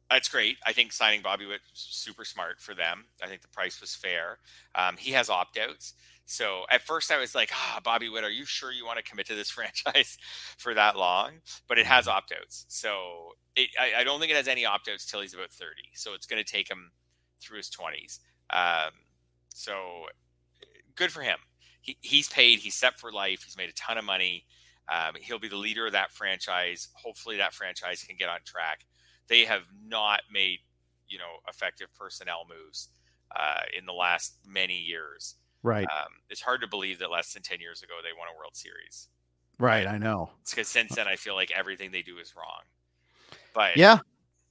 that's 0.10 0.30
great. 0.30 0.58
I 0.66 0.74
think 0.74 0.94
signing 0.94 1.22
Bobby 1.22 1.46
Witt 1.46 1.62
super 1.74 2.26
smart 2.26 2.60
for 2.60 2.74
them. 2.74 3.06
I 3.24 3.28
think 3.28 3.42
the 3.42 3.48
price 3.50 3.80
was 3.82 3.96
fair. 3.96 4.40
Um, 4.76 4.96
he 4.98 5.12
has 5.12 5.30
opt 5.30 5.58
outs. 5.58 5.94
So 6.26 6.64
at 6.70 6.82
first 6.82 7.12
I 7.12 7.18
was 7.18 7.36
like, 7.36 7.50
ah, 7.54 7.80
Bobby 7.84 8.10
Witt, 8.10 8.24
are 8.24 8.30
you 8.30 8.46
sure 8.46 8.72
you 8.72 8.86
want 8.86 8.98
to 8.98 9.04
commit 9.04 9.26
to 9.28 9.36
this 9.36 9.50
franchise 9.52 10.18
for 10.58 10.74
that 10.74 10.98
long? 10.98 11.34
But 11.68 11.78
it 11.78 11.86
has 11.86 12.08
opt 12.08 12.34
outs. 12.40 12.66
So 12.70 13.34
it, 13.56 13.70
I, 13.80 14.02
I 14.02 14.04
don't 14.04 14.20
think 14.20 14.32
it 14.32 14.38
has 14.38 14.48
any 14.48 14.66
opt 14.66 14.90
outs 14.92 15.06
till 15.06 15.22
he's 15.22 15.34
about 15.34 15.52
30. 15.52 15.72
So 15.94 16.14
it's 16.14 16.26
going 16.26 16.44
to 16.44 16.50
take 16.50 16.70
him 16.70 16.92
through 17.42 17.58
his 17.58 17.70
20s. 17.70 18.20
Um, 18.50 18.92
so 19.50 20.06
good 20.96 21.12
for 21.12 21.22
him. 21.22 21.38
He, 21.82 21.98
he's 22.02 22.30
paid, 22.30 22.60
he's 22.60 22.76
set 22.76 23.00
for 23.00 23.12
life, 23.12 23.44
he's 23.44 23.58
made 23.58 23.70
a 23.70 23.74
ton 23.74 23.98
of 23.98 24.06
money. 24.06 24.46
Um, 24.90 25.16
he'll 25.22 25.40
be 25.40 25.48
the 25.48 25.56
leader 25.58 25.86
of 25.86 25.94
that 25.94 26.12
franchise. 26.12 26.90
Hopefully, 26.96 27.38
that 27.38 27.54
franchise 27.54 28.04
can 28.04 28.18
get 28.18 28.30
on 28.30 28.40
track. 28.46 28.86
They 29.28 29.46
have 29.46 29.64
not 29.86 30.22
made, 30.32 30.60
you 31.08 31.18
know, 31.18 31.38
effective 31.48 31.88
personnel 31.94 32.46
moves 32.50 32.90
uh, 33.36 33.62
in 33.78 33.86
the 33.86 33.94
last 33.94 34.38
many 34.46 34.78
years. 34.78 35.36
Right, 35.64 35.90
Um, 35.90 36.12
it's 36.30 36.42
hard 36.42 36.62
to 36.62 36.68
believe 36.68 37.00
that 37.00 37.12
less 37.12 37.34
than 37.34 37.44
10 37.44 37.60
years 37.60 37.84
ago 37.84 37.94
they 38.04 38.10
won 38.18 38.28
a 38.34 38.38
World 38.38 38.56
Series. 38.56 39.10
right. 39.60 39.88
I 39.88 39.98
know. 39.98 40.32
It's 40.42 40.52
because 40.52 40.68
since 40.68 40.96
then 40.96 41.08
I 41.08 41.16
feel 41.16 41.36
like 41.36 41.52
everything 41.52 41.92
they 41.92 42.02
do 42.02 42.18
is 42.18 42.36
wrong. 42.36 42.62
But 43.54 43.78
Yeah, 43.78 44.00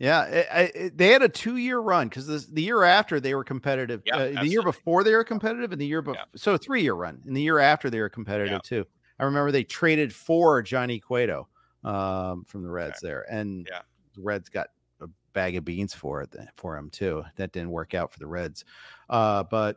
yeah. 0.00 0.24
It, 0.24 0.46
I- 0.52 0.72
it- 0.74 0.98
they 0.98 1.08
had 1.08 1.22
a 1.22 1.28
two-year 1.28 1.78
run 1.78 2.08
because 2.08 2.26
the 2.48 2.62
year 2.62 2.82
after 2.82 3.20
they 3.20 3.34
were 3.36 3.44
competitive. 3.44 4.02
Yeah, 4.04 4.16
uh, 4.16 4.40
the 4.42 4.48
year 4.48 4.62
before 4.62 5.04
they 5.04 5.14
were 5.14 5.22
competitive, 5.22 5.70
and 5.70 5.80
the 5.80 5.86
year 5.86 6.02
before, 6.02 6.16
Yeah. 6.16 6.24
so 6.40 6.56
three-year 6.56 6.94
run. 6.94 7.22
And 7.24 7.36
the 7.36 7.42
year 7.42 7.60
after 7.60 7.88
they 7.90 8.00
were 8.00 8.08
competitive 8.08 8.52
Yeah. 8.64 8.78
too. 8.82 8.86
I 9.20 9.24
remember 9.24 9.52
they 9.52 9.62
traded 9.64 10.12
for 10.12 10.60
Johnny 10.62 10.98
Cueto 10.98 11.46
um, 11.84 12.44
from 12.46 12.62
the 12.64 12.70
Reds 12.70 13.00
there, 13.00 13.24
and 13.30 13.68
Yeah. 13.70 13.82
the 14.16 14.22
Reds 14.22 14.48
got 14.48 14.68
a 15.00 15.06
bag 15.34 15.56
of 15.56 15.64
beans 15.64 15.94
for 15.94 16.22
it 16.22 16.34
for 16.56 16.76
him 16.76 16.90
too. 16.90 17.22
That 17.36 17.52
didn't 17.52 17.70
work 17.70 17.94
out 17.94 18.10
for 18.12 18.18
the 18.18 18.26
Reds. 18.26 18.64
Uh, 19.08 19.44
but 19.44 19.76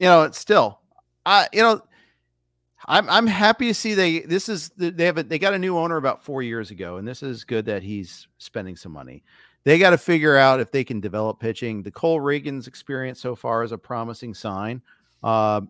you 0.00 0.06
know, 0.08 0.22
it's 0.22 0.38
still, 0.38 0.80
I 1.24 1.48
you 1.52 1.62
know, 1.62 1.80
I'm 2.86 3.08
I'm 3.08 3.28
happy 3.28 3.68
to 3.68 3.74
see 3.74 3.94
they 3.94 4.20
this 4.20 4.48
is 4.48 4.70
they 4.76 5.04
have 5.04 5.18
a, 5.18 5.22
they 5.22 5.38
got 5.38 5.54
a 5.54 5.58
new 5.58 5.78
owner 5.78 5.96
about 5.96 6.24
four 6.24 6.42
years 6.42 6.72
ago, 6.72 6.96
and 6.96 7.06
this 7.06 7.22
is 7.22 7.44
good 7.44 7.64
that 7.66 7.84
he's 7.84 8.26
spending 8.38 8.74
some 8.74 8.90
money. 8.90 9.22
They 9.64 9.78
got 9.78 9.90
to 9.90 9.98
figure 9.98 10.36
out 10.36 10.60
if 10.60 10.70
they 10.72 10.84
can 10.84 11.00
develop 11.00 11.38
pitching. 11.38 11.82
The 11.82 11.90
Cole 11.90 12.20
Ragans 12.20 12.66
experience 12.66 13.20
so 13.20 13.36
far 13.36 13.62
is 13.62 13.72
a 13.72 13.78
promising 13.78 14.34
sign. 14.34 14.82
Uh, 15.22 15.62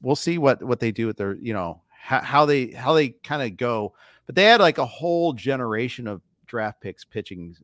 we'll 0.00 0.16
see 0.16 0.38
what 0.38 0.62
what 0.62 0.78
they 0.80 0.92
do 0.92 1.06
with 1.06 1.16
their 1.16 1.34
you 1.34 1.52
know 1.52 1.82
how, 1.90 2.20
how 2.20 2.46
they 2.46 2.68
how 2.68 2.92
they 2.92 3.10
kind 3.10 3.42
of 3.42 3.56
go. 3.56 3.94
But 4.26 4.34
they 4.34 4.44
had 4.44 4.60
like 4.60 4.78
a 4.78 4.86
whole 4.86 5.32
generation 5.32 6.06
of 6.06 6.22
draft 6.46 6.80
picks 6.80 7.04
pitching 7.04 7.56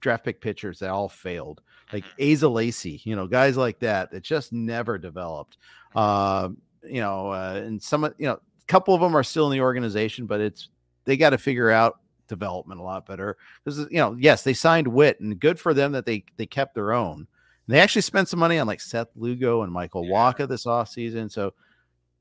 draft 0.00 0.24
pick 0.24 0.40
pitchers 0.40 0.80
that 0.80 0.90
all 0.90 1.08
failed, 1.08 1.62
like 1.92 2.04
Mhm. 2.18 2.34
Asa 2.34 2.48
Lacey, 2.48 3.00
you 3.04 3.16
know, 3.16 3.26
guys 3.26 3.56
like 3.56 3.78
that 3.80 4.10
that 4.10 4.22
just 4.22 4.52
never 4.52 4.98
developed. 4.98 5.56
Uh, 5.94 6.50
you 6.82 7.00
know, 7.00 7.28
uh, 7.28 7.62
and 7.64 7.82
some, 7.82 8.04
you 8.18 8.26
know, 8.26 8.34
a 8.34 8.66
couple 8.66 8.94
of 8.94 9.00
them 9.00 9.16
are 9.16 9.22
still 9.22 9.46
in 9.46 9.52
the 9.52 9.62
organization, 9.62 10.26
but 10.26 10.40
it's 10.40 10.68
they 11.06 11.16
got 11.16 11.30
to 11.30 11.38
figure 11.38 11.70
out 11.70 12.00
development 12.28 12.80
a 12.80 12.82
lot 12.84 13.06
better. 13.06 13.36
Because 13.64 13.78
you 13.90 13.98
know, 13.98 14.16
yes, 14.18 14.42
they 14.42 14.54
signed 14.54 14.88
Witt, 14.88 15.20
and 15.20 15.38
good 15.38 15.58
for 15.58 15.74
them 15.74 15.92
that 15.92 16.06
they 16.06 16.24
they 16.36 16.46
kept 16.46 16.74
their 16.74 16.92
own. 16.92 17.26
And 17.66 17.74
they 17.74 17.80
actually 17.80 18.02
spent 18.02 18.28
some 18.28 18.40
money 18.40 18.58
on 18.58 18.66
like 18.66 18.80
Seth 18.80 19.08
Lugo 19.16 19.62
and 19.62 19.72
Michael 19.72 20.04
Yeah. 20.06 20.12
Wacha 20.12 20.48
this 20.48 20.66
offseason. 20.66 21.30
So 21.30 21.54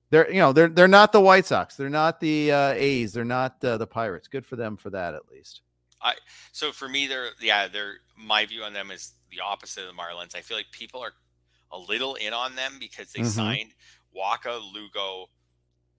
they're 0.10 0.30
you 0.32 0.40
know 0.40 0.54
they're 0.54 0.70
they're 0.70 0.88
not 0.88 1.12
the 1.12 1.22
White 1.22 1.46
Sox, 1.46 1.76
they're 1.76 1.90
not 1.90 2.20
the 2.20 2.52
uh, 2.52 2.72
A's, 2.76 3.14
they're 3.14 3.26
not 3.26 3.64
uh, 3.64 3.78
the 3.78 3.88
Pirates. 3.88 4.28
Good 4.28 4.46
for 4.46 4.56
them 4.56 4.78
for 4.78 4.90
that 4.92 5.14
at 5.16 5.28
least. 5.32 5.62
I 6.02 6.14
so 6.52 6.72
for 6.72 6.88
me, 6.90 7.08
they're 7.08 7.30
yeah, 7.42 7.68
they're 7.68 7.96
my 8.18 8.46
view 8.46 8.64
on 8.64 8.74
them 8.74 8.92
is 8.92 9.14
the 9.32 9.40
opposite 9.40 9.82
of 9.82 9.88
the 9.88 10.00
Marlins. 10.02 10.36
I 10.36 10.42
feel 10.42 10.58
like 10.58 10.68
people 10.72 11.02
are 11.02 11.14
a 11.72 11.78
little 11.80 12.16
in 12.16 12.34
on 12.34 12.56
them 12.56 12.74
because 12.80 13.12
they 13.12 13.22
Mhm. 13.22 13.26
signed 13.28 13.74
Wacha, 14.16 14.62
Lugo, 14.74 15.28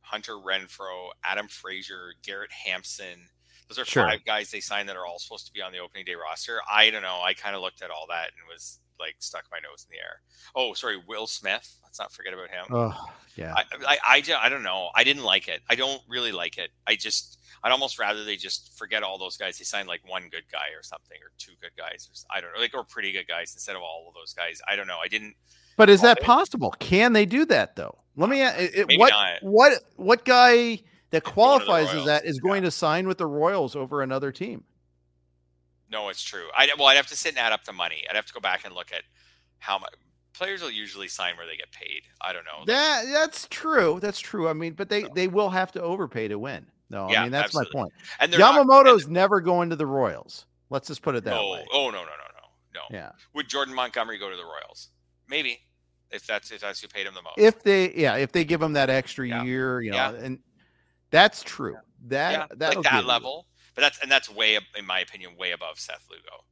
Hunter 0.02 0.35
Renfroe, 0.35 1.09
Adam 1.24 1.48
Frazier, 1.48 2.14
Garrett 2.22 2.52
Hampson. 2.52 3.28
Those 3.69 3.78
are 3.78 3.85
Sure. 3.85 4.07
five 4.07 4.24
guys 4.24 4.51
they 4.51 4.61
signed 4.61 4.89
that 4.89 4.97
are 4.97 5.07
all 5.07 5.19
supposed 5.19 5.47
to 5.47 5.53
be 5.53 5.62
on 5.62 5.73
the 5.73 5.78
opening 5.78 6.05
day 6.05 6.15
roster. 6.15 6.61
I 6.70 6.91
don't 6.91 7.03
know. 7.03 7.20
I 7.23 7.35
kind 7.35 7.57
of 7.57 7.62
looked 7.62 7.82
at 7.82 7.91
all 7.91 8.07
that 8.11 8.27
and 8.36 8.47
was 8.53 8.78
like 9.01 9.16
stuck 9.19 9.45
my 9.51 9.59
nose 9.59 9.86
in 9.89 9.97
the 9.97 9.99
air. 10.03 10.20
Oh, 10.55 10.73
sorry, 10.74 10.97
Will 11.09 11.27
Smith. 11.27 11.78
Let's 11.82 11.99
not 11.99 12.12
forget 12.12 12.32
about 12.35 12.51
him. 12.51 12.65
Oh 12.70 13.07
yeah, 13.36 13.55
I, 13.57 13.62
I, 13.86 13.99
I, 14.19 14.23
I 14.43 14.49
don't 14.49 14.62
know. 14.62 14.91
I 14.95 15.03
didn't 15.03 15.24
like 15.24 15.49
it. 15.49 15.62
I 15.69 15.74
don't 15.74 16.01
really 16.09 16.31
like 16.31 16.59
it. 16.59 16.70
I 16.86 16.95
just, 16.95 17.39
I'd 17.65 17.73
almost 17.73 17.99
rather 17.99 18.23
they 18.24 18.36
just 18.36 18.77
forget 18.78 19.03
all 19.03 19.19
those 19.19 19.36
guys. 19.36 19.59
They 19.59 19.65
signed 19.65 19.89
like 19.89 20.09
one 20.09 20.28
good 20.31 20.45
guy 20.53 20.69
or 20.77 20.82
something, 20.85 21.16
or 21.20 21.32
two 21.39 21.53
good 21.61 21.73
guys, 21.77 22.09
or 22.09 22.36
I 22.36 22.41
don't 22.41 22.53
know, 22.55 22.61
like 22.61 22.74
or 22.74 22.85
pretty 22.85 23.11
good 23.12 23.27
guys 23.27 23.53
instead 23.55 23.74
of 23.74 23.82
all 23.82 24.07
of 24.09 24.15
those 24.15 24.32
guys. 24.35 24.61
I 24.69 24.77
don't 24.77 24.86
know. 24.86 24.99
I 25.03 25.09
didn't. 25.09 25.35
But 25.77 25.91
is 25.91 26.03
that 26.03 26.19
it- 26.19 26.24
possible? 26.24 26.73
Can 26.78 27.15
they 27.15 27.27
do 27.27 27.45
that 27.47 27.74
though? 27.74 27.99
Let 28.16 28.31
me. 28.31 28.43
a- 28.43 28.49
uh, 28.51 28.55
It, 28.59 28.86
Maybe 28.86 28.99
what 28.99 29.11
not. 29.11 29.43
what 29.43 29.73
what 29.97 30.24
guy 30.24 30.78
that 31.15 31.36
one 31.36 31.55
of 31.55 31.61
the 31.61 31.66
qualifies 31.66 31.95
as 31.95 32.05
that 32.07 32.24
is 32.24 32.39
going 32.41 32.62
to 32.62 32.70
sign 32.70 33.07
with 33.09 33.19
the 33.19 33.27
Royals 33.27 33.74
over 33.77 34.03
another 34.03 34.31
team? 34.32 34.65
No, 35.91 36.09
it's 36.09 36.23
true. 36.23 36.47
I 36.57 36.69
well, 36.78 36.89
I'd 36.89 36.97
have 36.97 37.07
to 37.09 37.16
sit 37.16 37.31
and 37.31 37.39
add 37.39 37.53
up 37.53 37.65
the 37.65 37.73
money. 37.73 38.05
I'd 38.09 38.16
have 38.16 38.27
to 38.27 38.32
go 38.32 38.41
back 38.41 38.65
and 38.65 38.74
look 38.74 38.93
at 38.93 39.03
how 39.59 39.78
much 39.78 39.93
players 40.32 40.61
will 40.62 40.70
usually 40.70 41.09
sign 41.09 41.36
where 41.36 41.47
they 41.47 41.57
get 41.57 41.70
paid. 41.73 42.03
I 42.20 42.32
don't 42.32 42.45
know. 42.45 42.65
That 42.66 43.05
that's 43.12 43.47
true. 43.51 43.99
That's 44.01 44.19
true. 44.19 44.49
I 44.49 44.53
mean, 44.53 44.73
but 44.73 44.89
they 44.89 45.05
they 45.15 45.28
will 45.28 45.51
have 45.51 45.73
to 45.73 45.82
overpay 45.82 46.28
to 46.28 46.39
win. 46.39 46.66
No, 46.91 47.09
Yeah, 47.11 47.20
I 47.20 47.23
mean 47.24 47.32
that's 47.32 47.47
absolutely. 47.47 47.73
my 47.74 47.81
point. 47.82 47.93
and 48.20 48.32
they're 48.32 48.41
not- 48.41 48.61
and 48.61 48.69
Yamamoto's 48.69 49.09
never 49.09 49.41
going 49.41 49.70
to 49.70 49.77
the 49.77 49.86
Royals. 49.86 50.47
Let's 50.70 50.89
just 50.89 51.03
put 51.03 51.15
it 51.15 51.24
that 51.24 51.31
no, 51.31 51.51
way. 51.51 51.66
oh 51.73 51.86
no, 51.86 51.99
no, 51.99 52.03
no, 52.03 52.05
no, 52.05 52.49
no. 52.74 52.81
Yeah. 52.91 53.11
Would 53.35 53.49
Jordan 53.49 53.74
Montgomery 53.74 54.19
go 54.19 54.28
to 54.31 54.36
the 54.36 54.45
Royals? 54.45 54.89
Maybe, 55.28 55.61
if 56.11 56.27
that's 56.27 56.51
if 56.51 56.61
that's 56.61 56.81
who 56.81 56.89
paid 56.89 57.07
him 57.07 57.15
the 57.15 57.23
most. 57.23 57.39
If 57.39 57.62
they 57.62 57.93
yeah, 57.95 58.16
if 58.16 58.32
they 58.32 58.45
give 58.45 58.61
him 58.61 58.73
that 58.74 58.91
extra 58.91 59.27
Yeah. 59.28 59.43
year, 59.45 59.81
you 59.81 59.93
know, 59.93 59.97
Yeah. 59.97 60.12
and 60.24 60.39
that's 61.15 61.43
true. 61.43 61.77
That 62.09 62.32
yeah, 62.32 62.47
that'll 62.57 62.82
like 62.82 62.93
that 62.93 63.07
level. 63.07 63.47
But 63.74 63.81
that's 63.82 63.99
and 64.03 64.11
that's 64.11 64.28
way, 64.28 64.59
in 64.77 64.85
my 64.86 65.01
opinion, 65.01 65.36
way 65.39 65.53
above 65.53 65.78
Seth 65.78 66.07
Lugo. 66.11 66.45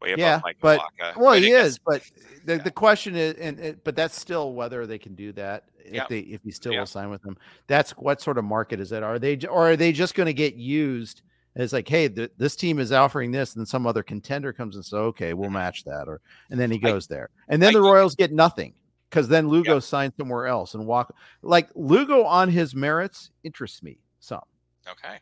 Way 0.00 0.12
above 0.12 0.18
Yeah, 0.20 0.40
Mike 0.44 0.56
but- 0.60 0.80
Wacha. 0.80 1.16
Well, 1.16 1.30
I 1.34 1.38
he 1.40 1.50
is, 1.50 1.78
but 1.78 2.02
the, 2.44 2.56
yeah. 2.56 2.62
the 2.62 2.70
question 2.70 3.16
is, 3.16 3.34
and 3.34 3.58
it, 3.58 3.84
but 3.84 3.96
that's 3.96 4.18
still 4.18 4.52
whether 4.52 4.86
they 4.86 4.98
can 4.98 5.14
do 5.14 5.32
that 5.32 5.64
if 5.84 5.94
Yeah. 5.94 6.06
they 6.08 6.20
if 6.20 6.42
he 6.42 6.50
still 6.50 6.72
will 6.76 6.86
sign 6.86 7.10
with 7.10 7.22
them. 7.22 7.36
That's 7.66 7.90
what 7.92 8.20
sort 8.20 8.38
of 8.38 8.44
market 8.44 8.80
is 8.80 8.90
that? 8.90 9.02
Are 9.02 9.18
they 9.18 9.38
or 9.48 9.70
are 9.70 9.76
they 9.76 9.92
just 9.92 10.14
going 10.14 10.26
to 10.26 10.34
get 10.34 10.54
used 10.54 11.22
as 11.56 11.72
like, 11.72 11.88
hey, 11.88 12.08
th- 12.08 12.32
this 12.36 12.56
team 12.56 12.78
is 12.78 12.90
offering 12.92 13.30
this, 13.30 13.54
and 13.54 13.60
then 13.60 13.66
some 13.66 13.86
other 13.86 14.02
contender 14.02 14.52
comes 14.52 14.74
and 14.76 14.84
says, 14.84 14.92
okay, 14.94 15.34
we'll 15.34 15.50
match 15.50 15.84
that, 15.84 16.04
or 16.08 16.20
and 16.50 16.58
then 16.60 16.70
he 16.70 16.78
Mm-hmm. 16.78 16.86
I- 16.86 16.90
goes 16.90 17.06
there, 17.06 17.30
and 17.48 17.62
then 17.62 17.70
I- 17.70 17.72
the 17.74 17.82
Royals 17.82 18.14
get 18.14 18.32
nothing 18.32 18.74
because 19.14 19.28
then 19.28 19.48
Lugo 19.48 19.78
signs 19.78 20.12
somewhere 20.18 20.48
else 20.48 20.74
and 20.74 20.86
walk 20.86 21.14
like 21.42 21.68
Lugo 21.76 22.24
on 22.24 22.48
his 22.48 22.74
merits 22.74 23.30
interests 23.44 23.80
me 23.80 24.00
some. 24.18 24.42
Okay. 24.88 25.18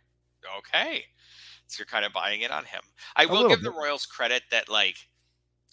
Okay. 0.59 1.05
So 1.67 1.81
you're 1.81 1.87
kind 1.87 2.07
of 2.07 2.13
buying 2.13 2.41
it 2.41 2.51
on 2.51 2.65
him. 2.65 2.81
I 3.17 3.27
will 3.27 3.49
give 3.49 3.63
the. 3.63 3.71
Royals 3.71 4.07
credit 4.07 4.43
that 4.51 4.71
like 4.71 4.97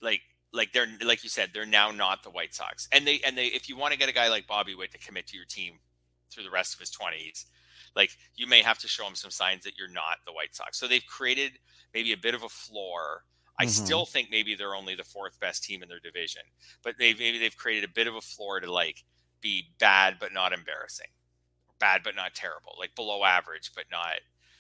like 0.01 0.21
like 0.51 0.73
they're 0.73 0.87
like 1.05 1.23
you 1.23 1.29
said, 1.29 1.51
they're 1.53 1.65
now 1.65 1.91
not 1.91 2.23
the 2.23 2.29
White 2.29 2.53
Sox. 2.53 2.89
And 2.91 3.07
they 3.07 3.21
and 3.25 3.37
they 3.37 3.45
if 3.45 3.69
you 3.69 3.77
want 3.77 3.93
to 3.93 3.99
get 3.99 4.09
a 4.09 4.13
guy 4.13 4.27
like 4.27 4.47
Bobby 4.47 4.75
Witt 4.75 4.91
to 4.91 4.97
commit 4.97 5.27
to 5.27 5.37
your 5.37 5.45
team 5.45 5.75
through 6.29 6.43
the 6.43 6.51
rest 6.51 6.73
of 6.73 6.81
his 6.81 6.91
twenties, 6.91 7.45
like 7.95 8.11
you 8.35 8.47
may 8.47 8.61
have 8.61 8.79
to 8.79 8.87
show 8.89 9.07
him 9.07 9.15
some 9.15 9.31
signs 9.31 9.63
that 9.63 9.77
you're 9.77 9.87
not 9.87 10.17
the 10.25 10.33
White 10.33 10.55
Sox. 10.55 10.77
So 10.77 10.87
they've 10.87 11.05
created 11.05 11.53
maybe 11.93 12.11
a 12.11 12.17
bit 12.17 12.35
of 12.35 12.43
a 12.43 12.49
floor. 12.49 13.23
I 13.59 13.65
Mhm. 13.65 13.67
still 13.67 14.05
think 14.05 14.29
maybe 14.31 14.55
they're 14.55 14.75
only 14.75 14.95
the 14.95 15.03
fourth 15.03 15.39
best 15.39 15.63
team 15.63 15.83
in 15.83 15.89
their 15.89 15.99
division, 15.99 16.43
but 16.83 16.97
they've 16.97 17.17
maybe 17.19 17.37
they've 17.39 17.55
created 17.57 17.83
a 17.89 17.93
bit 17.93 18.07
of 18.07 18.15
a 18.15 18.21
floor 18.21 18.59
to 18.61 18.71
like 18.71 19.03
be 19.41 19.73
bad 19.79 20.17
but 20.19 20.33
not 20.33 20.53
embarrassing, 20.53 21.09
bad 21.79 22.03
but 22.03 22.15
not 22.15 22.35
terrible, 22.35 22.75
like 22.79 22.95
below 22.95 23.23
average 23.25 23.71
but 23.75 23.85
not 23.91 24.15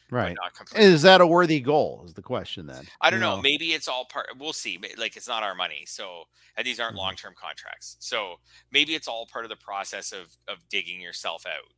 Right. 0.09 0.39
but 0.59 0.75
not. 0.75 0.75
Is 0.75 1.01
that 1.03 1.21
a 1.21 1.27
worthy 1.27 1.59
goal? 1.61 2.03
Is 2.05 2.13
the 2.13 2.21
question 2.21 2.67
then? 2.67 2.89
I 3.01 3.09
don't 3.09 3.19
You 3.19 3.19
know. 3.19 3.37
Maybe 3.37 3.73
it's 3.73 3.87
all 3.87 4.05
part. 4.05 4.27
We'll 4.37 4.53
see. 4.53 4.79
Like 4.97 5.15
it's 5.17 5.27
not 5.27 5.43
our 5.43 5.55
money, 5.55 5.85
so 5.85 6.25
and 6.55 6.65
these 6.65 6.79
aren't 6.79 6.95
Mhm. 6.95 6.97
long 6.97 7.15
term 7.15 7.33
contracts. 7.35 7.97
So 7.99 8.37
maybe 8.71 8.95
it's 8.95 9.07
all 9.07 9.25
part 9.27 9.45
of 9.45 9.49
the 9.49 9.55
process 9.57 10.11
of 10.11 10.35
of 10.47 10.67
digging 10.69 11.01
yourself 11.01 11.45
out 11.45 11.73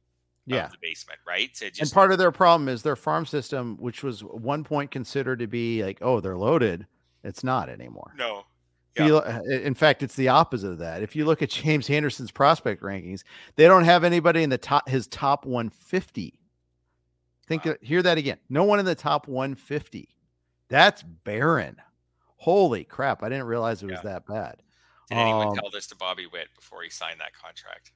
Yeah. 0.46 0.66
of 0.66 0.72
the 0.72 0.78
basement, 0.82 1.20
right? 1.26 1.54
To 1.56 1.72
and 1.80 1.92
part 1.92 2.12
of 2.12 2.18
their 2.18 2.32
problem 2.32 2.70
is 2.70 2.84
their 2.84 2.96
farm 2.96 3.26
system, 3.26 3.78
which 3.78 4.04
was 4.04 4.24
one 4.24 4.64
point 4.64 4.92
considered 4.92 5.40
to 5.40 5.48
be 5.48 5.84
like, 5.84 6.00
oh, 6.02 6.20
they're 6.20 6.38
loaded. 6.38 6.88
It's 7.24 7.44
not 7.44 7.70
anymore. 7.70 8.14
no. 8.18 8.46
If 8.96 9.06
you 9.06 9.18
uh, 9.20 9.40
in 9.50 9.74
fact, 9.74 10.04
it's 10.04 10.16
the 10.16 10.28
opposite 10.28 10.68
of 10.70 10.80
that. 10.80 11.02
If 11.02 11.16
you 11.16 11.24
look 11.24 11.42
at 11.42 11.50
James 11.50 11.90
Anderson's 11.90 12.30
prospect 12.32 12.82
rankings, 12.84 13.24
they 13.56 13.66
don't 13.66 13.86
have 13.86 14.04
anybody 14.04 14.44
in 14.44 14.50
the 14.50 14.58
top 14.58 14.90
his 14.90 15.08
top 15.08 15.46
150. 15.46 16.38
Think 17.48 17.64
Wow. 17.66 17.76
hear 17.82 18.02
that 18.04 18.18
again. 18.18 18.38
No 18.50 18.66
one 18.66 18.80
in 18.80 18.86
the 18.86 18.94
top 18.96 19.30
150. 19.30 20.10
That's 20.68 21.04
barren. 21.04 21.78
Holy 22.36 22.84
crap! 22.84 23.24
I 23.24 23.30
didn't 23.30 23.46
realize 23.46 23.82
it 23.82 23.86
was 23.88 24.00
Yeah. 24.04 24.12
that 24.12 24.26
bad. 24.26 24.62
Did 25.10 25.18
anyone 25.20 25.48
Um, 25.50 25.56
tell 25.56 25.70
this 25.70 25.88
to 25.88 25.96
Bobby 25.96 26.26
Witt 26.28 26.50
before 26.56 26.82
he 26.84 26.90
signed 26.90 27.20
that 27.22 27.34
contract? 27.34 27.92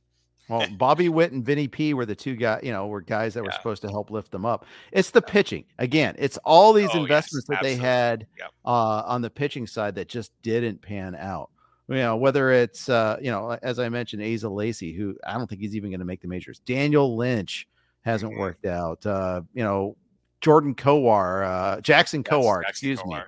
Well, 0.48 0.68
Bobby 0.78 1.10
Witt 1.10 1.32
and 1.32 1.44
Vinnie 1.44 1.68
P 1.68 1.94
were 1.96 2.06
the 2.06 2.16
two 2.16 2.36
guys, 2.36 2.62
you 2.64 2.72
know, 2.72 2.86
were 2.88 3.02
guys 3.02 3.34
that 3.34 3.44
were 3.44 3.52
supposed 3.52 3.82
to 3.82 3.90
help 3.90 4.12
lift 4.12 4.32
them 4.32 4.46
up. 4.46 4.66
It's 4.92 5.10
the 5.10 5.22
pitching. 5.22 5.66
Again, 5.80 6.16
it's 6.20 6.38
all 6.46 6.72
these 6.72 6.90
Oh, 6.92 6.98
yes, 6.98 7.02
investments 7.02 7.48
that 7.50 7.64
they 7.64 7.76
had 7.76 8.28
Yep. 8.38 8.52
uh, 8.64 9.04
on 9.08 9.22
the 9.24 9.30
pitching 9.32 9.66
side 9.66 9.96
that 9.96 10.08
just 10.08 10.32
didn't 10.44 10.82
pan 10.82 11.16
out. 11.16 11.50
You 11.88 11.96
know, 11.96 12.16
whether 12.16 12.52
it's 12.52 12.90
uh, 12.90 13.18
you 13.22 13.32
know, 13.32 13.58
as 13.62 13.80
I 13.80 13.90
mentioned, 13.90 14.22
Asa 14.24 14.50
Lacey, 14.50 14.94
who 14.94 15.16
I 15.26 15.34
don't 15.34 15.48
think 15.48 15.62
he's 15.62 15.76
even 15.76 15.90
going 15.90 16.00
to 16.00 16.06
make 16.06 16.22
the 16.22 16.28
majors. 16.28 16.60
Daniel 16.60 17.16
Lynch 17.16 17.68
hasn't 18.02 18.34
Mhm. 18.34 18.40
worked 18.40 18.66
out. 18.66 19.06
Uh, 19.06 19.42
you 19.54 19.64
know, 19.64 19.96
Jordan 20.42 20.76
Kowar, 20.76 21.44
uh, 21.46 21.82
Jackson 21.82 22.24
Yes, 22.26 22.32
Kowar, 22.34 22.62
Jackson 22.64 22.70
excuse 22.92 23.00
Kowar. 23.02 23.08
me. 23.08 23.24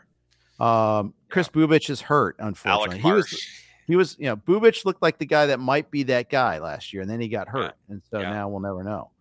Um, 0.60 1.14
Kris 1.30 1.50
Bubic 1.50 1.90
is 1.90 2.02
hurt, 2.02 2.36
unfortunately. 2.40 3.00
He 3.00 3.12
was. 3.12 3.44
He 3.88 3.96
was, 3.96 4.16
you 4.20 4.26
know, 4.26 4.36
Bubic 4.36 4.84
looked 4.86 5.02
like 5.02 5.18
the 5.18 5.26
guy 5.26 5.46
that 5.48 5.60
might 5.60 5.90
be 5.90 6.04
that 6.04 6.30
guy 6.30 6.60
last 6.60 6.92
year, 6.94 7.02
and 7.02 7.10
then 7.10 7.20
he 7.22 7.30
got 7.30 7.48
hurt, 7.48 7.74
and 7.90 8.02
so 8.12 8.20
Yeah. 8.20 8.32
now 8.32 8.50
we'll 8.50 8.60
never 8.60 8.84
know. 8.84 9.12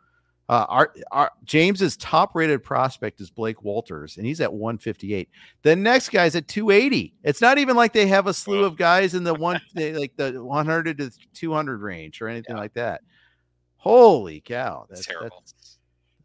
Uh, 0.49 0.65
our, 0.69 0.93
our 1.11 1.31
James's 1.45 1.97
top-rated 1.97 2.63
prospect 2.63 3.21
is 3.21 3.31
Blake 3.31 3.59
Wolters, 3.65 4.17
and 4.17 4.25
he's 4.27 4.41
at 4.41 4.53
158. 4.53 5.29
The 5.63 5.75
next 5.75 6.11
guy's 6.11 6.37
at 6.37 6.47
280. 6.47 7.15
It's 7.25 7.41
not 7.41 7.59
even 7.59 7.75
like 7.75 7.93
they 7.93 8.07
have 8.07 8.27
a 8.29 8.35
slew 8.35 8.65
of 8.65 8.77
guys 8.77 9.15
in 9.15 9.25
the 9.25 9.35
one, 9.49 9.61
like 9.75 10.13
the 10.17 10.33
100 10.43 10.99
to 10.99 11.11
200 11.35 11.81
range 11.81 12.21
or 12.21 12.29
anything 12.29 12.55
Yeah. 12.55 12.61
like 12.61 12.75
that. 12.75 13.01
Holy 13.77 14.41
cow! 14.41 14.87
It's 14.91 15.07
terrible. 15.07 15.43
That's, 15.47 15.79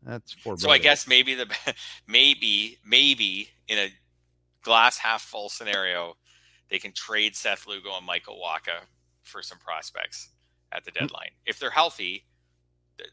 that's 0.04 0.34
for 0.34 0.58
So 0.58 0.70
I 0.72 0.78
guess 0.80 1.08
maybe 1.08 1.36
the 1.36 1.48
maybe 2.08 2.78
maybe 2.86 3.50
in 3.68 3.78
a 3.78 3.90
glass 4.64 4.98
half 4.98 5.22
full 5.22 5.50
scenario, 5.50 6.16
they 6.72 6.80
can 6.80 6.94
trade 6.94 7.36
Seth 7.36 7.68
Lugo 7.68 7.96
and 7.96 8.06
Michael 8.06 8.42
Wacha 8.44 8.86
for 9.24 9.44
some 9.44 9.60
prospects 9.60 10.30
at 10.72 10.84
the 10.84 10.92
hmm. 10.92 11.04
deadline. 11.04 11.30
If 11.46 11.60
they're 11.60 11.70
healthy, 11.70 12.26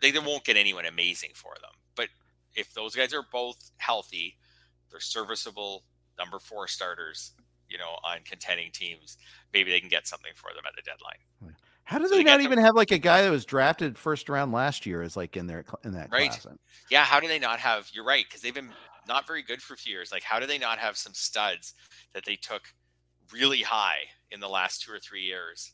they, 0.01 0.13
they 0.13 0.19
won't 0.19 0.45
get 0.45 0.57
anyone 0.57 0.87
amazing 0.87 1.33
for 1.35 1.55
them. 1.61 1.73
But 1.97 2.09
if 2.55 2.73
those 2.73 2.95
guys 2.95 3.13
are 3.13 3.25
both 3.31 3.71
healthy, 3.77 4.39
they're 4.91 5.01
serviceable 5.01 5.85
number 6.19 6.39
four 6.39 6.69
starters, 6.69 7.33
you 7.69 7.77
know, 7.77 7.99
on 8.05 8.19
contending 8.25 8.71
teams, 8.73 9.19
maybe 9.53 9.71
they 9.71 9.81
can 9.81 9.89
get 9.89 10.07
something 10.07 10.33
for 10.35 10.51
them 10.55 10.65
at 10.67 10.75
the 10.75 10.83
deadline. 10.83 11.55
How 11.85 11.99
do 11.99 12.07
they, 12.07 12.19
so 12.19 12.23
not 12.23 12.43
even 12.43 12.59
have 12.59 12.75
like 12.75 12.91
a 12.91 12.99
guy 12.99 13.23
that 13.23 13.31
was 13.31 13.45
drafted 13.45 13.97
first 13.97 14.29
round 14.29 14.53
last 14.53 14.85
year 14.85 15.03
is 15.03 15.17
like 15.17 15.37
in 15.37 15.47
there 15.47 15.65
in 15.85 15.93
that 15.93 16.13
right? 16.13 16.31
Class? 16.31 16.47
Yeah. 16.91 17.05
How 17.05 17.19
do 17.19 17.27
they 17.29 17.39
not 17.39 17.59
have? 17.61 17.89
You're 17.95 18.05
right 18.05 18.27
because 18.29 18.43
they've 18.43 18.55
been 18.55 18.71
not 19.07 19.27
very 19.27 19.43
good 19.43 19.63
for 19.63 19.73
a 19.73 19.77
few 19.77 19.95
years. 19.95 20.13
Like, 20.13 20.23
how 20.23 20.39
do 20.39 20.47
they 20.47 20.59
not 20.59 20.79
have 20.79 20.99
some 20.99 21.15
studs 21.15 21.73
that 22.13 22.27
they 22.27 22.37
took 22.37 22.75
really 23.33 23.63
high 23.63 24.01
in 24.31 24.41
the 24.41 24.49
last 24.49 24.83
two 24.83 24.93
or 24.93 24.99
three 24.99 25.23
years? 25.23 25.73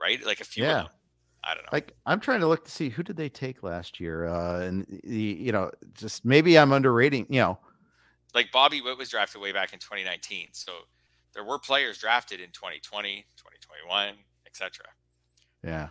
Right, 0.00 0.24
like 0.24 0.40
a 0.40 0.44
few. 0.44 0.64
Yeah. 0.64 0.86
I 1.44 1.54
don't 1.54 1.62
know. 1.64 1.70
Like 1.72 1.94
I'm 2.04 2.20
trying 2.20 2.40
to 2.40 2.48
look 2.48 2.64
to 2.64 2.70
see 2.70 2.88
who 2.88 3.02
did 3.02 3.16
they 3.16 3.28
take 3.28 3.62
last 3.62 4.00
year, 4.00 4.26
uh, 4.26 4.60
and 4.60 5.00
the 5.04 5.36
you 5.40 5.52
know 5.52 5.70
just 5.94 6.24
maybe 6.24 6.58
I'm 6.58 6.72
underrating. 6.72 7.26
You 7.28 7.40
know, 7.40 7.58
like 8.34 8.50
Bobby 8.50 8.80
Witt 8.80 8.98
was 8.98 9.08
drafted 9.08 9.40
way 9.40 9.52
back 9.52 9.72
in 9.72 9.78
2019, 9.78 10.48
so 10.52 10.72
there 11.34 11.44
were 11.44 11.58
players 11.58 11.98
drafted 11.98 12.40
in 12.40 12.50
2020, 12.50 13.24
2021 13.36 14.14
etc. 14.60 14.84
Yeah. 15.64 15.88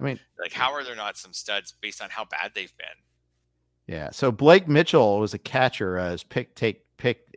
I 0.00 0.02
mean, 0.02 0.18
like, 0.40 0.52
how 0.52 0.72
are 0.72 0.84
there 0.84 0.96
not 0.96 1.16
some 1.16 1.32
studs 1.32 1.74
based 1.80 2.02
on 2.02 2.10
how 2.10 2.24
bad 2.24 2.52
they've 2.54 2.76
been? 2.76 2.86
Yeah. 3.86 4.10
So 4.10 4.30
Blake 4.30 4.68
Mitchell 4.68 5.18
was 5.18 5.34
a 5.34 5.38
catcher 5.38 5.98
as 5.98 6.22
pick 6.22 6.54
take 6.54 6.84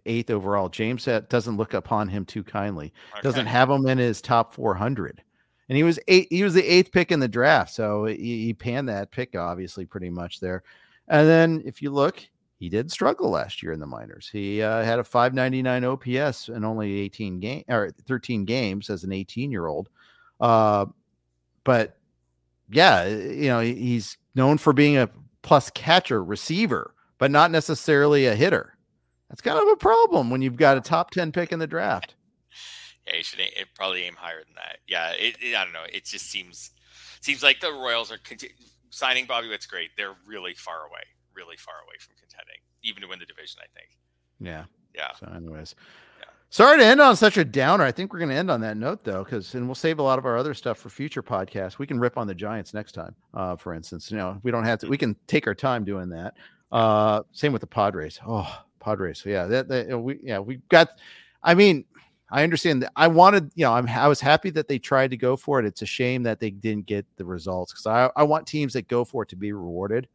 eighth 0.05 0.29
overall. 0.29 0.69
James 0.69 1.05
doesn't 1.29 1.57
look 1.57 1.73
upon 1.73 2.07
him 2.07 2.25
too 2.25 2.43
kindly. 2.43 2.93
Okay. 3.13 3.21
Doesn't 3.21 3.45
have 3.45 3.69
him 3.69 3.87
in 3.87 3.97
his 3.97 4.21
top 4.21 4.53
400. 4.53 5.23
And 5.69 5.77
he 5.77 5.83
was 5.83 5.99
eight. 6.07 6.27
He 6.29 6.43
was 6.43 6.53
the 6.53 6.65
eighth 6.65 6.91
pick 6.91 7.11
in 7.11 7.21
the 7.21 7.27
draft, 7.27 7.73
so 7.73 8.05
he, 8.05 8.45
he 8.45 8.53
panned 8.53 8.89
that 8.89 9.11
pick 9.11 9.35
obviously 9.37 9.85
pretty 9.85 10.09
much 10.09 10.39
there. 10.41 10.63
And 11.07 11.27
then 11.27 11.61
if 11.65 11.81
you 11.81 11.91
look, 11.91 12.21
he 12.59 12.69
did 12.69 12.91
struggle 12.91 13.29
last 13.29 13.63
year 13.63 13.71
in 13.71 13.79
the 13.79 13.87
minors. 13.87 14.29
He 14.31 14.61
uh, 14.61 14.83
had 14.83 14.99
a 14.99 15.03
599 15.03 15.83
OPS 15.83 16.49
in 16.49 16.63
only 16.63 16.91
18 16.99 17.39
game 17.39 17.63
or 17.67 17.91
13 18.05 18.45
games 18.45 18.89
as 18.89 19.03
an 19.03 19.11
18 19.11 19.51
year 19.51 19.67
old. 19.67 19.89
Uh, 20.39 20.85
but 21.63 21.97
yeah, 22.69 23.07
you 23.07 23.47
know, 23.47 23.61
he's 23.61 24.17
known 24.35 24.57
for 24.57 24.73
being 24.73 24.97
a 24.97 25.09
plus 25.41 25.69
catcher, 25.71 26.23
receiver, 26.23 26.93
but 27.17 27.31
not 27.31 27.49
necessarily 27.49 28.27
a 28.27 28.35
hitter. 28.35 28.77
That's 29.31 29.41
kind 29.41 29.57
of 29.57 29.67
a 29.69 29.77
problem 29.77 30.29
when 30.29 30.41
you've 30.41 30.57
got 30.57 30.75
a 30.75 30.81
top 30.81 31.11
10 31.11 31.31
pick 31.31 31.53
in 31.53 31.59
the 31.59 31.67
draft. 31.67 32.15
Yeah, 33.07 33.15
you 33.15 33.23
should 33.23 33.39
aim, 33.39 33.49
probably 33.75 34.03
aim 34.03 34.15
higher 34.17 34.43
than 34.43 34.55
that. 34.55 34.79
Yeah, 34.87 35.11
it, 35.11 35.37
it, 35.41 35.55
I 35.55 35.63
don't 35.63 35.71
know. 35.71 35.85
It 35.91 36.03
just 36.03 36.29
seems 36.29 36.71
seems 37.21 37.41
like 37.41 37.61
the 37.61 37.71
Royals 37.71 38.11
are 38.11 38.19
signing 38.89 39.25
Bobby 39.25 39.47
Witt's 39.47 39.65
great. 39.65 39.91
They're 39.95 40.15
really 40.27 40.53
far 40.53 40.85
away, 40.85 41.03
really 41.33 41.55
far 41.55 41.75
away 41.85 41.95
from 41.99 42.15
contending, 42.19 42.57
even 42.83 43.01
to 43.03 43.07
win 43.07 43.19
the 43.19 43.25
division. 43.25 43.61
I 43.63 43.67
think. 43.73 43.89
Yeah. 44.41 44.65
Yeah. 44.93 45.11
So, 45.17 45.31
anyways, 45.33 45.75
Sorry 46.53 46.77
to 46.79 46.85
end 46.85 46.99
on 46.99 47.15
such 47.15 47.37
a 47.37 47.45
downer. 47.45 47.85
I 47.85 47.93
think 47.93 48.11
we're 48.11 48.19
going 48.19 48.31
to 48.31 48.35
end 48.35 48.51
on 48.51 48.59
that 48.59 48.75
note, 48.75 49.05
though, 49.05 49.23
because 49.23 49.55
and 49.55 49.65
we'll 49.69 49.73
save 49.73 49.99
a 49.99 50.03
lot 50.03 50.19
of 50.19 50.25
our 50.25 50.35
other 50.35 50.53
stuff 50.53 50.77
for 50.77 50.89
future 50.89 51.23
podcasts. 51.23 51.77
We 51.77 51.87
can 51.87 51.97
rip 51.97 52.17
on 52.17 52.27
the 52.27 52.35
Giants 52.35 52.73
next 52.73 52.91
time, 52.91 53.15
uh, 53.33 53.55
for 53.55 53.73
instance. 53.73 54.11
You 54.11 54.17
know, 54.17 54.37
we 54.43 54.51
don't 54.51 54.65
have 54.65 54.79
to. 54.79 54.89
We 54.89 54.97
can 54.97 55.15
take 55.27 55.47
our 55.47 55.55
time 55.55 55.85
doing 55.85 56.09
that. 56.09 56.35
Uh, 56.69 57.21
same 57.31 57.53
with 57.53 57.61
the 57.61 57.67
Padres. 57.67 58.19
Oh, 58.27 58.53
Padres. 58.81 59.19
So 59.19 59.29
yeah, 59.29 59.45
that, 59.45 59.67
that 59.69 59.97
we 59.97 60.19
yeah 60.21 60.39
we 60.39 60.57
got. 60.69 60.89
I 61.43 61.53
mean, 61.55 61.85
I 62.31 62.43
understand 62.43 62.83
that. 62.83 62.91
I 62.95 63.07
wanted, 63.07 63.51
you 63.55 63.65
know, 63.65 63.73
I'm 63.73 63.87
I 63.87 64.07
was 64.07 64.21
happy 64.21 64.49
that 64.51 64.67
they 64.67 64.79
tried 64.79 65.11
to 65.11 65.17
go 65.17 65.35
for 65.35 65.59
it. 65.59 65.65
It's 65.65 65.81
a 65.81 65.85
shame 65.85 66.23
that 66.23 66.39
they 66.39 66.49
didn't 66.49 66.85
get 66.85 67.05
the 67.17 67.25
results 67.25 67.73
because 67.73 67.87
I 67.87 68.09
I 68.15 68.23
want 68.23 68.47
teams 68.47 68.73
that 68.73 68.87
go 68.87 69.03
for 69.03 69.23
it 69.23 69.29
to 69.29 69.35
be 69.35 69.53
rewarded. 69.53 70.07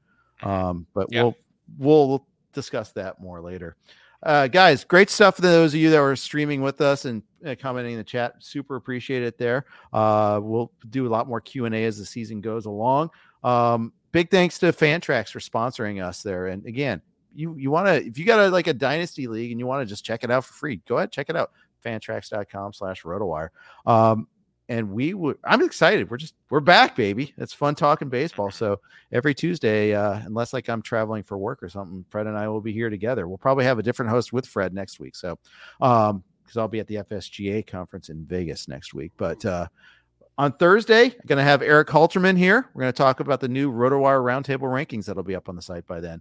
Mm-hmm. 0.43 0.49
Um, 0.49 0.87
but 0.95 1.09
yeah. 1.11 1.23
we'll 1.23 1.37
we'll 1.79 2.27
discuss 2.53 2.93
that 2.93 3.21
more 3.21 3.41
later. 3.41 3.77
Uh, 4.23 4.49
guys, 4.49 4.83
great 4.83 5.11
stuff. 5.11 5.37
For 5.37 5.43
those 5.43 5.75
of 5.75 5.81
you 5.81 5.91
that 5.91 6.01
were 6.01 6.17
streaming 6.17 6.63
with 6.63 6.81
us 6.81 7.05
and 7.05 7.23
uh, 7.45 7.55
commenting 7.59 7.93
in 7.93 7.99
the 7.99 8.05
chat, 8.05 8.35
super 8.41 8.77
appreciate 8.77 9.23
it 9.23 9.39
there. 9.39 9.67
Uh, 9.93 10.41
we'll 10.43 10.73
do 10.89 11.07
a 11.07 11.11
lot 11.11 11.29
more 11.29 11.41
Q 11.41 11.67
and 11.67 11.75
A 11.75 11.85
as 11.85 11.99
the 11.99 12.07
season 12.07 12.41
goes 12.41 12.67
along. 12.67 13.11
Um, 13.45 13.93
big 14.13 14.31
thanks 14.31 14.59
to 14.61 14.73
Fantrax 14.73 15.31
for 15.31 15.39
sponsoring 15.39 16.03
us 16.03 16.23
there. 16.23 16.47
And 16.47 16.65
again, 16.65 17.03
you 17.37 17.55
you 17.57 17.71
want 17.71 17.87
to 17.87 18.05
if 18.05 18.19
you 18.19 18.25
got 18.25 18.41
a 18.41 18.49
like 18.49 18.67
a 18.67 18.75
dynasty 18.75 19.27
league 19.27 19.51
and 19.51 19.61
you 19.61 19.67
want 19.67 19.87
to 19.87 19.87
just 19.87 20.05
check 20.05 20.25
it 20.25 20.31
out 20.31 20.45
for 20.45 20.55
free, 20.55 20.81
go 20.89 20.97
ahead 20.97 21.13
check 21.13 21.29
it 21.29 21.37
out. 21.37 21.53
Fantrax.com 21.85 22.73
slash 22.73 23.05
rotowire. 23.05 23.49
Um, 23.85 24.27
and 24.69 24.91
we 24.91 25.15
would 25.15 25.39
i'm 25.45 25.63
excited 25.63 26.11
we're 26.11 26.17
just 26.17 26.35
we're 26.51 26.61
back 26.61 26.97
baby 26.97 27.33
it's 27.39 27.53
fun 27.53 27.75
talking 27.75 28.09
baseball 28.09 28.51
so 28.51 28.81
every 29.13 29.35
tuesday 29.35 29.95
uh 29.95 30.21
unless 30.25 30.53
like 30.53 30.69
i'm 30.69 30.83
traveling 30.83 31.23
for 31.23 31.39
work 31.39 31.63
or 31.63 31.69
something 31.69 32.05
fred 32.09 32.27
and 32.27 32.37
i 32.37 32.49
will 32.49 32.61
be 32.61 32.73
here 32.73 32.91
together 32.91 33.29
we'll 33.29 33.39
probably 33.39 33.65
have 33.65 33.79
a 33.79 33.83
different 33.83 34.11
host 34.11 34.33
with 34.33 34.47
fred 34.47 34.75
next 34.75 34.99
week 34.99 35.15
so 35.15 35.39
um 35.81 36.23
because 36.43 36.57
i'll 36.57 36.69
be 36.69 36.81
at 36.81 36.87
the 36.87 36.97
fsta 36.97 37.67
conference 37.67 38.09
in 38.09 38.25
vegas 38.25 38.69
next 38.69 38.95
week 38.95 39.13
but 39.17 39.45
uh 39.45 39.67
on 40.39 40.53
thursday 40.53 41.05
i'm 41.05 41.27
going 41.27 41.39
to 41.39 41.45
have 41.45 41.63
erik 41.63 41.89
halterman 41.89 42.37
here 42.37 42.69
we're 42.75 42.83
going 42.83 42.93
to 42.93 42.97
talk 42.97 43.21
about 43.21 43.41
the 43.41 43.49
new 43.49 43.71
rotowire 43.71 44.23
roundtable 44.23 44.63
rankings 44.63 45.07
that'll 45.07 45.23
be 45.23 45.37
up 45.37 45.49
on 45.49 45.57
the 45.57 45.63
site 45.63 45.87
by 45.87 46.01
then 46.01 46.21